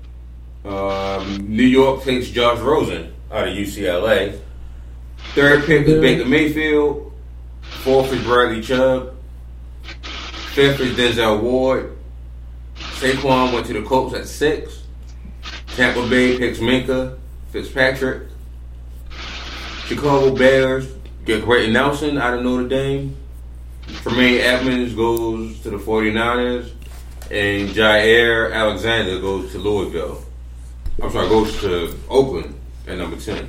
Um, 0.64 1.54
New 1.54 1.66
York 1.66 2.02
takes 2.02 2.28
Josh 2.30 2.60
Rosen 2.60 3.12
out 3.30 3.48
of 3.48 3.54
UCLA. 3.54 4.38
Third 5.34 5.64
pick 5.64 5.86
is 5.86 6.00
Baker 6.00 6.28
Mayfield. 6.28 7.12
Fourth 7.62 8.12
is 8.12 8.22
Bradley 8.22 8.60
Chubb. 8.60 9.16
Fifth 10.52 10.80
is 10.80 10.96
Denzel 10.96 11.40
Ward. 11.40 11.96
Saquon 12.76 13.52
went 13.52 13.66
to 13.66 13.72
the 13.72 13.82
Colts 13.82 14.14
at 14.14 14.28
six. 14.28 14.82
Tampa 15.68 16.06
Bay 16.08 16.36
picks 16.36 16.58
Minkah 16.58 17.18
Fitzpatrick. 17.50 18.28
Chicago 19.86 20.34
Bears 20.36 20.86
get 21.24 21.44
Quenton 21.44 21.72
Nelson 21.72 22.18
out 22.18 22.34
of 22.34 22.42
Notre 22.42 22.68
Dame. 22.68 23.16
Tremaine 24.02 24.40
Edmunds 24.40 24.94
goes 24.94 25.60
to 25.60 25.70
the 25.70 25.78
49ers. 25.78 26.70
And 27.30 27.70
Jaire 27.70 28.52
Alexander 28.52 29.18
goes 29.20 29.52
to 29.52 29.58
Louisville. 29.58 30.22
I'm 31.02 31.10
sorry, 31.10 31.28
goes 31.28 31.58
to 31.62 31.98
Oakland 32.10 32.54
at 32.86 32.98
number 32.98 33.16
10. 33.16 33.48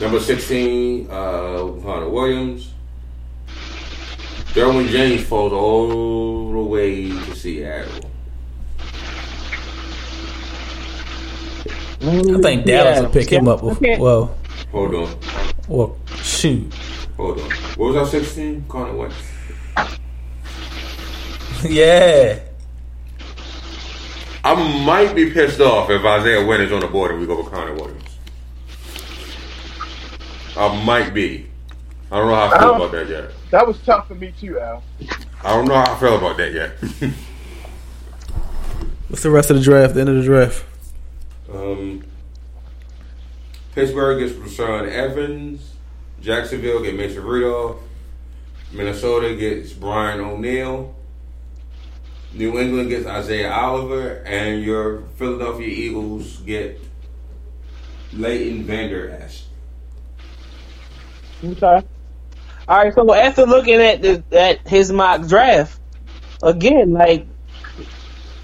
Number 0.00 0.18
16, 0.18 1.10
uh, 1.10 1.72
Hunter 1.82 2.08
Williams. 2.08 2.72
Derwin 4.54 4.88
James 4.88 5.24
falls 5.26 5.52
all 5.52 6.52
the 6.52 6.58
way 6.58 7.10
to 7.10 7.34
Seattle. 7.36 8.10
I 12.02 12.40
think 12.40 12.64
Dallas 12.64 13.00
will 13.00 13.10
pick 13.10 13.28
him 13.30 13.46
up. 13.46 13.62
Okay. 13.62 13.98
Well, 13.98 14.34
Hold 14.72 14.94
on. 14.94 15.18
well, 15.68 15.98
shoot. 16.16 16.72
Hold 17.16 17.38
on. 17.40 17.50
What 17.50 17.88
was 17.88 17.96
our 17.96 18.06
16? 18.06 18.64
Connor 18.68 18.96
Wentz. 18.96 19.16
yeah. 21.68 22.38
I 24.42 24.84
might 24.84 25.14
be 25.14 25.30
pissed 25.30 25.60
off 25.60 25.90
if 25.90 26.02
Isaiah 26.02 26.44
Wynn 26.46 26.62
is 26.62 26.72
on 26.72 26.80
the 26.80 26.86
board 26.86 27.10
and 27.10 27.20
we 27.20 27.26
go 27.26 27.42
with 27.42 27.52
Connor 27.52 27.74
Williams. 27.74 28.09
I 30.60 30.84
might 30.84 31.14
be. 31.14 31.46
I 32.12 32.18
don't 32.18 32.28
know 32.28 32.34
how 32.34 32.50
I 32.54 32.58
feel 32.58 32.74
about 32.76 32.92
that 32.92 33.08
yet. 33.08 33.30
That 33.50 33.66
was 33.66 33.78
tough 33.80 34.08
for 34.08 34.14
me 34.14 34.34
too, 34.38 34.60
Al. 34.60 34.82
I 35.42 35.54
don't 35.54 35.64
know 35.66 35.74
how 35.74 35.94
I 35.94 35.98
feel 35.98 36.18
about 36.18 36.36
that 36.36 36.52
yet. 36.52 36.72
What's 39.08 39.22
the 39.22 39.30
rest 39.30 39.48
of 39.50 39.56
the 39.56 39.62
draft? 39.62 39.94
The 39.94 40.00
end 40.00 40.10
of 40.10 40.16
the 40.16 40.22
draft. 40.22 40.64
um, 41.52 42.04
Pittsburgh 43.74 44.18
gets 44.20 44.34
Rashaan 44.38 44.86
Evans. 44.90 45.74
Jacksonville 46.20 46.82
gets 46.82 46.96
Mason 46.96 47.22
Rudolph. 47.24 47.78
Minnesota 48.70 49.34
gets 49.34 49.72
Brian 49.72 50.20
O'Neill. 50.20 50.94
New 52.34 52.58
England 52.58 52.90
gets 52.90 53.06
Isaiah 53.06 53.50
Oliver. 53.50 54.22
And 54.26 54.62
your 54.62 55.04
Philadelphia 55.16 55.66
Eagles 55.68 56.36
get 56.40 56.78
Leighton 58.12 58.64
Vander 58.64 59.10
Esch. 59.10 59.44
Okay. 61.42 61.86
All 62.68 62.76
right. 62.76 62.94
So 62.94 63.14
after 63.14 63.46
looking 63.46 63.80
at 63.80 64.02
the 64.02 64.22
at 64.32 64.66
his 64.68 64.92
mock 64.92 65.26
draft 65.26 65.80
again, 66.42 66.92
like, 66.92 67.26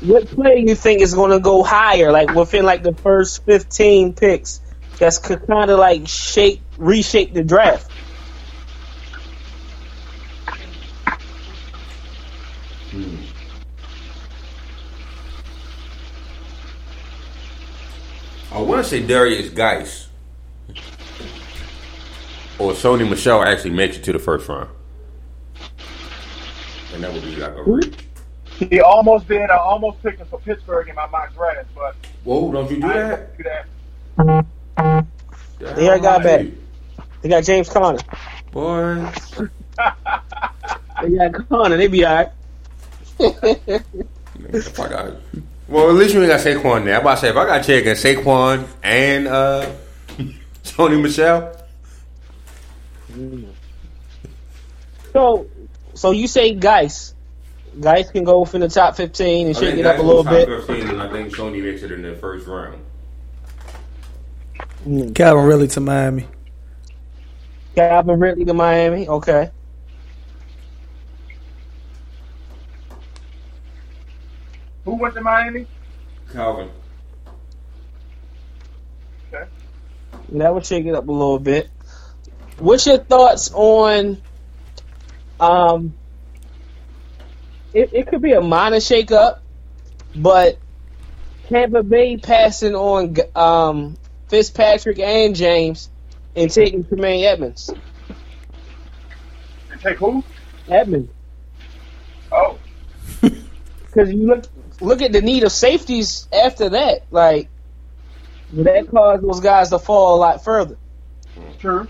what 0.00 0.26
player 0.28 0.56
you 0.56 0.74
think 0.74 1.02
is 1.02 1.14
going 1.14 1.30
to 1.30 1.40
go 1.40 1.62
higher? 1.62 2.10
Like 2.10 2.34
within 2.34 2.64
like 2.64 2.82
the 2.82 2.94
first 2.94 3.44
fifteen 3.44 4.14
picks, 4.14 4.60
that's 4.98 5.18
kind 5.18 5.70
of 5.70 5.78
like 5.78 6.08
shape 6.08 6.62
reshape 6.78 7.34
the 7.34 7.44
draft. 7.44 7.90
I 18.52 18.60
want 18.60 18.82
to 18.82 18.88
say 18.88 19.02
Derrius 19.02 19.54
Guice 19.54 20.05
or 22.58 22.72
Sony 22.72 23.08
Michel 23.08 23.42
actually 23.42 23.70
makes 23.70 23.96
it 23.96 24.04
to 24.04 24.12
the 24.12 24.18
first 24.18 24.48
round, 24.48 24.68
and 26.94 27.02
that 27.04 27.12
would 27.12 27.22
be 27.22 27.36
like 27.36 27.54
a 27.54 27.62
reach. 27.62 27.94
He 28.58 28.80
almost 28.80 29.28
did. 29.28 29.50
I 29.50 29.56
almost 29.58 30.02
picked 30.02 30.18
him 30.20 30.26
for 30.28 30.38
Pittsburgh 30.40 30.88
in 30.88 30.94
my 30.94 31.06
mock 31.08 31.34
draft, 31.34 31.68
but 31.74 31.94
Whoa! 32.24 32.50
Don't 32.52 32.70
you 32.70 32.80
do 32.80 32.86
I 32.86 32.92
that? 32.94 33.36
do 33.36 33.44
that. 33.44 33.66
They 35.76 35.86
already 35.88 36.02
got 36.02 36.22
back. 36.22 36.46
They 37.22 37.28
got 37.28 37.44
James 37.44 37.68
Conner. 37.68 37.98
boy. 38.52 39.06
They 41.02 41.10
got 41.10 41.48
Conner. 41.48 41.76
They 41.76 41.86
be 41.88 42.04
all 42.06 42.14
right. 42.14 42.28
If 43.18 44.78
I 44.80 44.88
got, 44.88 45.14
well, 45.68 45.88
at 45.88 45.94
least 45.94 46.14
you 46.14 46.20
ain't 46.22 46.28
got 46.30 46.40
Saquon 46.40 46.84
there. 46.84 46.94
I'm 46.96 47.00
about 47.02 47.16
to 47.16 47.20
say 47.22 47.28
if 47.30 47.36
I 47.36 47.46
got 47.46 47.64
check 47.64 47.80
against 47.82 48.04
Saquon 48.04 48.66
and 48.82 49.26
uh, 49.26 49.70
Sony 50.64 51.00
Michel, 51.02 51.54
So, 55.12 55.46
so 55.94 56.10
you 56.10 56.28
say 56.28 56.54
Guice, 56.54 57.14
Guice 57.80 58.10
can 58.10 58.24
go 58.24 58.40
within 58.40 58.60
the 58.60 58.68
top 58.68 58.96
fifteen 58.96 59.48
and 59.48 59.56
I 59.56 59.60
shake 59.60 59.76
it 59.76 59.86
up 59.86 59.98
a 59.98 60.02
little 60.02 60.24
top 60.24 60.32
bit. 60.32 60.48
15, 60.48 60.88
and 60.88 61.02
I 61.02 61.10
think 61.10 61.34
Sony 61.34 61.62
makes 61.62 61.82
it 61.82 61.92
in 61.92 62.02
the 62.02 62.16
first 62.16 62.46
round. 62.46 62.82
Hmm. 64.84 65.12
Calvin 65.12 65.44
Ridley 65.44 65.68
to 65.68 65.80
Miami. 65.80 66.26
Calvin 67.74 68.20
Ridley 68.20 68.44
to 68.44 68.54
Miami. 68.54 69.08
Okay. 69.08 69.50
Who 74.84 74.94
went 74.94 75.14
to 75.14 75.20
Miami? 75.20 75.66
Calvin. 76.32 76.70
Okay. 79.32 79.50
That 80.32 80.54
would 80.54 80.64
shake 80.64 80.86
it 80.86 80.94
up 80.94 81.08
a 81.08 81.12
little 81.12 81.40
bit. 81.40 81.68
What's 82.58 82.86
your 82.86 82.98
thoughts 82.98 83.50
on? 83.52 84.20
Um, 85.38 85.94
it, 87.74 87.90
it 87.92 88.06
could 88.08 88.22
be 88.22 88.32
a 88.32 88.40
minor 88.40 88.80
shake 88.80 89.12
up, 89.12 89.42
but 90.14 90.58
Tampa 91.48 91.82
Bay 91.82 92.16
passing 92.16 92.74
on 92.74 93.16
um, 93.34 93.96
Fitzpatrick 94.28 94.98
and 94.98 95.36
James 95.36 95.90
and 96.34 96.50
taking 96.50 96.84
Tremaine 96.84 97.24
Edmunds. 97.24 97.70
And 99.70 99.80
take 99.80 99.98
who? 99.98 100.24
Edmunds, 100.68 101.10
Oh, 102.32 102.58
because 103.20 104.12
you 104.12 104.26
look 104.26 104.44
look 104.80 105.00
at 105.00 105.12
the 105.12 105.22
need 105.22 105.44
of 105.44 105.52
safeties 105.52 106.26
after 106.32 106.70
that. 106.70 107.04
Like, 107.10 107.48
that 108.52 108.88
caused 108.90 109.22
those 109.22 109.40
guys 109.40 109.70
to 109.70 109.78
fall 109.78 110.16
a 110.16 110.18
lot 110.18 110.42
further? 110.42 110.76
true. 111.58 111.86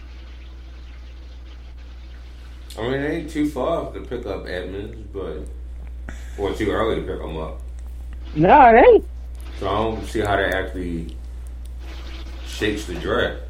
I 2.78 2.82
mean, 2.82 2.92
it 2.94 3.10
ain't 3.10 3.30
too 3.30 3.48
far 3.48 3.90
to 3.92 4.00
pick 4.00 4.26
up 4.26 4.46
Edmunds, 4.46 4.96
but 5.12 5.38
or 6.38 6.52
too 6.54 6.70
early 6.70 6.96
to 6.96 7.02
pick 7.02 7.20
him 7.20 7.36
up. 7.38 7.60
No, 8.34 8.60
it 8.68 8.84
ain't. 8.86 9.04
So 9.58 9.68
I 9.68 9.74
don't 9.74 10.06
see 10.06 10.20
how 10.20 10.36
that 10.36 10.54
actually 10.54 11.16
shakes 12.46 12.84
the 12.84 12.94
draft. 12.94 13.42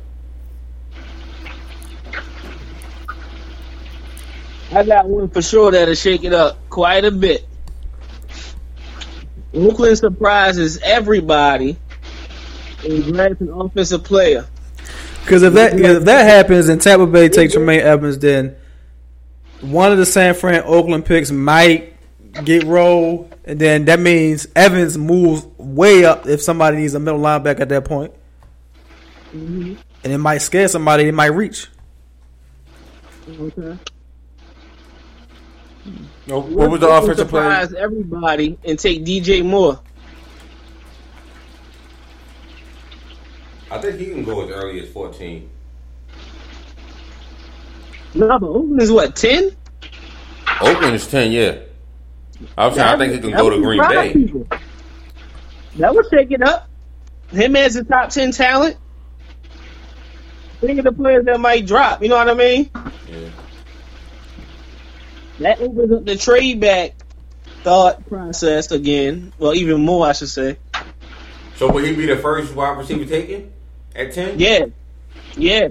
I 4.72 4.84
got 4.84 5.08
one 5.08 5.28
for 5.28 5.42
sure 5.42 5.70
that'll 5.70 5.94
shake 5.94 6.24
it 6.24 6.32
up 6.32 6.58
quite 6.68 7.04
a 7.04 7.10
bit. 7.10 7.46
Oakland 9.54 9.98
surprises 9.98 10.78
everybody 10.82 11.76
and 12.84 13.04
grabs 13.04 13.40
an 13.40 13.48
offensive 13.48 14.04
player. 14.04 14.46
Because 15.22 15.42
if 15.42 15.54
that 15.54 15.78
if 15.78 16.04
that 16.04 16.24
happens 16.24 16.68
and 16.68 16.80
Tampa 16.80 17.06
Bay 17.06 17.28
takes 17.28 17.54
Tremaine 17.54 17.80
Evans, 17.80 18.18
then 18.18 18.54
one 19.70 19.92
of 19.92 19.98
the 19.98 20.06
San 20.06 20.34
Fran 20.34 20.62
Oakland 20.64 21.04
picks 21.04 21.30
might 21.30 21.94
get 22.44 22.64
rolled, 22.64 23.34
and 23.44 23.58
then 23.58 23.86
that 23.86 24.00
means 24.00 24.46
Evans 24.54 24.98
moves 24.98 25.46
way 25.58 26.04
up 26.04 26.26
if 26.26 26.42
somebody 26.42 26.78
needs 26.78 26.94
a 26.94 27.00
middle 27.00 27.20
linebacker 27.20 27.60
at 27.60 27.68
that 27.70 27.84
point. 27.84 28.12
Mm-hmm. 29.32 29.74
and 30.04 30.12
it 30.12 30.18
might 30.18 30.38
scare 30.38 30.68
somebody. 30.68 31.08
It 31.08 31.12
might 31.12 31.26
reach. 31.26 31.68
Okay. 33.28 33.76
No, 36.26 36.40
what 36.40 36.70
was 36.70 36.80
the 36.80 36.88
offensive 36.88 37.28
player? 37.28 37.44
surprise 37.44 37.74
everybody 37.74 38.58
and 38.64 38.78
take 38.78 39.04
DJ 39.04 39.44
Moore? 39.44 39.80
I 43.70 43.78
think 43.78 43.98
he 43.98 44.06
can 44.06 44.24
go 44.24 44.44
as 44.44 44.50
early 44.50 44.80
as 44.80 44.90
14. 44.90 45.50
No, 48.16 48.38
but 48.38 48.46
Oakland 48.48 48.82
is 48.82 48.90
what 48.90 49.14
ten? 49.16 49.50
Oakland 50.60 50.94
is 50.94 51.06
10, 51.06 51.32
yeah. 51.32 51.58
I 52.56 52.66
was 52.66 52.76
saying, 52.76 52.88
I 52.88 52.96
think 52.96 53.12
he 53.12 53.18
can 53.20 53.30
go 53.30 53.50
to 53.50 53.58
Green 53.60 53.86
Bay. 53.88 54.12
people. 54.12 54.46
That 55.76 55.94
would 55.94 56.06
shake 56.10 56.30
it 56.30 56.42
up. 56.42 56.68
Him 57.30 57.56
as 57.56 57.76
a 57.76 57.84
top 57.84 58.10
ten 58.10 58.30
talent. 58.30 58.76
Think 60.60 60.78
of 60.78 60.84
the 60.84 60.92
players 60.92 61.26
that 61.26 61.38
might 61.38 61.66
drop. 61.66 62.02
You 62.02 62.08
know 62.08 62.16
what 62.16 62.30
I 62.30 62.34
mean? 62.34 62.70
Yeah. 63.10 63.28
That 65.40 65.60
opens 65.60 65.92
up 65.92 66.04
the 66.06 66.16
trade 66.16 66.60
back 66.60 66.94
thought 67.62 68.08
process 68.08 68.70
again. 68.70 69.32
Well, 69.38 69.54
even 69.54 69.82
more, 69.84 70.06
I 70.06 70.12
should 70.12 70.30
say. 70.30 70.56
So 71.56 71.70
will 71.70 71.84
he 71.84 71.94
be 71.94 72.06
the 72.06 72.16
first 72.16 72.54
wide 72.54 72.78
receiver 72.78 73.04
taken 73.04 73.52
at 73.94 74.12
10? 74.12 74.38
Yeah, 74.38 74.66
yeah, 75.36 75.68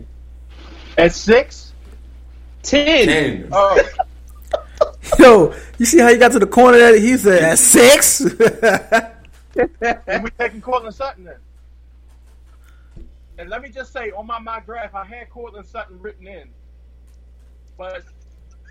At 0.98 1.14
six? 1.14 1.65
Ten. 2.66 3.06
10. 3.06 3.50
Oh, 3.52 3.90
Yo, 5.20 5.54
you 5.78 5.86
see 5.86 6.00
how 6.00 6.10
he 6.10 6.18
got 6.18 6.32
to 6.32 6.40
the 6.40 6.48
corner? 6.48 6.80
That 6.80 6.98
he 6.98 7.16
said 7.16 7.44
at 7.44 7.60
six. 7.60 8.22
and 10.08 10.24
we 10.24 10.30
taking 10.32 10.62
Courtland 10.62 10.96
Sutton 10.96 11.26
then. 11.26 11.36
And 13.38 13.50
let 13.50 13.62
me 13.62 13.70
just 13.70 13.94
say, 13.94 14.12
on 14.12 14.26
my 14.26 14.40
mock 14.40 14.66
draft, 14.66 14.96
I 14.96 15.06
had 15.06 15.30
Courtland 15.30 15.68
Sutton 15.68 16.02
written 16.02 16.26
in, 16.26 16.50
but 17.78 18.04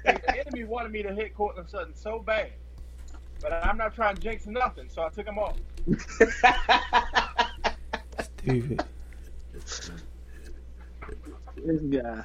the 0.05 0.41
enemy 0.41 0.65
wanted 0.65 0.91
me 0.91 1.03
to 1.03 1.15
hit 1.15 1.37
Courtland 1.37 1.69
Sutton 1.69 1.95
so 1.95 2.19
bad. 2.19 2.51
But 3.41 3.53
I'm 3.65 3.77
not 3.77 3.95
trying 3.95 4.17
to 4.17 4.21
jinx 4.21 4.47
nothing, 4.47 4.89
so 4.89 5.05
I 5.05 5.11
took 5.11 5.27
him 5.27 5.39
off. 5.39 5.57
Stupid. 8.39 8.85
This 11.57 11.81
guy. 11.91 12.25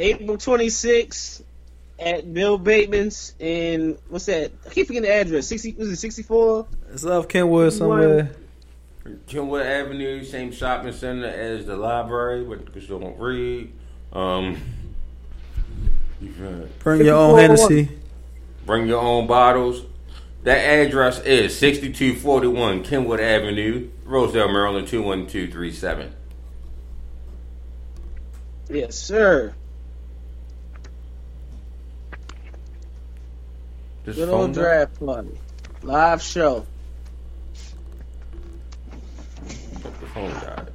April 0.00 0.36
26th 0.38 1.42
at 1.98 2.32
Bill 2.32 2.56
Bateman's 2.56 3.34
in 3.38 3.98
what's 4.08 4.26
that? 4.26 4.50
I 4.66 4.70
keep 4.70 4.86
forgetting 4.86 5.08
the 5.08 5.14
address. 5.14 5.46
60 5.46 5.72
was 5.74 5.88
it 5.90 5.96
64? 5.96 6.66
It's 6.92 7.04
off 7.04 7.28
Kenwood 7.28 7.72
somewhere. 7.74 8.34
Kenwood 9.26 9.66
Avenue, 9.66 10.24
same 10.24 10.52
shopping 10.52 10.92
center 10.92 11.26
as 11.26 11.66
the 11.66 11.76
library, 11.76 12.44
but 12.44 12.64
because 12.64 12.88
you 12.88 12.98
don't 12.98 13.18
read. 13.18 13.72
Um, 14.12 14.58
you 16.20 16.30
Bring 16.80 17.04
your 17.04 17.16
own 17.16 17.38
Hennessy. 17.38 17.88
bring 18.64 18.86
your 18.86 19.00
own 19.00 19.26
bottles. 19.26 19.84
That 20.44 20.58
address 20.58 21.20
is 21.20 21.56
6241 21.58 22.84
Kenwood 22.84 23.20
Avenue, 23.20 23.90
Rosedale, 24.04 24.48
Maryland 24.48 24.88
21237. 24.88 26.14
Yes, 28.70 28.96
sir. 28.96 29.54
This 34.04 34.16
Good 34.16 34.28
old 34.28 34.42
number? 34.42 34.60
draft 34.62 34.98
party. 35.04 35.38
Live 35.82 36.22
show. 36.22 36.66
The 39.82 40.06
phone 40.14 40.30
died. 40.30 40.72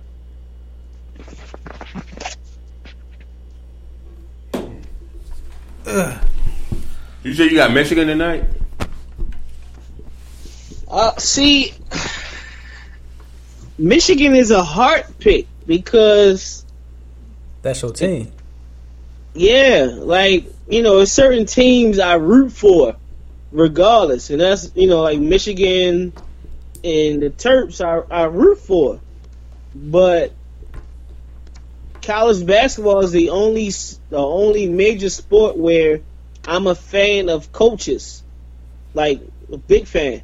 You 7.24 7.34
said 7.34 7.50
you 7.50 7.56
got 7.56 7.72
Michigan 7.72 8.08
tonight? 8.08 8.44
Uh, 10.88 11.16
see, 11.18 11.74
Michigan 13.78 14.36
is 14.36 14.52
a 14.52 14.64
hard 14.64 15.06
pick 15.20 15.48
because 15.66 16.66
That's 17.64 17.82
your 17.82 17.92
team. 17.92 18.32
Yeah, 19.34 19.90
like 19.98 20.46
you 20.70 20.82
know, 20.84 21.04
certain 21.06 21.46
teams 21.46 22.00
I 22.00 22.14
root 22.16 22.52
for, 22.52 22.96
regardless, 23.56 24.30
and 24.30 24.42
that's 24.42 24.72
you 24.76 24.88
know 24.88 25.02
like 25.02 25.20
Michigan 25.20 26.14
and 26.84 27.22
the 27.22 27.30
Terps 27.30 27.84
I, 27.84 28.14
I 28.14 28.26
root 28.26 28.60
for, 28.60 29.00
but 29.74 30.34
college 32.02 32.46
basketball 32.46 33.00
is 33.00 33.12
the 33.12 33.30
only 33.30 33.70
the 34.10 34.18
only 34.18 34.68
major 34.68 35.10
sport 35.10 35.58
where 35.58 36.02
I'm 36.46 36.68
a 36.68 36.76
fan 36.76 37.30
of 37.30 37.52
coaches, 37.52 38.22
like 38.94 39.22
a 39.52 39.58
big 39.58 39.88
fan. 39.88 40.22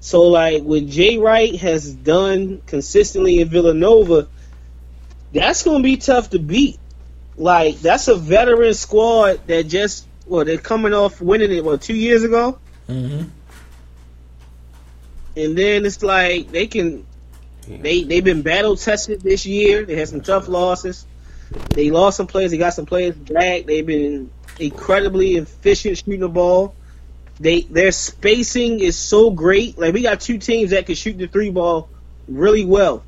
So 0.00 0.22
like 0.22 0.62
what 0.62 0.86
Jay 0.86 1.16
Wright 1.16 1.54
has 1.56 1.90
done 1.92 2.60
consistently 2.66 3.40
in 3.40 3.48
Villanova, 3.48 4.28
that's 5.32 5.62
gonna 5.62 5.82
be 5.82 5.96
tough 5.96 6.30
to 6.30 6.38
beat. 6.38 6.78
Like 7.36 7.80
that's 7.80 8.08
a 8.08 8.16
veteran 8.16 8.74
squad 8.74 9.46
that 9.46 9.68
just 9.68 10.06
well 10.26 10.44
they're 10.44 10.58
coming 10.58 10.92
off 10.92 11.20
winning 11.20 11.52
it 11.52 11.64
what 11.64 11.80
two 11.80 11.96
years 11.96 12.24
ago 12.24 12.58
Mm-hmm. 12.88 13.28
and 15.36 15.58
then 15.58 15.86
it's 15.86 16.02
like 16.02 16.50
they 16.50 16.66
can 16.66 17.06
they 17.66 18.02
they've 18.02 18.24
been 18.24 18.42
battle 18.42 18.76
tested 18.76 19.22
this 19.22 19.46
year. 19.46 19.84
They 19.84 19.96
had 19.96 20.08
some 20.08 20.20
tough 20.20 20.48
losses. 20.48 21.06
They 21.70 21.90
lost 21.90 22.16
some 22.16 22.26
players. 22.26 22.50
They 22.50 22.58
got 22.58 22.74
some 22.74 22.86
players 22.86 23.14
back. 23.14 23.64
They've 23.64 23.86
been 23.86 24.30
incredibly 24.58 25.36
efficient 25.36 25.98
shooting 25.98 26.20
the 26.20 26.28
ball. 26.28 26.74
They 27.40 27.62
their 27.62 27.90
spacing 27.90 28.80
is 28.80 28.96
so 28.96 29.30
great. 29.30 29.78
Like 29.78 29.94
we 29.94 30.02
got 30.02 30.20
two 30.20 30.38
teams 30.38 30.70
that 30.70 30.86
can 30.86 30.94
shoot 30.94 31.18
the 31.18 31.26
three 31.26 31.50
ball 31.50 31.88
really 32.28 32.64
well. 32.64 33.02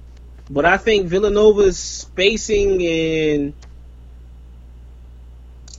But 0.48 0.64
I 0.64 0.76
think 0.76 1.08
Villanova's 1.08 1.78
spacing 1.78 2.82
and 2.82 3.54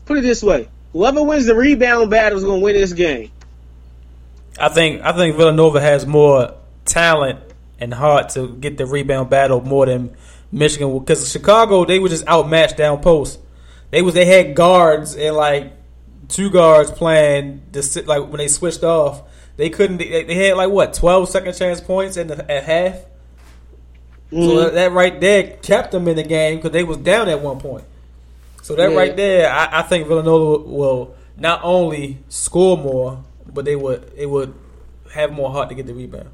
put 0.06 0.18
it 0.18 0.22
this 0.22 0.44
way: 0.44 0.70
whoever 0.94 1.24
wins 1.24 1.46
the 1.46 1.56
rebound 1.56 2.10
battle 2.10 2.38
is 2.38 2.44
going 2.44 2.60
to 2.60 2.64
win 2.64 2.76
this 2.76 2.94
game. 2.94 3.32
I 4.60 4.70
think 4.70 5.02
I 5.04 5.12
think 5.14 5.36
Villanova 5.36 5.80
has 5.82 6.06
more 6.06 6.54
talent 6.86 7.40
and 7.80 7.94
heart 7.94 8.30
to 8.30 8.50
get 8.56 8.78
the 8.78 8.86
rebound 8.86 9.30
battle 9.30 9.62
more 9.62 9.86
than 9.86 10.16
Michigan 10.52 10.98
because 11.00 11.32
Chicago 11.32 11.86
they 11.86 12.00
were 12.00 12.10
just 12.10 12.28
outmatched 12.28 12.78
down 12.78 13.02
post. 13.02 13.40
They 13.92 14.02
was 14.02 14.14
they 14.14 14.26
had 14.26 14.56
guards 14.56 15.16
and 15.16 15.36
like 15.36 15.74
two 16.28 16.50
guards 16.50 16.92
playing 16.92 17.62
the 17.72 17.84
si- 17.84 18.02
like 18.02 18.22
when 18.28 18.38
they 18.38 18.48
switched 18.48 18.84
off. 18.84 19.24
They 19.58 19.70
couldn't. 19.70 19.98
They, 19.98 20.24
they 20.24 20.36
had 20.48 20.56
like 20.58 20.70
what 20.70 20.94
12 20.94 21.30
second 21.30 21.54
chance 21.56 21.82
points 21.82 22.16
in 22.18 22.28
the, 22.28 22.52
at 22.52 22.64
half. 22.64 22.96
So 24.32 24.36
Mhm. 24.38 24.64
that, 24.66 24.74
that 24.74 24.92
right 24.92 25.20
there 25.22 25.44
kept 25.62 25.92
them 25.92 26.08
in 26.08 26.16
the 26.18 26.24
game 26.24 26.58
because 26.58 26.72
they 26.72 26.84
was 26.84 26.98
down 26.98 27.30
at 27.30 27.42
one 27.42 27.60
point. 27.60 27.86
So 28.62 28.76
that 28.76 28.92
Yeah. 28.92 28.98
right 28.98 29.16
there, 29.16 29.50
I, 29.52 29.80
I 29.80 29.82
think 29.84 30.08
Villanova 30.08 30.64
will 30.70 31.16
not 31.38 31.62
only 31.64 32.20
score 32.28 32.78
more, 32.78 33.24
but 33.54 33.66
they 33.66 33.76
would 33.76 34.12
it 34.16 34.26
would 34.26 34.54
have 35.14 35.32
more 35.32 35.52
heart 35.52 35.70
to 35.70 35.76
get 35.76 35.88
the 35.88 35.94
rebound. 35.94 36.30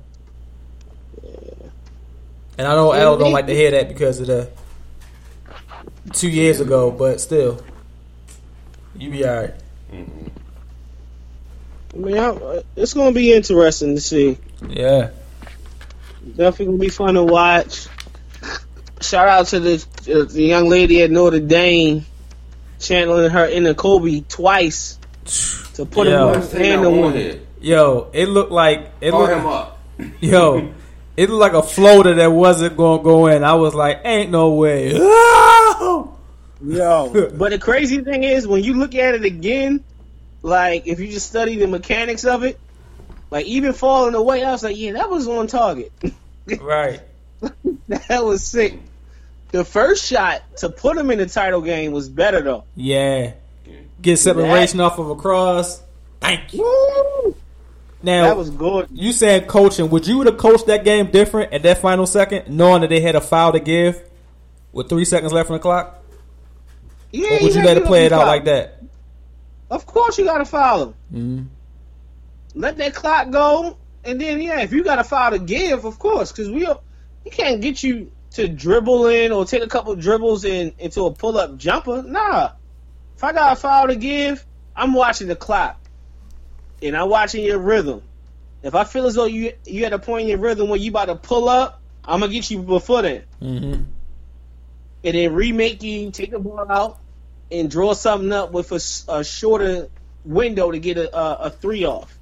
And 2.58 2.68
I 2.68 2.76
know 2.76 2.94
Al 2.94 3.18
don't 3.18 3.32
like 3.32 3.48
to 3.48 3.56
hear 3.56 3.72
that 3.72 3.88
because 3.88 4.20
of 4.20 4.28
the 4.28 4.50
two 6.14 6.30
years 6.30 6.60
ago, 6.60 6.92
but 6.92 7.20
still, 7.20 7.64
you 8.96 9.10
be 9.10 9.26
all 9.26 9.36
right. 9.36 9.54
I 11.94 11.98
mean, 11.98 12.18
I, 12.18 12.64
it's 12.76 12.94
going 12.94 13.14
to 13.14 13.20
be 13.20 13.34
interesting 13.34 13.96
to 13.96 14.02
see. 14.02 14.38
Yeah, 14.68 15.10
Definitely 16.26 16.66
going 16.66 16.78
to 16.78 16.82
be 16.82 16.90
fun 16.90 17.14
to 17.16 17.24
watch. 17.24 17.88
Shout 19.02 19.28
out 19.28 19.48
to 19.48 19.60
the 19.60 19.86
uh, 20.08 20.24
the 20.32 20.44
young 20.44 20.70
lady 20.70 21.02
at 21.02 21.12
Notre 21.12 21.40
Dame, 21.40 22.06
channeling 22.80 23.30
her 23.30 23.48
inner 23.48 23.74
Kobe 23.74 24.22
twice 24.22 24.98
to 25.76 25.86
put 25.86 26.08
Yeah. 26.08 26.34
him 26.34 26.42
on 26.42 26.62
and 26.62 26.84
the 26.84 26.90
one 26.90 27.14
one. 27.14 27.40
yo, 27.62 28.08
it 28.14 28.28
looked 28.30 28.52
like 28.52 28.92
it 29.02 29.12
Call 29.12 29.22
looked 29.22 29.34
him 29.34 29.46
up. 29.46 29.80
yo, 30.22 30.72
It 31.16 31.30
looked 31.30 31.54
like 31.54 31.64
a 31.64 31.66
floater 31.66 32.16
that 32.16 32.32
wasn't 32.32 32.76
going 32.78 33.00
to 33.00 33.04
go 33.04 33.28
in. 33.28 33.44
I 33.44 33.54
was 33.56 33.74
like, 33.76 34.02
ain't 34.04 34.32
no 34.32 34.54
way. 34.54 34.94
Yo, 34.94 36.18
but 37.38 37.52
the 37.52 37.60
crazy 37.60 38.02
thing 38.02 38.24
is 38.24 38.48
when 38.48 38.64
you 38.64 38.74
look 38.76 38.96
at 38.96 39.14
it 39.16 39.26
again, 39.26 39.84
like 40.42 40.88
if 40.88 41.00
you 41.00 41.08
just 41.08 41.28
study 41.28 41.58
the 41.58 41.68
mechanics 41.68 42.26
of 42.26 42.44
it, 42.44 42.60
like 43.32 43.46
even 43.46 43.74
falling 43.74 44.16
away, 44.16 44.44
I 44.44 44.52
was 44.52 44.64
like, 44.64 44.78
yeah, 44.78 44.94
that 44.94 45.10
was 45.10 45.28
on 45.28 45.48
target. 45.48 45.92
Right. 46.60 47.00
that 47.88 48.26
was 48.26 48.46
sick. 48.46 48.78
The 49.52 49.64
first 49.64 50.06
shot 50.06 50.42
to 50.58 50.70
put 50.70 50.98
him 50.98 51.10
in 51.10 51.20
the 51.20 51.26
title 51.26 51.62
game 51.62 51.94
was 51.94 52.10
better 52.10 52.42
though. 52.42 52.66
Yeah. 52.76 53.32
Get 54.04 54.18
separation 54.18 54.80
off 54.82 55.00
of 55.00 55.10
a 55.10 55.16
cross. 55.16 55.82
Thank 56.20 56.54
you. 56.54 56.62
Woo! 56.62 57.36
Now, 58.04 58.24
That 58.26 58.38
was 58.38 58.50
good. 58.50 58.90
you 58.92 59.14
said 59.14 59.48
coaching. 59.48 59.90
Would 59.90 60.06
you 60.08 60.18
would 60.18 60.28
have 60.28 60.38
coached 60.38 60.68
that 60.68 60.84
game 60.84 61.10
different 61.10 61.54
at 61.54 61.64
that 61.64 61.78
final 61.80 62.06
second, 62.06 62.50
knowing 62.56 62.82
that 62.82 62.90
they 62.90 63.00
had 63.00 63.16
a 63.16 63.22
foul 63.22 63.54
to 63.54 63.60
give 63.62 64.02
with 64.74 64.90
three 64.90 65.06
seconds 65.06 65.32
left 65.32 65.50
on 65.50 65.54
the 65.56 65.60
clock? 65.60 66.04
Yeah, 67.12 67.38
Or 67.40 67.44
would 67.44 67.56
you 67.56 67.64
let 67.64 67.78
it 67.78 67.86
play 67.86 68.06
it 68.06 68.12
out 68.12 68.28
like 68.28 68.44
that? 68.46 68.82
Of 69.72 69.86
course, 69.86 70.18
you 70.18 70.26
gotta 70.26 70.46
foul 70.46 70.84
him. 70.84 70.94
Mhm. 71.14 71.46
Let 72.56 72.78
that 72.78 72.94
clock 72.94 73.32
go, 73.32 73.78
and 74.04 74.20
then 74.20 74.42
yeah, 74.42 74.60
if 74.62 74.74
you 74.74 74.84
got 74.84 75.00
a 75.00 75.04
foul 75.04 75.32
to 75.32 75.40
give, 75.40 75.86
of 75.86 75.98
course, 75.98 76.32
because 76.32 76.50
we 76.52 76.68
we 77.24 77.32
can't 77.32 77.62
get 77.62 77.82
you 77.84 78.12
to 78.32 78.48
dribble 78.50 79.08
in 79.08 79.32
or 79.32 79.46
take 79.46 79.64
a 79.64 79.68
couple 79.68 79.96
dribbles 79.96 80.44
in 80.44 80.74
into 80.78 81.06
a 81.06 81.12
pull 81.12 81.38
up 81.38 81.56
jumper. 81.58 82.04
Nah, 82.04 82.50
if 83.16 83.24
I 83.24 83.34
got 83.34 83.54
a 83.54 83.56
foul 83.56 83.88
to 83.88 83.96
give, 83.96 84.46
I'm 84.76 84.94
watching 84.94 85.28
the 85.28 85.36
clock, 85.36 85.80
and 86.82 86.96
I'm 86.98 87.10
watching 87.10 87.44
your 87.44 87.60
rhythm. 87.60 88.02
If 88.64 88.76
I 88.76 88.84
feel 88.84 89.06
as 89.06 89.16
though 89.16 89.26
you 89.26 89.54
you 89.66 89.86
at 89.86 89.94
a 89.94 90.00
point 90.00 90.24
in 90.24 90.28
your 90.30 90.38
rhythm 90.40 90.70
where 90.70 90.80
you 90.80 90.90
about 90.92 91.06
to 91.06 91.16
pull 91.16 91.50
up, 91.50 91.82
I'm 92.04 92.22
gonna 92.22 92.32
get 92.32 92.50
you 92.50 92.62
before 92.62 93.02
then, 93.02 93.24
Mm-hmm. 93.42 93.74
and 95.04 95.16
then 95.16 95.34
remake 95.34 95.84
you 95.84 96.12
take 96.12 96.32
the 96.32 96.40
ball 96.40 96.66
out 96.70 97.00
and 97.52 97.70
draw 97.70 97.94
something 97.94 98.32
up 98.32 98.52
with 98.52 98.72
a, 98.72 99.20
a 99.20 99.24
shorter 99.24 99.90
window 100.26 100.72
to 100.72 100.80
get 100.80 100.98
a, 100.98 101.16
a, 101.16 101.34
a 101.46 101.50
three 101.50 101.86
off. 101.86 102.18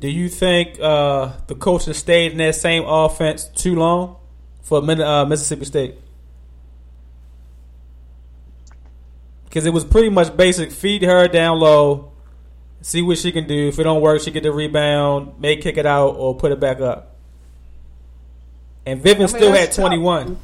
Do 0.00 0.08
you 0.08 0.28
think 0.28 0.78
uh, 0.80 1.32
the 1.46 1.54
coaches 1.54 1.96
stayed 1.96 2.32
in 2.32 2.38
that 2.38 2.54
same 2.54 2.84
offense 2.86 3.46
too 3.46 3.74
long 3.74 4.16
for 4.62 4.78
uh, 4.78 5.24
Mississippi 5.24 5.64
State? 5.64 5.94
Because 9.48 9.64
it 9.66 9.72
was 9.72 9.84
pretty 9.84 10.10
much 10.10 10.36
basic: 10.36 10.70
feed 10.70 11.02
her 11.02 11.26
down 11.28 11.58
low, 11.58 12.12
see 12.82 13.00
what 13.02 13.18
she 13.18 13.32
can 13.32 13.46
do. 13.46 13.68
If 13.68 13.78
it 13.78 13.84
don't 13.84 14.02
work, 14.02 14.20
she 14.20 14.30
get 14.30 14.42
the 14.42 14.52
rebound, 14.52 15.40
may 15.40 15.56
kick 15.56 15.76
it 15.78 15.86
out 15.86 16.10
or 16.16 16.34
put 16.36 16.52
it 16.52 16.60
back 16.60 16.80
up. 16.80 17.16
And 18.84 19.02
Vivian 19.02 19.28
I 19.28 19.32
mean, 19.32 19.36
still 19.40 19.52
had 19.52 19.68
that's 19.68 19.76
tough. 19.76 19.82
twenty 19.84 19.98
one. 19.98 20.38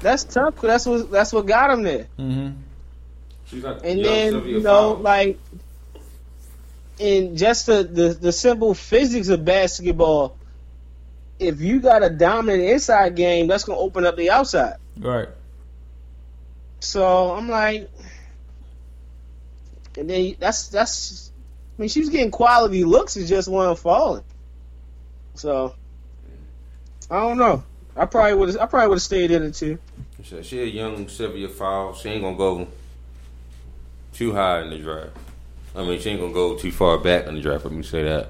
That's 0.00 0.24
tough. 0.24 0.54
'cause 0.56 0.62
that's 0.68 0.86
what 0.86 1.10
that's 1.10 1.32
what 1.32 1.46
got 1.46 1.70
him 1.70 1.82
there. 1.82 2.06
Mm-hmm. 2.18 2.50
She's 3.46 3.62
like 3.64 3.78
And 3.84 4.04
then 4.04 4.32
Sylvia 4.32 4.52
you 4.56 4.62
know, 4.62 4.92
Fowler. 4.94 5.02
like, 5.02 5.38
in 6.98 7.36
just 7.36 7.66
the, 7.66 7.82
the 7.84 8.08
the 8.08 8.32
simple 8.32 8.74
physics 8.74 9.28
of 9.28 9.44
basketball, 9.44 10.36
if 11.38 11.60
you 11.60 11.80
got 11.80 12.02
a 12.02 12.10
dominant 12.10 12.62
inside 12.64 13.14
game, 13.16 13.46
that's 13.48 13.64
gonna 13.64 13.78
open 13.78 14.04
up 14.06 14.16
the 14.16 14.30
outside. 14.30 14.76
Right. 14.98 15.28
So 16.82 17.30
I'm 17.32 17.48
like, 17.48 17.88
and 19.96 20.10
then 20.10 20.36
that's 20.38 20.68
that's. 20.68 21.30
I 21.78 21.82
mean, 21.82 21.88
she 21.88 22.00
was 22.00 22.08
getting 22.10 22.30
quality 22.30 22.84
looks. 22.84 23.16
It 23.16 23.26
just 23.26 23.48
wasn't 23.48 23.78
falling. 23.78 24.24
So 25.34 25.74
I 27.10 27.20
don't 27.20 27.38
know. 27.38 27.62
I 27.96 28.06
probably 28.06 28.34
would. 28.34 28.58
I 28.58 28.66
probably 28.66 28.88
would 28.88 28.96
have 28.96 29.02
stayed 29.02 29.30
in 29.30 29.42
it 29.44 29.54
too. 29.54 29.78
She 30.22 30.42
she 30.42 30.60
a 30.60 30.66
young 30.66 31.08
Sylvia 31.08 31.48
Fowles. 31.48 32.00
She 32.00 32.08
ain't 32.08 32.22
gonna 32.22 32.36
go 32.36 32.66
too 34.12 34.32
high 34.32 34.62
in 34.62 34.70
the 34.70 34.78
draft. 34.78 35.16
I 35.74 35.84
mean, 35.84 36.00
she 36.00 36.10
ain't 36.10 36.20
gonna 36.20 36.32
go 36.32 36.56
too 36.56 36.72
far 36.72 36.98
back 36.98 37.26
in 37.26 37.36
the 37.36 37.40
draft. 37.40 37.64
Let 37.64 37.74
me 37.74 37.82
say 37.82 38.02
that. 38.02 38.28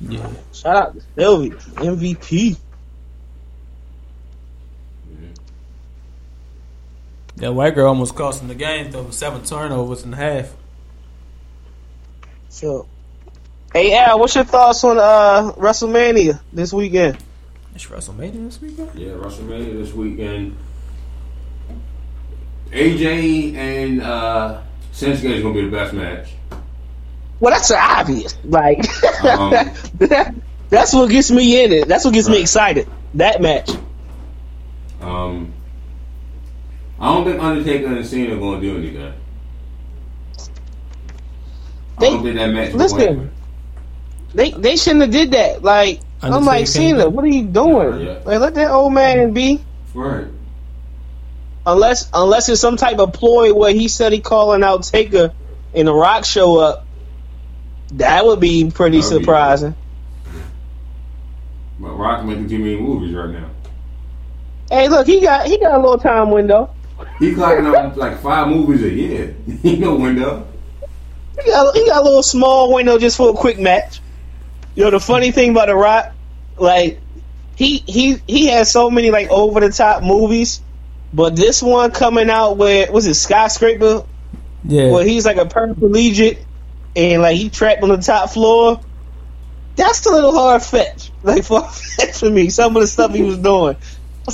Yeah. 0.00 0.30
Shout 0.52 0.76
out 0.76 0.94
to 0.94 1.02
Sylvie, 1.16 1.50
MVP. 1.50 2.56
That 7.40 7.54
white 7.54 7.74
girl 7.74 7.88
almost 7.88 8.14
cost 8.14 8.42
him 8.42 8.48
the 8.48 8.54
game 8.54 8.90
though. 8.90 9.10
Seven 9.10 9.42
turnovers 9.42 10.04
in 10.04 10.12
a 10.12 10.16
half. 10.16 10.52
So, 12.50 12.86
hey 13.72 13.96
Al, 13.96 14.18
what's 14.18 14.34
your 14.34 14.44
thoughts 14.44 14.84
on 14.84 14.98
uh, 14.98 15.52
WrestleMania 15.56 16.40
this 16.52 16.72
weekend? 16.72 17.16
It's 17.74 17.86
WrestleMania 17.86 18.44
this 18.44 18.60
weekend. 18.60 18.90
Yeah, 18.94 19.12
WrestleMania 19.12 19.72
this 19.72 19.92
weekend. 19.94 20.56
AJ 22.72 23.54
and 23.54 24.02
uh, 24.02 24.60
Shinsuke 24.92 25.24
is 25.24 25.42
gonna 25.42 25.54
be 25.54 25.62
the 25.64 25.70
best 25.70 25.94
match. 25.94 26.28
Well, 27.40 27.54
that's 27.54 27.70
obvious. 27.70 28.36
Like 28.44 28.84
Um, 29.24 29.54
that's 30.68 30.92
what 30.92 31.08
gets 31.10 31.30
me 31.30 31.64
in 31.64 31.72
it. 31.72 31.88
That's 31.88 32.04
what 32.04 32.12
gets 32.12 32.28
me 32.28 32.38
excited. 32.38 32.86
That 33.14 33.40
match. 33.40 33.70
Um, 35.00 35.54
I 37.00 37.14
don't 37.14 37.24
think 37.24 37.42
Undertaker 37.42 37.86
and 37.86 38.06
Cena 38.06 38.34
are 38.36 38.38
gonna 38.38 38.60
do 38.60 38.76
anything. 38.76 39.02
I 39.06 39.12
They- 41.98 42.10
don't 42.10 42.22
think 42.22 42.36
that 42.36 42.46
match. 42.48 42.72
listen. 42.74 43.30
They 44.34 44.50
they 44.52 44.76
shouldn't 44.76 45.02
have 45.02 45.10
did 45.10 45.32
that. 45.32 45.62
Like 45.62 46.00
I'm 46.22 46.44
like 46.44 46.58
can't 46.60 46.68
Cena, 46.68 47.08
what 47.08 47.24
are 47.24 47.28
you 47.28 47.44
doing? 47.44 48.00
Yeah, 48.00 48.06
yeah. 48.12 48.18
Like 48.24 48.40
let 48.40 48.54
that 48.54 48.70
old 48.70 48.92
man 48.92 49.32
be. 49.32 49.60
Right. 49.94 50.26
Unless 51.66 52.10
unless 52.14 52.48
it's 52.48 52.60
some 52.60 52.76
type 52.76 52.98
of 52.98 53.12
ploy 53.12 53.52
where 53.52 53.72
he 53.72 53.88
said 53.88 54.12
he 54.12 54.20
calling 54.20 54.62
out 54.62 54.82
Taker 54.84 55.32
and 55.74 55.88
the 55.88 55.94
Rock 55.94 56.24
show 56.24 56.58
up. 56.58 56.86
That 57.94 58.24
would 58.24 58.38
be 58.40 58.70
pretty 58.70 59.00
That 59.00 59.10
would 59.10 59.18
be- 59.18 59.24
surprising. 59.24 59.74
But 61.80 61.92
Rock 61.98 62.24
making 62.24 62.48
too 62.48 62.58
many 62.58 62.76
movies 62.76 63.14
right 63.14 63.30
now. 63.30 63.46
Hey, 64.70 64.88
look, 64.88 65.06
he 65.06 65.20
got 65.20 65.46
he 65.46 65.58
got 65.58 65.74
a 65.74 65.78
little 65.80 65.98
time 65.98 66.30
window. 66.30 66.70
He 67.18 67.32
clocking 67.32 67.66
up 67.74 67.96
like 67.96 68.20
five 68.20 68.48
movies 68.48 68.82
a 68.82 68.90
year. 68.90 69.34
he 69.62 69.76
no 69.76 69.94
window. 69.96 70.46
He 71.42 71.50
got, 71.50 71.74
he 71.74 71.86
got 71.86 72.02
a 72.02 72.04
little 72.04 72.22
small 72.22 72.72
window 72.74 72.98
just 72.98 73.16
for 73.16 73.30
a 73.30 73.32
quick 73.34 73.58
match. 73.58 74.00
You 74.74 74.84
know 74.84 74.90
the 74.90 75.00
funny 75.00 75.30
thing 75.32 75.50
about 75.50 75.66
the 75.68 75.74
Rock, 75.76 76.12
like 76.58 77.00
he 77.56 77.78
he 77.86 78.16
he 78.26 78.46
has 78.46 78.70
so 78.70 78.90
many 78.90 79.10
like 79.10 79.30
over 79.30 79.60
the 79.60 79.70
top 79.70 80.02
movies, 80.02 80.60
but 81.12 81.36
this 81.36 81.62
one 81.62 81.90
coming 81.90 82.30
out 82.30 82.56
where 82.56 82.90
was 82.90 83.06
it 83.06 83.14
skyscraper 83.14 84.04
Yeah. 84.64 84.90
where 84.92 85.04
he's 85.04 85.26
like 85.26 85.36
a 85.36 85.44
paraplegic 85.46 86.38
and 86.96 87.22
like 87.22 87.36
he 87.36 87.50
trapped 87.50 87.82
on 87.82 87.88
the 87.90 87.98
top 87.98 88.30
floor. 88.30 88.80
That's 89.76 90.04
a 90.06 90.10
little 90.10 90.32
hard 90.32 90.62
fetch, 90.62 91.10
like 91.22 91.44
for 91.50 91.62
for 91.68 92.30
me. 92.30 92.50
Some 92.50 92.76
of 92.76 92.82
the 92.82 92.86
stuff 92.86 93.12
he 93.14 93.22
was 93.22 93.38
doing, 93.38 93.76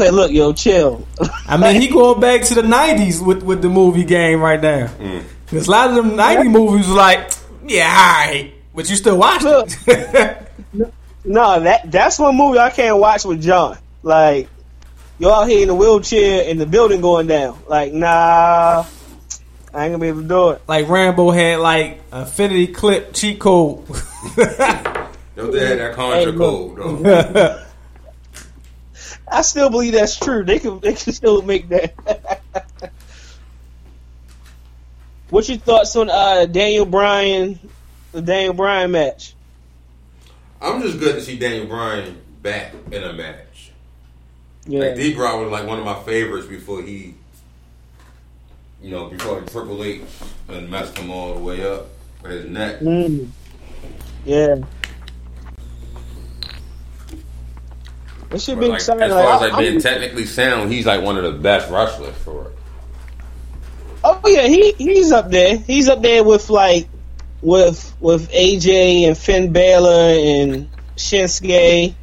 I 0.00 0.04
was 0.04 0.12
like, 0.12 0.12
look, 0.12 0.30
yo, 0.32 0.52
chill. 0.52 1.06
I 1.46 1.56
mean, 1.56 1.80
he 1.80 1.88
going 1.92 2.20
back 2.20 2.42
to 2.42 2.54
the 2.54 2.62
'90s 2.62 3.24
with 3.24 3.42
with 3.42 3.62
the 3.62 3.68
movie 3.68 4.04
game 4.04 4.40
right 4.40 4.60
now. 4.60 4.86
Mm. 4.98 5.24
Because 5.44 5.68
a 5.68 5.70
lot 5.70 5.88
of 5.90 5.96
them 5.96 6.16
'90 6.16 6.48
movies 6.48 6.86
was 6.86 6.96
like, 6.96 7.30
yeah, 7.66 7.84
all 7.86 8.26
right, 8.32 8.52
but 8.74 8.90
you 8.90 8.96
still 8.96 9.16
watch 9.18 9.42
Look. 9.42 9.68
it. 9.86 10.42
No, 11.28 11.58
that 11.58 11.90
that's 11.90 12.20
one 12.20 12.36
movie 12.36 12.60
I 12.60 12.70
can't 12.70 12.98
watch 12.98 13.24
with 13.24 13.42
John. 13.42 13.76
Like, 14.04 14.48
you 15.18 15.28
out 15.28 15.48
here 15.48 15.62
in 15.62 15.66
the 15.68 15.74
wheelchair 15.74 16.48
and 16.48 16.60
the 16.60 16.66
building 16.66 17.00
going 17.00 17.26
down. 17.26 17.58
Like, 17.66 17.92
nah, 17.92 18.84
I 19.74 19.84
ain't 19.84 19.92
gonna 19.92 19.98
be 19.98 20.06
able 20.06 20.22
to 20.22 20.28
do 20.28 20.50
it. 20.50 20.62
like 20.68 20.88
Rambo 20.88 21.32
had 21.32 21.58
like 21.58 22.00
Infinity 22.12 22.68
Clip 22.68 23.12
cheat 23.12 23.40
code. 23.40 23.84
Don't 23.86 25.50
they 25.52 25.66
had 25.66 25.78
that 25.80 25.94
contra 25.94 26.18
Hey, 26.20 26.26
look. 26.26 26.76
code 26.76 27.02
though? 27.04 27.62
I 29.28 29.42
still 29.42 29.70
believe 29.70 29.92
that's 29.94 30.18
true. 30.18 30.44
They 30.44 30.58
can 30.58 30.80
they 30.80 30.94
can 30.94 31.12
still 31.12 31.42
make 31.42 31.68
that. 31.70 32.42
What's 35.30 35.48
your 35.48 35.58
thoughts 35.58 35.96
on 35.96 36.08
uh, 36.08 36.46
Daniel 36.46 36.86
Bryan, 36.86 37.58
the 38.12 38.22
Daniel 38.22 38.54
Bryan 38.54 38.92
match? 38.92 39.34
I'm 40.60 40.80
just 40.82 41.00
good 41.00 41.16
to 41.16 41.20
see 41.20 41.36
Daniel 41.38 41.66
Bryan 41.66 42.20
back 42.42 42.74
in 42.92 43.02
a 43.02 43.12
match. 43.12 43.72
Yeah, 44.66 44.80
Like 44.80 44.96
D 44.96 45.14
Brown 45.14 45.42
was 45.42 45.50
like 45.50 45.66
one 45.66 45.78
of 45.78 45.84
my 45.84 46.00
favorites 46.04 46.46
before 46.46 46.82
he, 46.82 47.14
you 48.82 48.90
know, 48.90 49.08
before 49.08 49.40
Triple 49.42 49.82
H 49.82 50.02
and 50.48 50.70
messed 50.70 50.96
him 50.96 51.10
all 51.10 51.34
the 51.34 51.40
way 51.40 51.66
up 51.66 51.86
with 52.22 52.32
his 52.32 52.50
neck. 52.50 52.80
Mm. 52.80 53.28
yeah. 54.24 54.56
It 58.30 58.40
should 58.40 58.58
be 58.58 58.66
like, 58.66 58.76
exciting. 58.76 59.02
as 59.04 59.12
far 59.12 59.34
as 59.34 59.40
Like, 59.40 59.52
like 59.52 59.60
being 59.60 59.72
I'm- 59.74 59.80
technically 59.80 60.26
sound, 60.26 60.72
he's 60.72 60.86
like 60.86 61.02
one 61.02 61.16
of 61.16 61.24
the 61.24 61.32
best 61.32 61.70
wrestlers 61.70 62.14
for 62.16 62.46
it. 62.46 62.52
Oh 64.04 64.20
yeah, 64.26 64.46
he 64.46 64.72
he's 64.72 65.10
up 65.12 65.30
there. 65.30 65.56
He's 65.56 65.88
up 65.88 66.02
there 66.02 66.22
with 66.22 66.48
like 66.50 66.88
with 67.42 67.94
with 68.00 68.30
AJ 68.30 69.06
and 69.06 69.16
Finn 69.18 69.52
Balor 69.52 69.90
and 70.18 70.68
Shinsuke. 70.96 71.94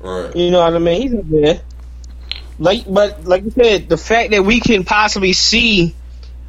Right. 0.00 0.34
You 0.36 0.50
know 0.50 0.60
what 0.60 0.74
I 0.74 0.78
mean? 0.78 1.02
He's 1.02 1.14
up 1.14 1.28
there. 1.28 1.60
Like, 2.58 2.84
but 2.86 3.24
like 3.26 3.44
you 3.44 3.50
said, 3.50 3.88
the 3.88 3.96
fact 3.96 4.30
that 4.32 4.42
we 4.44 4.60
can 4.60 4.84
possibly 4.84 5.32
see 5.34 5.94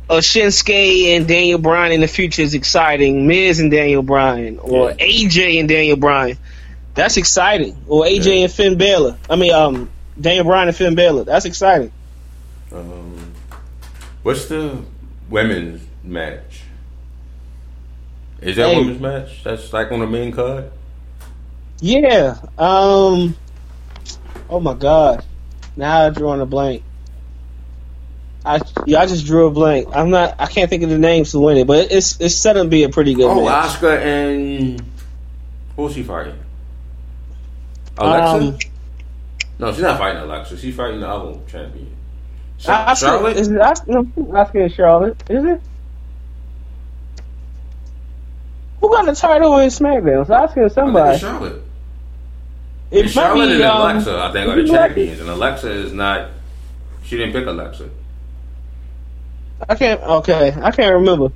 a 0.09 0.15
Shinsuke 0.17 1.15
and 1.15 1.27
Daniel 1.27 1.59
Bryan 1.59 1.93
in 1.93 2.01
the 2.01 2.07
future 2.07 2.41
is 2.41 2.53
exciting. 2.53 3.27
Miz 3.27 3.59
and 3.59 3.71
Daniel 3.71 4.03
Bryan, 4.03 4.59
or 4.59 4.91
Yeah. 4.91 5.05
AJ 5.05 5.59
and 5.59 5.69
Daniel 5.69 5.95
Bryan, 5.97 6.37
that's 7.01 7.17
exciting. 7.17 7.75
Well, 7.87 8.01
AJ 8.09 8.25
Yeah. 8.37 8.43
and 8.43 8.51
Finn 8.51 8.77
Balor. 8.77 9.17
I 9.29 9.35
mean, 9.35 9.53
um, 9.53 9.89
Daniel 10.19 10.45
Bryan 10.45 10.67
and 10.67 10.77
Finn 10.77 10.95
Balor. 10.95 11.23
That's 11.23 11.45
exciting. 11.45 11.91
Um, 12.71 13.33
what's 14.23 14.45
the 14.45 14.77
women's 15.29 15.81
match? 16.03 16.61
Is 18.41 18.55
that 18.55 18.69
Hey. 18.69 18.77
women's 18.77 18.99
match? 19.01 19.43
That's 19.43 19.71
like 19.73 19.91
on 19.91 19.99
the 19.99 20.07
main 20.07 20.31
card. 20.31 20.65
Yeah. 21.79 22.37
Um. 22.57 23.35
Oh 24.49 24.59
my 24.59 24.73
God. 24.73 25.23
Now 25.75 26.05
I 26.05 26.09
drew 26.09 26.29
on 26.29 26.41
a 26.41 26.45
blank. 26.45 26.83
I 28.45 28.59
yeah, 28.85 28.99
I 29.01 29.05
just 29.05 29.25
drew 29.25 29.45
a 29.47 29.51
blank. 29.51 29.87
I'm 29.93 30.09
not. 30.09 30.35
I 30.39 30.45
can't 30.47 30.69
think 30.69 30.83
of 30.83 30.89
the 30.89 30.97
names 30.97 31.31
to 31.31 31.39
win 31.39 31.57
it, 31.57 31.67
but 31.67 31.91
it's 31.91 32.19
it's 32.19 32.35
set 32.35 32.57
up 32.57 32.63
to 32.63 32.69
be 32.69 32.83
a 32.83 32.89
pretty 32.89 33.13
good 33.13 33.25
Oh, 33.25 33.45
match. 33.45 33.77
Asuka 33.79 33.99
and 34.01 34.81
who's 35.75 35.93
she 35.93 36.03
fighting? 36.03 36.35
Alexa? 38.01 38.37
Um, 38.37 38.57
no, 39.59 39.71
she's 39.73 39.81
not 39.81 39.97
fighting 39.99 40.21
Alexa. 40.21 40.57
She's 40.57 40.75
fighting 40.75 40.99
the 41.01 41.09
other 41.09 41.39
champion. 41.47 41.95
Cha- 42.57 42.85
Asuka, 42.87 42.95
Charlotte. 42.95 43.37
Is 43.37 43.49
it 43.49 43.59
Asuka? 43.59 43.87
No, 43.87 44.03
Asuka 44.05 44.63
and 44.63 44.73
Charlotte. 44.73 45.17
Is 45.29 45.45
it? 45.45 45.61
Who 48.81 48.89
got 48.91 49.05
the 49.05 49.15
title 49.15 49.57
in 49.59 49.69
SmackDown? 49.69 50.21
It's 50.21 50.29
Asuka 50.29 50.63
and 50.63 50.73
think 50.73 50.73
somebody. 50.73 51.09
it's 51.09 51.19
Charlotte. 51.19 51.63
It 52.91 53.07
It's 53.07 53.13
Charlotte 53.13 53.49
be, 53.49 53.53
and 53.53 53.63
um, 53.63 53.81
Alexa, 53.81 54.17
I 54.19 54.31
think, 54.33 54.47
are 54.49 54.55
the 54.55 54.63
is 54.63 54.69
it 54.71 54.73
Alexa? 54.73 54.95
champions, 54.95 55.19
and 55.21 55.29
Alexa 55.29 55.71
is 55.71 55.93
not. 55.93 56.31
She 57.03 57.17
didn't 57.17 57.33
pick 57.33 57.47
Alexa. 57.47 57.89
I 59.69 59.75
can't. 59.75 60.01
Okay, 60.01 60.53
I 60.61 60.71
can't 60.71 60.95
remember. 60.95 61.29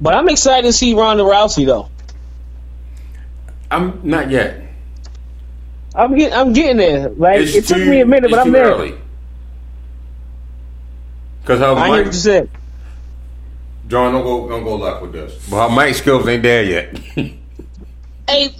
But 0.00 0.14
I'm 0.14 0.28
excited 0.28 0.66
to 0.66 0.72
see 0.72 0.94
Ronda 0.94 1.24
Rousey 1.24 1.66
though. 1.66 1.90
I'm 3.70 4.00
not 4.04 4.30
yet. 4.30 4.69
I'm 5.94 6.16
getting. 6.16 6.38
I'm 6.38 6.52
getting 6.52 6.76
there. 6.76 7.08
Like 7.10 7.40
It's 7.40 7.54
it 7.54 7.66
took 7.66 7.78
too- 7.78 7.90
me 7.90 8.00
a 8.00 8.06
minute, 8.06 8.24
it's 8.26 8.30
but 8.32 8.40
I'm 8.40 8.46
too 8.46 8.52
there. 8.52 8.98
Because 11.42 11.60
her 11.60 11.66
I 11.74 11.88
hear 11.88 11.96
mic, 11.98 12.06
you 12.06 12.12
said. 12.12 12.50
John, 13.88 14.12
don't 14.12 14.22
go, 14.22 14.48
don't 14.48 14.62
go 14.62 14.76
left 14.76 15.02
with 15.02 15.12
this. 15.12 15.48
But 15.50 15.68
her 15.68 15.74
mic 15.74 15.94
skills 15.96 16.26
ain't 16.28 16.42
there 16.42 16.62
yet. 16.64 17.00
Hey, 18.28 18.54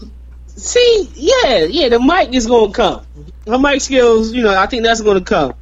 see, 0.48 1.09
yeah, 1.15 1.59
yeah, 1.59 1.89
the 1.90 2.01
mic 2.01 2.35
is 2.35 2.48
gonna 2.48 2.73
come. 2.73 3.07
Her 3.47 3.57
mic 3.57 3.81
skills, 3.81 4.32
you 4.32 4.43
know, 4.43 4.52
I 4.59 4.66
think 4.66 4.82
that's 4.82 5.01
gonna 5.01 5.20
come. 5.20 5.55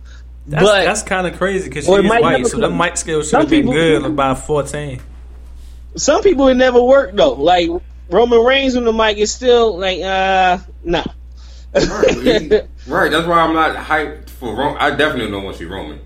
That's, 0.47 0.63
but 0.65 0.85
that's 0.87 1.03
kind 1.03 1.27
of 1.27 1.37
crazy 1.37 1.69
because 1.69 1.85
she's 1.85 1.91
Or 1.91 2.03
white, 2.03 2.23
never 2.23 2.49
so 2.49 2.57
the 2.57 2.69
come. 2.69 2.79
mic 2.79 2.97
skills 2.97 3.27
should 3.27 3.31
Some 3.33 3.41
have 3.43 3.51
been 3.51 3.61
people- 3.65 3.75
good 3.75 4.17
by 4.17 4.35
14. 4.35 4.99
some 5.97 6.23
people 6.23 6.49
it 6.49 6.55
never 6.55 6.81
worked 6.83 7.17
though. 7.17 7.35
Like 7.35 7.69
Roman 8.09 8.43
Reigns 8.43 8.77
on 8.77 8.85
the 8.85 8.95
mic 8.95 9.19
is 9.19 9.31
still 9.31 9.77
like, 9.79 10.01
uh, 10.01 10.57
nah. 10.85 11.05
right, 11.75 12.69
right, 12.87 13.11
that's 13.11 13.27
why 13.27 13.41
I'm 13.41 13.55
not 13.55 13.77
hyped 13.77 14.31
for 14.31 14.55
Roman. 14.55 14.79
I 14.79 14.91
definitely 14.91 15.31
don't 15.31 15.45
want 15.45 15.57
to 15.57 15.65
see 15.65 15.69
Roman 15.69 16.01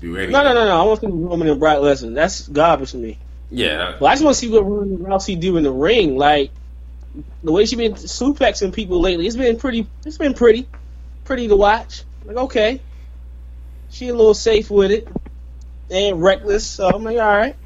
do 0.00 0.16
anything. 0.16 0.32
No, 0.32 0.42
no, 0.42 0.52
no, 0.52 0.64
no. 0.64 0.80
I 0.80 0.84
want 0.84 1.00
to 1.00 1.06
see 1.06 1.12
Roman 1.12 1.48
and 1.48 1.60
Brock 1.60 1.78
Lesnar. 1.78 2.14
That's 2.14 2.48
garbage 2.48 2.92
to 2.92 2.96
me. 2.96 3.18
Yeah, 3.50 3.96
But 3.98 4.06
I 4.06 4.12
just 4.12 4.24
want 4.24 4.34
to 4.34 4.40
see 4.40 4.50
what 4.50 4.60
Ronda 4.60 4.96
Rousey 4.96 5.40
do 5.40 5.56
in 5.56 5.62
the 5.62 5.72
ring. 5.72 6.16
Like 6.16 6.50
the 7.42 7.52
way 7.52 7.64
she's 7.64 7.78
been 7.78 7.94
suplexing 7.94 8.74
people 8.74 9.00
lately, 9.00 9.26
it's 9.26 9.36
been 9.36 9.56
pretty. 9.56 9.86
It's 10.04 10.18
been 10.18 10.34
pretty, 10.34 10.68
pretty 11.24 11.48
to 11.48 11.56
watch. 11.56 12.02
Like 12.24 12.36
okay, 12.36 12.80
she 13.90 14.08
a 14.08 14.14
little 14.14 14.34
safe 14.34 14.70
with 14.70 14.90
it 14.90 15.08
and 15.90 16.22
reckless. 16.22 16.66
So 16.66 16.88
I'm 16.88 17.04
like, 17.04 17.18
all 17.18 17.36
right. 17.36 17.56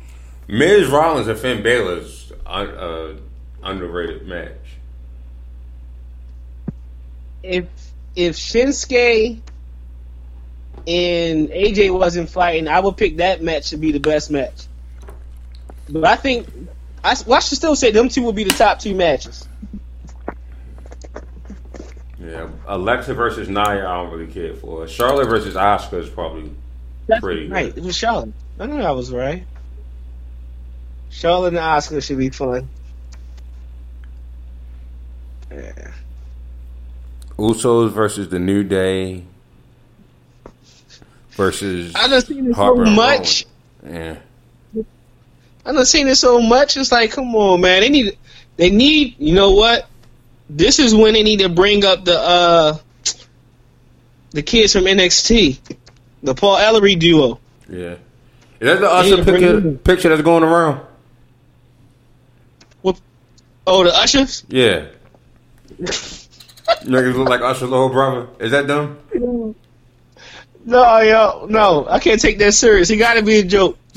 Miz 0.47 0.89
Rollins 0.89 1.29
and 1.29 1.39
Finn 1.39 1.63
Balor's 1.63 2.33
un, 2.47 2.69
uh, 2.69 3.17
underrated 3.63 4.27
match. 4.27 4.51
If 7.43 7.67
if 8.15 8.37
Shinsuke 8.37 9.41
and 10.87 11.49
AJ 11.49 11.97
wasn't 11.97 12.29
fighting, 12.31 12.69
I 12.69 12.81
would 12.81 12.97
pick 12.97 13.17
that 13.19 13.43
match 13.43 13.71
to 13.71 13.77
be 13.77 13.93
the 13.93 14.01
best 14.01 14.31
match. 14.31 14.67
But 15.89 16.05
I 16.05 16.17
think 16.17 16.49
I, 17.05 17.17
well, 17.27 17.37
I 17.37 17.41
should 17.41 17.59
still 17.59 17.75
say 17.77 17.91
them 17.91 18.09
two 18.09 18.23
will 18.23 18.33
be 18.33 18.45
the 18.45 18.51
top 18.51 18.79
two 18.79 18.95
matches. 18.95 19.47
Yeah, 22.21 22.49
Alexa 22.67 23.15
versus 23.15 23.49
Nia, 23.49 23.61
I 23.87 23.97
don't 23.97 24.11
really 24.13 24.33
care 24.33 24.55
for. 24.55 24.87
Charlotte 24.87 25.27
versus 25.29 25.55
Asuka 25.57 25.95
is 25.99 26.09
probably 26.09 26.53
That's 27.09 27.21
Pretty 27.21 27.49
good. 27.49 27.53
right. 27.53 27.77
It 27.77 27.83
was 27.83 27.97
Charlotte. 27.97 28.33
I 28.61 28.67
know 28.67 28.81
I 28.81 28.93
was 28.93 29.11
right. 29.11 29.45
Charlotte 31.11 31.49
and 31.55 31.57
Asuka 31.59 32.01
should 32.03 32.19
be 32.19 32.31
fun. 32.31 32.69
Yeah. 35.51 35.91
Usos 37.39 37.91
versus 37.91 38.29
the 38.29 38.39
New 38.39 38.63
Day 38.63 39.25
versus 41.33 41.95
I 41.95 42.09
done 42.09 42.21
seen 42.23 42.47
it 42.47 42.55
so 42.55 42.63
Harper 42.63 42.83
and 42.85 42.97
much. 42.97 43.47
Yeah, 43.87 44.17
I 45.65 45.73
done 45.73 45.85
seen 45.87 46.09
it 46.09 46.17
so 46.17 46.41
much. 46.41 46.77
It's 46.77 46.93
like, 46.93 47.11
come 47.13 47.35
on, 47.35 47.61
man. 47.61 47.81
They 47.81 47.89
need. 47.89 48.19
They 48.57 48.71
need. 48.71 49.19
You 49.19 49.35
know 49.35 49.53
what? 49.53 49.89
This 50.51 50.79
is 50.79 50.95
when 50.95 51.15
they 51.15 51.23
need 51.23 51.41
to 51.41 51.49
bring 51.49 51.85
up 51.85 52.05
the 52.05 52.19
uh 52.19 52.79
the 54.33 54.43
kids 54.43 54.73
from 54.73 54.85
NXT, 54.85 55.59
the 56.23 56.35
Paul 56.35 56.57
Ellery 56.59 56.95
duo. 56.97 57.39
yeah. 57.69 57.97
Is 58.61 58.69
that 58.69 58.81
the 58.81 58.89
Usher 58.89 59.25
picture, 59.25 59.61
picture 59.73 60.09
that's 60.11 60.23
going 60.23 60.45
around? 60.45 60.87
What? 62.83 63.01
Oh, 63.67 63.83
the 63.83 63.93
Ushers. 63.93 64.45
Yeah. 64.49 64.87
Niggas 66.85 67.15
look 67.15 67.29
like 67.29 67.41
Usher's 67.41 67.69
little 67.69 67.89
brother. 67.89 68.29
Is 68.39 68.51
that 68.53 68.67
dumb? 68.67 68.99
No, 70.65 71.01
yo, 71.01 71.47
no, 71.49 71.87
I 71.89 71.99
can't 71.99 72.21
take 72.21 72.39
that 72.39 72.53
serious. 72.53 72.91
It 72.91 72.97
got 72.97 73.15
to 73.15 73.23
be 73.23 73.39
a 73.39 73.45
joke. 73.45 73.79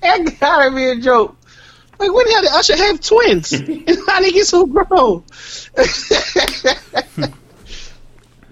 that 0.00 0.36
gotta 0.40 0.74
be 0.74 0.84
a 0.84 0.96
joke. 0.96 1.36
Like, 1.98 2.12
when 2.12 2.26
the 2.26 2.32
hell 2.32 2.42
did 2.42 2.50
Usher 2.52 2.76
have 2.76 3.00
twins? 3.00 3.52
and 3.52 3.98
how 4.06 4.20
they 4.20 4.30
get 4.30 4.46
so 4.46 4.66
grown? 4.66 5.24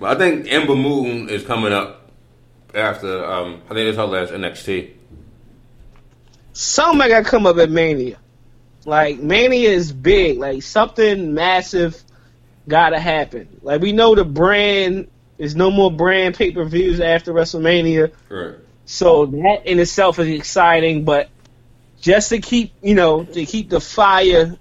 But 0.05 0.17
I 0.17 0.19
think 0.19 0.53
Ember 0.53 0.75
Moon 0.75 1.29
is 1.29 1.45
coming 1.45 1.73
up 1.73 2.11
after. 2.75 3.25
Um, 3.25 3.63
I 3.67 3.75
think 3.75 3.89
it's 3.89 3.97
her 3.97 4.05
last 4.05 4.33
NXT. 4.33 4.91
Something 6.53 7.09
got 7.09 7.25
to 7.25 7.25
come 7.25 7.47
up 7.47 7.57
at 7.59 7.71
Mania. 7.71 8.19
Like, 8.87 9.19
Mania 9.19 9.71
is 9.71 9.93
big. 9.93 10.39
Like, 10.39 10.63
something 10.63 11.35
massive 11.35 12.03
gotta 12.69 12.99
happen. 12.99 13.49
Like, 13.63 13.81
we 13.81 13.93
know 13.93 14.15
the 14.15 14.25
brand 14.25 15.09
is 15.39 15.57
no 15.57 15.71
more 15.71 15.91
brand 15.91 16.35
pay 16.35 16.53
per 16.53 16.65
views 16.65 17.01
after 17.01 17.33
WrestleMania. 17.33 18.13
Right. 18.29 18.57
So 18.87 19.27
that 19.27 19.63
in 19.67 19.79
itself 19.79 20.19
is 20.19 20.29
exciting, 20.29 21.05
but 21.05 21.29
just 22.01 22.29
to 22.31 22.39
keep, 22.39 22.73
you 22.83 22.95
know, 22.95 23.25
to 23.25 23.47
keep 23.47 23.71
the 23.71 23.81
fire 23.81 24.57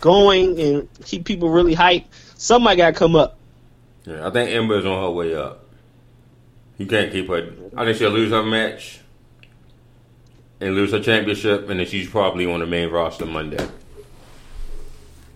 going 0.00 0.60
and 0.60 0.88
keep 1.04 1.24
people 1.24 1.50
really 1.50 1.74
hyped, 1.74 2.06
somebody 2.36 2.76
got 2.76 2.94
to 2.94 2.98
come 2.98 3.16
up. 3.16 3.36
Yeah, 4.04 4.26
I 4.26 4.30
think 4.30 4.50
Ember 4.50 4.78
is 4.78 4.86
on 4.86 5.02
her 5.02 5.10
way 5.10 5.34
up. 5.34 5.64
You 6.78 6.86
can't 6.86 7.10
keep 7.10 7.28
her. 7.28 7.52
I 7.76 7.84
think 7.84 7.98
she'll 7.98 8.10
lose 8.10 8.30
her 8.30 8.42
match 8.42 9.00
and 10.60 10.74
lose 10.74 10.92
her 10.92 11.00
championship, 11.00 11.68
and 11.68 11.80
then 11.80 11.86
she's 11.86 12.08
probably 12.08 12.46
on 12.46 12.60
the 12.60 12.66
main 12.66 12.90
roster 12.90 13.26
Monday. 13.26 13.66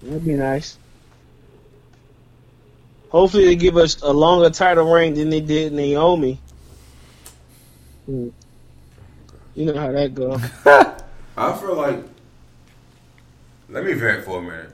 That'd 0.03 0.25
be 0.25 0.35
nice. 0.35 0.79
Hopefully, 3.11 3.45
they 3.47 3.57
give 3.57 3.77
us 3.77 4.01
a 4.03 4.13
longer 4.13 4.51
title 4.51 4.91
reign 4.91 5.15
than 5.15 5.31
they 5.31 5.41
did 5.41 5.73
in 5.73 5.77
Naomi. 5.77 6.39
Hmm. 8.07 8.29
You 9.55 9.67
know 9.67 9.79
how 9.79 9.93
that 9.93 10.15
goes. 10.15 10.41
I 11.37 11.57
feel 11.59 11.75
like. 11.75 12.05
Let 13.69 13.85
me 13.85 13.93
vent 13.93 14.25
for 14.25 14.39
a 14.39 14.43
minute. 14.43 14.73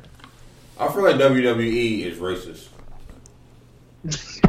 I 0.79 0.93
feel 0.93 1.03
like 1.03 1.17
WWE 1.17 2.03
is 2.03 2.19
racist. 2.19 2.69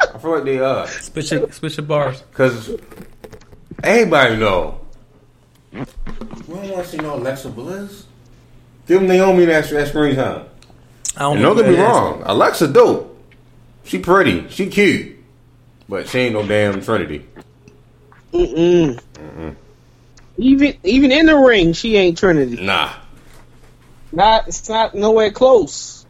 I 0.00 0.18
feel 0.18 0.30
like 0.32 0.44
they 0.44 0.58
are. 0.58 0.86
Spit 0.88 1.30
your, 1.30 1.52
spit 1.52 1.76
your 1.76 1.86
bars. 1.86 2.22
Because 2.22 2.74
everybody 3.82 4.36
know. 4.36 4.80
We 5.72 5.78
don't 5.80 6.70
want 6.70 6.84
to 6.84 6.86
see 6.86 6.96
no 6.98 7.14
Alexa 7.16 7.48
Bliss. 7.50 8.04
Give 8.86 9.00
them 9.00 9.08
Naomi 9.08 9.44
that, 9.46 9.68
that 9.70 9.88
screen 9.88 10.14
time. 10.16 10.46
I 11.16 11.20
don't 11.20 11.32
And 11.34 11.42
know 11.42 11.54
don't 11.54 11.64
get 11.64 11.70
me 11.70 11.76
that 11.76 11.82
is. 11.82 11.88
wrong. 11.88 12.22
Alexa 12.24 12.68
dope. 12.68 13.12
She 13.84 13.98
pretty. 13.98 14.48
She 14.48 14.68
cute. 14.68 15.16
But 15.88 16.08
she 16.08 16.18
ain't 16.20 16.34
no 16.34 16.46
damn 16.46 16.80
Trinity. 16.82 17.26
Mm-mm. 18.32 19.00
Even 20.38 20.74
even 20.84 21.12
in 21.12 21.26
the 21.26 21.36
ring, 21.36 21.72
she 21.72 21.96
ain't 21.96 22.18
Trinity. 22.18 22.62
Nah. 22.62 22.92
not 24.12 24.48
it's 24.48 24.68
not 24.68 24.94
nowhere 24.94 25.30
close. 25.30 26.04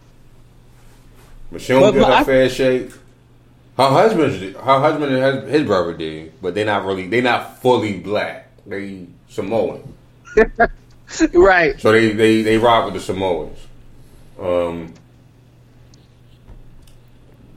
But 1.52 1.60
she 1.60 1.72
don't 1.72 1.82
But- 1.82 1.92
get 1.92 2.00
but 2.02 2.08
her 2.08 2.14
I- 2.14 2.24
fair 2.24 2.48
shake. 2.48 2.90
Her 3.76 3.88
husband, 3.90 4.54
her 4.56 4.80
husband 4.80 5.14
and 5.14 5.42
his, 5.44 5.50
his 5.52 5.62
brother 5.66 5.92
did, 5.94 6.32
but 6.40 6.54
they're 6.54 6.64
not 6.64 6.84
really, 6.86 7.08
they're 7.08 7.22
not 7.22 7.60
fully 7.60 7.98
black. 7.98 8.48
They 8.66 9.06
Samoan, 9.28 9.94
Right. 11.34 11.78
so 11.80 11.92
they 11.92 12.12
they 12.12 12.42
they 12.42 12.58
rock 12.58 12.86
with 12.86 12.94
the 12.94 13.00
Samoans. 13.00 13.58
Um, 14.40 14.92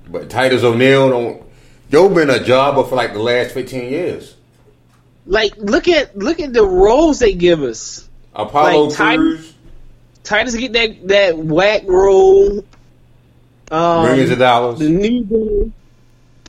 but 0.08 0.30
Titus 0.30 0.64
O'Neil 0.64 1.10
don't. 1.10 1.44
Yo 1.90 2.08
been 2.10 2.30
a 2.30 2.44
jobber 2.44 2.84
for 2.84 2.96
like 2.96 3.14
the 3.14 3.20
last 3.20 3.54
fifteen 3.54 3.90
years. 3.90 4.36
Like 5.26 5.54
look 5.58 5.88
at 5.88 6.16
look 6.18 6.40
at 6.40 6.54
the 6.54 6.64
roles 6.66 7.20
they 7.20 7.34
give 7.34 7.64
us. 7.64 8.08
Apollo 8.36 8.86
Like 8.86 8.96
Titus- 8.98 9.18
Crews, 9.26 9.54
Titus 10.24 10.56
get 10.56 10.74
that 10.74 11.08
that 11.08 11.38
whack 11.38 11.84
role. 11.88 12.64
Um, 13.72 14.06
millions 14.06 14.32
of 14.32 14.40
dollars. 14.40 14.80
the 14.80 14.90
new 14.90 15.72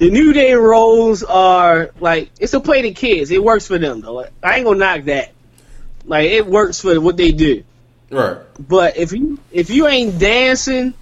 the 0.01 0.11
new 0.11 0.33
day 0.33 0.55
roles 0.55 1.23
are 1.23 1.91
like 2.01 2.31
it's 2.41 2.55
a 2.55 2.61
play 2.61 2.83
to 2.83 2.93
kids. 2.93 3.31
It 3.31 3.45
works 3.45 3.67
for 3.67 3.77
them 3.77 4.01
though. 4.01 4.15
Like, 4.15 4.33
I 4.43 4.57
ain't 4.57 4.65
gonna 4.65 4.79
knock 4.79 5.05
that. 5.05 5.33
Like 6.07 6.31
it 6.31 6.47
works 6.47 6.81
for 6.81 6.99
what 6.99 7.19
they 7.19 7.33
do. 7.33 7.65
Right. 8.11 8.39
But 8.59 8.97
if 8.97 9.13
you 9.13 9.39
if 9.53 9.69
you 9.69 9.87
ain't 9.87 10.19
dancing, 10.19 10.95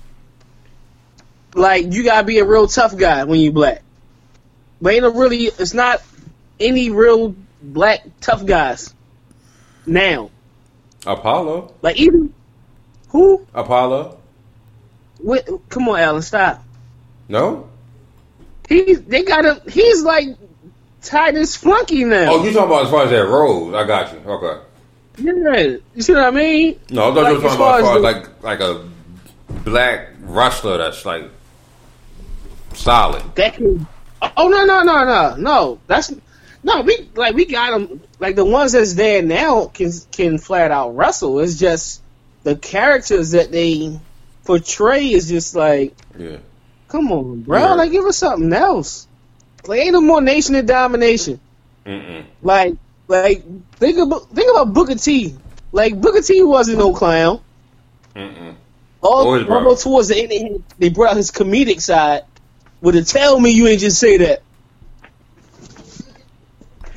like 1.55 1.93
you 1.95 2.03
gotta 2.03 2.27
be 2.27 2.41
a 2.41 2.45
real 2.45 2.67
tough 2.67 2.97
guy 2.97 3.23
when 3.23 3.39
you 3.39 3.53
black. 3.53 3.83
But 4.83 4.95
ain't 4.95 5.05
a 5.05 5.11
really 5.11 5.45
it's 5.45 5.75
not 5.75 6.03
any 6.59 6.91
real 6.91 7.37
black 7.63 8.05
tough 8.21 8.45
guys 8.45 8.93
now. 9.87 10.33
Apollo. 11.07 11.73
Like 11.83 11.99
even 11.99 12.35
who? 13.11 13.47
Apollo. 13.55 14.19
What, 15.21 15.49
come 15.69 15.89
on, 15.89 16.01
Alan, 16.01 16.23
stop. 16.23 16.65
No. 17.29 17.69
He's 18.69 19.03
they 19.03 19.23
got 19.23 19.45
him. 19.45 19.61
He's 19.69 20.03
like 20.03 20.29
Titus 21.03 21.57
Flunky 21.57 22.05
now. 22.05 22.33
Oh, 22.33 22.45
you 22.45 22.53
talking 22.53 22.71
about 22.71 22.85
as 22.85 22.91
far 22.91 23.05
as 23.05 23.11
that 23.11 23.27
roles? 23.27 23.75
I 23.75 23.87
got 23.87 24.13
you. 24.13 24.19
Okay. 24.19 24.61
Yeah, 25.17 25.77
you 25.95 26.03
see 26.03 26.13
what 26.13 26.25
I 26.25 26.31
mean? 26.31 26.79
No, 26.91 27.11
I 27.11 27.15
thought 27.15 27.23
Like, 27.23 27.33
you 27.33 27.37
were 27.37 27.43
talking 27.43 27.57
about 27.57 27.81
as 27.81 27.87
far 27.87 27.91
as 27.93 27.97
as 27.97 28.03
like 28.03 28.43
like 28.43 28.61
a 28.61 28.89
black 29.65 30.09
wrestler 30.21 30.79
that's 30.79 31.05
like 31.05 31.25
solid. 32.75 33.23
That 33.35 33.55
can. 33.55 33.87
Oh 34.37 34.49
no 34.49 34.65
no 34.65 34.83
no 34.83 35.05
no 35.05 35.37
no. 35.37 35.81
That's 35.87 36.13
no. 36.63 36.83
We 36.83 37.09
like 37.15 37.35
we 37.35 37.47
got 37.47 37.71
them. 37.71 38.03
Like 38.21 38.37
the 38.37 38.45
ones 38.45 38.73
that's 38.73 38.95
there 38.95 39.23
now 39.23 39.67
can 39.67 39.91
can 40.13 40.39
flat 40.39 40.71
out 40.71 40.95
wrestle. 40.95 41.41
It's 41.41 41.59
just 41.59 42.03
the 42.45 42.55
characters 42.57 43.31
that 43.31 43.51
they 43.51 43.99
portray 44.45 45.11
is 45.11 45.29
just 45.29 45.55
like, 45.55 45.95
Yeah. 46.19 46.39
Come 46.89 47.13
on, 47.13 47.43
bro. 47.43 47.59
Yeah. 47.59 47.75
Like 47.75 47.93
give 47.93 48.05
us 48.05 48.17
something 48.17 48.53
else. 48.53 49.07
Like 49.67 49.81
ain't 49.81 49.93
no 49.93 50.01
more 50.01 50.21
nation 50.21 50.55
of 50.57 50.67
domination. 50.67 51.41
Mm-mm. 51.87 52.25
Like 52.43 52.75
like 53.07 53.45
think 53.73 53.99
about 53.99 54.29
think 54.31 54.51
about 54.51 54.73
Booker 54.73 54.95
T. 54.95 55.37
Like 55.73 56.01
Booker 56.01 56.23
T 56.23 56.43
wasn't 56.43 56.79
no 56.79 56.93
clown. 56.95 57.41
Mm-mm. 58.17 58.55
All, 59.01 59.27
Always, 59.27 59.47
bro. 59.47 59.59
although 59.59 59.77
towards 59.77 60.09
the 60.09 60.17
end, 60.17 60.65
they, 60.79 60.89
brought 60.89 61.17
his 61.17 61.31
comedic 61.31 61.81
side. 61.81 62.23
Would 62.81 62.95
have 62.95 63.07
tell 63.07 63.39
me 63.39 63.51
you 63.51 63.67
ain't 63.67 63.81
just 63.81 63.99
say 63.99 64.19
that. 64.19 64.43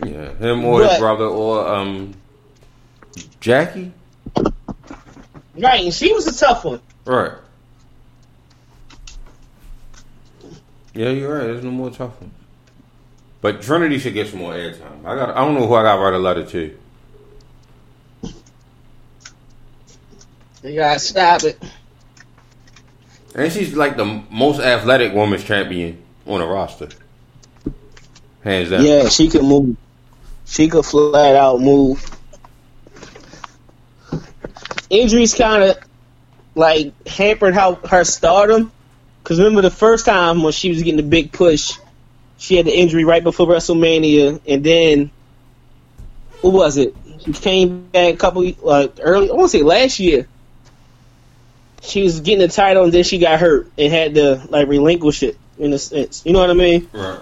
Yeah. 0.03 0.33
Him 0.35 0.65
or 0.65 0.83
his 0.83 0.97
brother 0.97 1.25
or 1.25 1.67
um 1.67 2.13
Jackie. 3.39 3.91
Right, 5.55 5.83
and 5.83 5.93
she 5.93 6.13
was 6.13 6.27
a 6.27 6.37
tough 6.37 6.65
one. 6.65 6.81
Right. 7.05 7.33
Yeah, 10.93 11.09
you're 11.09 11.33
right. 11.33 11.45
There's 11.45 11.63
no 11.63 11.71
more 11.71 11.89
tough 11.89 12.19
ones. 12.21 12.33
But 13.41 13.61
Trinity 13.61 13.97
should 13.97 14.13
get 14.13 14.27
some 14.27 14.39
more 14.39 14.53
airtime. 14.53 15.05
I 15.05 15.15
got. 15.15 15.29
I 15.29 15.43
don't 15.45 15.55
know 15.55 15.65
who 15.65 15.73
I 15.73 15.83
got 15.83 15.95
to 15.95 16.01
write 16.01 16.13
a 16.13 16.19
letter 16.19 16.45
to. 16.45 16.77
You 20.63 20.75
gotta 20.75 20.99
stop 20.99 21.43
it. 21.43 21.61
And 23.33 23.51
she's 23.51 23.73
like 23.75 23.97
the 23.97 24.05
most 24.05 24.59
athletic 24.59 25.13
women's 25.13 25.43
champion 25.43 26.03
on 26.27 26.39
the 26.39 26.45
roster. 26.45 26.89
Hands 28.43 28.69
down. 28.69 28.85
Yeah, 28.85 29.09
she 29.09 29.29
could 29.29 29.43
move. 29.43 29.75
She 30.45 30.67
could 30.67 30.85
flat 30.85 31.35
out 31.35 31.61
move. 31.61 32.03
Injuries 34.89 35.33
kind 35.33 35.63
of 35.63 35.77
like 36.53 37.07
hampered 37.07 37.53
how 37.53 37.75
her 37.75 38.03
stardom. 38.03 38.71
Cause 39.23 39.37
remember 39.37 39.61
the 39.61 39.69
first 39.69 40.05
time 40.05 40.41
when 40.41 40.51
she 40.51 40.69
was 40.69 40.79
getting 40.79 40.97
the 40.97 41.03
big 41.03 41.31
push, 41.31 41.77
she 42.37 42.55
had 42.55 42.65
the 42.65 42.77
injury 42.77 43.05
right 43.05 43.23
before 43.23 43.45
WrestleMania, 43.47 44.41
and 44.47 44.63
then 44.63 45.11
what 46.41 46.53
was 46.53 46.77
it? 46.77 46.95
She 47.23 47.33
came 47.33 47.83
back 47.89 48.15
a 48.15 48.17
couple 48.17 48.51
like 48.61 48.93
early. 48.99 49.29
I 49.29 49.33
want 49.33 49.51
to 49.51 49.57
say 49.57 49.63
last 49.63 49.99
year. 49.99 50.27
She 51.83 52.03
was 52.03 52.19
getting 52.19 52.39
the 52.39 52.47
title, 52.47 52.83
and 52.83 52.93
then 52.93 53.03
she 53.03 53.17
got 53.17 53.39
hurt 53.39 53.71
and 53.77 53.91
had 53.91 54.15
to 54.15 54.45
like 54.49 54.67
relinquish 54.67 55.23
it 55.23 55.37
in 55.57 55.73
a 55.73 55.79
sense. 55.79 56.23
You 56.25 56.33
know 56.33 56.39
what 56.39 56.49
I 56.49 56.53
mean? 56.53 56.87
Right. 56.93 57.19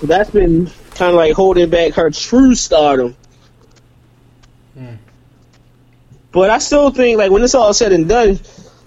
So 0.00 0.06
that's 0.06 0.30
been 0.30 0.70
kind 0.94 1.10
of 1.10 1.14
like 1.16 1.32
holding 1.32 1.70
back 1.70 1.94
her 1.94 2.10
true 2.10 2.54
stardom. 2.54 3.16
Hmm. 4.74 4.94
But 6.32 6.50
I 6.50 6.58
still 6.58 6.90
think, 6.90 7.18
like, 7.18 7.30
when 7.30 7.42
it's 7.42 7.54
all 7.54 7.74
said 7.74 7.92
and 7.92 8.08
done, 8.08 8.40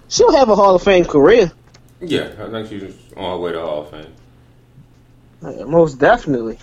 she'll 0.10 0.36
have 0.36 0.49
a 0.49 0.56
Hall 0.56 0.76
of 0.76 0.84
Fame 0.84 1.06
career. 1.06 1.52
Yeah, 2.07 2.32
I 2.40 2.49
think 2.49 2.69
she's 2.69 2.94
on 3.18 3.32
her 3.32 3.38
way 3.38 3.52
to 3.52 3.61
Hall 3.61 3.82
of 3.82 3.90
Fame. 3.90 5.69
Most 5.69 5.99
definitely. 5.99 6.60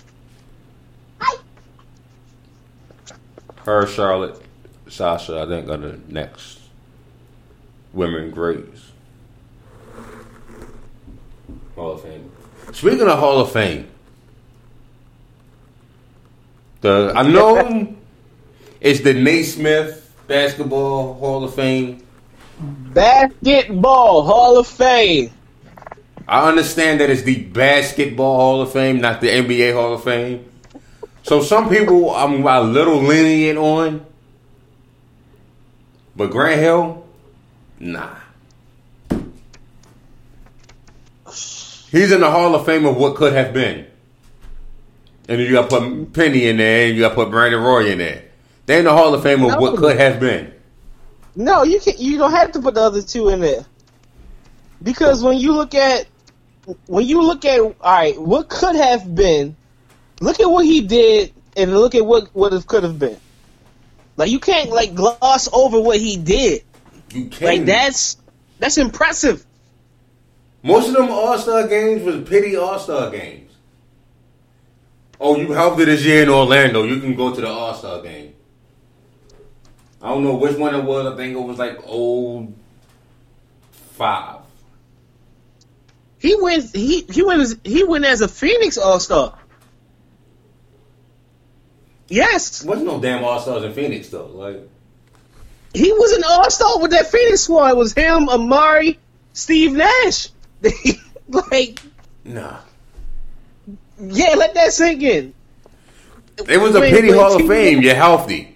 Her, 3.57 3.87
Charlotte, 3.87 4.41
Sasha, 4.89 5.41
I 5.41 5.45
think 5.47 5.69
are 5.69 5.77
the 5.77 5.99
next 6.09 6.59
women 7.93 8.29
greats. 8.31 8.91
Hall 11.75 11.93
of 11.93 12.01
Fame. 12.03 12.31
Speaking 12.71 13.07
of 13.07 13.19
Hall 13.19 13.39
of 13.39 13.51
Fame, 13.51 13.87
the 16.81 17.13
I 17.15 17.23
know 17.23 17.95
it's 18.81 19.01
the 19.01 19.13
Naismith 19.13 20.13
Basketball 20.27 21.15
Hall 21.15 21.43
of 21.43 21.55
Fame. 21.55 22.02
Basketball 22.63 24.23
Hall 24.23 24.59
of 24.59 24.67
Fame. 24.67 25.31
I 26.27 26.47
understand 26.47 27.01
that 27.01 27.09
it's 27.09 27.23
the 27.23 27.43
Basketball 27.43 28.37
Hall 28.37 28.61
of 28.61 28.71
Fame, 28.71 29.01
not 29.01 29.19
the 29.21 29.27
NBA 29.27 29.73
Hall 29.73 29.93
of 29.93 30.03
Fame. 30.03 30.49
So 31.23 31.41
some 31.41 31.69
people 31.69 32.11
I'm 32.11 32.45
a 32.45 32.61
little 32.61 33.01
lenient 33.01 33.57
on, 33.57 34.05
but 36.15 36.31
Grant 36.31 36.61
Hill, 36.61 37.05
nah. 37.79 38.15
He's 41.25 42.11
in 42.11 42.21
the 42.21 42.31
Hall 42.31 42.55
of 42.55 42.65
Fame 42.65 42.85
of 42.85 42.97
what 42.97 43.15
could 43.15 43.33
have 43.33 43.53
been. 43.53 43.85
And 45.27 45.39
you 45.39 45.51
got 45.51 45.69
to 45.69 45.79
put 45.79 46.13
Penny 46.13 46.47
in 46.47 46.57
there, 46.57 46.87
and 46.87 46.95
you 46.95 47.03
got 47.03 47.09
to 47.09 47.15
put 47.15 47.29
Brandon 47.29 47.61
Roy 47.61 47.91
in 47.91 47.97
there. 47.97 48.23
They 48.65 48.79
in 48.79 48.85
the 48.85 48.93
Hall 48.93 49.13
of 49.13 49.23
Fame 49.23 49.43
of 49.43 49.59
what 49.59 49.77
could 49.77 49.97
have 49.97 50.19
been. 50.19 50.52
No, 51.35 51.63
you 51.63 51.79
can 51.79 51.95
You 51.97 52.17
don't 52.17 52.31
have 52.31 52.51
to 52.53 52.61
put 52.61 52.75
the 52.75 52.81
other 52.81 53.01
two 53.01 53.29
in 53.29 53.39
there 53.39 53.65
because 54.83 55.23
when 55.23 55.37
you 55.37 55.53
look 55.53 55.73
at 55.73 56.05
when 56.87 57.05
you 57.05 57.21
look 57.21 57.45
at 57.45 57.59
all 57.59 57.75
right, 57.83 58.19
what 58.19 58.49
could 58.49 58.75
have 58.75 59.15
been. 59.15 59.55
Look 60.21 60.39
at 60.39 60.49
what 60.49 60.65
he 60.65 60.81
did, 60.81 61.33
and 61.57 61.73
look 61.73 61.95
at 61.95 62.05
what 62.05 62.29
what 62.33 62.53
it 62.53 62.65
could 62.67 62.83
have 62.83 62.99
been. 62.99 63.17
Like 64.15 64.29
you 64.29 64.39
can't 64.39 64.69
like 64.69 64.93
gloss 64.93 65.49
over 65.51 65.79
what 65.81 65.99
he 65.99 66.17
did. 66.17 66.63
You 67.11 67.25
can't. 67.25 67.41
Like 67.41 67.65
that's 67.65 68.17
that's 68.59 68.77
impressive. 68.77 69.45
Most 70.61 70.89
of 70.89 70.93
them 70.95 71.09
All 71.09 71.37
Star 71.37 71.67
games 71.67 72.03
was 72.03 72.27
pity 72.27 72.55
All 72.55 72.79
Star 72.79 73.09
games. 73.09 73.51
Oh, 75.19 75.37
you 75.37 75.51
helped 75.51 75.79
it 75.79 75.85
this 75.85 76.03
year 76.03 76.23
in 76.23 76.29
Orlando. 76.29 76.83
You 76.83 76.99
can 76.99 77.15
go 77.15 77.33
to 77.33 77.41
the 77.41 77.47
All 77.47 77.73
Star 77.73 78.01
game. 78.01 78.33
I 80.03 80.09
don't 80.09 80.23
know 80.25 80.35
which 80.35 80.57
one 80.57 80.75
it 80.75 80.83
was. 80.83 81.11
I 81.11 81.15
think 81.15 81.33
it 81.33 81.39
was 81.39 81.57
like 81.57 81.79
oh 81.87 82.51
five. 83.93 84.41
He 86.19 86.35
wins. 86.35 86.71
He 86.73 87.01
he 87.09 87.23
went. 87.23 87.41
As, 87.41 87.57
he 87.63 87.83
went 87.85 88.03
as 88.05 88.21
a 88.21 88.27
Phoenix 88.27 88.77
All 88.77 88.99
Star. 88.99 89.37
Yes, 92.09 92.63
Wasn't 92.63 92.85
no 92.85 92.99
damn 92.99 93.23
All 93.23 93.39
Stars 93.39 93.63
in 93.63 93.73
Phoenix 93.73 94.09
though. 94.09 94.27
Like 94.27 94.69
he 95.73 95.91
was 95.93 96.11
an 96.11 96.23
All 96.27 96.49
Star 96.51 96.79
with 96.79 96.91
that 96.91 97.07
Phoenix 97.07 97.41
squad. 97.41 97.71
It 97.71 97.77
was 97.77 97.93
him, 97.93 98.27
Amar'e, 98.27 98.97
Steve 99.31 99.71
Nash. 99.73 100.29
like, 101.27 101.81
nah. 102.23 102.59
yeah, 103.99 104.35
let 104.35 104.53
that 104.53 104.73
sink 104.73 105.01
in. 105.01 105.33
It 106.47 106.57
was 106.57 106.75
a 106.75 106.81
When- 106.81 106.91
pity 106.91 107.09
when 107.09 107.19
Hall 107.19 107.39
of 107.39 107.47
Fame. 107.47 107.81
You're 107.81 107.95
healthy. 107.95 108.52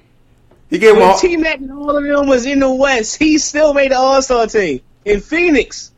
He 0.69 0.79
gave 0.79 0.95
when 0.95 1.03
all. 1.03 1.17
T 1.17 1.37
Mac 1.37 1.59
and 1.59 1.71
all 1.71 1.95
of 1.95 2.03
them 2.03 2.27
was 2.27 2.45
in 2.45 2.59
the 2.59 2.71
West, 2.71 3.17
he 3.17 3.37
still 3.37 3.73
made 3.73 3.91
the 3.91 3.97
All 3.97 4.21
Star 4.21 4.47
team 4.47 4.81
in 5.05 5.21
Phoenix. 5.21 5.91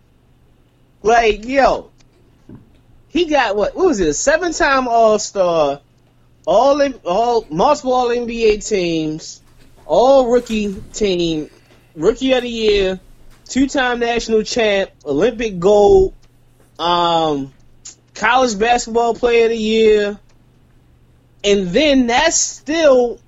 Like, 1.01 1.45
yo, 1.45 1.89
he 3.07 3.25
got 3.25 3.55
what? 3.55 3.75
What 3.75 3.87
was 3.87 3.99
it? 3.99 4.09
A 4.09 4.13
seven 4.13 4.53
time 4.53 4.87
All 4.87 5.17
Star, 5.17 5.81
all 6.45 6.81
in, 6.81 6.93
all 7.05 7.45
multiple 7.49 7.93
All 7.93 8.09
NBA 8.09 8.67
teams, 8.67 9.41
all 9.85 10.31
rookie 10.31 10.75
team, 10.93 11.49
rookie 11.95 12.33
of 12.33 12.43
the 12.43 12.49
year, 12.49 12.99
two 13.45 13.67
time 13.67 13.99
national 13.99 14.43
champ, 14.43 14.91
Olympic 15.03 15.57
gold, 15.57 16.13
um, 16.77 17.51
college 18.13 18.59
basketball 18.59 19.15
player 19.15 19.45
of 19.45 19.51
the 19.51 19.57
year, 19.57 20.19
and 21.43 21.69
then 21.69 22.07
that's 22.07 22.37
still 22.37 23.19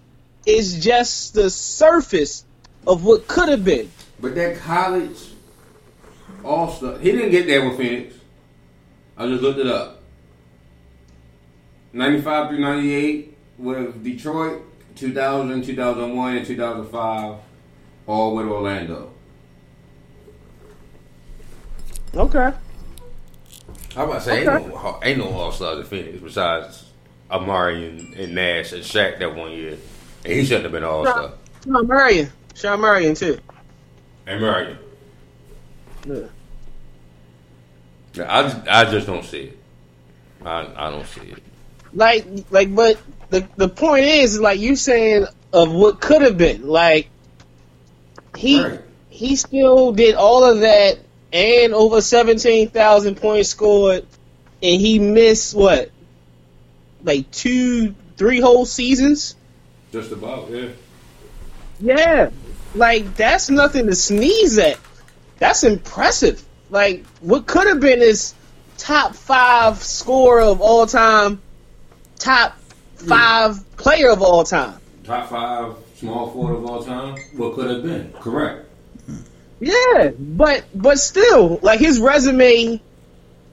is 0.45 0.83
just 0.83 1.33
the 1.33 1.49
surface 1.49 2.45
of 2.87 3.03
what 3.03 3.27
could 3.27 3.49
have 3.49 3.63
been. 3.63 3.91
But 4.19 4.35
that 4.35 4.57
college 4.57 5.17
all 6.43 6.71
star, 6.71 6.97
he 6.99 7.11
didn't 7.11 7.31
get 7.31 7.47
there 7.47 7.67
with 7.67 7.77
Phoenix. 7.77 8.15
I 9.17 9.27
just 9.27 9.43
looked 9.43 9.59
it 9.59 9.67
up. 9.67 10.01
95 11.93 12.49
through 12.49 12.59
98 12.59 13.37
with 13.57 14.03
Detroit, 14.03 14.63
2000, 14.95 15.63
2001, 15.63 16.37
and 16.37 16.45
2005, 16.45 17.35
all 18.07 18.35
with 18.35 18.47
Orlando. 18.47 19.11
Okay. 22.15 22.51
How 23.95 24.05
about 24.05 24.13
to 24.15 24.21
say, 24.21 24.39
ain't 24.39 24.67
no, 24.67 24.99
ain't 25.03 25.17
no 25.17 25.29
all 25.29 25.51
stars 25.51 25.79
in 25.79 25.85
Phoenix 25.85 26.19
besides 26.19 26.85
Amar'e 27.29 27.89
and, 27.89 28.13
and 28.15 28.35
Nash 28.35 28.71
and 28.71 28.83
Shaq 28.83 29.19
that 29.19 29.35
one 29.35 29.51
year. 29.51 29.77
He 30.25 30.43
shouldn't 30.45 30.63
have 30.63 30.71
been 30.71 30.83
all 30.83 31.05
star. 31.05 31.33
Shawn 31.65 31.87
Marion. 31.87 32.29
Shawn 32.55 32.81
Marion 32.81 33.15
too. 33.15 33.39
And 34.27 34.41
Marion. 34.41 34.77
Yeah. 36.05 36.27
I 38.27 38.43
just, 38.43 38.67
I 38.67 38.85
just 38.91 39.07
don't 39.07 39.23
see 39.23 39.43
it. 39.43 39.57
I, 40.45 40.67
I 40.75 40.89
don't 40.91 41.05
see 41.07 41.21
it. 41.21 41.43
Like 41.93 42.25
like 42.49 42.73
but 42.73 42.97
the 43.29 43.47
the 43.57 43.69
point 43.69 44.05
is 44.05 44.39
like 44.39 44.59
you 44.59 44.75
saying 44.75 45.27
of 45.53 45.71
what 45.71 45.99
could 45.99 46.21
have 46.21 46.37
been. 46.37 46.67
Like 46.67 47.09
he 48.35 48.61
Right. 48.61 48.81
he 49.09 49.35
still 49.35 49.91
did 49.91 50.15
all 50.15 50.43
of 50.43 50.61
that 50.61 50.99
and 51.33 51.73
over 51.73 52.01
seventeen 52.01 52.69
thousand 52.69 53.15
points 53.15 53.49
scored 53.49 54.05
and 54.63 54.81
he 54.81 54.99
missed 54.99 55.53
what? 55.55 55.91
Like 57.03 57.29
two 57.31 57.95
three 58.17 58.39
whole 58.39 58.65
seasons? 58.65 59.35
Just 59.91 60.11
about, 60.11 60.49
yeah. 60.49 60.69
Yeah. 61.79 62.29
Like 62.75 63.15
that's 63.15 63.49
nothing 63.49 63.87
to 63.87 63.95
sneeze 63.95 64.57
at. 64.57 64.79
That's 65.39 65.63
impressive. 65.63 66.43
Like 66.69 67.05
what 67.19 67.47
could 67.47 67.67
have 67.67 67.79
been 67.79 67.99
his 67.99 68.33
top 68.77 69.15
five 69.15 69.81
scorer 69.83 70.41
of 70.41 70.61
all 70.61 70.85
time, 70.85 71.41
top 72.17 72.57
five 72.95 73.57
player 73.75 74.09
of 74.09 74.21
all 74.21 74.43
time. 74.43 74.79
Top 75.03 75.29
five 75.29 75.75
small 75.95 76.31
forward 76.31 76.55
of 76.55 76.65
all 76.65 76.83
time. 76.83 77.17
What 77.35 77.55
could 77.55 77.69
have 77.69 77.83
been? 77.83 78.13
Correct. 78.13 78.67
Yeah, 79.59 80.11
but 80.17 80.65
but 80.73 80.97
still, 80.97 81.59
like 81.61 81.79
his 81.79 81.99
resume, 81.99 82.81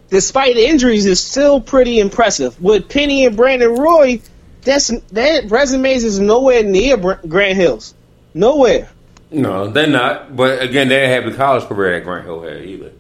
despite 0.09 0.55
the 0.55 0.67
injuries, 0.67 1.05
is 1.05 1.21
still 1.21 1.61
pretty 1.61 1.99
impressive. 1.99 2.61
With 2.63 2.89
Penny 2.89 3.27
and 3.27 3.37
Brandon 3.37 3.75
Roy, 3.75 4.23
that's 4.69 4.89
that 5.13 5.51
resumes 5.51 6.05
is 6.05 6.21
nowhere 6.21 6.63
near 6.63 6.97
Grant 6.97 7.57
Hill's. 7.57 7.95
Nowhere. 8.35 8.91
No, 9.31 9.69
they're 9.71 9.87
not. 9.87 10.37
But 10.37 10.63
again, 10.63 10.89
they 10.89 10.97
didn't 10.97 11.23
have 11.23 11.33
the 11.33 11.37
college 11.37 11.65
career 11.65 11.99
that 11.99 12.05
Grant 12.05 12.27
Hill 12.27 12.43
had 12.43 12.65
either. 12.65 12.93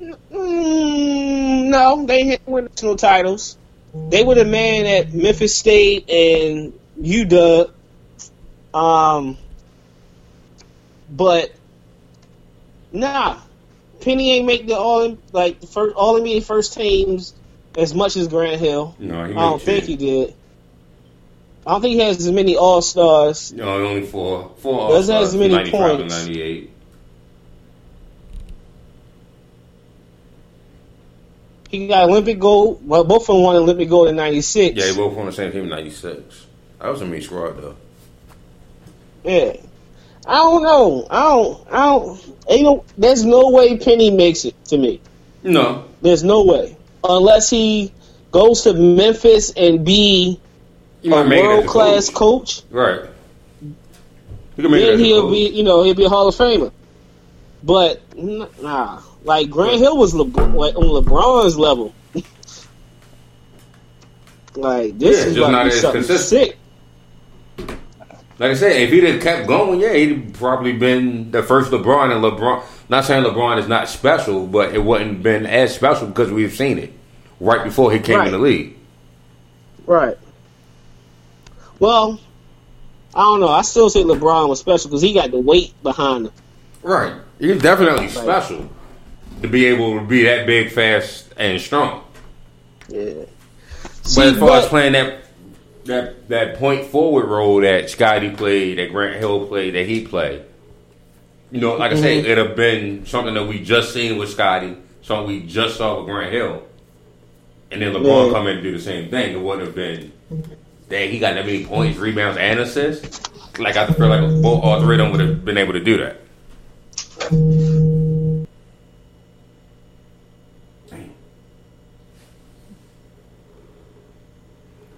Mm, 0.00 1.68
no, 1.68 2.06
they 2.06 2.24
didn't 2.24 2.46
win 2.46 2.64
national 2.66 2.96
titles. 2.96 3.58
They 3.92 4.22
were 4.22 4.36
the 4.36 4.44
man 4.44 4.86
at 4.86 5.12
Memphis 5.12 5.56
State 5.56 6.08
and 6.08 6.72
UW. 7.00 7.70
Um, 8.72 9.36
but 11.10 11.52
nah, 12.92 13.40
Penny 14.00 14.32
ain't 14.32 14.46
make 14.46 14.66
the 14.68 14.76
all 14.76 15.18
like 15.32 15.60
the 15.60 15.66
first 15.66 15.96
all 15.96 16.20
NBA 16.20 16.44
first 16.44 16.74
teams 16.74 17.34
as 17.78 17.94
much 17.94 18.16
as 18.16 18.28
Grant 18.28 18.60
Hill. 18.60 18.94
No, 18.98 19.24
he 19.24 19.32
I 19.32 19.34
don't 19.34 19.62
think 19.62 19.84
he 19.84 19.96
did. 19.96 20.34
I 21.64 21.72
don't 21.72 21.80
think 21.80 21.92
he 21.92 22.00
has 22.00 22.18
as 22.18 22.32
many 22.32 22.56
All 22.56 22.82
Stars. 22.82 23.52
No, 23.52 23.86
only 23.86 24.04
four. 24.04 24.52
Four 24.58 24.88
Doesn't 24.88 25.14
have 25.14 25.24
as 25.24 25.36
many 25.36 25.70
points. 25.70 26.12
98. 26.12 26.70
He 31.70 31.86
got 31.86 32.08
Olympic 32.08 32.38
gold. 32.38 32.80
Well, 32.86 33.04
both 33.04 33.28
of 33.28 33.36
them 33.36 33.42
won 33.42 33.56
Olympic 33.56 33.88
gold 33.88 34.08
in 34.08 34.16
'96. 34.16 34.76
Yeah, 34.76 34.86
they 34.86 34.96
both 34.96 35.16
on 35.16 35.26
the 35.26 35.32
same 35.32 35.52
team 35.52 35.64
in 35.64 35.68
96. 35.68 36.46
That 36.80 36.88
was 36.88 37.02
a 37.02 37.06
me 37.06 37.20
squad, 37.20 37.60
though. 37.60 37.76
Yeah. 39.22 39.56
I 40.26 40.36
don't 40.36 40.62
know. 40.62 41.06
I 41.10 41.22
don't. 41.22 41.66
I 41.70 41.86
don't. 41.86 42.34
Ain't 42.48 42.62
no. 42.62 42.84
There's 42.96 43.24
no 43.24 43.50
way 43.50 43.76
Penny 43.76 44.10
makes 44.10 44.46
it 44.46 44.54
to 44.66 44.78
me. 44.78 45.00
No. 45.42 45.84
There's 46.00 46.24
no 46.24 46.44
way 46.44 46.77
unless 47.04 47.50
he 47.50 47.92
goes 48.30 48.62
to 48.62 48.74
Memphis 48.74 49.52
and 49.56 49.84
be 49.84 50.38
He 51.02 51.08
a 51.08 51.10
might 51.10 51.26
make 51.26 51.44
it 51.44 51.50
as 51.50 51.54
a 51.58 51.58
world 51.62 51.66
class 51.66 52.10
coach. 52.10 52.62
Right. 52.70 53.02
Make 54.56 54.66
it 54.72 54.80
Then 54.80 54.98
he'll 54.98 55.30
be. 55.30 55.48
You 55.50 55.62
know, 55.62 55.82
he'll 55.84 55.94
be 55.94 56.04
a 56.04 56.08
Hall 56.08 56.26
of 56.28 56.34
Famer. 56.34 56.72
But 57.62 58.00
nah, 58.16 59.00
like 59.24 59.50
Grant 59.50 59.78
Hill 59.78 59.96
was 59.96 60.14
LeBron, 60.14 60.54
like, 60.54 60.76
on 60.76 60.84
LeBron's 60.84 61.56
level. 61.58 61.92
like 64.54 64.98
this 64.98 65.18
Yeah, 65.18 65.24
is 65.26 65.34
just 65.34 65.36
about 65.36 65.50
not 65.52 65.62
to 65.64 65.70
be 65.70 65.76
something 65.76 66.04
consistent. 66.04 66.08
sick. 66.08 66.56
Like 68.38 68.52
I 68.52 68.54
said, 68.54 68.72
if 68.72 68.90
he'd 68.90 69.04
have 69.04 69.20
kept 69.20 69.48
going, 69.48 69.80
yeah, 69.80 69.92
he'd 69.94 70.34
probably 70.34 70.72
been 70.72 71.32
the 71.32 71.42
first 71.42 71.72
LeBron. 71.72 72.12
And 72.14 72.22
LeBron, 72.24 72.62
not 72.88 73.04
saying 73.04 73.24
LeBron 73.24 73.58
is 73.58 73.68
not 73.68 73.88
special, 73.88 74.46
but 74.46 74.74
it 74.74 74.82
wouldn't 74.82 75.22
been 75.22 75.46
as 75.46 75.74
special 75.74 76.06
because 76.06 76.30
we've 76.30 76.54
seen 76.54 76.78
it 76.78 76.92
right 77.40 77.62
before 77.64 77.92
he 77.92 77.98
came 77.98 78.18
Right. 78.18 78.26
in 78.26 78.32
the 78.32 78.38
league. 78.38 78.76
Right. 79.86 80.16
Well, 81.78 82.18
I 83.14 83.20
don't 83.22 83.40
know. 83.40 83.48
I 83.48 83.62
still 83.62 83.90
say 83.90 84.02
LeBron 84.02 84.48
was 84.48 84.60
special 84.60 84.88
because 84.90 85.02
he 85.02 85.12
got 85.12 85.30
the 85.30 85.38
weight 85.38 85.72
behind 85.82 86.26
him. 86.26 86.32
Right. 86.82 87.12
He's 87.38 87.60
definitely 87.62 88.08
special 88.08 88.68
to 89.42 89.48
be 89.48 89.66
able 89.66 89.98
to 89.98 90.04
be 90.04 90.24
that 90.24 90.46
big, 90.46 90.72
fast, 90.72 91.26
and 91.36 91.60
strong. 91.60 92.02
Yeah. 92.88 93.12
But 93.82 94.06
See, 94.06 94.22
as 94.22 94.38
far 94.38 94.58
as 94.58 94.66
playing 94.66 94.92
that 94.92 95.18
that 95.84 96.28
that 96.28 96.56
point 96.58 96.86
forward 96.86 97.26
role 97.26 97.60
that 97.60 97.90
Scotty 97.90 98.30
played, 98.30 98.78
that 98.78 98.90
Grant 98.90 99.16
Hill 99.16 99.46
played, 99.46 99.74
that 99.74 99.86
he 99.86 100.06
played, 100.06 100.42
you 101.50 101.60
know, 101.60 101.76
like 101.76 101.92
I 101.92 101.96
say, 101.96 102.18
mm-hmm. 102.18 102.30
it'd 102.30 102.46
have 102.46 102.56
been 102.56 103.06
something 103.06 103.34
that 103.34 103.46
we 103.46 103.62
just 103.62 103.92
seen 103.92 104.18
with 104.18 104.30
Scotty, 104.30 104.76
something 105.02 105.26
we 105.26 105.46
just 105.46 105.76
saw 105.76 105.98
with 105.98 106.06
Grant 106.06 106.32
Hill, 106.32 106.62
and 107.70 107.80
then 107.80 107.92
LeBron 107.94 108.26
Yeah. 108.26 108.32
come 108.32 108.46
in 108.48 108.56
and 108.56 108.62
do 108.62 108.72
the 108.72 108.80
same 108.80 109.10
thing. 109.10 109.34
It 109.34 109.40
wouldn't 109.40 109.66
have 109.66 109.74
been. 109.74 110.12
Dang, 110.88 111.10
he 111.10 111.18
got 111.18 111.34
that 111.34 111.44
many 111.46 111.64
points, 111.64 111.98
rebounds, 111.98 112.38
and 112.38 112.60
assists. 112.60 113.30
Like 113.58 113.76
I 113.76 113.86
feel 113.86 114.08
like 114.08 114.20
both 114.42 114.62
all 114.62 114.80
three 114.80 114.94
of 114.96 114.98
them 114.98 115.10
would 115.10 115.20
have 115.20 115.44
been 115.44 115.58
able 115.58 115.72
to 115.72 115.80
do 115.80 115.98
that. 115.98 116.20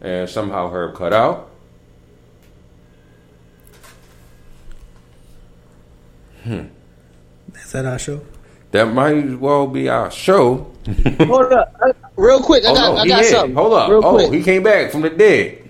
And 0.03 0.29
somehow 0.29 0.71
Herb 0.71 0.95
cut 0.95 1.13
out. 1.13 1.50
Is 6.51 7.73
that 7.73 7.85
our 7.87 7.99
show? 7.99 8.21
That 8.73 8.85
might 8.93 9.17
as 9.17 9.35
well 9.35 9.67
be 9.67 9.89
our 9.89 10.11
show. 10.11 10.71
Hold 11.19 11.53
up, 11.53 11.97
real 12.17 12.41
quick. 12.41 12.65
I 12.65 12.69
Hold 12.69 12.79
got, 12.79 12.91
on, 12.93 12.99
I 12.99 13.07
got 13.09 13.21
here. 13.23 13.31
something. 13.31 13.55
Hold 13.55 13.73
up. 13.75 13.91
Real 13.91 14.05
Oh, 14.05 14.15
quick. 14.15 14.33
he 14.33 14.43
came 14.43 14.63
back 14.63 14.91
from 14.93 15.03
the 15.03 15.11
dead. 15.11 15.69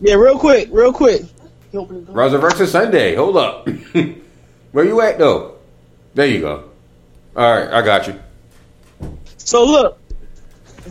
Yeah, 0.00 0.14
real 0.14 0.38
quick, 0.38 0.68
real 0.72 0.92
quick. 0.92 1.22
Resurrection 1.72 2.66
Sunday. 2.66 3.14
Hold 3.14 3.36
up. 3.36 3.68
Where 4.72 4.84
you 4.84 5.00
at 5.02 5.18
though? 5.18 5.56
There 6.14 6.26
you 6.26 6.40
go. 6.40 6.70
All 7.36 7.50
right, 7.58 7.68
I 7.72 7.82
got 7.82 8.06
you. 8.08 8.18
So 9.38 9.64
look, 9.64 9.98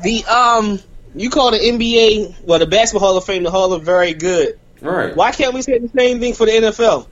the 0.01 0.23
um, 0.25 0.79
you 1.15 1.29
call 1.29 1.51
the 1.51 1.57
NBA, 1.57 2.43
well, 2.43 2.59
the 2.59 2.65
Basketball 2.67 3.07
Hall 3.09 3.17
of 3.17 3.25
Fame, 3.25 3.43
the 3.43 3.51
Hall 3.51 3.73
of 3.73 3.83
Very 3.83 4.13
Good. 4.13 4.59
All 4.83 4.89
right. 4.91 5.15
Why 5.15 5.31
can't 5.31 5.53
we 5.53 5.61
say 5.61 5.77
the 5.79 5.89
same 5.89 6.19
thing 6.19 6.33
for 6.33 6.45
the 6.45 6.51
NFL? 6.53 7.07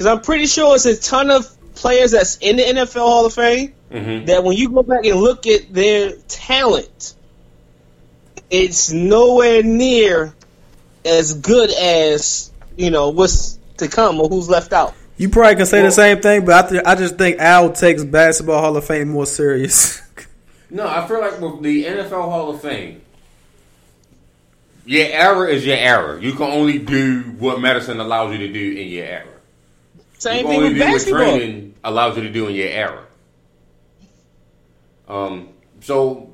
Because 0.00 0.16
I'm 0.16 0.22
pretty 0.22 0.46
sure 0.46 0.74
it's 0.76 0.86
a 0.86 0.96
ton 0.98 1.30
of 1.30 1.46
players 1.74 2.12
that's 2.12 2.38
in 2.38 2.56
the 2.56 2.62
NFL 2.62 3.00
Hall 3.00 3.26
of 3.26 3.34
Fame 3.34 3.74
Mm-hmm. 3.90 4.26
that 4.26 4.44
when 4.44 4.56
you 4.56 4.70
go 4.70 4.82
back 4.82 5.04
and 5.04 5.20
look 5.20 5.46
at 5.46 5.74
their 5.74 6.12
talent, 6.28 7.14
it's 8.48 8.90
nowhere 8.92 9.62
near 9.62 10.32
as 11.04 11.34
good 11.34 11.70
as 11.70 12.50
you 12.76 12.90
know 12.90 13.10
what's 13.10 13.58
to 13.78 13.88
come 13.88 14.20
or 14.20 14.28
who's 14.28 14.48
left 14.48 14.72
out. 14.72 14.94
You 15.18 15.28
probably 15.28 15.56
can 15.56 15.66
say 15.66 15.82
the 15.82 15.90
same 15.90 16.20
thing, 16.22 16.46
but 16.46 16.64
I, 16.64 16.68
th- 16.70 16.82
I 16.86 16.94
just 16.94 17.18
think 17.18 17.38
Al 17.40 17.72
takes 17.72 18.02
basketball 18.04 18.60
Hall 18.60 18.76
of 18.76 18.84
Fame 18.86 19.08
more 19.10 19.26
serious. 19.26 20.00
No, 20.70 20.86
I 20.86 21.04
feel 21.08 21.20
like 21.20 21.40
with 21.40 21.62
the 21.62 21.84
NFL 21.84 22.10
Hall 22.10 22.50
of 22.54 22.62
Fame, 22.62 23.02
your 24.86 25.08
error 25.08 25.48
is 25.48 25.66
your 25.66 25.76
error. 25.76 26.20
You 26.20 26.30
can 26.32 26.42
only 26.48 26.78
do 26.78 27.22
what 27.40 27.60
medicine 27.60 27.98
allows 27.98 28.32
you 28.32 28.38
to 28.46 28.52
do 28.52 28.80
in 28.80 28.86
your 28.86 29.04
error. 29.04 29.39
Same 30.20 30.46
thing 30.46 30.62
with 30.62 30.74
do 30.74 30.80
what 30.80 30.92
basketball. 30.92 31.22
training 31.22 31.74
allows 31.82 32.16
you 32.18 32.22
to 32.24 32.30
do 32.30 32.46
in 32.46 32.54
your 32.54 32.68
era. 32.68 33.06
Um. 35.08 35.48
So, 35.80 36.30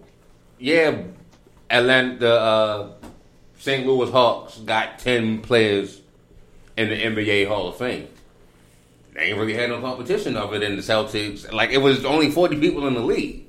yeah, 0.58 1.04
Atlanta, 1.70 2.18
the 2.18 2.32
uh, 2.32 2.92
St. 3.60 3.86
Louis 3.86 4.10
Hawks 4.10 4.58
got 4.58 4.98
ten 4.98 5.40
players 5.40 6.00
in 6.76 6.88
the 6.88 7.00
NBA 7.00 7.46
Hall 7.46 7.68
of 7.68 7.76
Fame. 7.76 8.08
They 9.14 9.20
ain't 9.20 9.38
really 9.38 9.54
had 9.54 9.70
no 9.70 9.80
competition 9.80 10.36
of 10.36 10.52
it 10.52 10.64
in 10.64 10.74
the 10.74 10.82
Celtics. 10.82 11.50
Like 11.52 11.70
it 11.70 11.78
was 11.78 12.04
only 12.04 12.32
forty 12.32 12.58
people 12.58 12.88
in 12.88 12.94
the 12.94 13.00
league. 13.00 13.46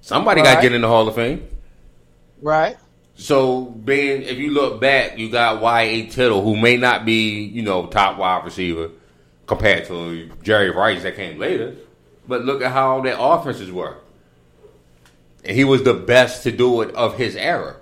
Somebody 0.00 0.40
got 0.40 0.56
to 0.56 0.62
get 0.62 0.72
in 0.72 0.80
the 0.80 0.88
Hall 0.88 1.06
of 1.06 1.14
Fame. 1.14 1.46
Right. 2.40 2.78
So, 3.16 3.66
being 3.66 4.22
if 4.22 4.38
you 4.38 4.52
look 4.52 4.80
back, 4.80 5.18
you 5.18 5.30
got 5.30 5.60
Y.A. 5.60 6.06
Tittle, 6.06 6.42
who 6.42 6.56
may 6.56 6.78
not 6.78 7.04
be, 7.04 7.44
you 7.44 7.62
know, 7.62 7.86
top 7.86 8.16
wide 8.18 8.44
receiver 8.44 8.90
compared 9.46 9.86
to 9.86 10.30
Jerry 10.42 10.70
Rice 10.70 11.02
that 11.02 11.16
came 11.16 11.38
later, 11.38 11.76
but 12.26 12.44
look 12.44 12.62
at 12.62 12.72
how 12.72 13.00
their 13.00 13.16
offenses 13.18 13.70
were. 13.70 13.96
And 15.44 15.56
he 15.56 15.64
was 15.64 15.82
the 15.84 15.94
best 15.94 16.42
to 16.42 16.52
do 16.52 16.80
it 16.82 16.94
of 16.94 17.16
his 17.16 17.36
era. 17.36 17.76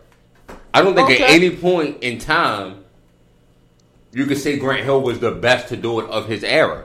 I 0.73 0.83
don't 0.83 0.95
think 0.95 1.11
at 1.11 1.31
any 1.31 1.51
point 1.51 2.03
in 2.03 2.19
time 2.19 2.85
you 4.13 4.27
could 4.27 4.39
say 4.39 4.59
Grant 4.59 4.85
Hill 4.85 5.01
was 5.01 5.19
the 5.19 5.31
best 5.31 5.69
to 5.69 5.77
do 5.77 6.01
it 6.01 6.11
of 6.11 6.29
his 6.29 6.45
era. 6.45 6.85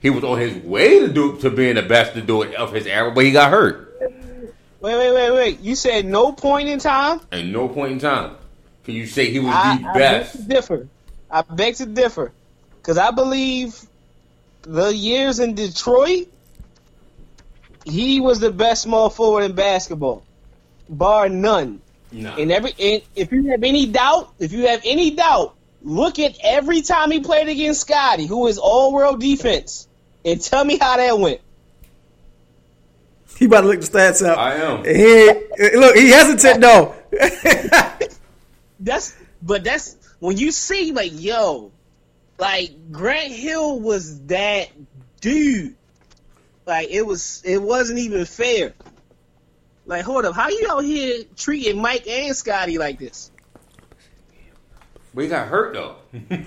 He 0.00 0.10
was 0.10 0.24
on 0.24 0.38
his 0.38 0.56
way 0.64 1.00
to 1.00 1.08
do 1.08 1.36
to 1.38 1.50
being 1.50 1.74
the 1.74 1.82
best 1.82 2.14
to 2.14 2.22
do 2.22 2.42
it 2.42 2.54
of 2.54 2.72
his 2.72 2.86
era, 2.86 3.10
but 3.10 3.24
he 3.24 3.32
got 3.32 3.50
hurt. 3.50 3.86
Wait, 4.00 4.96
wait, 4.96 5.12
wait, 5.12 5.30
wait. 5.30 5.60
You 5.60 5.74
said 5.74 6.06
no 6.06 6.32
point 6.32 6.68
in 6.68 6.78
time. 6.78 7.20
At 7.32 7.44
no 7.44 7.68
point 7.68 7.92
in 7.92 7.98
time 7.98 8.36
can 8.84 8.94
you 8.94 9.06
say 9.06 9.30
he 9.30 9.38
was 9.38 9.54
I, 9.54 9.76
the 9.76 9.88
I 9.88 9.92
beg 9.92 9.94
best. 9.94 10.32
to 10.32 10.42
differ. 10.42 10.88
I 11.30 11.42
beg 11.42 11.76
to 11.76 11.86
differ 11.86 12.32
because 12.78 12.98
I 12.98 13.10
believe 13.10 13.80
the 14.62 14.94
years 14.94 15.40
in 15.40 15.54
Detroit, 15.54 16.28
he 17.84 18.20
was 18.20 18.40
the 18.40 18.50
best 18.50 18.82
small 18.82 19.10
forward 19.10 19.42
in 19.44 19.52
basketball, 19.52 20.22
bar 20.88 21.28
none. 21.28 21.80
No. 22.12 22.34
And 22.36 22.50
every 22.50 22.72
and 22.78 23.02
if 23.14 23.30
you 23.32 23.50
have 23.50 23.62
any 23.62 23.86
doubt, 23.86 24.32
if 24.38 24.52
you 24.52 24.66
have 24.66 24.82
any 24.84 25.12
doubt, 25.12 25.54
look 25.82 26.18
at 26.18 26.36
every 26.42 26.82
time 26.82 27.10
he 27.10 27.20
played 27.20 27.48
against 27.48 27.82
Scotty, 27.82 28.26
who 28.26 28.46
is 28.48 28.58
all 28.58 28.92
world 28.92 29.20
defense, 29.20 29.88
and 30.24 30.40
tell 30.40 30.64
me 30.64 30.76
how 30.78 30.96
that 30.96 31.18
went. 31.18 31.40
he 33.38 33.44
about 33.46 33.62
to 33.62 33.68
look 33.68 33.80
the 33.80 33.86
stats 33.86 34.26
up. 34.26 34.36
I 34.38 34.54
am. 34.56 34.78
And 34.84 34.96
he 34.96 35.28
ain't- 35.28 35.74
look, 35.76 35.96
he 35.96 36.10
hesitant 36.10 36.60
though. 36.60 36.94
That's 38.80 39.14
but 39.42 39.62
that's 39.64 39.96
when 40.20 40.36
you 40.38 40.50
see 40.52 40.92
like 40.92 41.12
yo, 41.14 41.70
like 42.40 42.90
Grant 42.90 43.32
Hill 43.32 43.78
was 43.80 44.20
that 44.26 44.68
dude. 45.20 45.76
Like 46.66 46.88
it 46.90 47.02
was 47.06 47.42
it 47.44 47.60
wasn't 47.62 47.98
even 48.00 48.24
fair. 48.24 48.74
Like 49.86 50.04
hold 50.04 50.24
up, 50.24 50.34
how 50.34 50.48
you 50.48 50.68
out 50.70 50.84
here 50.84 51.24
treating 51.36 51.80
Mike 51.80 52.06
and 52.08 52.34
Scotty 52.36 52.78
like 52.78 52.98
this? 52.98 53.30
But 55.14 55.22
he 55.24 55.28
got 55.28 55.48
hurt 55.48 55.74
though. 55.74 55.96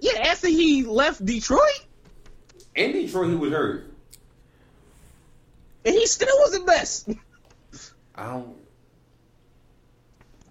Yeah, 0.00 0.20
after 0.30 0.46
he 0.46 0.84
left 0.84 1.26
Detroit, 1.26 1.84
In 2.76 2.92
Detroit, 2.92 3.30
he 3.30 3.34
was 3.34 3.50
hurt. 3.50 3.90
and 5.84 5.92
he 5.92 6.06
still 6.06 6.28
was 6.38 6.52
the 6.56 6.60
best. 6.64 7.08
I 8.14 8.26
don't. 8.26 8.54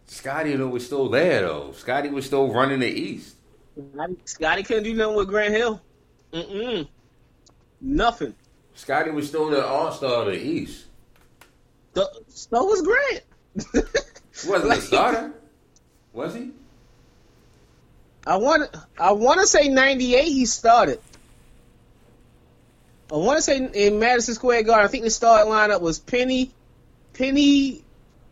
Scotty 0.07 0.53
though 0.57 0.67
was 0.67 0.85
still 0.85 1.07
there 1.07 1.43
though. 1.43 1.71
Scotty 1.77 2.09
was 2.09 2.25
still 2.25 2.51
running 2.51 2.81
the 2.81 2.89
East. 2.89 3.36
Scotty 4.25 4.63
couldn't 4.63 4.83
do 4.83 4.93
nothing 4.93 5.15
with 5.15 5.27
Grant 5.27 5.53
Hill. 5.53 5.81
Mm-mm. 6.33 6.87
Nothing. 7.81 8.35
Scotty 8.75 9.11
was 9.11 9.27
still 9.27 9.49
the 9.49 9.65
All 9.65 9.91
Star 9.91 10.21
of 10.21 10.25
the 10.27 10.39
East. 10.39 10.85
The, 11.93 12.09
so 12.27 12.63
was 12.63 12.81
Grant. 12.81 13.87
He 14.43 14.49
wasn't 14.49 14.73
a 14.73 14.81
starter, 14.81 15.33
was 16.13 16.35
he? 16.35 16.51
I 18.25 18.37
want 18.37 18.75
I 18.99 19.13
want 19.13 19.39
to 19.39 19.47
say 19.47 19.67
98 19.69 20.25
he 20.25 20.45
started. 20.45 20.99
I 23.11 23.15
want 23.15 23.37
to 23.37 23.41
say 23.41 23.57
in 23.57 23.99
Madison 23.99 24.35
Square 24.35 24.63
Garden, 24.63 24.85
I 24.85 24.89
think 24.89 25.05
the 25.05 25.09
start 25.09 25.47
lineup 25.47 25.81
was 25.81 25.97
Penny, 25.97 26.51
Penny, 27.13 27.81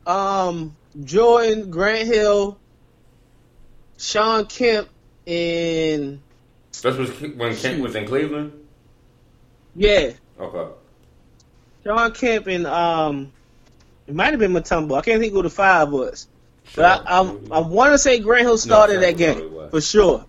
um, 0.06 0.76
Jordan, 1.02 1.72
Grant 1.72 2.08
Hill, 2.08 2.58
Shawn 3.98 4.46
Kemp, 4.46 4.90
and 5.28 6.22
This 6.84 6.98
was 6.98 7.10
when 7.22 7.56
Kemp 7.56 7.82
was 7.82 7.96
in 7.96 8.08
Cleveland. 8.08 8.54
yeah, 9.76 10.12
Okay. 10.40 10.72
Shawn 11.86 12.12
Kemp 12.14 12.48
and 12.48 12.68
um, 12.68 13.34
it 14.08 14.16
might 14.16 14.32
have 14.32 14.40
been 14.40 14.54
Mutombo. 14.54 14.98
I 14.98 15.02
can't 15.02 15.20
think 15.22 15.34
who 15.34 15.44
the 15.44 15.50
five 15.50 15.90
was, 15.92 16.28
but 16.76 16.86
I 16.86 17.22
I, 17.22 17.38
I 17.52 17.60
want 17.60 17.94
to 17.94 17.98
say 17.98 18.20
Grant 18.20 18.44
Hill 18.44 18.58
started 18.58 18.96
No, 18.96 19.02
that 19.02 19.18
game 19.18 19.44
for 19.72 19.82
sure. 19.82 20.26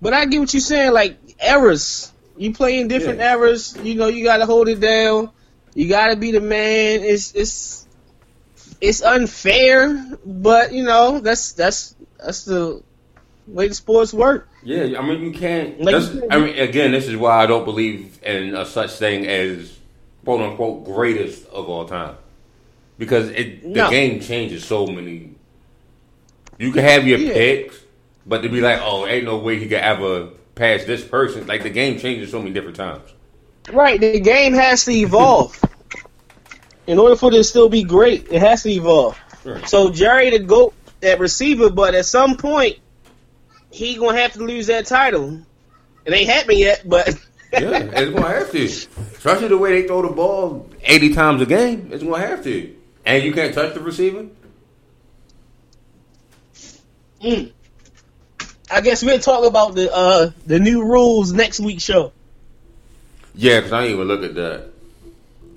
But 0.00 0.14
I 0.14 0.26
get 0.26 0.40
what 0.40 0.54
you're 0.54 0.60
saying. 0.60 0.92
Like 0.92 1.18
errors, 1.40 2.12
you 2.36 2.54
playing 2.54 2.88
different 2.88 3.20
Yeah. 3.20 3.32
errors. 3.32 3.76
You 3.78 3.94
know, 3.96 4.08
you 4.08 4.24
got 4.24 4.38
to 4.38 4.46
hold 4.46 4.68
it 4.68 4.80
down. 4.80 5.30
You 5.80 5.88
got 5.88 6.08
to 6.08 6.16
be 6.16 6.30
the 6.30 6.42
man. 6.42 7.00
It's 7.02 7.34
it's 7.34 7.86
it's 8.82 9.00
unfair, 9.00 9.96
but 10.26 10.74
you 10.74 10.84
know 10.84 11.20
that's 11.20 11.52
that's 11.52 11.94
that's 12.22 12.44
the 12.44 12.82
way 13.46 13.68
the 13.68 13.72
sports 13.72 14.12
work. 14.12 14.46
Yeah, 14.62 14.98
I 15.00 15.06
mean 15.06 15.22
you 15.22 15.30
can't. 15.32 15.80
Like- 15.80 15.94
I 16.30 16.38
mean, 16.38 16.58
again, 16.58 16.90
this 16.92 17.08
is 17.08 17.16
why 17.16 17.42
I 17.42 17.46
don't 17.46 17.64
believe 17.64 18.18
in 18.22 18.54
a 18.54 18.66
such 18.66 18.90
thing 18.92 19.26
as 19.26 19.74
quote 20.22 20.42
unquote 20.42 20.84
greatest 20.84 21.46
of 21.48 21.70
all 21.70 21.86
time, 21.86 22.16
because 22.98 23.30
it 23.30 23.62
the 23.62 23.68
No. 23.70 23.88
game 23.90 24.20
changes 24.20 24.62
so 24.66 24.86
many. 24.86 25.30
You 26.58 26.72
can 26.72 26.84
have 26.84 27.06
your 27.08 27.20
Yeah. 27.20 27.32
picks, 27.32 27.76
but 28.26 28.42
to 28.42 28.50
be 28.50 28.60
like, 28.60 28.80
oh, 28.82 29.06
ain't 29.06 29.24
no 29.24 29.38
way 29.38 29.58
he 29.58 29.64
could 29.64 29.78
ever 29.78 30.28
pass 30.54 30.84
this 30.84 31.02
person. 31.02 31.46
Like 31.46 31.62
the 31.62 31.70
game 31.70 31.98
changes 31.98 32.30
so 32.30 32.38
many 32.38 32.50
different 32.50 32.76
times. 32.76 33.08
Right, 33.72 34.00
the 34.00 34.18
game 34.20 34.54
has 34.54 34.84
to 34.86 34.90
evolve. 34.90 35.58
In 36.90 36.98
order 36.98 37.14
for 37.14 37.30
it 37.30 37.36
to 37.36 37.44
still 37.44 37.68
be 37.68 37.84
great, 37.84 38.26
it 38.32 38.40
has 38.40 38.64
to 38.64 38.68
evolve. 38.68 39.16
Right. 39.44 39.68
So 39.68 39.92
Jerry 39.92 40.30
the 40.30 40.40
goat 40.40 40.74
at 41.00 41.20
receiver, 41.20 41.70
but 41.70 41.94
at 41.94 42.04
some 42.04 42.36
point 42.36 42.78
he 43.70 43.94
gonna 43.94 44.18
have 44.18 44.32
to 44.32 44.40
lose 44.40 44.66
that 44.66 44.86
title. 44.86 45.40
It 46.04 46.12
ain't 46.12 46.28
happened 46.28 46.58
yet, 46.58 46.82
but 46.84 47.16
Yeah, 47.52 47.78
it's 47.78 48.10
gonna 48.10 48.28
have 48.28 48.50
to, 48.50 48.64
especially 49.14 49.46
the 49.46 49.56
way 49.56 49.80
they 49.80 49.86
throw 49.86 50.02
the 50.02 50.12
ball 50.12 50.68
eighty 50.82 51.14
times 51.14 51.40
a 51.40 51.46
game. 51.46 51.90
It's 51.92 52.02
gonna 52.02 52.26
have 52.26 52.42
to, 52.42 52.74
and 53.06 53.22
you 53.22 53.32
can't 53.32 53.54
touch 53.54 53.72
the 53.74 53.80
receiver. 53.80 54.26
Mm. 57.22 57.52
I 58.68 58.80
guess 58.80 59.04
we'll 59.04 59.20
talk 59.20 59.44
about 59.44 59.76
the 59.76 59.94
uh 59.94 60.30
the 60.44 60.58
new 60.58 60.82
rules 60.82 61.32
next 61.32 61.60
week's 61.60 61.84
show. 61.84 62.12
Yeah, 63.36 63.60
because 63.60 63.72
I 63.74 63.82
didn't 63.82 63.94
even 63.94 64.08
look 64.08 64.24
at 64.24 64.34
that. 64.34 64.70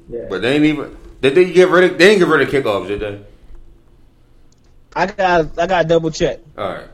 Yeah. 0.09 0.27
But 0.29 0.43
they 0.43 0.57
ain't 0.57 0.65
even. 0.65 0.97
Did 1.23 1.35
they 1.35 1.53
get 1.53 1.69
rid 1.69 1.85
of? 1.85 1.97
They 1.97 2.09
didn't 2.09 2.19
get 2.19 2.27
rid 2.27 2.41
of 2.41 2.53
kickoffs, 2.53 2.87
did 2.89 2.99
they? 2.99 3.21
I 4.93 5.05
got 5.05 5.57
I 5.57 5.67
got 5.67 5.87
double 5.87 6.11
check. 6.11 6.39
All 6.57 6.67
right. 6.67 6.87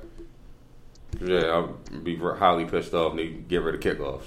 Yeah, 1.19 1.45
I'll 1.45 1.67
be 2.03 2.15
highly 2.15 2.65
pissed 2.65 2.93
off 2.93 3.13
if 3.13 3.17
they 3.17 3.27
get 3.27 3.63
rid 3.63 3.73
of 3.73 3.81
kickoffs. 3.81 4.25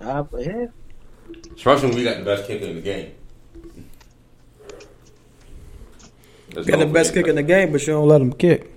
Uh, 0.00 0.24
yeah. 0.38 0.66
Especially 1.54 1.88
when 1.88 1.98
we 1.98 2.04
got 2.04 2.16
the 2.20 2.24
best 2.24 2.46
kicker 2.46 2.64
in 2.64 2.76
the 2.76 2.80
game. 2.80 3.12
Let's 6.54 6.66
Got 6.66 6.78
the 6.78 6.86
best 6.86 7.10
for 7.10 7.16
kick 7.16 7.26
in 7.26 7.34
the 7.36 7.42
game, 7.42 7.70
but 7.70 7.82
you 7.82 7.92
don't 7.92 8.08
let 8.08 8.22
him 8.22 8.32
kick. 8.32 8.72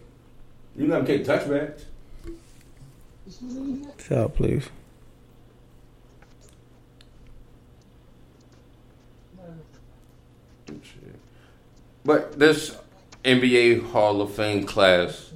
You 0.76 0.88
let 0.88 1.00
him 1.00 1.06
kick 1.06 1.24
touchbacks. 1.24 1.86
Shut 4.06 4.18
up, 4.18 4.36
please. 4.36 4.68
But 12.06 12.38
this 12.38 12.76
NBA 13.24 13.92
Hall 13.92 14.22
of 14.22 14.34
Fame 14.34 14.66
class. 14.66 15.32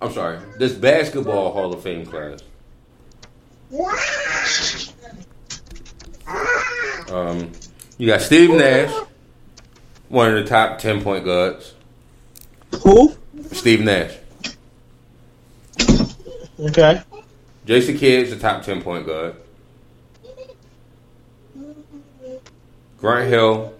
I'm 0.00 0.12
sorry. 0.12 0.38
This 0.58 0.72
basketball 0.72 1.52
Hall 1.52 1.72
of 1.72 1.82
Fame 1.82 2.06
class. 2.06 2.40
Um, 7.10 7.52
you 7.98 8.06
got 8.06 8.20
Steve 8.20 8.50
Nash, 8.50 8.92
one 10.08 10.34
of 10.34 10.42
the 10.42 10.48
top 10.48 10.78
ten 10.78 11.02
point 11.02 11.24
guards. 11.24 11.74
Who? 12.82 13.14
Steve 13.52 13.80
Nash. 13.80 14.14
Okay. 16.60 17.02
Jason 17.66 17.98
Kidd's 17.98 18.30
the 18.30 18.38
top 18.38 18.62
ten 18.62 18.82
point 18.82 19.06
guard. 19.06 19.36
Grant 22.98 23.28
Hill 23.28 23.77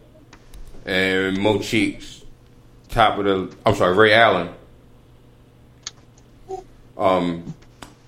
and 0.89 1.39
Mo 1.39 1.59
Cheeks, 1.59 2.25
top 2.89 3.19
of 3.19 3.25
the. 3.27 3.57
I'm 3.67 3.75
sorry, 3.75 3.95
Ray 3.95 4.15
Allen. 4.15 4.49
Um, 6.97 7.55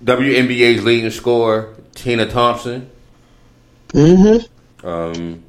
WNBA's 0.03 0.83
leading 0.83 1.11
scorer 1.11 1.75
Tina 1.93 2.27
Thompson. 2.27 2.89
Mm-hmm. 3.89 4.87
Um, 4.87 5.43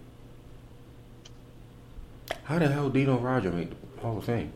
how 2.44 2.59
the 2.59 2.68
hell 2.68 2.90
Dino 2.90 3.18
Radja 3.18 3.52
make 3.52 3.70
the 3.70 4.02
Hall 4.02 4.18
of 4.18 4.24
Fame? 4.24 4.52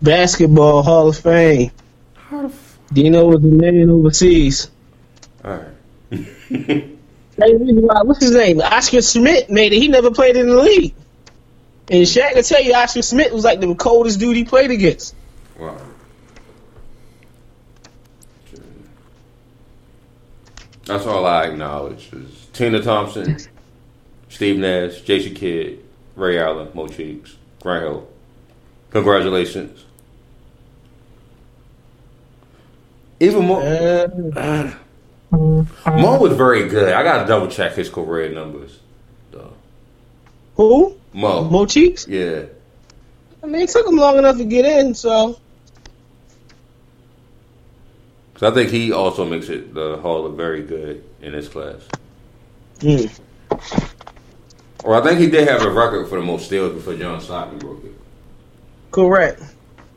Basketball 0.00 0.82
Hall 0.82 1.08
of 1.08 1.18
Fame. 1.18 1.70
How 2.14 2.42
the 2.42 2.48
f- 2.48 2.78
Dino 2.92 3.26
was 3.26 3.42
the 3.42 3.48
man 3.48 3.90
overseas. 3.90 4.70
All 5.44 5.60
right. 6.10 6.84
What's 7.36 8.20
his 8.20 8.32
name? 8.32 8.60
Oscar 8.60 9.02
Schmidt 9.02 9.50
made 9.50 9.72
it. 9.72 9.78
He 9.80 9.88
never 9.88 10.10
played 10.10 10.36
in 10.36 10.48
the 10.48 10.56
league. 10.56 10.94
And 11.88 12.02
Shaq 12.04 12.32
can 12.32 12.42
tell 12.42 12.62
you, 12.62 12.74
Oscar 12.74 13.02
Schmidt 13.02 13.32
was 13.32 13.44
like 13.44 13.60
the 13.60 13.74
coldest 13.74 14.20
dude 14.20 14.36
he 14.36 14.44
played 14.44 14.70
against. 14.70 15.14
Wow. 15.58 15.76
That's 20.86 21.06
all 21.06 21.24
I 21.24 21.44
acknowledge 21.46 22.12
is 22.12 22.46
Tina 22.52 22.82
Thompson, 22.82 23.38
Steve 24.28 24.58
Nash, 24.58 25.00
Jason 25.00 25.34
Kidd, 25.34 25.82
Ray 26.14 26.38
Allen, 26.38 26.68
Mo 26.74 26.88
Cheeks, 26.88 27.36
Grant 27.62 27.84
Hill. 27.84 28.08
Congratulations. 28.90 29.84
Even 33.18 33.46
Mo, 33.46 33.60
Uh, 34.36 34.74
Mo 35.36 36.18
was 36.18 36.36
very 36.36 36.68
good. 36.68 36.92
I 36.92 37.02
gotta 37.02 37.26
double 37.26 37.48
check 37.48 37.74
his 37.74 37.88
career 37.88 38.30
numbers. 38.30 38.78
Though. 39.30 39.52
who? 40.56 40.96
Mo. 41.12 41.44
Mo 41.44 41.66
Cheeks? 41.66 42.06
Yeah. 42.08 42.44
I 43.42 43.46
mean, 43.46 43.62
it 43.62 43.70
took 43.70 43.86
him 43.86 43.96
long 43.96 44.18
enough 44.18 44.38
to 44.38 44.44
get 44.44 44.64
in, 44.64 44.94
so. 44.94 45.38
Because 48.32 48.52
I 48.52 48.54
think 48.54 48.70
he 48.70 48.92
also 48.92 49.24
makes 49.24 49.48
it 49.48 49.74
the 49.74 49.98
Hall 49.98 50.26
of 50.26 50.36
Very 50.36 50.62
Good 50.62 51.04
in 51.20 51.32
his 51.32 51.48
class. 51.48 51.80
Hmm. 52.80 53.06
Or 54.82 55.00
I 55.00 55.02
think 55.02 55.20
he 55.20 55.30
did 55.30 55.48
have 55.48 55.62
a 55.62 55.70
record 55.70 56.08
for 56.08 56.18
the 56.18 56.24
most 56.24 56.46
steals 56.46 56.74
before 56.74 56.94
John 56.94 57.20
Stockton 57.20 57.58
broke 57.58 57.84
it. 57.84 57.94
Correct. 58.90 59.42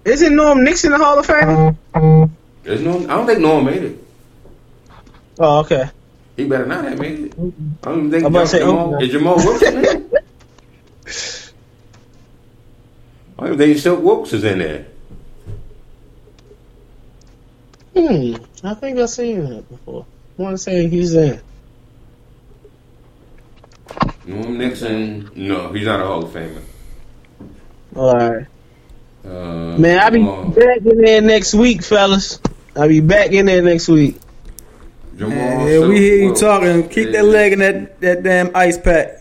Isn't 0.05 0.35
Norm 0.35 0.63
Nixon 0.63 0.91
the 0.91 0.97
Hall 0.97 1.19
of 1.19 1.25
Fame? 1.25 2.31
There's 2.63 2.81
no, 2.81 2.99
I 2.99 3.07
don't 3.07 3.25
think 3.25 3.39
Norm 3.39 3.65
made 3.65 3.83
it. 3.83 4.06
Oh, 5.39 5.59
okay. 5.59 5.89
He 6.35 6.45
better 6.45 6.65
not 6.65 6.85
have 6.85 6.99
made 6.99 7.19
it. 7.19 7.33
I 7.33 7.89
don't 7.89 7.99
even 7.99 8.11
think 8.11 8.25
I'm 8.25 8.35
about 8.35 8.47
say, 8.47 8.59
Jamal, 8.59 8.95
oh. 8.95 8.99
is 8.99 9.11
Jamal 9.11 9.35
Wilson 9.35 9.77
in 9.77 9.85
it? 9.85 10.23
I 13.37 13.41
don't 13.41 13.53
even 13.53 13.57
think 13.57 13.77
Silk 13.79 14.01
Wilkes 14.01 14.33
is 14.33 14.43
in 14.43 14.59
there. 14.59 14.85
Hmm. 17.95 18.35
I 18.63 18.73
think 18.75 18.99
I've 18.99 19.09
seen 19.09 19.49
that 19.49 19.69
before. 19.69 20.05
I 20.37 20.41
want 20.41 20.53
to 20.53 20.57
say 20.57 20.87
he's 20.87 21.13
in. 21.15 21.41
Norm 24.25 24.57
Nixon, 24.57 25.31
no, 25.35 25.71
he's 25.71 25.85
not 25.85 26.01
a 26.01 26.05
Hall 26.05 26.23
of 26.23 26.31
Famer. 26.31 26.61
All 27.95 28.13
right. 28.13 28.45
Uh, 29.25 29.77
Man, 29.77 29.99
I'll 29.99 30.11
be 30.11 30.19
Jamal, 30.19 30.49
back 30.49 30.77
in 30.77 31.01
there 31.01 31.21
next 31.21 31.53
week, 31.53 31.83
fellas. 31.83 32.39
I'll 32.75 32.87
be 32.87 32.99
back 32.99 33.31
in 33.31 33.47
there 33.47 33.61
next 33.61 33.87
week. 33.87 34.19
Jamal 35.17 35.35
Yeah, 35.35 35.67
Silk 35.67 35.89
we 35.89 35.97
hear 35.97 36.15
you 36.17 36.25
Wilkes 36.25 36.39
talking. 36.41 36.89
Keep 36.89 37.11
that 37.13 37.25
leg 37.25 37.53
in 37.53 37.59
that, 37.59 37.99
that 38.01 38.23
damn 38.23 38.55
ice 38.55 38.77
pack. 38.77 39.19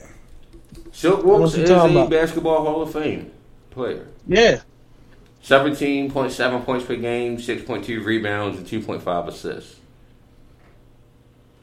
Silk 0.93 1.25
Wilkes 1.25 1.53
What 1.53 1.57
you 1.57 1.63
is 1.65 1.71
talking 1.71 1.97
a 1.97 2.01
about? 2.01 2.11
basketball 2.11 2.65
Hall 2.65 2.83
of 2.83 2.93
Fame 2.93 3.31
player. 3.71 4.07
Yeah. 4.27 4.61
17.7 5.43 6.65
points 6.65 6.85
per 6.85 6.97
game, 6.97 7.37
6.2 7.37 8.05
rebounds, 8.05 8.59
and 8.59 8.67
2.5 8.67 9.29
assists. 9.29 9.77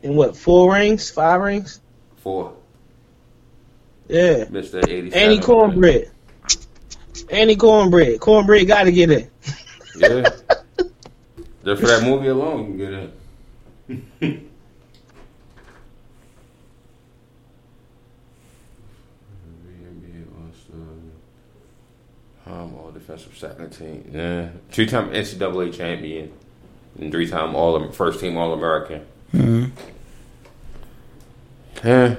And 0.03 0.15
what, 0.15 0.35
four 0.35 0.73
rings? 0.73 1.09
Five 1.11 1.41
rings? 1.41 1.81
Four. 2.17 2.53
Yeah. 4.07 4.45
Mr. 4.45 4.87
87. 4.87 5.13
Andy 5.13 5.39
Cornbread. 5.39 6.11
Andy 7.29 7.55
Cornbread. 7.55 8.19
Cornbread 8.19 8.67
got 8.67 8.83
to 8.83 8.91
get 8.91 9.11
it. 9.11 9.31
Yeah. 9.97 10.29
Just 11.65 11.81
for 11.81 11.87
that 11.87 12.03
movie 12.03 12.27
alone, 12.27 12.59
you 12.59 12.65
can 12.65 12.77
get 12.77 12.93
in. 12.93 13.11
Um, 22.45 22.75
all 22.75 22.91
defensive 22.91 23.37
second 23.37 23.69
team. 23.69 24.09
Yeah. 24.11 24.49
Two 24.71 24.85
time 24.85 25.11
NCAA 25.11 25.73
champion 25.73 26.31
and 26.99 27.11
three 27.11 27.27
time 27.27 27.55
all 27.55 27.89
first 27.91 28.19
team 28.19 28.37
All 28.37 28.53
American. 28.53 29.05
Yeah. 31.83 32.15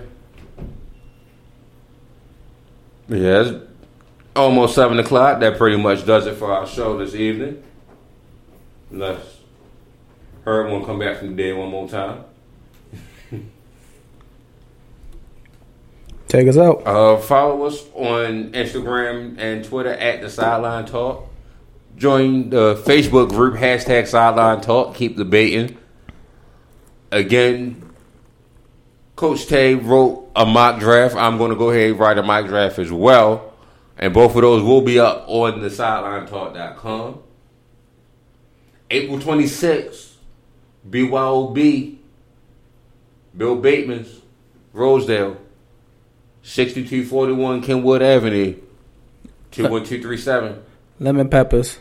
Yeah, 3.07 3.43
it's 3.43 3.65
almost 4.35 4.75
seven 4.75 4.99
o'clock. 4.99 5.41
That 5.41 5.59
pretty 5.59 5.77
much 5.77 6.07
does 6.07 6.27
it 6.27 6.37
for 6.37 6.51
our 6.53 6.67
show 6.67 6.97
this 6.97 7.15
evening. 7.15 7.63
Unless 8.91 9.34
Herb 10.45 10.71
won't 10.71 10.85
come 10.85 10.99
back 10.99 11.19
from 11.19 11.35
the 11.35 11.43
dead 11.43 11.57
one 11.57 11.71
more 11.71 11.89
time. 11.89 12.25
Take 16.29 16.49
us 16.49 16.57
out. 16.57 16.87
Uh, 16.87 17.17
follow 17.19 17.65
us 17.65 17.85
on 17.95 18.51
Instagram 18.53 19.39
and 19.39 19.65
Twitter 19.65 19.93
at 19.93 20.21
the 20.21 20.29
Sideline 20.29 20.85
Talk. 20.85 21.29
Join 21.97 22.51
the 22.51 22.75
Facebook 22.75 23.29
group 23.29 23.55
hashtag 23.55 24.07
Sideline 24.09 24.61
Talk. 24.61 24.97
Keep 24.97 25.17
debating. 25.17 25.79
Again, 27.13 27.89
Coach 29.15 29.47
Tay 29.47 29.77
wrote 29.77 30.29
a 30.35 30.45
mock 30.45 30.81
draft. 30.81 31.15
I'm 31.15 31.39
going 31.39 31.51
to 31.51 31.57
go 31.57 31.71
ahead 31.71 31.91
and 31.91 32.01
write 32.01 32.19
a 32.19 32.23
mock 32.25 32.47
draft 32.47 32.81
as 32.81 32.91
well. 32.91 33.53
And 33.97 34.13
both 34.13 34.35
of 34.35 34.43
those 34.43 34.63
will 34.63 34.81
be 34.81 34.99
up 34.99 35.25
on 35.29 35.61
the 35.61 35.69
sidelinetalk.com. 35.69 37.21
April 38.91 39.19
26th, 39.19 40.14
BYOB, 40.89 41.97
Bill 43.37 43.57
Bateman's, 43.57 44.21
Rosedale, 44.73 45.37
6241 46.43 47.63
Kenwood 47.63 48.03
Avenue, 48.03 48.55
21237, 49.51 50.63
Lemon 51.01 51.29
peppers. 51.29 51.79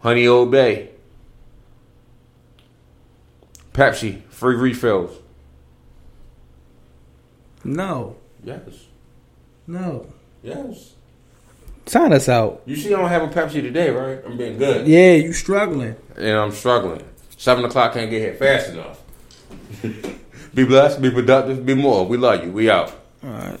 Honey 0.00 0.26
Old 0.26 0.50
Bay. 0.50 0.90
Pepsi, 3.72 4.22
free 4.24 4.56
refills. 4.56 5.18
No. 7.64 8.16
Yes. 8.42 8.86
No. 9.66 10.06
Yes. 10.42 10.94
Sign 11.86 12.12
us 12.12 12.28
out. 12.28 12.62
You 12.66 12.76
see, 12.76 12.92
I 12.92 12.98
don't 12.98 13.08
have 13.08 13.22
a 13.22 13.28
Pepsi 13.28 13.62
today, 13.62 13.90
right? 13.90 14.20
I'm 14.24 14.36
being 14.36 14.58
good. 14.58 14.86
Yeah, 14.86 15.14
you 15.14 15.32
struggling. 15.32 15.96
And 16.16 16.36
I'm 16.36 16.52
struggling. 16.52 17.02
Seven 17.38 17.64
o'clock 17.64 17.94
can't 17.94 18.10
get 18.10 18.20
here 18.20 18.34
fast 18.34 18.70
enough. 18.70 19.00
be 20.54 20.64
blessed, 20.64 21.00
be 21.00 21.08
productive, 21.08 21.64
be 21.64 21.74
more. 21.74 22.04
We 22.04 22.16
love 22.16 22.44
you. 22.44 22.50
We 22.50 22.68
out. 22.68 22.92
All 23.22 23.30
right. 23.30 23.60